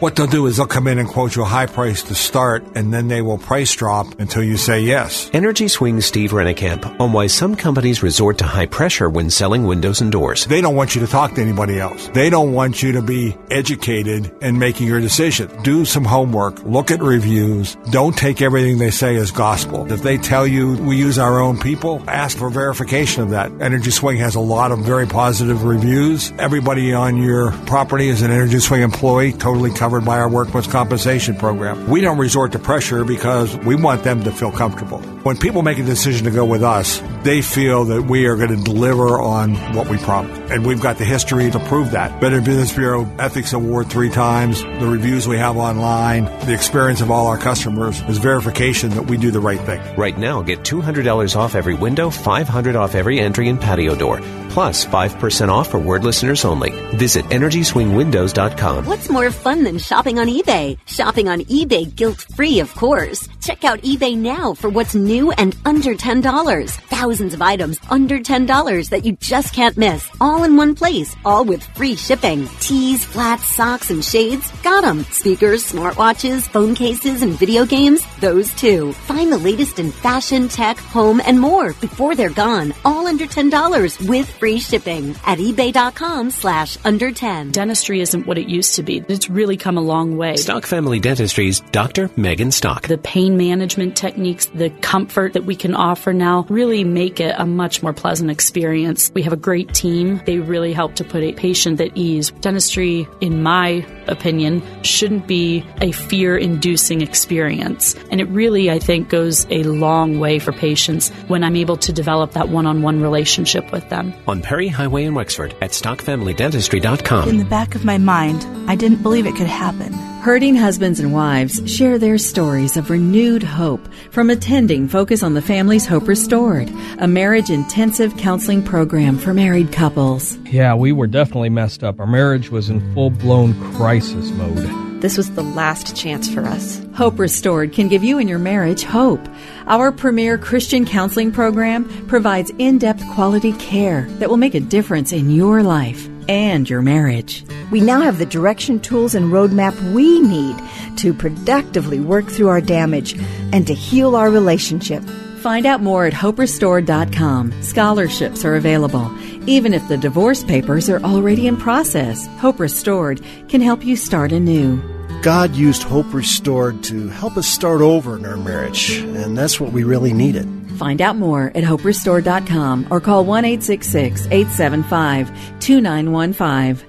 What 0.01 0.15
they'll 0.15 0.29
do 0.29 0.47
is 0.47 0.59
they'll 0.59 0.67
come 0.67 0.87
in 0.87 1.01
and 1.01 1.09
quote 1.09 1.35
you 1.35 1.43
a 1.43 1.45
high 1.45 1.67
price 1.67 2.05
to 2.05 2.15
start, 2.15 2.63
and 2.77 2.95
then 2.95 3.09
they 3.09 3.21
will 3.21 3.37
price 3.37 3.75
drop 3.75 4.21
until 4.21 4.45
you 4.45 4.57
say 4.57 4.79
yes. 4.79 5.29
Energy 5.33 5.67
Swing 5.67 6.01
Steve 6.01 6.31
Rennekamp 6.31 7.01
on 7.01 7.13
why 7.13 7.27
some 7.27 7.57
companies 7.57 8.01
resort 8.01 8.39
to 8.39 8.45
high 8.45 8.67
pressure 8.67 9.11
when 9.11 9.29
selling 9.29 9.65
windows 9.65 10.01
and 10.01 10.13
doors. 10.13 10.47
They 10.47 10.61
don't 10.61 10.77
want 10.77 10.95
you 10.95 11.01
to 11.01 11.09
talk 11.09 11.35
to 11.35 11.43
anybody 11.43 11.81
else. 11.81 12.07
They 12.15 12.31
don't 12.31 12.53
want 12.53 12.81
you 12.81 12.93
to 12.93 13.03
be 13.03 13.37
educated 13.51 14.33
in 14.41 14.61
making 14.61 14.87
your 14.87 15.01
decision. 15.01 15.51
Do 15.65 15.85
some 15.85 16.05
homework. 16.05 16.63
Look 16.63 16.93
at 16.93 17.03
reviews. 17.03 17.75
Don't 17.91 18.17
take 18.17 18.41
everything 18.41 18.79
they 18.79 18.93
say 18.93 19.17
as 19.17 19.33
gospel. 19.33 19.91
If 19.93 20.03
they 20.03 20.17
tell 20.17 20.47
you 20.47 20.77
we 20.77 20.97
use 20.97 21.19
our 21.19 21.41
own 21.41 21.59
people, 21.59 22.05
ask 22.07 22.39
for 22.39 22.51
verification 22.51 23.25
of 23.25 23.31
that. 23.31 23.51
Energy 23.61 23.91
Swing 23.91 24.19
has 24.19 24.37
a 24.37 24.41
lot 24.41 24.71
of 24.71 24.79
very 24.79 25.09
positive 25.09 25.65
reviews. 25.65 26.33
Everybody 26.39 26.93
on 26.93 27.17
your 27.17 27.51
property 27.67 28.09
is 28.09 28.23
an 28.23 28.31
Energy 28.31 28.61
Swing 28.61 28.83
employee, 28.83 29.33
totally 29.33 29.73
covered 29.73 29.88
covered 29.89 30.05
by 30.05 30.19
our 30.19 30.29
workman's 30.29 30.67
compensation 30.67 31.35
program. 31.35 31.89
We 31.89 32.03
don't 32.03 32.19
resort 32.19 32.53
to 32.53 32.59
pressure 32.59 33.07
because 33.07 33.57
we 33.57 33.75
want 33.75 34.05
them 34.05 34.23
to 34.25 34.31
feel 34.31 34.53
comfortable. 34.53 35.01
When 35.23 35.39
people 35.39 35.63
make 35.63 35.79
a 35.79 35.83
decision 35.83 36.27
to 36.27 36.31
go 36.31 36.45
with 36.45 36.63
us, 36.63 37.03
they 37.23 37.41
feel 37.41 37.87
that 37.87 38.03
we 38.03 38.27
are 38.27 38.37
going 38.37 38.55
to 38.55 38.63
deliver 38.63 39.19
on 39.19 39.55
what 39.75 39.89
we 39.89 39.97
promised. 39.97 40.53
And 40.53 40.67
we've 40.67 40.83
got 40.83 40.99
the 40.99 41.07
history 41.07 41.51
to 41.51 41.59
prove 41.61 41.93
that. 41.93 42.21
Better 42.21 42.43
Business 42.43 42.71
Bureau 42.75 43.11
Ethics 43.19 43.55
Award 43.55 43.89
three 43.89 44.11
times, 44.11 44.63
the 44.63 44.87
reviews 44.87 45.27
we 45.27 45.39
have 45.39 45.57
online, 45.57 46.25
the 46.45 46.53
experience 46.53 47.01
of 47.01 47.11
all 47.11 47.27
our 47.27 47.39
customers 47.39 48.03
is 48.03 48.19
verification 48.19 48.91
that 48.91 49.07
we 49.07 49.17
do 49.17 49.31
the 49.31 49.41
right 49.41 49.61
thing. 49.61 49.81
Right 49.97 50.19
now, 50.19 50.43
get 50.43 50.61
$200 50.61 51.35
off 51.35 51.55
every 51.55 51.75
window, 51.75 52.11
500 52.11 52.77
off 52.77 52.95
every 52.95 53.21
entry 53.21 53.49
and 53.49 53.59
patio 53.59 53.95
door, 53.95 54.21
plus 54.49 54.85
5% 54.85 55.49
off 55.49 55.71
for 55.71 55.79
word 55.79 56.05
listeners 56.05 56.45
only. 56.45 56.71
Visit 56.97 57.25
EnergySwingWindows.com. 57.27 58.87
What's 58.87 59.11
more 59.11 59.31
fun 59.31 59.65
than 59.65 59.79
shopping 59.79 60.19
on 60.19 60.27
eBay? 60.27 60.79
Shopping 60.87 61.29
on 61.29 61.41
eBay 61.43 61.95
guilt 61.95 62.27
free, 62.35 62.61
of 62.61 62.75
course. 62.75 63.29
Check 63.41 63.65
out 63.65 63.81
eBay 63.83 64.17
now 64.17 64.55
for 64.55 64.69
what's 64.69 64.95
new 64.95 65.31
and 65.33 65.57
under 65.65 65.95
$10. 65.95 66.71
Thousands 66.71 67.35
of 67.35 67.43
items 67.43 67.79
under 67.91 68.19
$10 68.19 68.91
that 68.91 69.05
you 69.05 69.13
just 69.21 69.55
can't 69.55 69.77
miss. 69.77 70.09
All 70.21 70.45
in 70.45 70.57
one 70.57 70.75
place, 70.75 71.15
all 71.25 71.45
with 71.45 71.63
free 71.77 71.97
shipping. 71.97 72.47
Tees, 72.61 73.05
flats, 73.05 73.49
socks, 73.49 73.91
and 73.91 74.05
shades? 74.05 74.51
Got 74.63 74.83
them. 74.83 75.05
Speakers, 75.05 75.65
smartwatches, 75.73 76.43
phone 76.43 76.75
cases, 76.75 77.23
and 77.23 77.39
video 77.39 77.65
games? 77.65 78.03
Those 78.21 78.53
too. 78.55 78.93
Find 78.93 79.33
the 79.33 79.39
latest 79.39 79.79
in 79.79 79.93
fashion, 79.93 80.49
tech, 80.49 80.77
home, 80.79 81.21
and 81.25 81.41
more 81.41 81.73
before 81.75 82.15
they're 82.15 82.31
gone. 82.31 82.75
All 82.85 83.07
under 83.07 83.25
$10 83.27 84.09
with 84.09 84.38
free 84.39 84.61
shipping 84.61 85.11
at 85.27 85.39
ebay.com 85.39 86.31
slash 86.31 86.77
under 86.85 87.11
10. 87.13 87.53
Dentistry 87.53 88.01
isn't 88.01 88.27
what 88.27 88.39
it 88.39 88.49
used 88.49 88.77
to 88.77 88.83
be. 88.83 89.05
It's 89.09 89.29
really 89.29 89.57
come 89.57 89.77
a 89.77 89.83
long 89.83 90.17
way. 90.17 90.37
Stock 90.37 90.67
Family 90.67 91.01
Dentistry's 91.01 91.61
Dr. 91.73 92.11
Megan 92.17 92.51
Stock. 92.51 92.87
The 92.87 92.99
pain 92.99 93.37
management 93.37 93.97
techniques, 93.97 94.47
the 94.47 94.71
comfort 94.71 95.33
that 95.33 95.45
we 95.45 95.57
can 95.57 95.75
offer 95.75 96.13
now 96.13 96.47
really 96.49 96.85
make 96.85 97.21
it 97.21 97.35
a 97.39 97.47
much 97.47 97.83
more 97.83 97.93
pleasant 97.93 98.31
experience. 98.31 99.11
We 99.15 99.23
have 99.23 99.33
a 99.33 99.37
great 99.37 99.75
team. 99.75 100.21
They 100.25 100.39
really 100.39 100.73
help 100.73 100.95
to 100.97 101.05
put 101.05 101.23
a 101.23 101.33
patient 101.33 101.81
at 101.81 101.97
ease. 101.97 102.31
Dentistry, 102.41 103.09
in 103.21 103.43
my 103.43 103.87
opinion, 104.09 104.63
shouldn't 104.83 105.27
be 105.27 105.65
a 105.81 105.93
fear 105.93 106.37
inducing 106.37 107.01
experience. 107.01 107.95
And 108.11 108.21
it 108.21 108.29
really, 108.29 108.71
I 108.71 108.79
think, 108.79 109.09
goes 109.09 109.47
a 109.51 109.63
long 109.63 110.19
way 110.19 110.39
for 110.39 110.53
patients 110.53 111.11
when 111.29 111.45
I'm 111.45 111.57
able 111.57 111.77
to 111.79 111.93
develop 111.93 112.33
that 112.33 112.49
one 112.49 112.67
on 112.67 112.83
one 112.83 113.01
relationship 113.01 113.71
with 113.73 113.89
them. 113.89 114.13
On 114.27 114.43
Perry 114.43 114.69
Highway 114.69 115.05
in 115.05 115.15
Wexford 115.15 115.55
at 115.61 115.71
StockFamilyDentistry.com. 115.71 117.29
In 117.29 117.39
the 117.39 117.45
back 117.45 117.75
of 117.75 117.85
my 117.85 117.99
mind, 117.99 118.47
I 118.69 118.75
didn't 118.75 119.03
believe 119.03 119.27
it 119.27 119.37
could 119.37 119.47
happen. 119.47 119.93
Hurting 120.23 120.57
husbands 120.57 120.99
and 120.99 121.13
wives 121.15 121.63
share 121.71 121.97
their 121.97 122.19
stories 122.19 122.77
of 122.77 122.91
renewed 122.91 123.45
hope 123.45 123.81
from 124.11 124.31
attending 124.31 124.89
Focus 124.89 125.23
on 125.23 125.35
the 125.35 125.41
Family's 125.41 125.87
Hope 125.87 126.09
Restored, 126.09 126.69
a 126.99 127.07
marriage 127.07 127.51
intensive 127.51 128.17
counseling 128.17 128.65
program 128.65 129.17
for 129.17 129.33
married 129.33 129.71
couples. 129.71 130.37
Yeah, 130.39 130.75
we 130.75 130.91
were 130.91 131.07
definitely 131.07 131.51
messed 131.51 131.85
up. 131.85 132.01
Our 132.01 132.07
marriage 132.07 132.51
was 132.51 132.69
in 132.69 132.93
full 132.95 133.11
blown 133.11 133.55
crisis 133.77 134.31
mode. 134.33 135.01
This 135.01 135.17
was 135.17 135.31
the 135.31 135.45
last 135.45 135.95
chance 135.97 136.29
for 136.29 136.43
us. 136.43 136.85
Hope 136.95 137.17
Restored 137.21 137.73
can 137.73 137.87
give 137.87 138.03
you 138.03 138.19
and 138.19 138.29
your 138.29 138.41
marriage 138.41 138.83
hope. 138.83 139.21
Our 139.67 139.93
premier 139.93 140.37
Christian 140.37 140.85
counseling 140.85 141.31
program 141.31 141.85
provides 142.09 142.51
in 142.59 142.79
depth 142.79 143.05
quality 143.15 143.53
care 143.53 144.07
that 144.19 144.29
will 144.29 144.37
make 144.37 144.57
a 144.57 144.61
difference 144.61 145.13
in 145.13 145.31
your 145.31 145.63
life 145.63 146.09
and 146.29 146.69
your 146.69 146.83
marriage. 146.83 147.45
We 147.71 147.81
now 147.81 148.01
have 148.01 148.19
the 148.19 148.27
direction, 148.27 148.81
tools, 148.81 149.15
and 149.15 149.33
roadmap 149.33 149.75
we 149.93 150.21
need 150.21 150.57
to 150.99 151.15
productively 151.15 152.01
work 152.01 152.27
through 152.27 152.49
our 152.49 152.61
damage 152.61 153.19
and 153.53 153.67
to 153.67 153.75
heal 153.75 154.15
our 154.15 154.31
relationship. 154.31 155.03
Find 155.39 155.67
out 155.67 155.83
more 155.83 156.05
at 156.07 156.13
hoperestored.com. 156.13 157.63
Scholarships 157.63 158.45
are 158.45 158.57
available. 158.57 159.11
Even 159.49 159.73
if 159.73 159.87
the 159.89 159.97
divorce 159.97 160.43
papers 160.45 160.91
are 160.91 161.01
already 161.01 161.47
in 161.47 161.57
process, 161.57 162.27
Hope 162.39 162.61
Restored 162.61 163.23
can 163.49 163.61
help 163.61 163.85
you 163.85 163.97
start 163.97 164.33
anew. 164.33 164.83
God 165.23 165.55
used 165.55 165.83
Hope 165.83 166.13
Restored 166.13 166.83
to 166.85 167.09
help 167.09 167.37
us 167.37 167.49
start 167.49 167.81
over 167.81 168.17
in 168.17 168.27
our 168.27 168.37
marriage, 168.37 168.99
and 168.99 169.39
that's 169.39 169.59
what 169.59 169.73
we 169.73 169.85
really 169.85 170.13
needed. 170.13 170.58
Find 170.79 171.03
out 171.03 171.17
more 171.17 171.51
at 171.57 171.65
hoperestored.com 171.65 172.87
or 172.91 173.01
call 173.01 173.25
1 173.25 173.45
875 173.45 175.59
2915. 175.59 176.89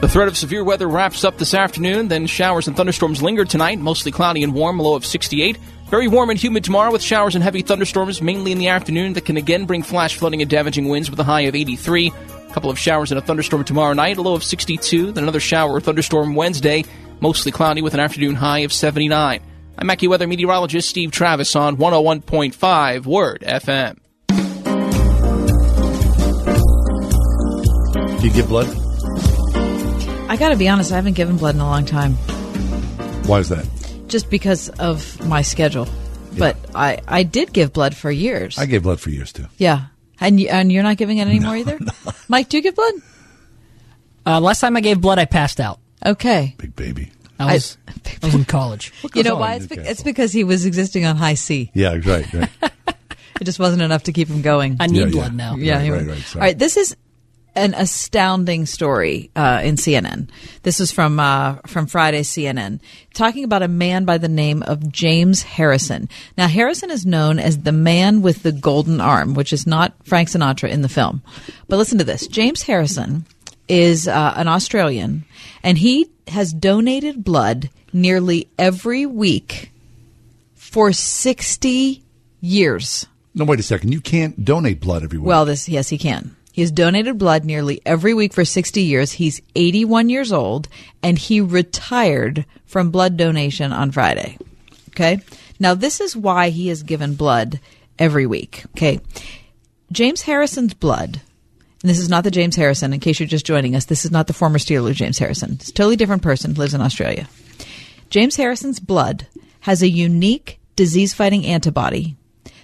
The 0.00 0.08
threat 0.08 0.28
of 0.28 0.38
severe 0.38 0.64
weather 0.64 0.88
wraps 0.88 1.24
up 1.24 1.36
this 1.36 1.52
afternoon, 1.52 2.08
then 2.08 2.26
showers 2.26 2.66
and 2.66 2.74
thunderstorms 2.74 3.22
linger 3.22 3.44
tonight, 3.44 3.78
mostly 3.78 4.10
cloudy 4.10 4.42
and 4.42 4.54
warm, 4.54 4.78
low 4.78 4.94
of 4.94 5.04
68. 5.04 5.58
Very 5.90 6.08
warm 6.08 6.30
and 6.30 6.38
humid 6.38 6.64
tomorrow 6.64 6.90
with 6.90 7.02
showers 7.02 7.34
and 7.34 7.44
heavy 7.44 7.60
thunderstorms 7.60 8.22
mainly 8.22 8.50
in 8.50 8.58
the 8.58 8.68
afternoon 8.68 9.12
that 9.12 9.26
can 9.26 9.36
again 9.36 9.66
bring 9.66 9.82
flash 9.82 10.16
flooding 10.16 10.40
and 10.40 10.50
damaging 10.50 10.88
winds 10.88 11.10
with 11.10 11.20
a 11.20 11.24
high 11.24 11.42
of 11.42 11.54
83. 11.54 12.14
A 12.48 12.52
couple 12.54 12.70
of 12.70 12.78
showers 12.78 13.12
and 13.12 13.18
a 13.18 13.22
thunderstorm 13.22 13.62
tomorrow 13.62 13.92
night, 13.92 14.16
a 14.16 14.22
low 14.22 14.32
of 14.32 14.42
62. 14.42 15.12
Then 15.12 15.24
another 15.24 15.38
shower 15.38 15.72
or 15.72 15.82
thunderstorm 15.82 16.34
Wednesday, 16.34 16.84
mostly 17.20 17.52
cloudy 17.52 17.82
with 17.82 17.94
an 17.94 18.00
afternoon 18.00 18.34
high 18.34 18.60
of 18.60 18.72
79. 18.72 19.40
I'm 19.78 19.88
AccuWeather 19.88 20.28
meteorologist 20.28 20.88
Steve 20.88 21.10
Travis 21.10 21.56
on 21.56 21.76
101.5 21.76 23.06
Word 23.06 23.42
FM. 23.46 23.96
Do 28.20 28.26
you 28.26 28.32
give 28.32 28.48
blood? 28.48 28.68
I 30.28 30.36
got 30.36 30.50
to 30.50 30.56
be 30.56 30.68
honest, 30.68 30.92
I 30.92 30.96
haven't 30.96 31.14
given 31.14 31.36
blood 31.36 31.54
in 31.54 31.60
a 31.60 31.66
long 31.66 31.86
time. 31.86 32.12
Why 33.26 33.38
is 33.38 33.48
that? 33.48 33.66
Just 34.06 34.28
because 34.28 34.68
of 34.68 35.24
my 35.26 35.42
schedule. 35.42 35.86
Yeah. 36.32 36.38
But 36.38 36.56
I, 36.74 36.98
I 37.08 37.22
did 37.22 37.52
give 37.52 37.72
blood 37.72 37.96
for 37.96 38.10
years. 38.10 38.58
I 38.58 38.66
gave 38.66 38.82
blood 38.82 39.00
for 39.00 39.10
years 39.10 39.32
too. 39.32 39.46
Yeah. 39.56 39.86
And, 40.20 40.38
you, 40.38 40.48
and 40.48 40.70
you're 40.70 40.82
not 40.82 40.98
giving 40.98 41.18
it 41.18 41.26
anymore 41.26 41.54
no, 41.54 41.60
either? 41.60 41.78
No. 41.80 42.12
Mike, 42.28 42.48
do 42.48 42.58
you 42.58 42.62
give 42.62 42.76
blood? 42.76 42.94
Uh, 44.26 44.40
last 44.40 44.60
time 44.60 44.76
I 44.76 44.80
gave 44.80 45.00
blood, 45.00 45.18
I 45.18 45.24
passed 45.24 45.58
out. 45.58 45.80
Okay. 46.04 46.54
Big 46.58 46.74
baby. 46.76 47.12
I 47.38 47.54
was, 47.54 47.78
I, 47.88 47.92
I 48.22 48.26
was 48.26 48.34
in 48.34 48.44
college. 48.44 48.92
you 49.14 49.22
know 49.22 49.36
why? 49.36 49.54
It's, 49.54 49.66
be- 49.66 49.76
it's, 49.76 50.02
because 50.02 50.30
he 50.30 50.44
was 50.44 50.66
existing 50.66 51.06
on 51.06 51.16
Hi-C. 51.16 51.70
Yeah, 51.72 51.98
right, 52.04 52.30
right. 52.34 52.50
it 53.40 53.44
just 53.44 53.58
wasn't 53.58 53.80
enough 53.80 54.02
to 54.04 54.12
keep 54.12 54.28
him 54.28 54.42
going. 54.42 54.76
I 54.78 54.88
need 54.88 54.98
yeah, 54.98 55.06
blood 55.06 55.32
yeah. 55.32 55.36
now. 55.36 55.56
Yeah, 55.56 55.76
right, 55.76 55.90
right, 55.90 56.06
right, 56.06 56.36
All 56.36 56.40
right, 56.42 56.58
this 56.58 56.76
is 56.76 56.96
an 57.56 57.74
astounding 57.74 58.66
story 58.66 59.30
uh, 59.34 59.60
in 59.64 59.76
CNN. 59.76 60.28
This 60.62 60.80
is 60.80 60.92
from 60.92 61.18
uh, 61.18 61.56
from 61.66 61.86
Friday's 61.86 62.28
CNN, 62.28 62.80
talking 63.14 63.44
about 63.44 63.62
a 63.62 63.68
man 63.68 64.04
by 64.04 64.18
the 64.18 64.28
name 64.28 64.62
of 64.62 64.92
James 64.92 65.42
Harrison. 65.42 66.08
Now, 66.36 66.46
Harrison 66.46 66.90
is 66.90 67.06
known 67.06 67.38
as 67.38 67.58
the 67.58 67.72
man 67.72 68.22
with 68.22 68.42
the 68.42 68.52
golden 68.52 69.00
arm, 69.00 69.34
which 69.34 69.52
is 69.52 69.66
not 69.66 69.94
Frank 70.04 70.28
Sinatra 70.28 70.68
in 70.68 70.82
the 70.82 70.88
film. 70.88 71.22
But 71.68 71.78
listen 71.78 71.98
to 71.98 72.04
this: 72.04 72.26
James 72.26 72.62
Harrison 72.62 73.26
is 73.70 74.08
uh, 74.08 74.34
an 74.36 74.48
Australian, 74.48 75.24
and 75.62 75.78
he 75.78 76.10
has 76.28 76.52
donated 76.52 77.24
blood 77.24 77.70
nearly 77.92 78.48
every 78.58 79.06
week 79.06 79.70
for 80.54 80.92
sixty 80.92 82.02
years. 82.40 83.06
No, 83.34 83.44
wait 83.44 83.60
a 83.60 83.62
second. 83.62 83.92
You 83.92 84.00
can't 84.00 84.44
donate 84.44 84.80
blood 84.80 85.04
every 85.04 85.18
week. 85.18 85.28
Well, 85.28 85.44
this 85.44 85.68
yes, 85.68 85.88
he 85.88 85.98
can. 85.98 86.36
He 86.52 86.62
has 86.62 86.72
donated 86.72 87.16
blood 87.16 87.44
nearly 87.44 87.80
every 87.86 88.12
week 88.12 88.32
for 88.32 88.44
60 88.44 88.82
years. 88.82 89.12
He's 89.12 89.40
81 89.54 90.10
years 90.10 90.32
old 90.32 90.68
and 91.02 91.16
he 91.16 91.40
retired 91.40 92.44
from 92.66 92.90
blood 92.90 93.16
donation 93.16 93.72
on 93.72 93.92
Friday. 93.92 94.36
Okay? 94.88 95.20
Now 95.60 95.74
this 95.74 96.00
is 96.00 96.16
why 96.16 96.50
he 96.50 96.68
has 96.68 96.82
given 96.82 97.14
blood 97.14 97.60
every 97.98 98.26
week. 98.26 98.64
Okay? 98.76 99.00
James 99.92 100.22
Harrison's 100.22 100.74
blood 100.74 101.20
and 101.82 101.88
this 101.88 101.98
is 101.98 102.08
not 102.08 102.24
the 102.24 102.30
James 102.30 102.56
Harrison, 102.56 102.92
in 102.92 103.00
case 103.00 103.18
you're 103.18 103.26
just 103.26 103.46
joining 103.46 103.74
us. 103.74 103.86
This 103.86 104.04
is 104.04 104.10
not 104.10 104.26
the 104.26 104.32
former 104.32 104.58
Steeler 104.58 104.92
James 104.92 105.18
Harrison. 105.18 105.52
It's 105.52 105.70
a 105.70 105.72
totally 105.72 105.96
different 105.96 106.22
person, 106.22 106.54
lives 106.54 106.74
in 106.74 106.80
Australia. 106.80 107.26
James 108.10 108.36
Harrison's 108.36 108.80
blood 108.80 109.26
has 109.60 109.82
a 109.82 109.88
unique 109.88 110.58
disease 110.76 111.14
fighting 111.14 111.46
antibody 111.46 112.16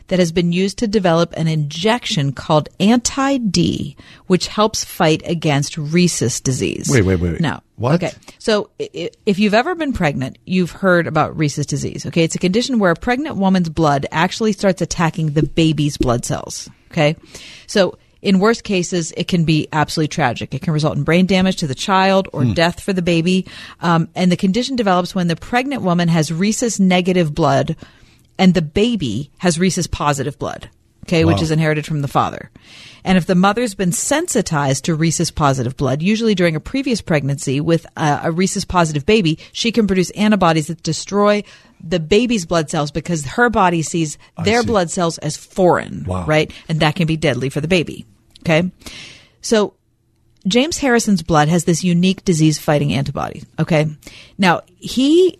that 0.09 0.19
has 0.19 0.33
been 0.33 0.53
used 0.53 0.79
to 0.79 0.87
develop 0.87 1.33
an 1.37 1.49
injection 1.49 2.33
called 2.33 2.69
anti 2.79 3.39
D, 3.39 3.97
which 4.27 4.49
helps 4.49 4.85
fight 4.85 5.23
against 5.25 5.77
rhesus 5.79 6.41
disease. 6.41 6.89
Wait, 6.91 7.03
wait, 7.03 7.21
wait, 7.21 7.33
wait. 7.33 7.41
No. 7.41 7.61
What? 7.77 7.97
Okay. 7.97 8.13
So 8.39 8.71
if 8.79 9.39
you've 9.39 9.55
ever 9.55 9.75
been 9.75 9.93
pregnant, 9.93 10.39
you've 10.45 10.71
heard 10.71 11.07
about 11.07 11.37
rhesus 11.37 11.67
disease. 11.67 12.07
Okay. 12.07 12.25
It's 12.25 12.35
a 12.35 12.39
condition 12.39 12.79
where 12.79 12.93
a 12.93 12.97
pregnant 12.97 13.37
woman's 13.37 13.69
blood 13.69 14.07
actually 14.13 14.53
starts 14.53 14.81
attacking 14.81 15.33
the 15.33 15.43
baby's 15.43 15.97
blood 15.97 16.25
cells. 16.25 16.71
Okay. 16.91 17.17
So 17.67 17.99
in 18.27 18.41
worst 18.41 18.65
cases, 18.65 19.13
it 19.17 19.29
can 19.29 19.45
be 19.45 19.69
absolutely 19.73 20.09
tragic. 20.09 20.53
It 20.55 20.63
can 20.63 20.73
result 20.73 20.97
in 20.97 21.05
brain 21.05 21.27
damage 21.27 21.57
to 21.57 21.67
the 21.67 21.75
child 21.75 22.29
or 22.33 22.43
Hmm. 22.45 22.53
death 22.55 22.81
for 22.81 22.93
the 22.93 23.03
baby. 23.03 23.47
Um, 23.81 24.09
and 24.15 24.33
the 24.33 24.37
condition 24.37 24.77
develops 24.77 25.15
when 25.15 25.29
the 25.29 25.37
pregnant 25.37 25.83
woman 25.83 26.09
has 26.09 26.33
rhesus 26.33 26.81
negative 26.81 27.35
blood 27.35 27.77
and 28.39 28.53
the 28.55 28.63
baby 28.63 29.31
has 29.39 29.59
rhesus 29.59 29.87
positive 29.87 30.39
blood, 30.39 30.69
okay, 31.07 31.25
which 31.25 31.41
is 31.41 31.51
inherited 31.51 31.87
from 31.87 32.03
the 32.03 32.09
father. 32.09 32.51
And 33.05 33.17
if 33.17 33.27
the 33.27 33.37
mother's 33.37 33.77
been 33.77 33.93
sensitized 33.93 34.85
to 34.87 34.95
rhesus 34.97 35.31
positive 35.31 35.77
blood, 35.77 36.03
usually 36.03 36.35
during 36.35 36.57
a 36.57 36.61
previous 36.61 37.01
pregnancy 37.01 37.61
with 37.61 37.87
a, 37.97 38.21
a 38.25 38.31
rhesus 38.33 38.65
positive 38.65 39.07
baby, 39.07 39.39
she 39.53 39.71
can 39.71 39.87
produce 39.87 40.11
antibodies 40.11 40.67
that 40.67 40.83
destroy 40.83 41.45
the 41.81 42.01
baby's 42.01 42.45
blood 42.45 42.69
cells 42.71 42.91
because 42.91 43.25
her 43.25 43.49
body 43.51 43.83
sees 43.83 44.19
their 44.43 44.65
blood 44.65 44.91
cells 44.91 45.19
as 45.19 45.37
foreign, 45.37 46.03
right? 46.27 46.51
And 46.69 46.81
that 46.81 46.97
can 46.97 47.07
be 47.07 47.17
deadly 47.17 47.49
for 47.51 47.61
the 47.61 47.69
baby. 47.69 48.05
Okay. 48.47 48.71
So 49.43 49.75
James 50.47 50.79
Harrison's 50.79 51.23
blood 51.23 51.49
has 51.49 51.65
this 51.65 51.83
unique 51.85 52.25
disease 52.25 52.59
fighting 52.59 52.93
antibody. 52.93 53.43
Okay. 53.59 53.87
Now, 54.39 54.61
he, 54.77 55.39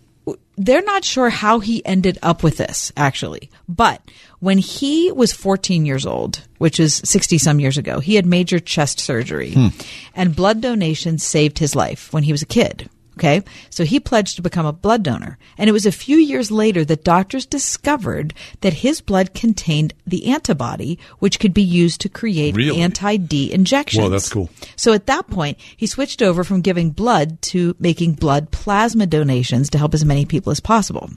they're 0.57 0.83
not 0.83 1.05
sure 1.05 1.29
how 1.29 1.59
he 1.59 1.85
ended 1.85 2.17
up 2.21 2.43
with 2.43 2.57
this, 2.57 2.91
actually. 2.97 3.49
But 3.69 4.01
when 4.39 4.57
he 4.57 5.11
was 5.11 5.31
14 5.31 5.85
years 5.85 6.05
old, 6.05 6.41
which 6.57 6.79
is 6.79 7.01
60 7.05 7.37
some 7.37 7.59
years 7.59 7.77
ago, 7.77 7.99
he 7.99 8.15
had 8.15 8.25
major 8.25 8.59
chest 8.59 8.99
surgery 8.99 9.53
Hmm. 9.53 9.67
and 10.13 10.35
blood 10.35 10.59
donation 10.61 11.17
saved 11.17 11.59
his 11.59 11.75
life 11.75 12.11
when 12.11 12.23
he 12.23 12.31
was 12.33 12.41
a 12.41 12.45
kid. 12.47 12.89
Okay. 13.17 13.41
So 13.71 13.83
he 13.83 13.99
pledged 13.99 14.35
to 14.35 14.43
become 14.43 14.67
a 14.67 14.71
blood 14.73 15.01
donor. 15.01 15.39
And 15.57 15.67
it 15.67 15.73
was 15.73 15.87
a 15.87 15.91
few 15.91 16.17
years 16.17 16.51
later 16.51 16.85
that 16.85 17.03
doctors 17.03 17.47
discovered 17.47 18.35
that 18.61 18.73
his 18.73 19.01
blood 19.01 19.33
contained 19.33 19.95
the 20.05 20.27
antibody, 20.27 20.99
which 21.17 21.39
could 21.39 21.53
be 21.53 21.63
used 21.63 21.99
to 22.01 22.09
create 22.09 22.55
Really? 22.55 22.79
anti-D 22.79 23.51
injections. 23.51 24.03
Whoa, 24.03 24.09
that's 24.09 24.29
cool. 24.29 24.51
So 24.75 24.93
at 24.93 25.07
that 25.07 25.27
point, 25.27 25.57
he 25.75 25.87
switched 25.87 26.21
over 26.21 26.43
from 26.43 26.61
giving 26.61 26.91
blood 26.91 27.41
to 27.53 27.75
making 27.79 28.13
blood 28.13 28.51
plasma 28.51 29.07
donations 29.07 29.71
to 29.71 29.79
help 29.79 29.95
as 29.95 30.05
many 30.05 30.25
people 30.25 30.51
as 30.51 30.59
possible. 30.59 31.09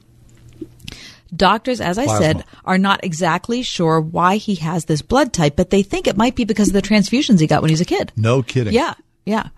Doctors, 1.35 1.81
as 1.81 1.99
I 1.99 2.07
Plasma. 2.07 2.25
said, 2.25 2.45
are 2.65 2.79
not 2.79 3.05
exactly 3.05 3.63
sure 3.63 4.01
why 4.01 4.37
he 4.37 4.55
has 4.57 4.87
this 4.87 5.03
blood 5.03 5.33
type, 5.33 5.55
but 5.55 5.71
they 5.71 5.83
think 5.83 6.07
it 6.07 6.17
might 6.17 6.35
be 6.35 6.45
because 6.45 6.69
of 6.69 6.75
the 6.75 6.83
transfusions 6.83 7.41
he 7.41 7.47
got 7.47 7.63
when 7.63 7.69
he 7.69 7.75
was 7.75 7.81
a 7.81 7.85
kid. 7.85 8.11
No 8.17 8.43
kidding. 8.43 8.73
Yeah, 8.73 8.95
yeah. 9.25 9.51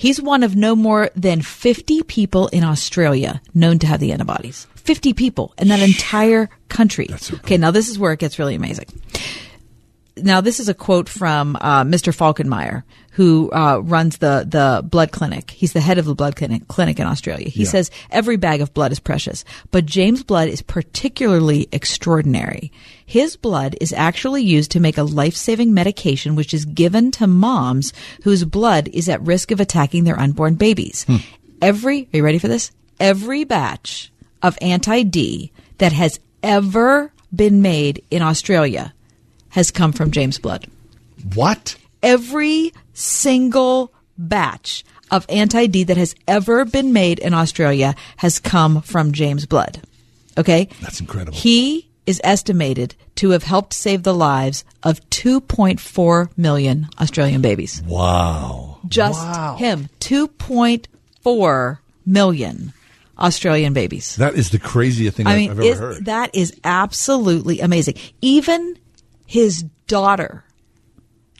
He's 0.00 0.18
one 0.20 0.42
of 0.42 0.56
no 0.56 0.74
more 0.74 1.10
than 1.14 1.42
50 1.42 2.02
people 2.04 2.48
in 2.48 2.64
Australia 2.64 3.42
known 3.52 3.78
to 3.80 3.86
have 3.86 4.00
the 4.00 4.12
antibodies. 4.12 4.66
50 4.76 5.12
people 5.12 5.52
in 5.58 5.68
that 5.68 5.80
entire 5.80 6.48
country. 6.70 7.06
Okay, 7.44 7.58
now 7.58 7.70
this 7.70 7.90
is 7.90 7.98
where 7.98 8.12
it 8.14 8.18
gets 8.18 8.38
really 8.38 8.54
amazing. 8.54 8.86
Now, 10.16 10.40
this 10.40 10.58
is 10.60 10.68
a 10.68 10.74
quote 10.74 11.08
from 11.08 11.56
uh, 11.60 11.84
Mr. 11.84 12.14
Falkenmire, 12.14 12.82
who 13.12 13.50
uh, 13.52 13.78
runs 13.78 14.18
the, 14.18 14.44
the 14.48 14.82
blood 14.86 15.12
clinic. 15.12 15.50
He's 15.50 15.72
the 15.72 15.80
head 15.80 15.98
of 15.98 16.04
the 16.04 16.14
blood 16.14 16.34
clinic, 16.36 16.66
clinic 16.68 16.98
in 16.98 17.06
Australia. 17.06 17.48
He 17.48 17.62
Yeah. 17.64 17.68
says, 17.70 17.90
Every 18.10 18.36
bag 18.36 18.60
of 18.60 18.74
blood 18.74 18.92
is 18.92 19.00
precious, 19.00 19.44
but 19.70 19.86
James' 19.86 20.22
blood 20.22 20.48
is 20.48 20.62
particularly 20.62 21.68
extraordinary. 21.72 22.72
His 23.10 23.34
blood 23.34 23.74
is 23.80 23.92
actually 23.92 24.44
used 24.44 24.70
to 24.70 24.78
make 24.78 24.96
a 24.96 25.02
life 25.02 25.34
saving 25.34 25.74
medication 25.74 26.36
which 26.36 26.54
is 26.54 26.64
given 26.64 27.10
to 27.10 27.26
moms 27.26 27.92
whose 28.22 28.44
blood 28.44 28.86
is 28.86 29.08
at 29.08 29.20
risk 29.22 29.50
of 29.50 29.58
attacking 29.58 30.04
their 30.04 30.16
unborn 30.16 30.54
babies. 30.54 31.02
Hmm. 31.08 31.16
Every, 31.60 32.02
are 32.02 32.16
you 32.18 32.22
ready 32.22 32.38
for 32.38 32.46
this? 32.46 32.70
Every 33.00 33.42
batch 33.42 34.12
of 34.42 34.56
anti 34.60 35.02
D 35.02 35.50
that 35.78 35.92
has 35.92 36.20
ever 36.44 37.12
been 37.34 37.60
made 37.60 38.04
in 38.12 38.22
Australia 38.22 38.94
has 39.48 39.72
come 39.72 39.90
from 39.90 40.12
James' 40.12 40.38
blood. 40.38 40.68
What? 41.34 41.74
Every 42.04 42.72
single 42.94 43.92
batch 44.18 44.84
of 45.10 45.26
anti 45.28 45.66
D 45.66 45.82
that 45.82 45.96
has 45.96 46.14
ever 46.28 46.64
been 46.64 46.92
made 46.92 47.18
in 47.18 47.34
Australia 47.34 47.96
has 48.18 48.38
come 48.38 48.82
from 48.82 49.10
James' 49.10 49.46
blood. 49.46 49.82
Okay? 50.38 50.68
That's 50.80 51.00
incredible. 51.00 51.36
He 51.36 51.89
is 52.06 52.20
estimated 52.24 52.94
to 53.16 53.30
have 53.30 53.42
helped 53.44 53.72
save 53.74 54.02
the 54.02 54.14
lives 54.14 54.64
of 54.82 55.00
2.4 55.10 56.30
million 56.36 56.88
Australian 57.00 57.42
babies. 57.42 57.82
Wow. 57.86 58.78
Just 58.88 59.20
him. 59.58 59.88
2.4 60.00 61.78
million 62.06 62.72
Australian 63.18 63.72
babies. 63.72 64.16
That 64.16 64.34
is 64.34 64.50
the 64.50 64.58
craziest 64.58 65.16
thing 65.16 65.26
I 65.26 65.30
I've, 65.32 65.36
mean, 65.36 65.50
I've 65.50 65.58
ever 65.60 65.68
is- 65.68 65.78
heard. 65.78 66.04
that 66.06 66.34
is 66.34 66.58
absolutely 66.64 67.60
amazing. 67.60 67.94
Even 68.22 68.78
his 69.26 69.62
daughter, 69.86 70.44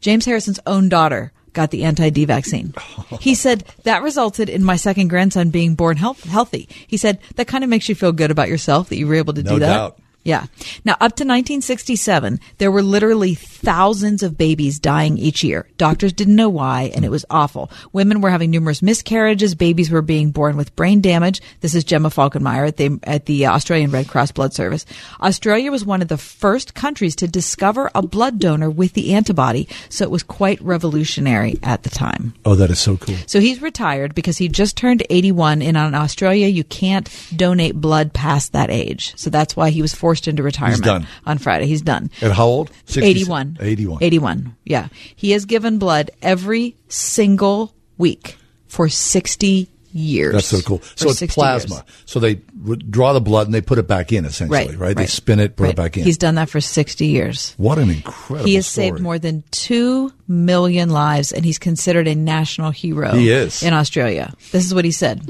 James 0.01 0.25
Harrison's 0.27 0.61
own 0.67 0.89
daughter, 0.89 1.33
got 1.53 1.71
the 1.73 1.85
anti 1.85 2.11
D 2.11 2.25
vaccine. 2.27 2.75
He 3.21 3.35
said 3.35 3.65
that 3.85 4.03
resulted 4.03 4.49
in 4.49 4.63
my 4.63 4.77
second 4.77 5.09
grandson 5.09 5.51
being 5.51 5.75
born 5.75 5.97
health- 5.97 6.23
healthy. 6.25 6.69
He 6.87 6.97
said 6.97 7.19
that 7.37 7.49
kind 7.49 7.65
of 7.65 7.71
makes 7.71 7.89
you 7.89 7.95
feel 7.97 8.13
good 8.13 8.31
about 8.31 8.49
yourself 8.49 8.89
that 8.91 8.97
you 8.97 9.07
were 9.09 9.17
able 9.17 9.35
to 9.35 9.43
No 9.43 9.55
do 9.55 9.59
that. 9.61 9.67
doubt. 9.77 9.99
Yeah. 10.23 10.47
Now, 10.85 10.93
up 10.95 11.17
to 11.17 11.25
1967, 11.25 12.41
there 12.59 12.71
were 12.71 12.83
literally 12.83 13.35
thousands 13.35 14.23
of 14.23 14.37
babies 14.37 14.79
dying 14.79 15.17
each 15.17 15.43
year. 15.43 15.67
Doctors 15.79 16.13
didn't 16.13 16.37
know 16.37 16.51
why, 16.51 16.91
and 16.95 17.05
it 17.05 17.11
was 17.11 17.25
awful. 17.31 17.71
Women 17.93 18.21
were 18.21 18.31
having 18.31 18.51
numerous 18.51 18.83
miscarriages. 18.83 19.55
Babies 19.55 19.91
were 19.91 20.03
being 20.03 20.31
born 20.31 20.59
with 20.59 20.77
brain 20.77 21.01
damage. 21.01 21.41
This 21.61 21.75
is 21.75 21.85
Gemma 21.85 22.11
Falkenmire 22.11 22.69
at 22.69 22.77
the 22.77 22.99
at 23.05 23.27
the 23.27 23.47
Australian 23.47 23.91
Red 23.91 24.09
Cross 24.09 24.33
Blood 24.33 24.53
Service. 24.53 24.85
Australia 25.23 25.71
was 25.71 25.87
one 25.87 26.03
of 26.03 26.09
the 26.09 26.19
first 26.19 26.75
countries 26.75 27.17
to 27.17 27.29
discover 27.29 27.91
a 27.95 28.03
blood 28.03 28.39
donor 28.39 28.69
with 28.69 28.93
the 28.93 29.15
antibody, 29.15 29.69
so 29.89 30.05
it 30.05 30.11
was 30.11 30.23
quite 30.23 30.61
revolutionary 30.61 31.59
at 31.63 31.83
the 31.83 31.91
time. 31.91 32.35
oh, 32.45 32.55
that 32.55 32.71
is 32.71 32.79
so 32.79 32.99
cool. 32.99 33.17
So 33.27 33.41
he's 33.41 33.63
retired 33.63 34.15
because 34.15 34.37
he 34.37 34.49
just 34.49 34.77
turned 34.77 35.03
81 35.09 35.63
and 35.63 35.77
in 35.77 35.95
Australia 35.95 36.47
you 36.47 36.65
can't 36.65 37.09
donate 37.35 37.75
blood 37.75 38.13
past 38.13 38.53
that 38.53 38.71
age. 38.71 39.15
So 39.17 39.31
that's 39.31 39.57
why 39.57 39.71
he 39.71 39.81
was 39.81 39.95
forced 39.95 40.10
into 40.29 40.43
retirement 40.43 40.77
He's 40.79 40.85
done. 40.85 41.07
on 41.27 41.39
Friday. 41.39 41.67
He's 41.67 41.83
done. 41.83 42.11
At 42.23 42.33
how 42.33 42.47
old? 42.47 42.71
60 42.87 43.09
81. 43.09 43.59
81. 43.61 43.99
81. 44.03 44.57
Yeah. 44.65 44.89
He 45.17 45.31
has 45.33 45.45
given 45.45 45.79
blood 45.79 46.11
every 46.23 46.77
single 46.89 47.75
week 47.99 48.37
for 48.67 48.89
60 48.89 49.69
years. 49.93 50.33
That's 50.35 50.47
so 50.47 50.61
cool. 50.61 50.81
So 50.95 51.11
it's 51.11 51.35
plasma. 51.35 51.77
years. 51.77 51.85
So 52.07 52.21
they 52.21 52.35
draw 52.35 53.13
the 53.13 53.21
blood 53.21 53.47
and 53.47 53.55
they 53.55 53.61
put 53.61 53.79
it 53.79 53.89
back 53.89 54.13
in, 54.13 54.25
essentially, 54.25 54.77
right? 54.77 54.97
They 54.97 55.07
spin 55.07 55.41
it, 55.41 55.57
put 55.57 55.65
right. 55.65 55.71
it 55.71 55.77
back 55.77 55.97
in. 55.97 56.05
He's 56.05 56.19
done 56.19 56.37
that 56.37 56.49
for 56.49 56.61
60 56.61 57.07
years. 57.07 57.55
what 57.57 57.79
an 57.79 57.91
incredible 57.91 58.47
He 58.47 58.55
has 58.55 58.67
story. 58.67 58.89
saved 58.91 59.01
more 59.01 59.19
than 59.19 59.43
2 59.51 60.13
million 60.29 60.91
lives 60.91 61.33
and 61.33 61.45
he's 61.45 61.59
considered 61.59 62.07
a 62.07 62.15
national 62.15 62.71
hero 62.71 63.13
He 63.13 63.31
is. 63.31 63.63
in 63.63 63.73
Australia. 63.75 64.33
This 64.53 64.65
is 64.65 64.75
what 64.75 64.85
he 64.85 64.93
said. 64.93 65.29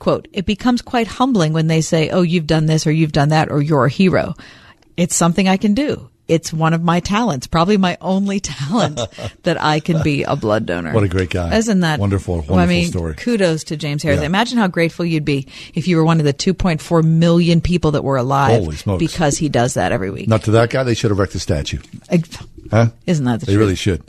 Quote, 0.00 0.26
it 0.32 0.46
becomes 0.46 0.82
quite 0.82 1.06
humbling 1.06 1.52
when 1.52 1.68
they 1.68 1.80
say, 1.82 2.10
oh, 2.10 2.22
you've 2.22 2.48
done 2.48 2.66
this 2.66 2.86
or 2.88 2.90
you've 2.90 3.12
done 3.12 3.28
that 3.28 3.50
or 3.52 3.62
you're 3.62 3.84
a 3.84 3.90
hero. 3.90 4.34
It's 4.96 5.14
something 5.14 5.46
I 5.46 5.56
can 5.58 5.74
do. 5.74 6.10
it's 6.26 6.52
one 6.52 6.72
of 6.74 6.82
my 6.82 7.00
talents, 7.00 7.46
probably 7.48 7.76
my 7.76 7.98
only 8.00 8.38
talent 8.54 8.98
that 9.42 9.60
I 9.60 9.80
can 9.80 10.02
be 10.02 10.22
a 10.22 10.36
blood 10.36 10.64
donor. 10.66 10.92
What 10.92 11.02
a 11.04 11.08
great 11.08 11.28
guy. 11.30 11.56
Isn't 11.56 11.80
that 11.80 11.98
Wonderful, 12.00 12.36
Well, 12.36 12.44
I 12.54 12.64
wonderful 12.64 12.66
mean, 12.68 12.88
story. 12.88 13.14
Kudos 13.16 13.64
to 13.64 13.76
James 13.76 14.02
Harris. 14.02 14.20
Yeah. 14.20 14.26
Imagine 14.26 14.56
how 14.58 14.68
grateful 14.68 15.04
you'd 15.04 15.24
be 15.24 15.48
if 15.74 15.86
you 15.88 15.96
were 15.96 16.04
one 16.04 16.18
of 16.18 16.24
the 16.24 16.32
2.4 16.34 17.04
million 17.04 17.60
people 17.60 17.90
that 17.92 18.02
were 18.04 18.16
alive 18.16 18.84
because 18.98 19.36
he 19.38 19.48
does 19.48 19.74
that 19.74 19.90
every 19.92 20.10
week. 20.10 20.28
Not 20.28 20.44
to 20.44 20.50
that 20.52 20.70
guy, 20.70 20.82
they 20.84 20.94
should 20.94 21.10
have 21.10 21.18
wrecked 21.18 21.32
the 21.34 21.40
statue. 21.40 21.80
Huh? 22.70 22.90
Isn't 23.06 23.24
that 23.26 23.40
the 23.40 23.46
They 23.46 23.52
truth? 23.52 23.60
really 23.64 23.74
should. 23.76 24.02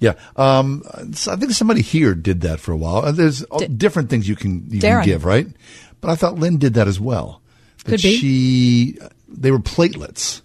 Yeah. 0.00 0.14
Um, 0.36 0.82
so 1.12 1.32
I 1.32 1.36
think 1.36 1.52
somebody 1.52 1.82
here 1.82 2.14
did 2.14 2.42
that 2.42 2.60
for 2.60 2.72
a 2.72 2.76
while. 2.76 2.98
Uh, 2.98 3.12
There's 3.12 3.44
uh, 3.50 3.58
different 3.76 4.10
things 4.10 4.28
you 4.28 4.36
can 4.36 4.70
you 4.70 4.80
Darren. 4.80 5.02
can 5.02 5.04
give, 5.04 5.24
right? 5.24 5.46
But 6.00 6.10
I 6.10 6.14
thought 6.14 6.36
Lynn 6.36 6.58
did 6.58 6.74
that 6.74 6.86
as 6.86 7.00
well. 7.00 7.42
That 7.84 7.92
Could 7.92 8.02
be. 8.02 8.16
She, 8.16 8.98
they 9.28 9.50
were 9.50 9.58
platelets, 9.58 10.42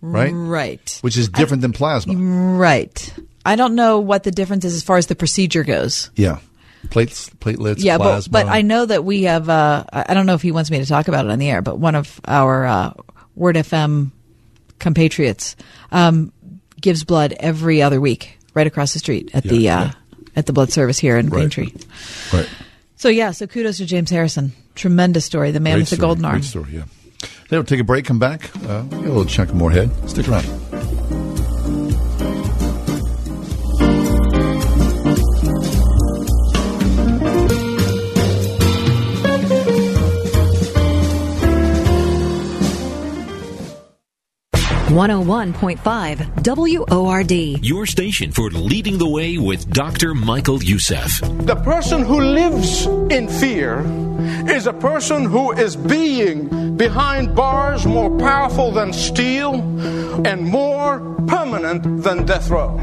right? 0.00 0.32
Right. 0.32 0.98
Which 1.02 1.16
is 1.16 1.28
different 1.28 1.62
than 1.62 1.72
plasma. 1.72 2.14
Right. 2.14 3.14
I 3.44 3.56
don't 3.56 3.74
know 3.74 4.00
what 4.00 4.24
the 4.24 4.30
difference 4.30 4.64
is 4.64 4.74
as 4.74 4.82
far 4.82 4.96
as 4.96 5.06
the 5.06 5.14
procedure 5.14 5.64
goes. 5.64 6.10
Yeah. 6.16 6.40
Plates, 6.90 7.30
platelets, 7.30 7.76
yeah, 7.78 7.98
but, 7.98 8.04
plasma. 8.04 8.32
but 8.32 8.46
I 8.46 8.62
know 8.62 8.86
that 8.86 9.04
we 9.04 9.24
have. 9.24 9.48
Uh, 9.48 9.84
I 9.92 10.06
I 10.08 10.14
don't 10.14 10.26
know 10.26 10.34
if 10.34 10.42
he 10.42 10.52
wants 10.52 10.70
me 10.70 10.78
to 10.78 10.86
talk 10.86 11.08
about 11.08 11.24
it 11.24 11.30
on 11.32 11.38
the 11.38 11.50
air, 11.50 11.60
but 11.62 11.78
one 11.78 11.96
of 11.96 12.20
our 12.26 12.64
uh, 12.64 12.92
Word 13.34 13.56
FM 13.56 14.12
compatriots 14.78 15.56
um, 15.90 16.32
gives 16.80 17.04
blood 17.04 17.34
every 17.40 17.82
other 17.82 18.00
week, 18.00 18.38
right 18.54 18.66
across 18.66 18.92
the 18.92 18.98
street 18.98 19.30
at 19.34 19.44
the 19.44 19.68
uh, 19.68 19.90
at 20.34 20.46
the 20.46 20.52
blood 20.52 20.70
service 20.70 20.98
here 20.98 21.16
in 21.16 21.26
Right. 21.26 21.38
Green 21.38 21.50
Tree. 21.50 21.74
Right. 22.32 22.48
So 22.96 23.08
yeah, 23.08 23.30
so 23.32 23.46
kudos 23.46 23.78
to 23.78 23.86
James 23.86 24.10
Harrison. 24.10 24.52
Tremendous 24.74 25.24
story. 25.24 25.50
The 25.50 25.60
man 25.60 25.74
Great 25.74 25.80
with 25.82 25.90
the 25.90 25.96
story, 25.96 26.06
golden 26.06 26.24
arm. 26.24 26.34
Great 26.36 26.44
story, 26.44 26.72
yeah. 26.72 26.84
Then 27.48 27.58
we'll 27.58 27.64
take 27.64 27.80
a 27.80 27.84
break, 27.84 28.04
come 28.04 28.18
back. 28.18 28.50
Uh, 28.68 28.84
we 28.84 28.96
got 28.96 29.04
a 29.04 29.08
little 29.08 29.24
chunk 29.24 29.52
more 29.54 29.70
ahead. 29.70 29.90
Stick 30.08 30.28
around. 30.28 30.44
One 44.90 45.10
hundred 45.10 45.26
one 45.26 45.52
point 45.52 45.80
five 45.80 46.20
WORD. 46.44 47.32
Your 47.32 47.86
station 47.86 48.30
for 48.30 48.50
leading 48.50 48.98
the 48.98 49.08
way 49.08 49.36
with 49.36 49.68
Dr. 49.68 50.14
Michael 50.14 50.62
Youssef. 50.62 51.20
The 51.44 51.56
person 51.56 52.04
who 52.04 52.20
lives 52.20 52.86
in 52.86 53.26
fear 53.26 53.80
is 54.48 54.68
a 54.68 54.72
person 54.72 55.24
who 55.24 55.50
is 55.50 55.74
being 55.74 56.76
behind 56.76 57.34
bars 57.34 57.84
more 57.84 58.16
powerful 58.16 58.70
than 58.70 58.92
steel 58.92 59.54
and 60.24 60.44
more 60.44 61.00
permanent 61.26 62.04
than 62.04 62.24
death 62.24 62.48
row. 62.48 62.78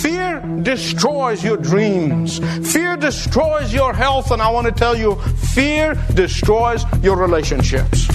Fear 0.00 0.40
destroys 0.62 1.42
your 1.42 1.56
dreams. 1.56 2.38
Fear 2.72 2.98
destroys 2.98 3.74
your 3.74 3.92
health, 3.92 4.30
and 4.30 4.40
I 4.40 4.48
want 4.50 4.66
to 4.66 4.72
tell 4.72 4.96
you, 4.96 5.16
fear 5.54 5.94
destroys 6.14 6.84
your 7.02 7.16
relationships. 7.16 8.06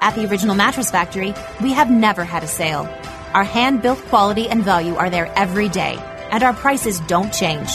At 0.00 0.16
the 0.16 0.28
Original 0.28 0.56
Mattress 0.56 0.90
Factory, 0.90 1.32
we 1.62 1.72
have 1.72 1.90
never 1.90 2.24
had 2.24 2.42
a 2.42 2.48
sale. 2.48 2.88
Our 3.32 3.44
hand 3.44 3.82
built 3.82 4.00
quality 4.06 4.48
and 4.48 4.64
value 4.64 4.96
are 4.96 5.10
there 5.10 5.32
every 5.36 5.68
day, 5.68 5.96
and 6.32 6.42
our 6.42 6.54
prices 6.54 6.98
don't 7.00 7.32
change. 7.32 7.70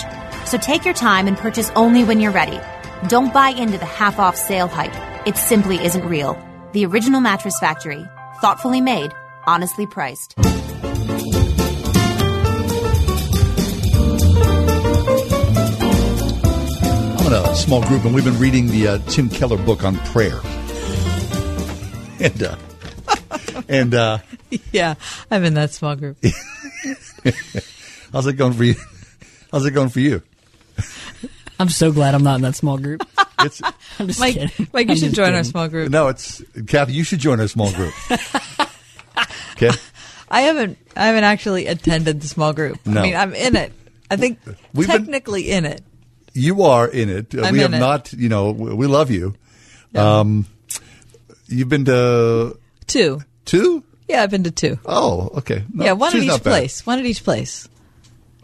So 0.45 0.57
take 0.57 0.83
your 0.83 0.93
time 0.93 1.27
and 1.27 1.37
purchase 1.37 1.71
only 1.75 2.03
when 2.03 2.19
you're 2.19 2.31
ready. 2.31 2.59
Don't 3.07 3.33
buy 3.33 3.49
into 3.49 3.77
the 3.77 3.85
half 3.85 4.19
off 4.19 4.35
sale 4.35 4.67
hype. 4.67 4.93
It 5.25 5.37
simply 5.37 5.77
isn't 5.77 6.05
real. 6.05 6.37
The 6.75 6.85
Original 6.85 7.21
Mattress 7.21 7.57
Factory. 7.57 8.05
Thoughtfully 8.41 8.81
made, 8.81 9.13
honestly 9.47 9.87
priced. 9.87 10.33
I'm 10.37 10.45
in 17.27 17.31
a 17.31 17.55
small 17.55 17.81
group, 17.87 18.03
and 18.03 18.13
we've 18.13 18.25
been 18.25 18.37
reading 18.37 18.67
the 18.67 18.89
uh, 18.89 18.97
Tim 19.07 19.29
Keller 19.29 19.55
book 19.55 19.85
on 19.85 19.95
prayer. 19.99 20.41
and 22.19 22.43
uh, 22.43 22.57
and 23.69 23.95
uh, 23.95 24.17
yeah, 24.73 24.95
I'm 25.31 25.45
in 25.45 25.53
that 25.53 25.71
small 25.71 25.95
group. 25.95 26.17
how's 28.11 28.27
it 28.27 28.33
going 28.33 28.51
for 28.51 28.65
you? 28.65 28.75
How's 29.49 29.65
it 29.65 29.71
going 29.71 29.87
for 29.87 30.01
you? 30.01 30.23
I'm 31.59 31.69
so 31.69 31.91
glad 31.91 32.15
I'm 32.15 32.23
not 32.23 32.35
in 32.35 32.41
that 32.41 32.55
small 32.55 32.77
group. 32.77 33.01
It's 33.39 33.61
I'm 33.99 34.07
just 34.07 34.19
Mike, 34.19 34.33
kidding. 34.35 34.67
Mike, 34.73 34.87
you 34.87 34.91
I'm 34.93 34.97
should 34.97 35.05
just 35.07 35.15
join 35.15 35.33
our 35.35 35.43
small 35.43 35.67
group. 35.67 35.91
no, 35.91 36.07
it's 36.07 36.41
Kathy. 36.67 36.93
You 36.93 37.03
should 37.03 37.19
join 37.19 37.39
our 37.41 37.47
small 37.49 37.71
group. 37.73 37.93
Okay, 39.53 39.69
I 40.29 40.41
haven't 40.41 40.77
I 40.95 41.07
haven't 41.07 41.23
actually 41.23 41.67
attended 41.67 42.19
the 42.21 42.27
small 42.27 42.51
group. 42.53 42.79
No. 42.85 42.99
I 42.99 43.03
mean, 43.03 43.15
I'm 43.15 43.33
in 43.33 43.55
it. 43.55 43.71
I 44.11 44.17
think 44.17 44.39
We've 44.73 44.87
been- 44.87 44.97
technically 45.05 45.49
in 45.51 45.63
it. 45.65 45.81
you 46.33 46.63
are 46.63 46.87
in 46.87 47.09
it. 47.09 47.33
Uh, 47.33 47.43
I'm 47.43 47.53
we 47.53 47.59
in 47.63 47.71
have 47.71 47.73
it. 47.73 47.79
not. 47.79 48.13
You 48.13 48.27
know, 48.29 48.51
we 48.51 48.73
we 48.73 48.87
love 48.87 49.11
you. 49.11 49.35
Um, 49.95 50.45
you've 51.47 51.69
been 51.69 51.85
to 51.85 52.57
Two. 52.87 53.21
two. 53.45 53.83
Yeah, 54.09 54.23
I've 54.23 54.31
been 54.31 54.43
to 54.43 54.51
two. 54.51 54.77
Oh, 54.85 55.29
okay. 55.37 55.63
No, 55.73 55.85
yeah, 55.85 55.93
one 55.93 56.13
at 56.15 56.21
each 56.21 56.27
not 56.27 56.43
bad. 56.43 56.51
place. 56.51 56.85
One 56.85 56.99
at 56.99 57.05
each 57.05 57.23
place. 57.23 57.67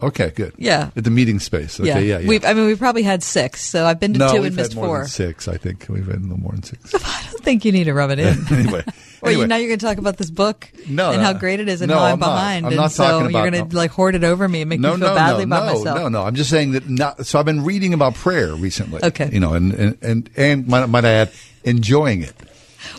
Okay, 0.02 0.30
good. 0.34 0.52
Yeah. 0.58 0.90
at 0.96 1.04
the 1.04 1.10
meeting 1.10 1.38
space. 1.38 1.78
Okay, 1.78 2.04
yeah, 2.06 2.18
yeah. 2.18 2.28
We've, 2.28 2.44
I 2.44 2.54
mean, 2.54 2.66
we've 2.66 2.78
probably 2.78 3.02
had 3.04 3.22
six, 3.22 3.62
so 3.62 3.86
I've 3.86 4.00
been 4.00 4.12
to 4.14 4.18
no, 4.18 4.32
two 4.34 4.42
and 4.42 4.56
missed 4.56 4.74
four. 4.74 4.98
than 5.00 5.08
six. 5.08 5.46
I 5.46 5.56
think 5.56 5.86
we've 5.88 6.06
had 6.06 6.24
no 6.24 6.36
more 6.36 6.52
than 6.52 6.62
six. 6.64 6.92
I 6.94 7.28
don't 7.30 7.42
think 7.44 7.64
you 7.64 7.70
need 7.72 7.84
to 7.84 7.94
rub 7.94 8.10
it 8.10 8.18
in. 8.18 8.36
anyway, 8.52 8.84
Or 9.22 9.28
anyway. 9.28 9.42
you, 9.42 9.46
now 9.46 9.56
you're 9.56 9.68
going 9.68 9.78
to 9.78 9.86
talk 9.86 9.98
about 9.98 10.16
this 10.16 10.30
book 10.30 10.68
No, 10.88 11.10
and 11.12 11.18
no. 11.18 11.24
how 11.24 11.30
uh, 11.30 11.38
great 11.38 11.60
it 11.60 11.68
is 11.68 11.80
and 11.80 11.88
No, 11.90 11.98
how 11.98 12.04
I'm, 12.06 12.12
I'm 12.14 12.18
not. 12.18 12.26
behind. 12.26 12.66
I'm 12.66 12.72
and 12.72 12.80
not 12.80 12.90
so 12.90 13.04
talking 13.04 13.30
you're 13.30 13.50
going 13.50 13.68
to 13.68 13.72
no. 13.72 13.78
like 13.78 13.92
hoard 13.92 14.16
it 14.16 14.24
over 14.24 14.48
me 14.48 14.62
and 14.62 14.68
make 14.68 14.80
no, 14.80 14.94
me 14.94 14.98
feel 14.98 15.08
no, 15.10 15.14
badly 15.14 15.46
no, 15.46 15.56
about 15.56 15.66
no, 15.66 15.78
myself. 15.78 15.98
no, 16.00 16.08
no. 16.08 16.22
I'm 16.24 16.34
just 16.34 16.50
saying 16.50 16.72
that. 16.72 16.88
Not, 16.88 17.24
so 17.24 17.38
I've 17.38 17.44
been 17.46 17.62
reading 17.64 17.94
about 17.94 18.16
prayer 18.16 18.52
recently. 18.56 19.00
Okay. 19.04 19.30
you 19.32 19.38
know, 19.38 19.54
and 19.54 19.72
and 19.72 19.98
and, 20.02 20.30
and 20.36 20.66
might, 20.66 20.86
might 20.88 21.04
I 21.04 21.10
add, 21.12 21.32
enjoying 21.62 22.22
it. 22.22 22.34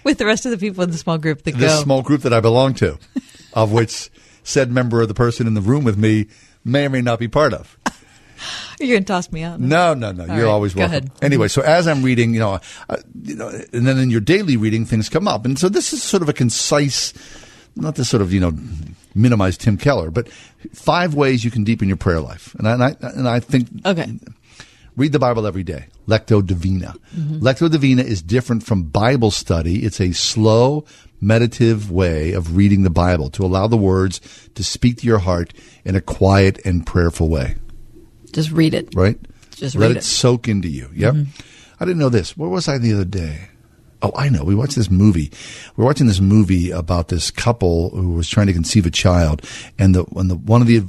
With 0.06 0.18
the 0.18 0.26
rest 0.26 0.46
of 0.46 0.52
the 0.52 0.58
people 0.58 0.82
in 0.86 0.92
the 0.92 0.98
small 0.98 1.18
group 1.18 1.44
that 1.44 1.56
This 1.56 1.74
go. 1.76 1.84
small 1.84 2.02
group 2.02 2.22
that 2.22 2.32
I 2.32 2.40
belong 2.40 2.74
to, 2.76 2.98
of 3.54 3.74
which 3.74 4.10
said 4.44 4.72
member 4.72 5.02
of 5.02 5.10
the 5.10 5.14
person 5.14 5.46
in 5.48 5.54
the 5.56 5.62
room 5.62 5.84
with 5.84 5.98
me 5.98 6.28
may 6.64 6.86
or 6.86 6.90
may 6.90 7.02
not 7.02 7.20
be 7.20 7.28
part 7.28 7.54
of. 7.54 7.78
you're 8.80 8.90
going 8.90 9.04
to 9.04 9.08
toss 9.08 9.32
me 9.32 9.44
out. 9.44 9.60
No, 9.60 9.94
no, 9.94 10.12
no. 10.12 10.24
All 10.24 10.30
You're 10.30 10.46
right, 10.46 10.52
always 10.52 10.74
go 10.74 10.80
welcome. 10.82 10.98
ahead. 10.98 11.12
Anyway, 11.22 11.48
so 11.48 11.62
as 11.62 11.88
I'm 11.88 12.04
reading, 12.04 12.34
you 12.34 12.40
know, 12.40 12.60
uh, 12.90 12.98
you 13.24 13.36
know, 13.36 13.48
and 13.72 13.88
then 13.88 13.98
in 14.00 14.10
your 14.10 14.22
daily 14.22 14.58
reading, 14.58 14.86
things 14.86 15.10
come 15.10 15.28
up, 15.28 15.46
and 15.46 15.58
so 15.58 15.70
this 15.70 15.94
is 15.94 16.04
sort 16.04 16.22
of 16.24 16.30
a 16.30 16.34
concise, 16.34 17.14
not 17.76 17.96
to 17.96 18.06
sort 18.06 18.22
of 18.22 18.34
you 18.34 18.40
know 18.40 18.52
minimize 19.16 19.58
Tim 19.58 19.78
Keller, 19.78 20.12
but 20.12 20.28
five 20.74 21.14
ways 21.16 21.44
you 21.46 21.52
can 21.52 21.64
deepen 21.64 21.88
your 21.88 21.98
prayer 21.98 22.20
life, 22.20 22.54
and 22.56 22.68
I 22.68 22.74
and 22.74 22.84
I, 22.84 22.96
and 23.02 23.28
I 23.30 23.40
think 23.40 23.70
Okay. 23.86 24.12
read 24.98 25.12
the 25.12 25.20
Bible 25.20 25.46
every 25.48 25.64
day. 25.64 25.86
Lectio 26.08 26.46
Divina. 26.46 26.94
Lectio 27.16 27.72
Divina 27.72 28.02
is 28.04 28.22
different 28.22 28.64
from 28.64 28.84
Bible 28.84 29.32
study. 29.32 29.86
It's 29.86 30.02
a 30.02 30.12
slow, 30.12 30.84
meditative 31.24 31.90
way 31.92 32.34
of 32.34 32.56
reading 32.56 32.84
the 32.84 32.90
Bible 32.90 33.30
to 33.32 33.44
allow 33.46 33.68
the 33.68 33.78
words 33.78 34.20
to 34.56 34.64
speak 34.64 34.98
to 34.98 35.08
your 35.08 35.20
heart 35.20 35.54
in 35.86 35.96
a 35.96 36.02
quiet 36.02 36.60
and 36.66 36.86
prayerful 36.86 37.30
way 37.30 37.56
Just 38.32 38.52
read 38.52 38.74
it. 38.74 38.94
right? 38.96 39.18
Just 39.56 39.76
let 39.76 39.88
read 39.88 39.92
it, 39.98 40.00
it. 40.00 40.04
soak 40.04 40.48
into 40.48 40.68
you. 40.68 40.90
Yep. 40.94 41.16
I 41.80 41.86
didn't 41.86 42.00
know 42.00 42.10
this. 42.10 42.36
Where 42.36 42.50
was 42.50 42.68
I 42.68 42.78
the 42.78 42.94
other 42.94 43.06
day? 43.06 43.50
Oh, 44.02 44.12
I 44.18 44.28
know. 44.30 44.44
We 44.44 44.54
watched 44.56 44.76
this 44.76 44.90
movie. 44.92 45.32
We're 45.78 45.86
watching 45.86 46.08
this 46.08 46.20
movie 46.20 46.72
about 46.72 47.08
this 47.08 47.32
couple 47.32 47.90
who 47.92 48.10
was 48.12 48.28
trying 48.28 48.48
to 48.48 48.54
conceive 48.54 48.86
a 48.86 48.92
child, 48.92 49.42
and 49.80 49.96
the 49.96 50.04
and 50.18 50.30
the 50.30 50.36
one 50.36 50.62
of 50.62 50.68
the 50.68 50.82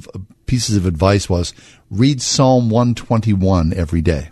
pieces 0.47 0.75
of 0.75 0.85
advice 0.85 1.29
was 1.29 1.53
read 1.89 2.21
Psalm 2.21 2.69
one 2.69 2.93
twenty 2.93 3.31
one 3.31 3.71
every 3.73 4.01
day. 4.01 4.29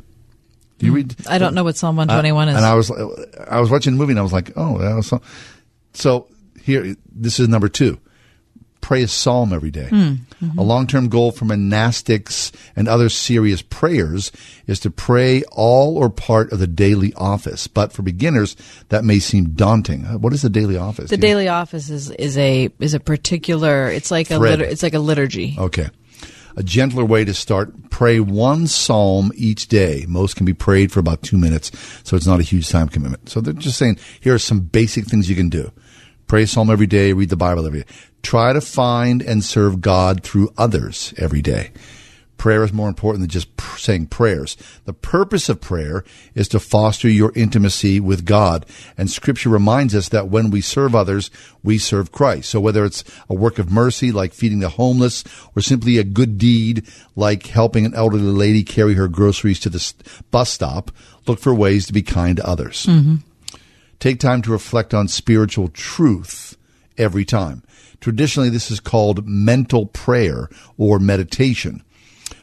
Do 0.80 0.88
you 0.88 0.94
read? 0.94 1.16
I 1.30 1.38
don't 1.38 1.54
know 1.54 1.64
what 1.64 1.78
Psalm 1.78 1.96
121 1.96 2.48
Uh, 2.50 2.52
is. 2.52 2.58
And 2.58 2.66
I 2.66 2.74
was 2.74 2.92
I 3.50 3.62
was 3.62 3.70
watching 3.70 3.94
the 3.94 3.98
movie 4.00 4.12
and 4.12 4.20
I 4.20 4.24
was 4.24 4.34
like, 4.34 4.52
oh, 4.58 4.80
that 4.80 4.94
was 4.96 5.08
so. 5.08 5.22
So 5.94 6.28
here, 6.62 6.96
this 7.12 7.40
is 7.40 7.48
number 7.48 7.70
two. 7.70 8.00
Pray 8.82 9.04
a 9.04 9.08
psalm 9.08 9.54
every 9.54 9.72
day. 9.72 9.88
Hmm. 9.88 10.60
A 10.60 10.62
long 10.62 10.88
term 10.88 11.08
goal 11.08 11.32
for 11.32 11.46
monastics 11.46 12.52
and 12.76 12.90
other 12.90 13.08
serious 13.08 13.62
prayers 13.62 14.30
is 14.68 14.82
to 14.82 14.92
pray 14.92 15.44
all 15.54 15.98
or 15.98 16.10
part 16.10 16.52
of 16.52 16.60
the 16.60 16.68
daily 16.68 17.14
office. 17.14 17.68
But 17.68 17.94
for 17.94 18.02
beginners, 18.02 18.58
that 18.90 19.06
may 19.06 19.20
seem 19.20 19.52
daunting. 19.52 20.06
Uh, 20.06 20.18
What 20.18 20.34
is 20.34 20.42
the 20.42 20.50
daily 20.50 20.76
office? 20.76 21.10
the 21.10 21.16
daily 21.16 21.48
office 21.48 21.90
is, 21.90 22.12
is 22.12 22.38
a 22.38 22.70
is 22.80 22.94
a 22.94 23.00
particular. 23.00 23.88
It's 23.90 24.12
like 24.12 24.30
a 24.32 24.38
Thread. 24.38 24.60
it's 24.60 24.84
like 24.84 24.94
a 24.96 25.00
liturgy. 25.00 25.56
Okay. 25.58 25.88
A 26.58 26.62
gentler 26.62 27.04
way 27.06 27.24
to 27.26 27.34
start, 27.34 27.90
pray 27.90 28.20
one 28.20 28.68
psalm 28.68 29.32
each 29.36 29.70
day. 29.70 30.06
Most 30.08 30.36
can 30.36 30.46
be 30.46 30.54
prayed 30.54 30.92
for 30.92 31.00
about 31.00 31.24
two 31.24 31.38
minutes, 31.38 31.72
so 32.04 32.16
it's 32.16 32.28
not 32.28 32.40
a 32.40 32.44
huge 32.44 32.70
time 32.70 32.90
commitment. 32.90 33.28
So 33.30 33.42
they're 33.42 33.54
just 33.54 33.80
saying, 33.80 33.98
here 34.20 34.36
are 34.36 34.40
some 34.40 34.60
basic 34.60 35.06
things 35.06 35.28
you 35.30 35.36
can 35.36 35.50
do. 35.50 35.72
Pray 36.34 36.42
a 36.42 36.48
psalm 36.48 36.72
every 36.72 36.88
day, 36.88 37.14
read 37.14 37.30
the 37.30 37.36
Bible 37.36 37.68
every 37.68 37.82
day. 37.82 37.88
Try 38.24 38.54
to 38.54 38.60
find 38.60 39.22
and 39.22 39.44
serve 39.44 39.82
God 39.82 40.24
through 40.24 40.52
others 40.58 41.14
every 41.16 41.44
day. 41.44 41.70
Prayer 42.38 42.64
is 42.64 42.74
more 42.74 42.88
important 42.88 43.22
than 43.22 43.30
just 43.30 43.50
saying 43.78 44.08
prayers. 44.08 44.58
The 44.86 44.94
purpose 44.94 45.48
of 45.48 45.62
prayer 45.62 46.04
is 46.34 46.48
to 46.48 46.60
foster 46.60 47.08
your 47.08 47.34
intimacy 47.36 48.00
with 48.00 48.26
God. 48.26 48.66
And 48.98 49.12
scripture 49.12 49.50
reminds 49.50 49.94
us 49.94 50.10
that 50.10 50.30
when 50.30 50.50
we 50.50 50.60
serve 50.60 50.96
others, 50.96 51.30
we 51.62 51.78
serve 51.78 52.12
Christ. 52.12 52.50
So 52.50 52.60
whether 52.60 52.84
it's 52.84 53.04
a 53.30 53.36
work 53.36 53.60
of 53.60 53.72
mercy 53.72 54.12
like 54.12 54.34
feeding 54.34 54.60
the 54.60 54.70
homeless 54.70 55.24
or 55.56 55.62
simply 55.62 56.00
a 56.00 56.04
good 56.04 56.40
deed 56.40 56.88
like 57.16 57.46
helping 57.46 57.86
an 57.86 57.94
elderly 57.94 58.24
lady 58.24 58.64
carry 58.64 58.96
her 58.96 59.08
groceries 59.08 59.60
to 59.60 59.70
the 59.70 59.94
bus 60.32 60.50
stop, 60.50 60.90
look 61.28 61.38
for 61.38 61.54
ways 61.54 61.86
to 61.86 61.94
be 61.94 62.02
kind 62.02 62.38
to 62.38 62.48
others. 62.48 62.88
Mm-hmm. 62.88 63.18
Take 64.04 64.20
time 64.20 64.42
to 64.42 64.52
reflect 64.52 64.94
on 64.94 65.08
spiritual 65.08 65.70
truth 65.70 66.58
every 66.98 67.24
time. 67.24 67.64
Traditionally, 68.02 68.50
this 68.50 68.70
is 68.70 68.82
called 68.82 69.26
mental 69.26 69.86
prayer 69.86 70.50
or 70.78 71.00
meditation. 71.00 71.82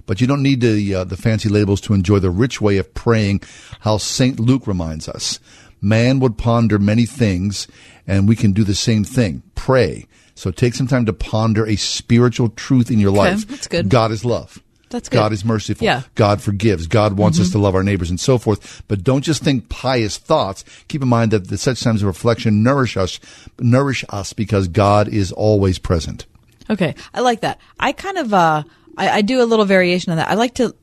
But 0.07 0.23
you 0.23 0.27
don't 0.27 0.43
need 0.43 0.63
the, 0.63 0.95
uh, 0.95 1.05
the 1.05 1.19
fancy 1.19 1.51
labels 1.51 1.83
to 1.83 1.93
enjoy 1.93 2.19
the 2.19 2.31
rich 2.31 2.63
way 2.63 2.79
of 2.79 2.95
praying 2.95 3.43
how 3.81 3.99
St. 3.99 4.41
Luke 4.41 4.67
reminds 4.67 5.07
us. 5.07 5.39
Man 5.83 6.19
would 6.21 6.39
ponder 6.39 6.79
many 6.79 7.05
things, 7.05 7.69
and 8.07 8.27
we 8.27 8.37
can 8.37 8.53
do 8.53 8.65
the 8.65 8.75
same 8.75 9.05
thing. 9.05 9.43
Pray. 9.55 10.07
So 10.35 10.51
take 10.51 10.73
some 10.73 10.87
time 10.87 11.05
to 11.05 11.13
ponder 11.13 11.67
a 11.67 11.77
spiritual 11.77 12.49
truth 12.49 12.91
in 12.91 12.99
your 12.99 13.11
Okay, 13.11 13.19
life. 13.19 13.47
that's 13.47 13.69
good. 13.69 13.91
God 13.91 14.13
is 14.13 14.25
love. 14.25 14.63
That's 14.91 15.09
good. 15.09 15.17
God 15.19 15.33
is 15.33 15.45
merciful. 15.45 15.85
Yeah. 15.85 16.03
God 16.17 16.43
forgives. 16.43 16.87
God 16.89 17.15
wants 17.15 17.39
us 17.41 17.49
Mhm. 17.49 17.53
to 17.53 17.59
love 17.59 17.75
our 17.75 17.83
neighbors 17.85 18.11
and 18.11 18.19
so 18.21 18.39
forth. 18.39 18.83
But 18.89 19.03
don't 19.05 19.23
just 19.23 19.43
think 19.43 19.69
pious 19.69 20.19
thoughts. 20.19 20.65
Keep 20.89 21.03
in 21.03 21.09
mind 21.09 21.31
that 21.31 21.49
the 21.49 21.57
such 21.57 21.81
times 21.81 22.03
of 22.03 22.07
reflection 22.09 22.63
nourish 22.63 22.97
us, 22.97 23.19
nourish 23.61 24.05
us 24.09 24.33
because 24.33 24.67
God 24.69 25.07
is 25.09 25.31
always 25.33 25.79
present. 25.79 26.27
Okay, 26.69 26.95
I 27.15 27.21
like 27.21 27.41
that. 27.41 27.59
I 27.79 27.93
kind 27.93 28.19
of 28.19 28.35
uh, 28.35 28.63
I, 28.97 29.09
I 29.11 29.23
do 29.23 29.41
a 29.43 29.47
little 29.47 29.65
variation 29.65 30.11
on 30.11 30.17
that. 30.19 30.29
I 30.29 30.35
like 30.35 30.55
to 30.55 30.75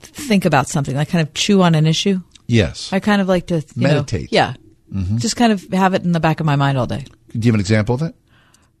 think 0.00 0.44
about 0.44 0.68
something, 0.68 0.94
like 0.94 1.08
kind 1.08 1.26
of 1.26 1.32
chew 1.34 1.62
on 1.62 1.74
an 1.74 1.86
issue. 1.86 2.20
Yes. 2.46 2.92
I 2.92 3.00
kind 3.00 3.22
of 3.22 3.28
like 3.28 3.46
to 3.46 3.56
you 3.56 3.62
know, 3.76 3.88
Meditate. 3.88 4.28
yeah, 4.32 4.54
Mhm. 4.94 5.18
just 5.18 5.36
kind 5.36 5.52
of 5.52 5.62
have 5.72 5.94
it 5.94 6.02
in 6.02 6.12
the 6.12 6.20
back 6.20 6.40
of 6.40 6.46
my 6.46 6.56
mind 6.56 6.76
all 6.76 6.86
day. 6.86 7.04
Do 7.32 7.38
you 7.38 7.50
have 7.50 7.54
an 7.54 7.60
example 7.60 7.94
of 7.94 8.00
that? 8.02 8.14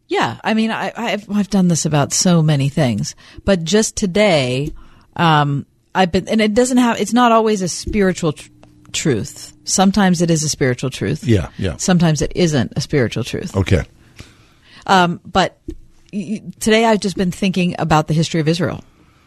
Yeah, 0.06 0.38
I 0.44 0.54
mean, 0.54 0.70
I, 0.70 0.92
I've 0.96 1.30
I've 1.30 1.48
done 1.50 1.68
this 1.68 1.86
about 1.86 2.12
so 2.12 2.42
many 2.42 2.68
things, 2.68 3.14
but 3.44 3.64
just 3.64 3.96
today, 3.96 4.72
um, 5.16 5.64
I've 5.94 6.12
been, 6.12 6.28
and 6.28 6.40
it 6.40 6.52
doesn't 6.54 6.76
have. 6.76 7.00
It's 7.00 7.12
not 7.14 7.32
always 7.32 7.62
a 7.62 7.68
spiritual 7.68 8.32
tr- 8.32 8.50
truth. 8.92 9.54
Sometimes 9.64 10.20
it 10.20 10.30
is 10.30 10.42
a 10.42 10.48
spiritual 10.48 10.90
truth. 10.90 11.24
Yeah, 11.24 11.48
yeah. 11.56 11.76
Sometimes 11.78 12.20
it 12.20 12.32
isn't 12.34 12.74
a 12.76 12.80
spiritual 12.82 13.24
truth. 13.24 13.56
Okay. 13.56 13.84
Um, 14.86 15.20
but 15.24 15.58
y- 16.12 16.42
today 16.60 16.84
I've 16.84 17.00
just 17.00 17.16
been 17.16 17.30
thinking 17.30 17.74
about 17.78 18.06
the 18.06 18.14
history 18.14 18.40
of 18.40 18.48
Israel. 18.48 18.84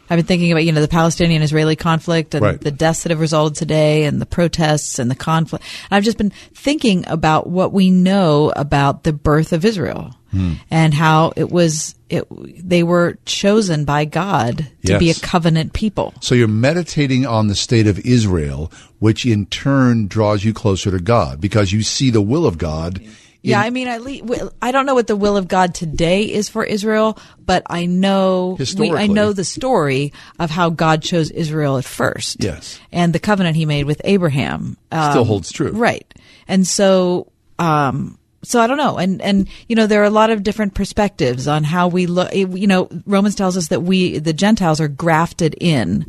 I've 0.09 0.17
been 0.17 0.25
thinking 0.25 0.51
about, 0.53 0.63
you 0.63 0.71
know, 0.71 0.79
the 0.79 0.87
Palestinian 0.87 1.41
Israeli 1.41 1.75
conflict 1.75 2.33
and 2.33 2.41
Right. 2.43 2.61
the 2.61 2.71
deaths 2.71 3.03
that 3.03 3.09
have 3.09 3.19
resulted 3.19 3.57
today 3.57 4.05
and 4.05 4.21
the 4.21 4.25
protests 4.25 4.99
and 4.99 5.11
the 5.11 5.15
conflict. 5.15 5.65
And 5.89 5.97
I've 5.97 6.05
just 6.05 6.17
been 6.17 6.31
thinking 6.53 7.03
about 7.07 7.49
what 7.49 7.73
we 7.73 7.89
know 7.91 8.53
about 8.55 9.03
the 9.03 9.11
birth 9.11 9.51
of 9.51 9.65
Israel 9.65 10.15
Hmm. 10.31 10.53
and 10.69 10.93
how 10.93 11.31
it 11.35 11.49
was, 11.49 11.95
it, 12.09 12.25
they 12.67 12.83
were 12.83 13.17
chosen 13.25 13.85
by 13.85 14.05
God 14.05 14.67
to 14.85 14.99
be 14.99 15.09
a 15.09 15.15
covenant 15.15 15.73
people. 15.73 16.13
So 16.21 16.35
you're 16.35 16.47
meditating 16.47 17.25
on 17.25 17.47
the 17.47 17.55
state 17.55 17.87
of 17.87 17.99
Israel, 17.99 18.71
which 18.99 19.25
in 19.25 19.45
turn 19.45 20.07
draws 20.07 20.43
you 20.43 20.53
closer 20.53 20.91
to 20.91 20.99
God 20.99 21.39
because 21.39 21.71
you 21.71 21.81
see 21.81 22.09
the 22.09 22.21
will 22.21 22.45
of 22.45 22.57
God. 22.57 23.01
Yeah, 23.43 23.61
I 23.61 23.69
mean, 23.69 23.87
I, 23.87 23.97
le- 23.97 24.51
I 24.61 24.73
don't 24.73 24.85
know 24.85 24.95
what 24.95 25.07
the 25.07 25.15
will 25.15 25.37
of 25.37 25.47
God 25.47 25.73
today 25.73 26.23
is 26.23 26.49
for 26.49 26.65
Israel, 26.65 27.17
but 27.45 27.63
I 27.69 27.85
know 27.85 28.57
we, 28.77 28.91
I 28.91 29.07
know 29.07 29.31
the 29.31 29.45
story 29.45 30.11
of 30.39 30.49
how 30.49 30.69
God 30.69 31.01
chose 31.01 31.31
Israel 31.31 31.77
at 31.77 31.85
first. 31.85 32.43
Yes. 32.43 32.77
and 32.91 33.13
the 33.13 33.19
covenant 33.19 33.55
He 33.55 33.65
made 33.65 33.85
with 33.85 34.01
Abraham 34.03 34.75
Still 34.91 35.23
holds 35.23 35.51
true. 35.53 35.71
right? 35.71 36.11
And 36.49 36.67
so, 36.67 37.31
um, 37.57 38.16
so 38.43 38.61
I 38.61 38.67
don't 38.67 38.77
know, 38.77 38.97
and 38.97 39.21
and 39.21 39.47
you 39.67 39.75
know, 39.75 39.87
there 39.87 40.01
are 40.01 40.05
a 40.05 40.11
lot 40.11 40.29
of 40.29 40.43
different 40.43 40.73
perspectives 40.73 41.47
on 41.47 41.63
how 41.63 41.87
we 41.87 42.05
look. 42.05 42.33
You 42.33 42.67
know, 42.67 42.87
Romans 43.05 43.35
tells 43.35 43.57
us 43.57 43.69
that 43.69 43.81
we, 43.81 44.19
the 44.19 44.33
Gentiles, 44.33 44.79
are 44.79 44.87
grafted 44.87 45.55
in 45.59 46.05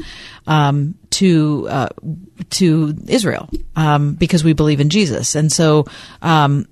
um, 0.47 0.95
to 1.11 1.67
uh, 1.71 1.89
to 2.51 2.95
Israel 3.07 3.49
um, 3.77 4.15
because 4.15 4.45
we 4.45 4.53
believe 4.53 4.81
in 4.81 4.91
Jesus, 4.91 5.35
and 5.35 5.51
so. 5.51 5.87
Um, 6.23 6.67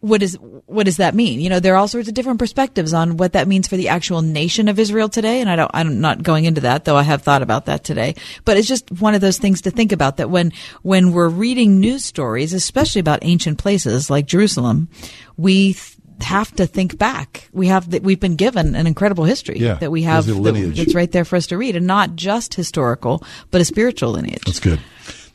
what 0.00 0.22
is 0.22 0.36
what 0.66 0.84
does 0.86 0.96
that 0.96 1.14
mean? 1.14 1.40
You 1.40 1.50
know, 1.50 1.60
there 1.60 1.74
are 1.74 1.76
all 1.76 1.88
sorts 1.88 2.08
of 2.08 2.14
different 2.14 2.38
perspectives 2.38 2.94
on 2.94 3.16
what 3.18 3.34
that 3.34 3.46
means 3.46 3.68
for 3.68 3.76
the 3.76 3.88
actual 3.88 4.22
nation 4.22 4.68
of 4.68 4.78
Israel 4.78 5.08
today, 5.08 5.40
and 5.40 5.50
I 5.50 5.56
don't 5.56 5.70
I'm 5.74 6.00
not 6.00 6.22
going 6.22 6.46
into 6.46 6.62
that, 6.62 6.84
though 6.86 6.96
I 6.96 7.02
have 7.02 7.22
thought 7.22 7.42
about 7.42 7.66
that 7.66 7.84
today. 7.84 8.14
But 8.44 8.56
it's 8.56 8.68
just 8.68 8.90
one 9.00 9.14
of 9.14 9.20
those 9.20 9.38
things 9.38 9.60
to 9.62 9.70
think 9.70 9.92
about 9.92 10.16
that 10.16 10.30
when 10.30 10.52
when 10.82 11.12
we're 11.12 11.28
reading 11.28 11.80
news 11.80 12.04
stories, 12.04 12.52
especially 12.54 13.00
about 13.00 13.18
ancient 13.22 13.58
places 13.58 14.08
like 14.08 14.26
Jerusalem, 14.26 14.88
we 15.36 15.74
th- 15.74 15.96
have 16.22 16.54
to 16.56 16.66
think 16.66 16.96
back. 16.98 17.48
We 17.52 17.66
have 17.68 17.90
that 17.90 18.02
we've 18.02 18.20
been 18.20 18.36
given 18.36 18.74
an 18.74 18.86
incredible 18.86 19.24
history 19.24 19.58
Yeah, 19.58 19.74
that 19.74 19.90
we 19.90 20.02
have 20.02 20.24
that- 20.26 20.76
that's 20.76 20.94
right 20.94 21.10
there 21.12 21.24
for 21.26 21.36
us 21.36 21.46
to 21.48 21.58
read, 21.58 21.76
and 21.76 21.86
not 21.86 22.16
just 22.16 22.54
historical, 22.54 23.22
but 23.50 23.60
a 23.60 23.64
spiritual 23.66 24.12
lineage. 24.12 24.42
That's 24.46 24.60
good. 24.60 24.80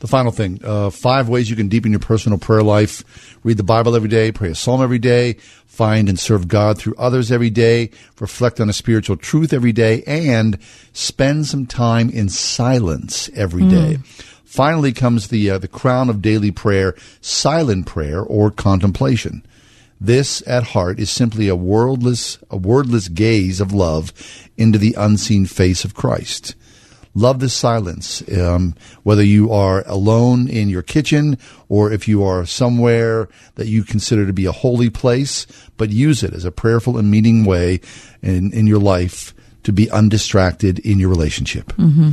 The 0.00 0.06
final 0.06 0.30
thing 0.32 0.60
uh, 0.62 0.90
five 0.90 1.28
ways 1.28 1.48
you 1.48 1.56
can 1.56 1.68
deepen 1.68 1.90
your 1.90 2.00
personal 2.00 2.38
prayer 2.38 2.62
life. 2.62 3.02
Read 3.44 3.56
the 3.56 3.62
Bible 3.62 3.96
every 3.96 4.08
day, 4.08 4.30
pray 4.30 4.50
a 4.50 4.54
psalm 4.54 4.82
every 4.82 4.98
day, 4.98 5.34
find 5.66 6.08
and 6.08 6.18
serve 6.18 6.48
God 6.48 6.78
through 6.78 6.94
others 6.98 7.32
every 7.32 7.50
day, 7.50 7.90
reflect 8.20 8.60
on 8.60 8.68
a 8.68 8.74
spiritual 8.74 9.16
truth 9.16 9.52
every 9.52 9.72
day, 9.72 10.02
and 10.06 10.58
spend 10.92 11.46
some 11.46 11.66
time 11.66 12.10
in 12.10 12.28
silence 12.28 13.30
every 13.34 13.62
Mm. 13.62 13.70
day. 13.70 13.98
Finally 14.44 14.92
comes 14.92 15.28
the 15.28 15.50
uh, 15.50 15.58
the 15.58 15.68
crown 15.68 16.08
of 16.10 16.22
daily 16.22 16.50
prayer, 16.50 16.94
silent 17.20 17.86
prayer 17.86 18.22
or 18.22 18.50
contemplation. 18.50 19.42
This 20.00 20.42
at 20.46 20.62
heart 20.68 21.00
is 21.00 21.10
simply 21.10 21.48
a 21.48 21.56
wordless 21.56 22.38
a 22.50 22.56
wordless 22.56 23.08
gaze 23.08 23.60
of 23.62 23.72
love 23.72 24.12
into 24.58 24.78
the 24.78 24.94
unseen 24.98 25.46
face 25.46 25.84
of 25.84 25.94
Christ. 25.94 26.54
Love 27.16 27.40
the 27.40 27.48
silence, 27.48 28.22
um, 28.36 28.74
whether 29.02 29.22
you 29.22 29.50
are 29.50 29.82
alone 29.86 30.48
in 30.48 30.68
your 30.68 30.82
kitchen 30.82 31.38
or 31.70 31.90
if 31.90 32.06
you 32.06 32.22
are 32.22 32.44
somewhere 32.44 33.26
that 33.54 33.68
you 33.68 33.82
consider 33.82 34.26
to 34.26 34.34
be 34.34 34.44
a 34.44 34.52
holy 34.52 34.90
place, 34.90 35.46
but 35.78 35.88
use 35.88 36.22
it 36.22 36.34
as 36.34 36.44
a 36.44 36.52
prayerful 36.52 36.98
and 36.98 37.10
meaning 37.10 37.46
way 37.46 37.80
in, 38.20 38.52
in 38.52 38.66
your 38.66 38.78
life 38.78 39.32
to 39.62 39.72
be 39.72 39.90
undistracted 39.90 40.78
in 40.80 40.98
your 40.98 41.08
relationship. 41.08 41.68
Mm-hmm. 41.68 42.10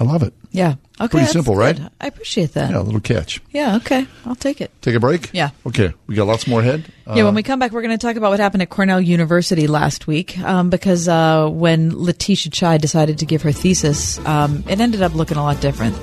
I 0.00 0.04
love 0.04 0.22
it. 0.22 0.32
Yeah. 0.50 0.76
Okay. 0.98 1.08
Pretty 1.08 1.18
that's 1.24 1.32
simple, 1.32 1.54
good. 1.54 1.60
right? 1.78 1.80
I 2.00 2.06
appreciate 2.06 2.54
that. 2.54 2.70
Yeah, 2.70 2.80
a 2.80 2.82
little 2.82 3.00
catch. 3.00 3.40
Yeah, 3.52 3.76
okay. 3.76 4.06
I'll 4.24 4.34
take 4.34 4.62
it. 4.62 4.70
Take 4.80 4.94
a 4.94 5.00
break? 5.00 5.28
Yeah. 5.34 5.50
Okay, 5.66 5.92
we 6.06 6.14
got 6.14 6.26
lots 6.26 6.46
more 6.46 6.60
ahead. 6.60 6.84
yeah, 7.06 7.22
Uh, 7.22 7.26
when 7.26 7.34
we 7.34 7.42
come 7.42 7.58
back, 7.58 7.70
we're 7.72 7.82
going 7.82 7.96
to 7.96 8.04
talk 8.06 8.16
about 8.16 8.30
what 8.30 8.40
happened 8.40 8.62
at 8.62 8.70
Cornell 8.70 9.00
University 9.00 9.66
last 9.66 10.06
week 10.06 10.38
um, 10.38 10.70
because 10.70 11.06
uh, 11.06 11.48
when 11.50 11.94
Letitia 12.02 12.50
Chai 12.50 12.78
decided 12.78 13.18
to 13.18 13.26
give 13.26 13.42
her 13.42 13.52
thesis, 13.52 14.18
um, 14.26 14.64
it 14.68 14.80
ended 14.80 15.02
up 15.02 15.14
looking 15.14 15.36
a 15.36 15.42
lot 15.42 15.60
different. 15.60 15.94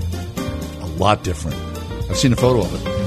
a 0.81 0.85
lot 0.97 1.23
different. 1.23 1.57
I've 2.09 2.17
seen 2.17 2.31
a 2.33 2.35
photo 2.37 2.61
of 2.61 2.73
it. 2.75 2.97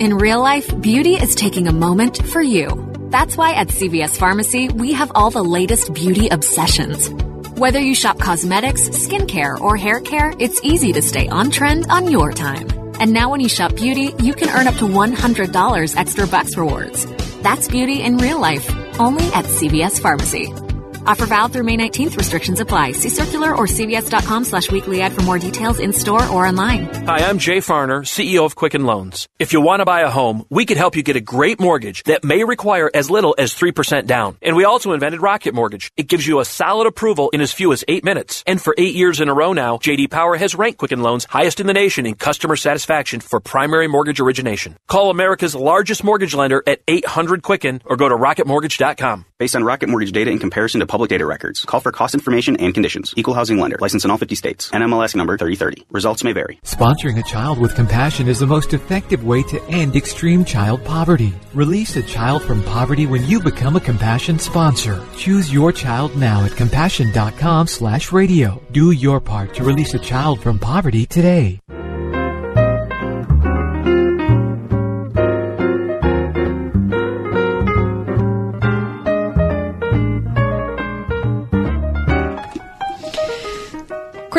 In 0.00 0.14
real 0.16 0.40
life, 0.40 0.80
beauty 0.80 1.14
is 1.14 1.34
taking 1.34 1.68
a 1.68 1.72
moment 1.72 2.24
for 2.28 2.40
you. 2.40 2.89
That's 3.10 3.36
why 3.36 3.54
at 3.54 3.68
CVS 3.68 4.16
Pharmacy, 4.16 4.68
we 4.68 4.92
have 4.92 5.10
all 5.16 5.30
the 5.30 5.42
latest 5.42 5.92
beauty 5.92 6.28
obsessions. 6.28 7.10
Whether 7.58 7.80
you 7.80 7.92
shop 7.92 8.20
cosmetics, 8.20 8.88
skincare, 8.88 9.60
or 9.60 9.76
hair 9.76 10.00
care, 10.00 10.32
it's 10.38 10.60
easy 10.62 10.92
to 10.92 11.02
stay 11.02 11.26
on 11.26 11.50
trend 11.50 11.90
on 11.90 12.08
your 12.08 12.32
time. 12.32 12.68
And 13.00 13.12
now 13.12 13.30
when 13.32 13.40
you 13.40 13.48
shop 13.48 13.74
beauty, 13.74 14.14
you 14.20 14.32
can 14.32 14.48
earn 14.48 14.68
up 14.68 14.76
to 14.76 14.84
$100 14.84 15.96
extra 15.96 16.26
bucks 16.28 16.56
rewards. 16.56 17.04
That's 17.42 17.66
beauty 17.66 18.00
in 18.00 18.16
real 18.18 18.38
life, 18.38 18.70
only 19.00 19.24
at 19.32 19.44
CVS 19.44 20.00
Pharmacy. 20.00 20.69
Offer 21.06 21.26
valid 21.26 21.52
through 21.52 21.64
May 21.64 21.76
19th. 21.76 22.16
Restrictions 22.16 22.60
apply. 22.60 22.92
See 22.92 23.08
circular 23.08 23.54
or 23.54 23.66
cvs.com 23.66 24.44
slash 24.44 24.70
weekly 24.70 25.00
ad 25.00 25.12
for 25.12 25.22
more 25.22 25.38
details 25.38 25.78
in 25.78 25.92
store 25.92 26.26
or 26.28 26.46
online. 26.46 26.86
Hi, 27.06 27.28
I'm 27.28 27.38
Jay 27.38 27.58
Farner, 27.58 28.00
CEO 28.02 28.44
of 28.44 28.56
Quicken 28.56 28.84
Loans. 28.84 29.28
If 29.38 29.52
you 29.52 29.60
want 29.60 29.80
to 29.80 29.84
buy 29.84 30.02
a 30.02 30.10
home, 30.10 30.44
we 30.50 30.66
could 30.66 30.76
help 30.76 30.96
you 30.96 31.02
get 31.02 31.16
a 31.16 31.20
great 31.20 31.60
mortgage 31.60 32.02
that 32.04 32.24
may 32.24 32.44
require 32.44 32.90
as 32.92 33.10
little 33.10 33.34
as 33.38 33.54
3% 33.54 34.06
down. 34.06 34.36
And 34.42 34.56
we 34.56 34.64
also 34.64 34.92
invented 34.92 35.22
Rocket 35.22 35.54
Mortgage. 35.54 35.90
It 35.96 36.08
gives 36.08 36.26
you 36.26 36.40
a 36.40 36.44
solid 36.44 36.86
approval 36.86 37.30
in 37.30 37.40
as 37.40 37.52
few 37.52 37.72
as 37.72 37.84
8 37.88 38.04
minutes. 38.04 38.44
And 38.46 38.60
for 38.60 38.74
8 38.76 38.94
years 38.94 39.20
in 39.20 39.28
a 39.28 39.34
row 39.34 39.52
now, 39.52 39.78
JD 39.78 40.10
Power 40.10 40.36
has 40.36 40.54
ranked 40.54 40.78
Quicken 40.78 41.02
Loans 41.02 41.24
highest 41.24 41.60
in 41.60 41.66
the 41.66 41.72
nation 41.72 42.06
in 42.06 42.14
customer 42.14 42.56
satisfaction 42.56 43.20
for 43.20 43.40
primary 43.40 43.88
mortgage 43.88 44.20
origination. 44.20 44.76
Call 44.88 45.10
America's 45.10 45.54
largest 45.54 46.04
mortgage 46.04 46.34
lender 46.34 46.62
at 46.66 46.80
800 46.86 47.42
Quicken 47.42 47.82
or 47.84 47.96
go 47.96 48.08
to 48.08 48.16
rocketmortgage.com. 48.16 49.24
Based 49.38 49.56
on 49.56 49.64
Rocket 49.64 49.88
Mortgage 49.88 50.12
data 50.12 50.30
in 50.30 50.38
comparison 50.38 50.80
to 50.80 50.86
public 50.90 51.08
data 51.08 51.24
records. 51.24 51.64
Call 51.64 51.80
for 51.80 51.92
cost 51.92 52.14
information 52.14 52.56
and 52.56 52.74
conditions. 52.74 53.14
Equal 53.16 53.34
housing 53.34 53.58
lender. 53.58 53.78
License 53.80 54.04
in 54.04 54.10
all 54.10 54.18
50 54.18 54.34
states. 54.34 54.70
NMLS 54.70 55.14
number 55.14 55.38
3030. 55.38 55.86
Results 55.90 56.22
may 56.24 56.32
vary. 56.32 56.58
Sponsoring 56.64 57.18
a 57.18 57.22
child 57.22 57.58
with 57.58 57.74
compassion 57.74 58.28
is 58.28 58.40
the 58.40 58.46
most 58.46 58.74
effective 58.74 59.24
way 59.24 59.42
to 59.44 59.62
end 59.68 59.96
extreme 59.96 60.44
child 60.44 60.84
poverty. 60.84 61.32
Release 61.54 61.96
a 61.96 62.02
child 62.02 62.42
from 62.42 62.62
poverty 62.64 63.06
when 63.06 63.24
you 63.26 63.40
become 63.40 63.76
a 63.76 63.80
compassion 63.80 64.38
sponsor. 64.38 65.00
Choose 65.16 65.52
your 65.52 65.72
child 65.72 66.16
now 66.16 66.44
at 66.44 66.56
compassion.com 66.56 67.66
slash 67.66 68.12
radio. 68.12 68.60
Do 68.72 68.90
your 68.90 69.20
part 69.20 69.54
to 69.54 69.64
release 69.64 69.94
a 69.94 69.98
child 69.98 70.40
from 70.40 70.58
poverty 70.58 71.06
today. 71.06 71.60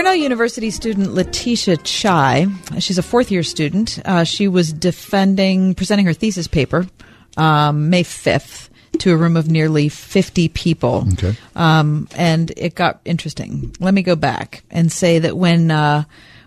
Cornell 0.01 0.15
University 0.15 0.71
student 0.71 1.13
Letitia 1.13 1.77
Chai, 1.77 2.47
she's 2.79 2.97
a 2.97 3.03
fourth 3.03 3.29
year 3.29 3.43
student. 3.43 3.99
Uh, 4.03 4.23
she 4.23 4.47
was 4.47 4.73
defending, 4.73 5.75
presenting 5.75 6.07
her 6.07 6.13
thesis 6.13 6.47
paper 6.47 6.87
um, 7.37 7.91
May 7.91 8.01
5th 8.01 8.69
to 8.97 9.13
a 9.13 9.15
room 9.15 9.37
of 9.37 9.47
nearly 9.47 9.89
50 9.89 10.49
people. 10.49 11.05
Okay. 11.13 11.35
Um, 11.55 12.07
and 12.15 12.51
it 12.57 12.73
got 12.73 13.01
interesting. 13.05 13.75
Let 13.79 13.93
me 13.93 14.01
go 14.01 14.15
back 14.15 14.63
and 14.71 14.91
say 14.91 15.19
that 15.19 15.37
when 15.37 15.69
uh, 15.69 16.05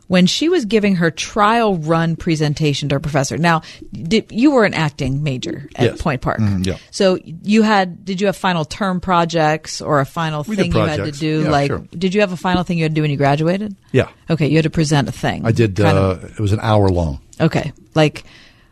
when 0.09 0.27
she 0.27 0.49
was 0.49 0.65
giving 0.65 0.97
her 0.97 1.11
trial 1.11 1.77
run 1.77 2.17
presentation 2.17 2.89
to 2.91 2.97
her 2.97 3.01
professor, 3.01 3.39
now 3.39 3.63
did, 3.93 4.27
you 4.31 4.51
were 4.51 4.65
an 4.65 4.75
acting 4.75 5.23
major 5.23 5.69
at 5.77 5.85
Yes. 5.93 6.03
Point 6.03 6.21
Park. 6.21 6.39
Mhm, 6.41 6.67
yeah. 6.67 6.77
So 6.91 7.19
you 7.25 7.63
had 7.63 8.05
did 8.05 8.21
you 8.21 8.27
have 8.27 8.37
final 8.37 8.65
term 8.65 9.01
projects 9.01 9.81
or 9.81 10.01
a 10.01 10.07
final 10.07 10.45
We 10.47 10.57
thing 10.57 10.73
you 10.73 10.79
had 10.81 11.05
to 11.05 11.13
do? 11.13 11.43
Yeah, 11.45 11.51
like, 11.51 11.71
sure. 11.71 11.83
did 11.97 12.15
you 12.15 12.21
have 12.21 12.33
a 12.33 12.37
final 12.37 12.63
thing 12.65 12.79
you 12.79 12.85
had 12.85 12.93
to 12.93 12.95
do 12.97 13.03
when 13.03 13.11
you 13.11 13.17
graduated? 13.17 13.75
Yeah. 13.93 14.09
Okay, 14.29 14.49
you 14.49 14.57
had 14.57 14.65
to 14.65 14.71
present 14.71 15.09
a 15.09 15.13
thing. 15.13 15.45
I 15.45 15.53
did. 15.53 15.81
Uh, 15.81 15.87
of- 15.87 16.25
it 16.25 16.41
was 16.41 16.53
an 16.53 16.61
hour 16.61 16.89
long. 16.89 17.21
okay, 17.41 17.73
like 17.95 18.25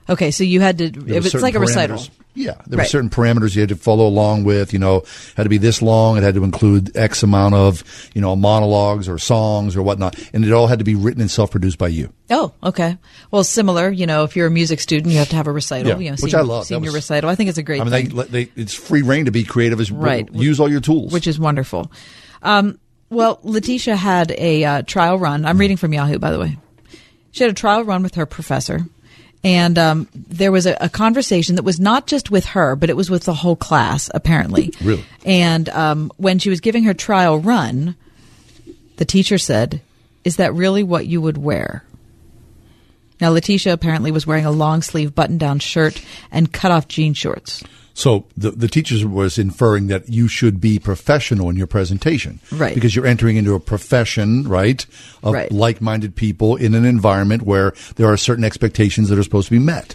okay, 0.08 0.30
so 0.30 0.44
you 0.44 0.60
had 0.60 0.78
to. 0.78 0.90
There 0.90 1.16
It 1.16 1.22
was 1.22 1.34
like 1.34 1.54
a 1.54 1.60
recital. 1.60 2.02
Yeah, 2.34 2.52
there 2.66 2.78
Right. 2.78 2.84
were 2.86 2.88
certain 2.88 3.10
parameters 3.10 3.54
you 3.54 3.60
had 3.60 3.68
to 3.68 3.76
follow 3.76 4.06
along 4.06 4.44
with. 4.44 4.72
You 4.72 4.78
know, 4.78 5.02
had 5.36 5.42
to 5.42 5.50
be 5.50 5.58
this 5.58 5.82
long. 5.82 6.16
It 6.16 6.22
had 6.22 6.34
to 6.36 6.44
include 6.44 6.96
X 6.96 7.22
amount 7.22 7.54
of 7.54 7.84
you 8.14 8.22
know 8.22 8.34
monologues 8.34 9.06
or 9.06 9.18
songs 9.18 9.76
or 9.76 9.82
whatnot, 9.82 10.18
and 10.32 10.42
it 10.44 10.50
all 10.52 10.66
had 10.66 10.78
to 10.78 10.84
be 10.84 10.94
written 10.94 11.20
and 11.20 11.30
self-produced 11.30 11.76
by 11.76 11.88
you. 11.88 12.10
Oh, 12.30 12.52
okay. 12.64 12.96
Well, 13.30 13.44
similar. 13.44 13.90
You 13.90 14.06
know, 14.06 14.24
if 14.24 14.34
you're 14.34 14.46
a 14.46 14.50
music 14.50 14.80
student, 14.80 15.12
you 15.12 15.18
have 15.18 15.28
to 15.28 15.36
have 15.36 15.46
a 15.46 15.52
recital. 15.52 15.92
Yeah, 15.92 15.98
you 15.98 16.04
know, 16.06 16.12
which 16.12 16.20
senior, 16.32 16.38
I 16.38 16.42
love. 16.42 16.64
Senior 16.66 16.86
was- 16.88 16.94
recital. 16.94 17.28
I 17.28 17.34
think 17.34 17.50
it's 17.50 17.58
a 17.58 17.62
great 17.62 17.82
I 17.82 17.84
mean, 17.84 18.16
they, 18.16 18.44
they, 18.44 18.50
it's 18.56 18.72
free 18.72 19.02
reign 19.02 19.26
to 19.26 19.30
be 19.30 19.44
creative. 19.44 19.78
As 19.78 19.90
Right. 19.92 20.26
use 20.32 20.58
all 20.58 20.70
your 20.70 20.80
tools. 20.80 21.12
which 21.12 21.26
is 21.26 21.38
wonderful. 21.38 21.92
Um, 22.42 22.78
well, 23.10 23.40
Letitia 23.42 23.94
had 23.94 24.30
a 24.38 24.64
uh, 24.64 24.82
trial 24.82 25.18
run. 25.18 25.44
I'm 25.44 25.58
reading 25.58 25.76
from 25.76 25.92
Yahoo, 25.92 26.18
by 26.18 26.30
the 26.30 26.38
way. 26.40 26.56
She 27.32 27.44
had 27.44 27.50
a 27.50 27.54
trial 27.54 27.84
run 27.84 28.02
with 28.02 28.14
her 28.14 28.24
professor, 28.24 28.86
and 29.44 29.78
um, 29.78 30.08
there 30.14 30.52
was 30.52 30.66
a, 30.66 30.76
a 30.80 30.88
conversation 30.88 31.56
that 31.56 31.64
was 31.64 31.80
not 31.80 32.06
just 32.06 32.30
with 32.30 32.44
her, 32.46 32.76
but 32.76 32.90
it 32.90 32.96
was 32.96 33.10
with 33.10 33.24
the 33.24 33.34
whole 33.34 33.56
class, 33.56 34.10
apparently. 34.14 34.72
Really? 34.82 35.04
And 35.24 35.68
um, 35.68 36.10
when 36.16 36.38
she 36.38 36.50
was 36.50 36.60
giving 36.60 36.84
her 36.84 36.94
trial 36.94 37.38
run, 37.38 37.94
the 38.96 39.04
teacher 39.04 39.38
said, 39.38 39.80
"Is 40.24 40.36
that 40.36 40.54
really 40.54 40.82
what 40.82 41.06
you 41.06 41.20
would 41.20 41.38
wear?" 41.38 41.84
Now, 43.20 43.30
Letitia 43.30 43.72
apparently 43.72 44.10
was 44.10 44.26
wearing 44.26 44.44
a 44.44 44.50
long 44.50 44.82
sleeve 44.82 45.14
button 45.14 45.38
down 45.38 45.60
shirt 45.60 46.02
and 46.32 46.52
cut 46.52 46.72
off 46.72 46.88
jean 46.88 47.14
shorts. 47.14 47.62
So 47.94 48.24
the 48.36 48.50
the 48.52 48.68
teacher 48.68 49.06
was 49.06 49.36
inferring 49.38 49.88
that 49.88 50.08
you 50.08 50.26
should 50.28 50.60
be 50.60 50.78
professional 50.78 51.50
in 51.50 51.56
your 51.56 51.66
presentation, 51.66 52.40
Right. 52.50 52.74
Because 52.74 52.96
you're 52.96 53.06
entering 53.06 53.36
into 53.36 53.54
a 53.54 53.60
profession, 53.60 54.48
right, 54.48 54.84
of 55.22 55.34
Right. 55.34 55.52
like-minded 55.52 56.16
people 56.16 56.56
in 56.56 56.74
an 56.74 56.84
environment 56.84 57.42
where 57.42 57.74
there 57.96 58.06
are 58.10 58.16
certain 58.16 58.44
expectations 58.44 59.08
that 59.10 59.18
are 59.18 59.22
supposed 59.22 59.48
to 59.48 59.52
be 59.52 59.58
met. 59.58 59.94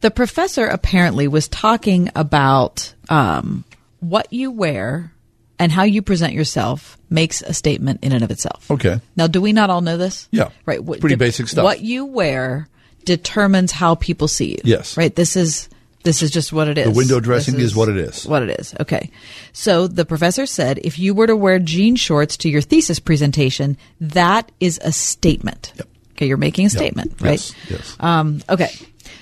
The 0.00 0.10
professor 0.10 0.66
apparently 0.66 1.28
was 1.28 1.48
talking 1.48 2.10
about 2.14 2.92
um, 3.08 3.64
what 4.00 4.32
you 4.32 4.50
wear 4.50 5.12
and 5.58 5.72
how 5.72 5.84
you 5.84 6.02
present 6.02 6.32
yourself 6.34 6.98
makes 7.08 7.40
a 7.42 7.52
statement 7.54 8.00
in 8.02 8.12
and 8.12 8.22
of 8.22 8.30
itself. 8.30 8.70
Okay. 8.70 9.00
Now, 9.16 9.26
do 9.26 9.40
we 9.40 9.52
not 9.52 9.70
all 9.70 9.80
know 9.80 9.96
this? 9.96 10.28
Yeah. 10.30 10.48
Right. 10.66 10.82
What- 10.82 11.00
Pretty 11.00 11.14
de- 11.16 11.18
basic 11.18 11.48
stuff. 11.48 11.64
What 11.64 11.80
you 11.80 12.04
wear 12.04 12.68
determines 13.04 13.72
how 13.72 13.94
people 13.94 14.28
see 14.28 14.50
you. 14.52 14.58
Yes. 14.64 14.96
Right. 14.96 15.14
This 15.14 15.36
is 15.36 15.68
this 16.06 16.22
is 16.22 16.30
just 16.30 16.52
what 16.52 16.68
it 16.68 16.78
is. 16.78 16.84
The 16.86 16.90
window 16.92 17.20
dressing 17.20 17.54
This 17.56 17.64
is 17.64 17.76
what 17.76 17.88
it 17.90 17.96
is. 17.98 18.24
What 18.24 18.42
it 18.42 18.58
is. 18.58 18.74
Okay. 18.80 19.10
So 19.52 19.86
the 19.88 20.04
professor 20.06 20.46
said 20.46 20.78
if 20.84 20.98
you 20.98 21.12
were 21.14 21.26
to 21.26 21.36
wear 21.36 21.58
jean 21.58 21.96
shorts 21.96 22.36
to 22.38 22.48
your 22.48 22.62
thesis 22.62 22.98
presentation, 23.00 23.76
that 24.00 24.50
is 24.60 24.80
a 24.82 24.92
statement. 24.92 25.72
Okay, 26.12 26.26
you're 26.26 26.36
making 26.38 26.66
a 26.66 26.70
statement, 26.70 27.20
right? 27.20 27.32
Yes, 27.32 27.54
yes. 27.68 27.96
Um, 28.00 28.40
okay. 28.48 28.70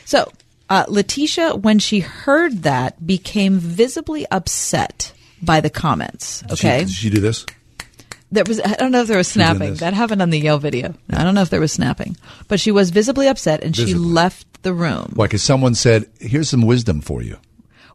So, 0.05 0.31
uh, 0.71 0.85
Letitia, 0.89 1.57
when 1.57 1.79
she 1.81 2.01
heard 2.01 2.63
that, 2.63 3.05
became 3.05 3.59
visibly 3.59 4.27
upset 4.31 5.13
by 5.43 5.61
the 5.61 5.71
comments. 5.71 6.43
Did 6.43 6.59
she- 6.59 6.67
Okay. 6.69 6.79
Did 6.85 6.91
she 6.91 7.11
do 7.11 7.21
this? 7.21 7.47
There 8.35 8.45
was, 8.45 8.61
I 8.61 8.75
don't 8.75 8.91
know 8.91 9.03
if 9.03 9.07
there 9.07 9.17
was 9.17 9.29
snapping. 9.29 9.75
That 9.75 9.95
happened 9.95 10.21
on 10.21 10.31
the 10.31 10.41
Yale 10.41 10.59
video. 10.59 10.93
I 11.11 11.23
don't 11.23 11.37
know 11.37 11.43
if 11.43 11.51
there 11.51 11.61
was 11.61 11.73
snapping, 11.73 12.17
but 12.49 12.59
she 12.59 12.73
was 12.73 12.91
visibly 12.91 13.29
upset 13.29 13.63
and 13.63 13.77
she 13.77 13.95
left 13.95 14.63
the 14.65 14.75
room. 14.75 15.13
Why? 15.15 15.27
Because 15.27 15.45
someone 15.45 15.77
said, 15.77 16.07
"Here's 16.19 16.49
some 16.49 16.63
wisdom 16.63 17.01
for 17.01 17.23
you." 17.23 17.37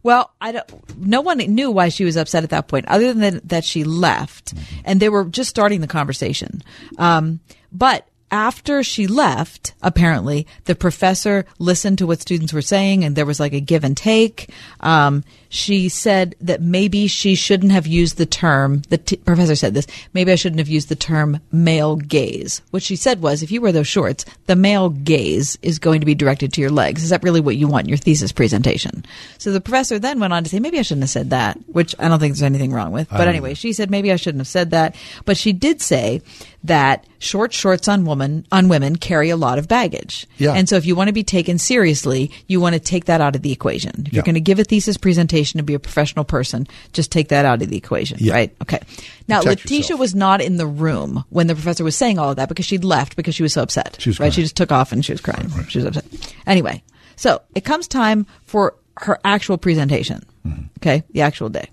Well, 0.02 0.32
I 0.40 0.54
don't. 0.54 0.98
No 0.98 1.20
one 1.20 1.40
knew 1.40 1.72
why 1.72 1.90
she 1.90 2.06
was 2.06 2.16
upset 2.16 2.46
at 2.46 2.52
that 2.52 2.70
point, 2.70 2.88
other 2.88 3.14
than 3.14 3.42
that 3.44 3.66
she 3.66 3.84
left, 3.84 4.54
and 4.86 5.02
they 5.02 5.10
were 5.10 5.26
just 5.26 5.50
starting 5.50 5.82
the 5.82 5.88
conversation. 5.88 6.64
Um, 6.98 7.42
but 7.74 8.08
after 8.32 8.82
she 8.82 9.08
left, 9.08 9.74
apparently 9.82 10.48
the 10.66 10.76
professor 10.76 11.46
listened 11.58 11.98
to 11.98 12.08
what 12.08 12.22
students 12.22 12.54
were 12.54 12.62
saying, 12.62 13.04
and 13.04 13.16
there 13.16 13.26
was 13.26 13.42
like 13.42 13.54
a 13.54 13.60
give 13.60 13.84
and 13.84 13.98
take. 13.98 14.50
Um, 14.80 15.26
she 15.50 15.90
said 15.90 16.36
that 16.42 16.62
maybe 16.62 17.08
she 17.08 17.34
shouldn't 17.36 17.72
have 17.72 17.88
used 17.88 18.18
the 18.18 18.26
term. 18.26 18.84
The 18.90 19.00
t- 19.00 19.18
professor 19.18 19.56
said 19.56 19.74
this. 19.74 19.88
Maybe 20.14 20.32
I 20.32 20.36
shouldn't 20.36 20.60
have 20.60 20.68
used 20.68 20.90
the 20.90 20.96
term 20.96 21.40
male 21.52 21.96
gaze. 21.96 22.62
What 22.70 22.84
she 22.84 22.96
said 22.96 23.22
was, 23.22 23.42
if 23.42 23.52
you 23.52 23.60
wear 23.60 23.72
those 23.72 23.88
shorts, 23.88 24.26
the 24.46 24.56
male 24.56 24.90
gaze 24.90 25.58
is 25.64 25.80
going 25.80 26.02
to 26.02 26.06
be 26.06 26.14
directed 26.14 26.54
to 26.54 26.62
your 26.62 26.70
legs. 26.70 27.04
Is 27.04 27.10
that 27.10 27.24
really 27.24 27.42
what 27.42 27.56
you 27.56 27.68
want 27.68 27.86
in 27.86 27.90
your 27.90 27.98
thesis 27.98 28.32
presentation? 28.32 29.04
So 29.40 29.52
the 29.52 29.60
professor 29.60 29.98
then 29.98 30.20
went 30.20 30.34
on 30.34 30.44
to 30.44 30.50
say, 30.50 30.60
maybe 30.60 30.78
I 30.78 30.84
shouldn't 30.84 31.04
have 31.04 31.10
said 31.10 31.32
that, 31.32 31.58
which 31.68 31.96
I 31.98 32.08
don't 32.08 32.20
think 32.20 32.34
there's 32.34 32.44
anything 32.44 32.72
wrong 32.72 32.92
with. 32.92 33.10
But 33.10 33.28
anyway, 33.28 33.56
she 33.56 33.74
said 33.74 33.90
maybe 33.90 34.12
I 34.12 34.18
shouldn't 34.18 34.42
have 34.42 34.48
said 34.48 34.70
that. 34.70 34.96
But 35.26 35.36
she 35.36 35.52
did 35.52 35.82
say 35.82 36.22
that 36.66 37.06
short 37.20 37.54
shorts 37.54 37.88
on 37.88 38.06
woman 38.06 38.46
on 38.52 38.68
women 38.68 38.98
carry 38.98 39.30
a 39.30 39.38
lot 39.38 39.58
of 39.58 39.68
baggage. 39.68 40.28
Yeah. 40.38 40.54
And 40.54 40.68
so 40.70 40.76
if 40.76 40.86
you 40.86 40.94
want 40.96 41.08
to 41.08 41.14
be 41.14 41.24
taken 41.24 41.58
seriously, 41.58 42.32
you 42.48 42.60
want 42.60 42.74
to 42.74 42.80
take 42.80 43.06
that 43.06 43.22
out 43.22 43.36
of 43.36 43.42
the 43.42 43.52
equation. 43.52 43.92
If 44.06 44.08
Yeah. 44.08 44.18
you're 44.18 44.24
going 44.24 44.36
to 44.36 44.42
give 44.42 44.60
a 44.60 44.64
thesis 44.64 44.98
presentation 44.98 45.39
to 45.46 45.64
be 45.64 45.74
a 45.74 45.80
professional 45.80 46.26
person, 46.26 46.68
just 46.94 47.12
take 47.12 47.30
that 47.30 47.46
out 47.46 47.62
of 47.62 47.70
the 47.70 47.78
equation, 47.78 48.18
Yeah. 48.20 48.34
right? 48.34 48.56
Okay. 48.62 48.80
Now, 49.28 49.42
Protect 49.42 49.62
Letitia 49.66 49.78
yourself. 49.80 50.00
was 50.00 50.16
not 50.16 50.42
in 50.42 50.58
the 50.58 50.68
room 50.68 51.24
when 51.30 51.48
the 51.48 51.56
professor 51.56 51.84
was 51.84 51.96
saying 51.96 52.20
all 52.20 52.30
of 52.32 52.36
that 52.38 52.50
because 52.50 52.66
she'd 52.66 52.84
left 52.84 53.16
because 53.16 53.34
she 53.36 53.44
was 53.44 53.54
so 53.54 53.62
upset. 53.64 53.96
She 54.00 54.10
was 54.10 54.20
right. 54.20 54.26
crying. 54.26 54.32
She 54.34 54.42
just 54.44 54.56
took 54.56 54.72
off 54.72 54.92
and 54.92 55.04
she 55.04 55.12
was 55.14 55.22
crying. 55.22 55.50
She 55.70 55.80
was 55.80 55.86
upset. 55.86 56.06
Anyway, 56.46 56.84
so 57.16 57.42
it 57.56 57.64
comes 57.64 57.88
time 57.88 58.26
for 58.44 58.76
her 58.98 59.20
actual 59.24 59.58
presentation. 59.58 60.24
Mm-hmm. 60.46 60.64
Okay, 60.80 61.04
the 61.12 61.22
actual 61.22 61.50
day. 61.50 61.70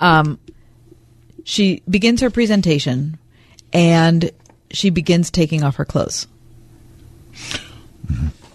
Um, 0.00 0.38
she 1.44 1.82
begins 1.88 2.20
her 2.20 2.30
presentation 2.30 3.18
and 3.72 4.30
she 4.70 4.90
begins 4.90 5.30
taking 5.30 5.62
off 5.62 5.76
her 5.76 5.84
clothes. 5.84 6.26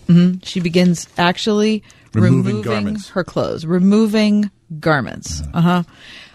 hmm 0.07 0.33
She 0.43 0.59
begins 0.59 1.07
actually 1.17 1.83
Removing 2.13 2.37
removing, 2.37 2.61
garments. 2.61 3.09
her 3.09 3.23
clothes, 3.23 3.65
removing 3.65 4.51
garments. 4.79 5.41
Uh-huh. 5.53 5.83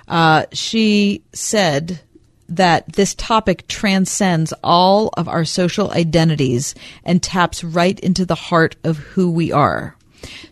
Uh, 0.06 0.44
she 0.52 1.22
said 1.32 2.00
that 2.48 2.92
this 2.92 3.14
topic 3.14 3.66
transcends 3.68 4.52
all 4.62 5.08
of 5.16 5.28
our 5.28 5.44
social 5.44 5.90
identities 5.92 6.74
and 7.04 7.22
taps 7.22 7.64
right 7.64 7.98
into 8.00 8.24
the 8.24 8.34
heart 8.34 8.76
of 8.84 8.98
who 8.98 9.30
we 9.30 9.50
are. 9.50 9.96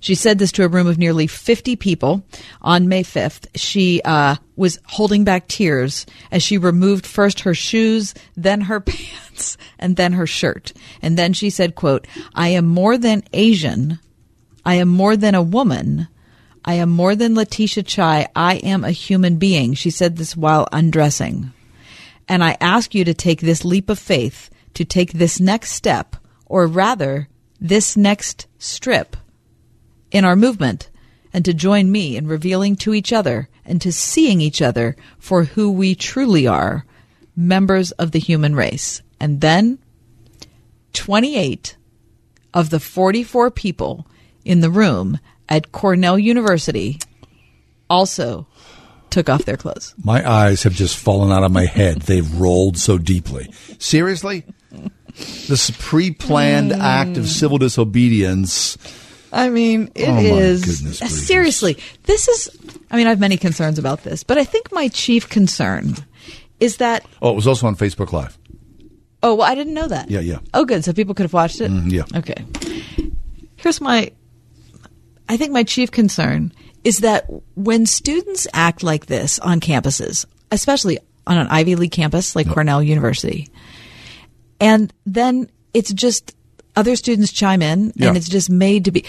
She 0.00 0.14
said 0.14 0.38
this 0.38 0.52
to 0.52 0.64
a 0.64 0.68
room 0.68 0.86
of 0.86 0.98
nearly 0.98 1.26
50 1.26 1.76
people 1.76 2.22
on 2.60 2.88
May 2.88 3.02
5th. 3.02 3.46
She 3.54 4.02
uh, 4.04 4.36
was 4.56 4.78
holding 4.84 5.24
back 5.24 5.48
tears 5.48 6.06
as 6.30 6.42
she 6.42 6.58
removed 6.58 7.06
first 7.06 7.40
her 7.40 7.54
shoes, 7.54 8.14
then 8.36 8.62
her 8.62 8.80
pants, 8.80 9.56
and 9.78 9.96
then 9.96 10.12
her 10.12 10.26
shirt. 10.26 10.72
And 11.00 11.16
then 11.16 11.32
she 11.32 11.50
said, 11.50 11.74
quote, 11.74 12.06
I 12.34 12.48
am 12.48 12.66
more 12.66 12.98
than 12.98 13.24
Asian. 13.32 13.98
I 14.64 14.74
am 14.76 14.88
more 14.88 15.16
than 15.16 15.34
a 15.34 15.42
woman. 15.42 16.08
I 16.64 16.74
am 16.74 16.90
more 16.90 17.16
than 17.16 17.34
Letitia 17.34 17.82
Chai. 17.82 18.28
I 18.36 18.56
am 18.56 18.84
a 18.84 18.92
human 18.92 19.36
being. 19.36 19.74
She 19.74 19.90
said 19.90 20.16
this 20.16 20.36
while 20.36 20.68
undressing. 20.72 21.52
And 22.28 22.44
I 22.44 22.56
ask 22.60 22.94
you 22.94 23.04
to 23.04 23.14
take 23.14 23.40
this 23.40 23.64
leap 23.64 23.90
of 23.90 23.98
faith, 23.98 24.48
to 24.74 24.84
take 24.84 25.12
this 25.12 25.40
next 25.40 25.72
step, 25.72 26.16
or 26.46 26.66
rather, 26.66 27.28
this 27.60 27.96
next 27.96 28.46
strip 28.58 29.16
in 30.10 30.24
our 30.24 30.36
movement, 30.36 30.90
and 31.32 31.44
to 31.44 31.54
join 31.54 31.90
me 31.90 32.16
in 32.16 32.26
revealing 32.26 32.76
to 32.76 32.94
each 32.94 33.12
other 33.12 33.48
and 33.64 33.80
to 33.80 33.92
seeing 33.92 34.40
each 34.40 34.60
other 34.60 34.96
for 35.18 35.44
who 35.44 35.70
we 35.70 35.94
truly 35.94 36.46
are, 36.46 36.84
members 37.34 37.90
of 37.92 38.12
the 38.12 38.18
human 38.18 38.54
race. 38.54 39.02
And 39.18 39.40
then 39.40 39.78
28 40.92 41.76
of 42.54 42.70
the 42.70 42.80
44 42.80 43.50
people 43.50 44.06
in 44.44 44.60
the 44.60 44.70
room 44.70 45.18
at 45.48 45.72
Cornell 45.72 46.18
University 46.18 46.98
also 47.90 48.46
took 49.10 49.28
off 49.28 49.44
their 49.44 49.56
clothes. 49.56 49.94
My 50.02 50.28
eyes 50.28 50.62
have 50.62 50.72
just 50.72 50.96
fallen 50.96 51.30
out 51.32 51.42
of 51.44 51.52
my 51.52 51.66
head. 51.66 52.02
They've 52.02 52.32
rolled 52.40 52.78
so 52.78 52.96
deeply. 52.98 53.52
Seriously? 53.78 54.44
This 55.48 55.70
pre-planned 55.78 56.72
act 56.72 57.18
of 57.18 57.28
civil 57.28 57.58
disobedience. 57.58 58.78
I 59.30 59.50
mean, 59.50 59.90
it 59.94 60.08
Oh, 60.08 60.18
is 60.38 60.98
seriously. 61.26 61.76
This 62.04 62.28
is. 62.28 62.50
I 62.90 62.96
mean, 62.96 63.06
I 63.06 63.10
have 63.10 63.20
many 63.20 63.36
concerns 63.36 63.78
about 63.78 64.02
this, 64.04 64.24
but 64.24 64.38
I 64.38 64.44
think 64.44 64.72
my 64.72 64.88
chief 64.88 65.28
concern 65.28 65.94
is 66.60 66.78
that. 66.78 67.04
Oh, 67.20 67.30
it 67.30 67.34
was 67.36 67.46
also 67.46 67.66
on 67.66 67.76
Facebook 67.76 68.12
Live. 68.12 68.38
Oh, 69.22 69.34
well, 69.36 69.46
I 69.50 69.54
didn't 69.54 69.74
know 69.74 69.86
that. 69.88 70.10
Yeah, 70.10 70.20
yeah. 70.20 70.38
Oh, 70.54 70.64
good. 70.64 70.84
So 70.84 70.92
people 70.92 71.14
could 71.14 71.22
have 71.24 71.32
watched 71.32 71.60
it. 71.60 71.70
Mm, 71.70 71.92
yeah. 71.92 72.04
Okay. 72.18 72.44
Here's 73.56 73.80
my. 73.80 74.10
I 75.32 75.38
think 75.38 75.50
my 75.52 75.62
chief 75.64 75.90
concern 75.90 76.52
is 76.84 76.98
that 76.98 77.24
when 77.54 77.86
students 77.86 78.46
act 78.52 78.82
like 78.82 79.06
this 79.06 79.38
on 79.38 79.60
campuses, 79.60 80.26
especially 80.50 80.98
on 81.26 81.38
an 81.38 81.46
Ivy 81.48 81.74
League 81.76 81.90
campus 81.92 82.36
like 82.36 82.50
Cornell 82.50 82.82
University, 82.82 83.48
and 84.60 84.92
then 85.06 85.48
it's 85.72 85.90
just 85.90 86.36
other 86.76 86.96
students 86.96 87.32
chime 87.32 87.62
in 87.62 87.92
Yeah. 87.96 88.08
and 88.08 88.16
it's 88.18 88.28
just 88.28 88.50
made 88.50 88.84
to 88.84 88.90
be 88.90 89.06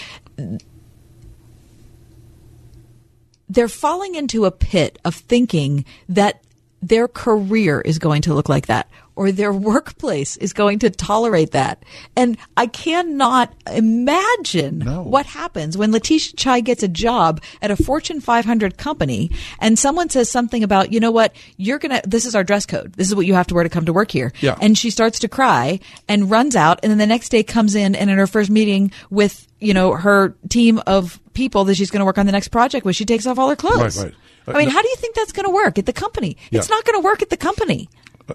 they're 3.50 3.68
falling 3.68 4.14
into 4.14 4.46
a 4.46 4.50
pit 4.50 4.98
of 5.04 5.14
thinking 5.14 5.84
that 6.08 6.42
their 6.82 7.06
career 7.06 7.80
is 7.82 7.98
going 7.98 8.22
to 8.22 8.32
look 8.34 8.48
like 8.48 8.66
that 8.68 8.88
or 9.16 9.30
their 9.30 9.52
workplace 9.52 10.36
is 10.38 10.52
going 10.52 10.80
to 10.80 10.90
tolerate 10.90 11.52
that. 11.52 11.82
And 12.16 12.36
I 12.56 12.66
cannot 12.66 13.52
imagine 13.70 14.80
what 14.82 15.26
happens 15.26 15.76
when 15.76 15.92
Letitia 15.92 16.36
Chai 16.36 16.60
gets 16.60 16.82
a 16.82 16.88
job 16.88 17.42
at 17.62 17.70
a 17.70 17.76
Fortune 17.76 18.20
500 18.20 18.76
company 18.76 19.30
and 19.60 19.78
someone 19.78 20.08
says 20.10 20.30
something 20.30 20.62
about, 20.62 20.92
you 20.92 21.00
know 21.00 21.10
what, 21.10 21.34
you're 21.56 21.78
going 21.78 22.00
to, 22.00 22.08
this 22.08 22.26
is 22.26 22.34
our 22.34 22.44
dress 22.44 22.66
code. 22.66 22.92
This 22.94 23.08
is 23.08 23.14
what 23.14 23.26
you 23.26 23.34
have 23.34 23.46
to 23.48 23.54
wear 23.54 23.62
to 23.62 23.70
come 23.70 23.84
to 23.84 23.92
work 23.92 24.10
here. 24.10 24.32
Yeah. 24.40 24.56
And 24.60 24.76
she 24.76 24.90
starts 24.90 25.18
to 25.20 25.28
cry 25.28 25.80
and 26.08 26.30
runs 26.30 26.56
out. 26.56 26.80
And 26.82 26.90
then 26.90 26.98
the 26.98 27.06
next 27.06 27.28
day 27.28 27.42
comes 27.42 27.74
in 27.74 27.94
and 27.94 28.10
in 28.10 28.18
her 28.18 28.26
first 28.26 28.50
meeting 28.50 28.90
with, 29.10 29.46
you 29.60 29.74
know, 29.74 29.94
her 29.94 30.34
team 30.48 30.80
of 30.86 31.20
people 31.34 31.64
that 31.64 31.76
she's 31.76 31.90
going 31.90 32.00
to 32.00 32.04
work 32.04 32.18
on 32.18 32.26
the 32.26 32.32
next 32.32 32.48
project 32.48 32.84
with, 32.84 32.96
she 32.96 33.04
takes 33.04 33.26
off 33.26 33.38
all 33.38 33.48
her 33.48 33.56
clothes. 33.56 33.98
Right, 33.98 34.14
right. 34.46 34.56
I 34.56 34.58
mean, 34.58 34.68
no- 34.68 34.74
how 34.74 34.82
do 34.82 34.88
you 34.88 34.96
think 34.96 35.14
that's 35.14 35.32
going 35.32 35.46
to 35.46 35.52
work 35.52 35.78
at 35.78 35.86
the 35.86 35.92
company? 35.92 36.36
Yeah. 36.50 36.58
It's 36.58 36.68
not 36.68 36.84
going 36.84 37.00
to 37.00 37.04
work 37.04 37.22
at 37.22 37.30
the 37.30 37.36
company. 37.36 37.88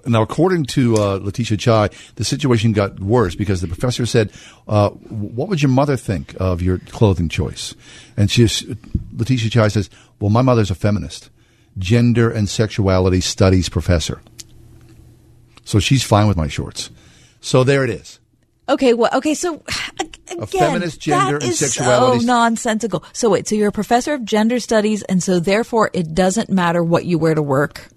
Now, 0.06 0.22
according 0.22 0.66
to 0.66 0.98
uh, 0.98 1.20
Letitia 1.22 1.58
Chai, 1.58 1.90
the 2.16 2.24
situation 2.24 2.74
got 2.74 3.00
worse 3.00 3.34
because 3.36 3.62
the 3.62 3.68
professor 3.68 4.06
said, 4.06 4.32
uh, 4.68 4.90
"What 4.90 5.50
would 5.50 5.62
your 5.62 5.72
mother 5.72 5.98
think 5.98 6.36
of 6.40 6.62
your 6.62 6.78
clothing 6.78 7.28
choice?" 7.28 7.74
And 8.16 8.30
she, 8.30 8.48
Letitia 9.16 9.50
Chai 9.50 9.68
says, 9.68 9.90
"Well, 10.20 10.30
my 10.30 10.44
mother's 10.44 10.70
a 10.70 10.76
feminist, 10.76 11.32
gender 11.78 12.30
and 12.30 12.48
sexuality 12.48 13.20
studies 13.20 13.68
professor, 13.68 14.22
so 15.66 15.80
she's 15.80 16.04
fine 16.04 16.28
with 16.28 16.38
my 16.38 16.48
shorts." 16.48 16.92
So 17.42 17.64
there 17.64 17.84
it 17.84 17.90
is. 17.90 18.20
Okay, 18.68 18.94
well, 18.94 19.10
okay, 19.16 19.34
so 19.34 19.64
again, 20.00 20.46
feminist 20.46 21.00
gender 21.02 21.40
that 21.40 21.44
and 21.44 21.52
is 21.52 21.58
sexuality- 21.58 22.20
so 22.20 22.26
nonsensical. 22.28 23.04
So 23.14 23.32
wait, 23.32 23.48
so 23.48 23.56
you're 23.56 23.70
a 23.70 23.72
professor 23.72 24.14
of 24.14 24.24
gender 24.24 24.60
studies, 24.60 25.02
and 25.02 25.24
so 25.24 25.40
therefore 25.40 25.90
it 25.94 26.14
doesn't 26.14 26.52
matter 26.52 26.84
what 26.84 27.06
you 27.06 27.18
wear 27.18 27.34
to 27.34 27.42
work. 27.42 27.90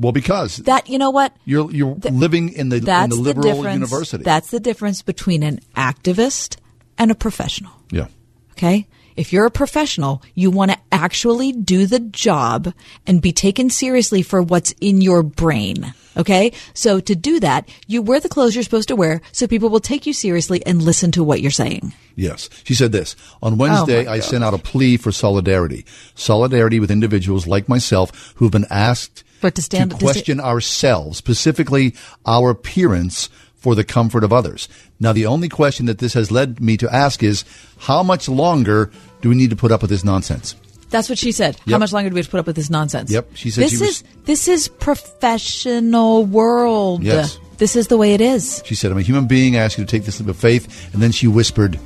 Well, 0.00 0.12
because 0.12 0.56
That 0.56 0.88
you 0.88 0.98
know 0.98 1.10
what? 1.10 1.36
you're 1.44 1.70
you're 1.70 1.94
living 2.10 2.48
in 2.54 2.70
the 2.70 2.76
in 2.76 2.84
the 2.84 3.06
the, 3.08 3.14
liberal 3.16 3.54
difference. 3.54 3.74
university. 3.74 4.24
That's 4.24 4.50
the 4.50 4.58
difference 4.60 5.02
between 5.02 5.42
an 5.42 5.60
activist 5.76 6.56
and 6.98 7.10
a 7.10 7.14
professional. 7.14 7.72
yeah. 7.92 8.06
Okay? 8.52 8.86
If 9.16 9.32
you're 9.32 9.46
a 9.46 9.50
professional, 9.50 10.22
you 10.34 10.50
want 10.50 10.70
to 10.70 10.78
actually 10.92 11.52
do 11.52 11.86
the 11.86 11.98
job 12.00 12.72
and 13.06 13.20
be 13.20 13.32
taken 13.32 13.68
seriously 13.68 14.22
for 14.22 14.40
what's 14.42 14.72
in 14.80 15.00
your 15.02 15.22
brain. 15.22 15.92
Okay? 16.16 16.52
So 16.74 17.00
to 17.00 17.14
do 17.14 17.40
that, 17.40 17.68
you 17.86 18.00
wear 18.02 18.20
the 18.20 18.28
clothes 18.28 18.54
you're 18.54 18.64
supposed 18.64 18.88
to 18.88 18.96
wear 18.96 19.20
so 19.32 19.46
people 19.46 19.68
will 19.68 19.80
take 19.80 20.06
you 20.06 20.12
seriously 20.14 20.64
and 20.64 20.80
listen 20.82 21.10
to 21.12 21.24
what 21.24 21.40
you're 21.42 21.50
saying. 21.50 21.92
Yes. 22.16 22.48
She 22.64 22.74
said 22.74 22.92
this. 22.92 23.16
On 23.42 23.58
Wednesday, 23.58 24.06
Oh, 24.06 24.12
I 24.12 24.20
sent 24.20 24.44
out 24.44 24.54
a 24.54 24.58
plea 24.58 24.96
for 24.96 25.12
solidarity. 25.12 25.84
Solidarity 26.14 26.80
with 26.80 26.90
individuals 26.90 27.46
like 27.46 27.68
myself 27.68 28.32
who 28.36 28.44
have 28.46 28.52
been 28.52 28.66
asked 28.70 29.24
But 29.40 29.54
to 29.56 29.62
stand- 29.62 29.90
to 29.92 29.96
to 29.96 30.00
sta- 30.00 30.06
question 30.12 30.40
ourselves, 30.40 31.18
specifically 31.18 31.94
our 32.26 32.50
appearance 32.50 33.28
for 33.56 33.74
the 33.74 33.84
comfort 33.84 34.24
of 34.24 34.32
others. 34.32 34.68
Now, 35.00 35.12
the 35.12 35.26
only 35.26 35.48
question 35.48 35.86
that 35.86 35.98
this 35.98 36.14
has 36.14 36.30
led 36.30 36.60
me 36.60 36.76
to 36.78 36.92
ask 36.94 37.22
is 37.22 37.44
how 37.78 38.02
much 38.02 38.28
longer 38.28 38.90
do 39.20 39.28
we 39.28 39.34
need 39.34 39.50
to 39.50 39.56
put 39.56 39.70
up 39.70 39.82
with 39.82 39.90
this 39.90 40.02
nonsense? 40.04 40.54
That's 40.88 41.08
what 41.08 41.18
she 41.18 41.30
said. 41.30 41.56
How 41.68 41.78
much 41.78 41.92
longer 41.92 42.08
do 42.10 42.14
we 42.14 42.18
have 42.20 42.26
to 42.26 42.30
put 42.32 42.40
up 42.40 42.46
with 42.46 42.56
this 42.56 42.70
nonsense? 42.70 43.10
Yep, 43.12 43.30
she 43.34 43.50
said 43.50 43.64
this 43.64 43.70
she 43.72 43.76
was- 43.78 43.88
is 43.90 44.04
this 44.24 44.48
is 44.48 44.68
professional 44.68 46.24
world. 46.24 47.02
Yes. 47.02 47.38
This 47.58 47.76
is 47.76 47.88
the 47.88 47.96
way 47.98 48.14
it 48.14 48.20
is. 48.22 48.62
She 48.64 48.74
said, 48.74 48.90
I'm 48.90 48.96
a 48.98 49.02
human 49.02 49.26
being. 49.26 49.56
I 49.56 49.60
ask 49.60 49.76
you 49.76 49.84
to 49.84 49.90
take 49.90 50.04
this 50.04 50.18
leap 50.18 50.30
of 50.30 50.36
faith. 50.36 50.92
And 50.94 51.02
then 51.02 51.12
she 51.12 51.26
whispered, 51.26 51.78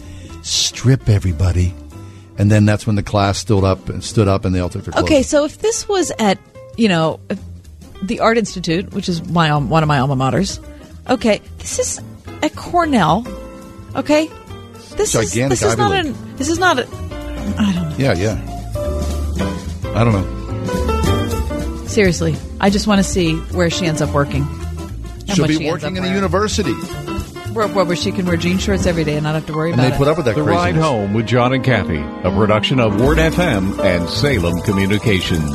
strip 0.42 1.08
everybody. 1.08 1.74
And 2.38 2.50
then 2.50 2.64
that's 2.64 2.86
when 2.86 2.94
the 2.96 3.02
class 3.02 3.38
stood 3.38 3.64
up 3.64 3.88
and 3.88 4.02
stood 4.02 4.28
up 4.28 4.44
and 4.44 4.54
they 4.54 4.60
all 4.60 4.68
took 4.68 4.84
their 4.84 4.92
clothes. 4.92 5.04
Okay, 5.04 5.22
so 5.22 5.44
if 5.44 5.58
this 5.58 5.88
was 5.88 6.12
at 6.20 6.38
you 6.76 6.88
know 6.88 7.20
the 8.02 8.20
Art 8.20 8.38
Institute, 8.38 8.92
which 8.92 9.08
is 9.08 9.26
my 9.28 9.56
one 9.56 9.82
of 9.82 9.88
my 9.88 9.98
alma 9.98 10.16
maters. 10.16 10.58
Okay, 11.08 11.40
this 11.58 11.78
is 11.78 12.00
at 12.42 12.54
Cornell. 12.56 13.24
Okay, 13.96 14.28
this 14.96 15.14
is 15.14 15.30
Gigantic 15.30 15.58
this 15.58 15.62
is 15.62 15.72
Ivy 15.72 15.80
not 15.82 15.90
League. 15.92 16.06
an 16.06 16.36
this 16.36 16.48
is 16.48 16.58
not 16.58 16.78
a 16.78 16.82
I 16.86 17.72
don't 17.72 17.90
know. 17.90 17.94
Yeah, 17.98 18.14
yeah. 18.14 18.50
I 19.94 20.02
don't 20.04 20.12
know. 20.12 21.86
Seriously, 21.86 22.34
I 22.60 22.70
just 22.70 22.86
want 22.88 22.98
to 22.98 23.04
see 23.04 23.34
where 23.36 23.70
she 23.70 23.86
ends 23.86 24.02
up 24.02 24.12
working. 24.12 24.42
and 24.42 25.30
She'll 25.30 25.44
what 25.44 25.48
be 25.48 25.56
she 25.58 25.68
ends 25.68 25.84
working 25.84 25.86
up 25.86 25.90
in 25.92 25.96
a 25.98 26.00
wearing. 26.00 26.14
university. 26.16 26.72
where, 27.52 27.68
where 27.68 27.84
where 27.84 27.94
she 27.96 28.10
can 28.10 28.26
wear 28.26 28.36
jean 28.36 28.58
shorts 28.58 28.86
every 28.86 29.04
day 29.04 29.14
and 29.14 29.22
not 29.22 29.34
have 29.36 29.46
to 29.46 29.52
worry 29.54 29.70
And 29.70 29.78
about 29.78 29.90
they 29.90 29.94
it. 29.94 29.98
put 29.98 30.08
up 30.08 30.16
with 30.16 30.26
that 30.26 30.34
The 30.34 30.42
Ride 30.42 30.74
Home 30.74 31.14
with 31.14 31.26
John 31.28 31.52
and 31.52 31.62
Kathy, 31.62 31.98
a 31.98 32.32
production 32.32 32.80
of 32.80 33.00
Word 33.00 33.18
FM 33.18 33.78
and 33.84 34.08
Salem 34.08 34.60
Communications. 34.62 35.54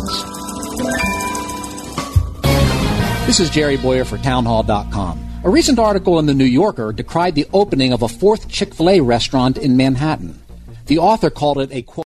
This 3.25 3.39
is 3.39 3.49
Jerry 3.49 3.77
Bowyer 3.77 4.05
for 4.05 4.17
Townhall.com. 4.17 5.41
A 5.43 5.49
recent 5.49 5.77
article 5.77 6.19
in 6.19 6.25
The 6.25 6.33
New 6.33 6.45
Yorker 6.45 6.91
decried 6.91 7.35
the 7.35 7.47
opening 7.53 7.93
of 7.93 8.01
a 8.01 8.07
fourth 8.07 8.49
Chick 8.49 8.73
fil 8.73 8.89
A 8.89 8.99
restaurant 8.99 9.57
in 9.57 9.77
Manhattan. 9.77 10.41
The 10.87 10.97
author 10.97 11.29
called 11.29 11.59
it 11.59 11.69
a 11.71 11.81
quote. 11.81 12.08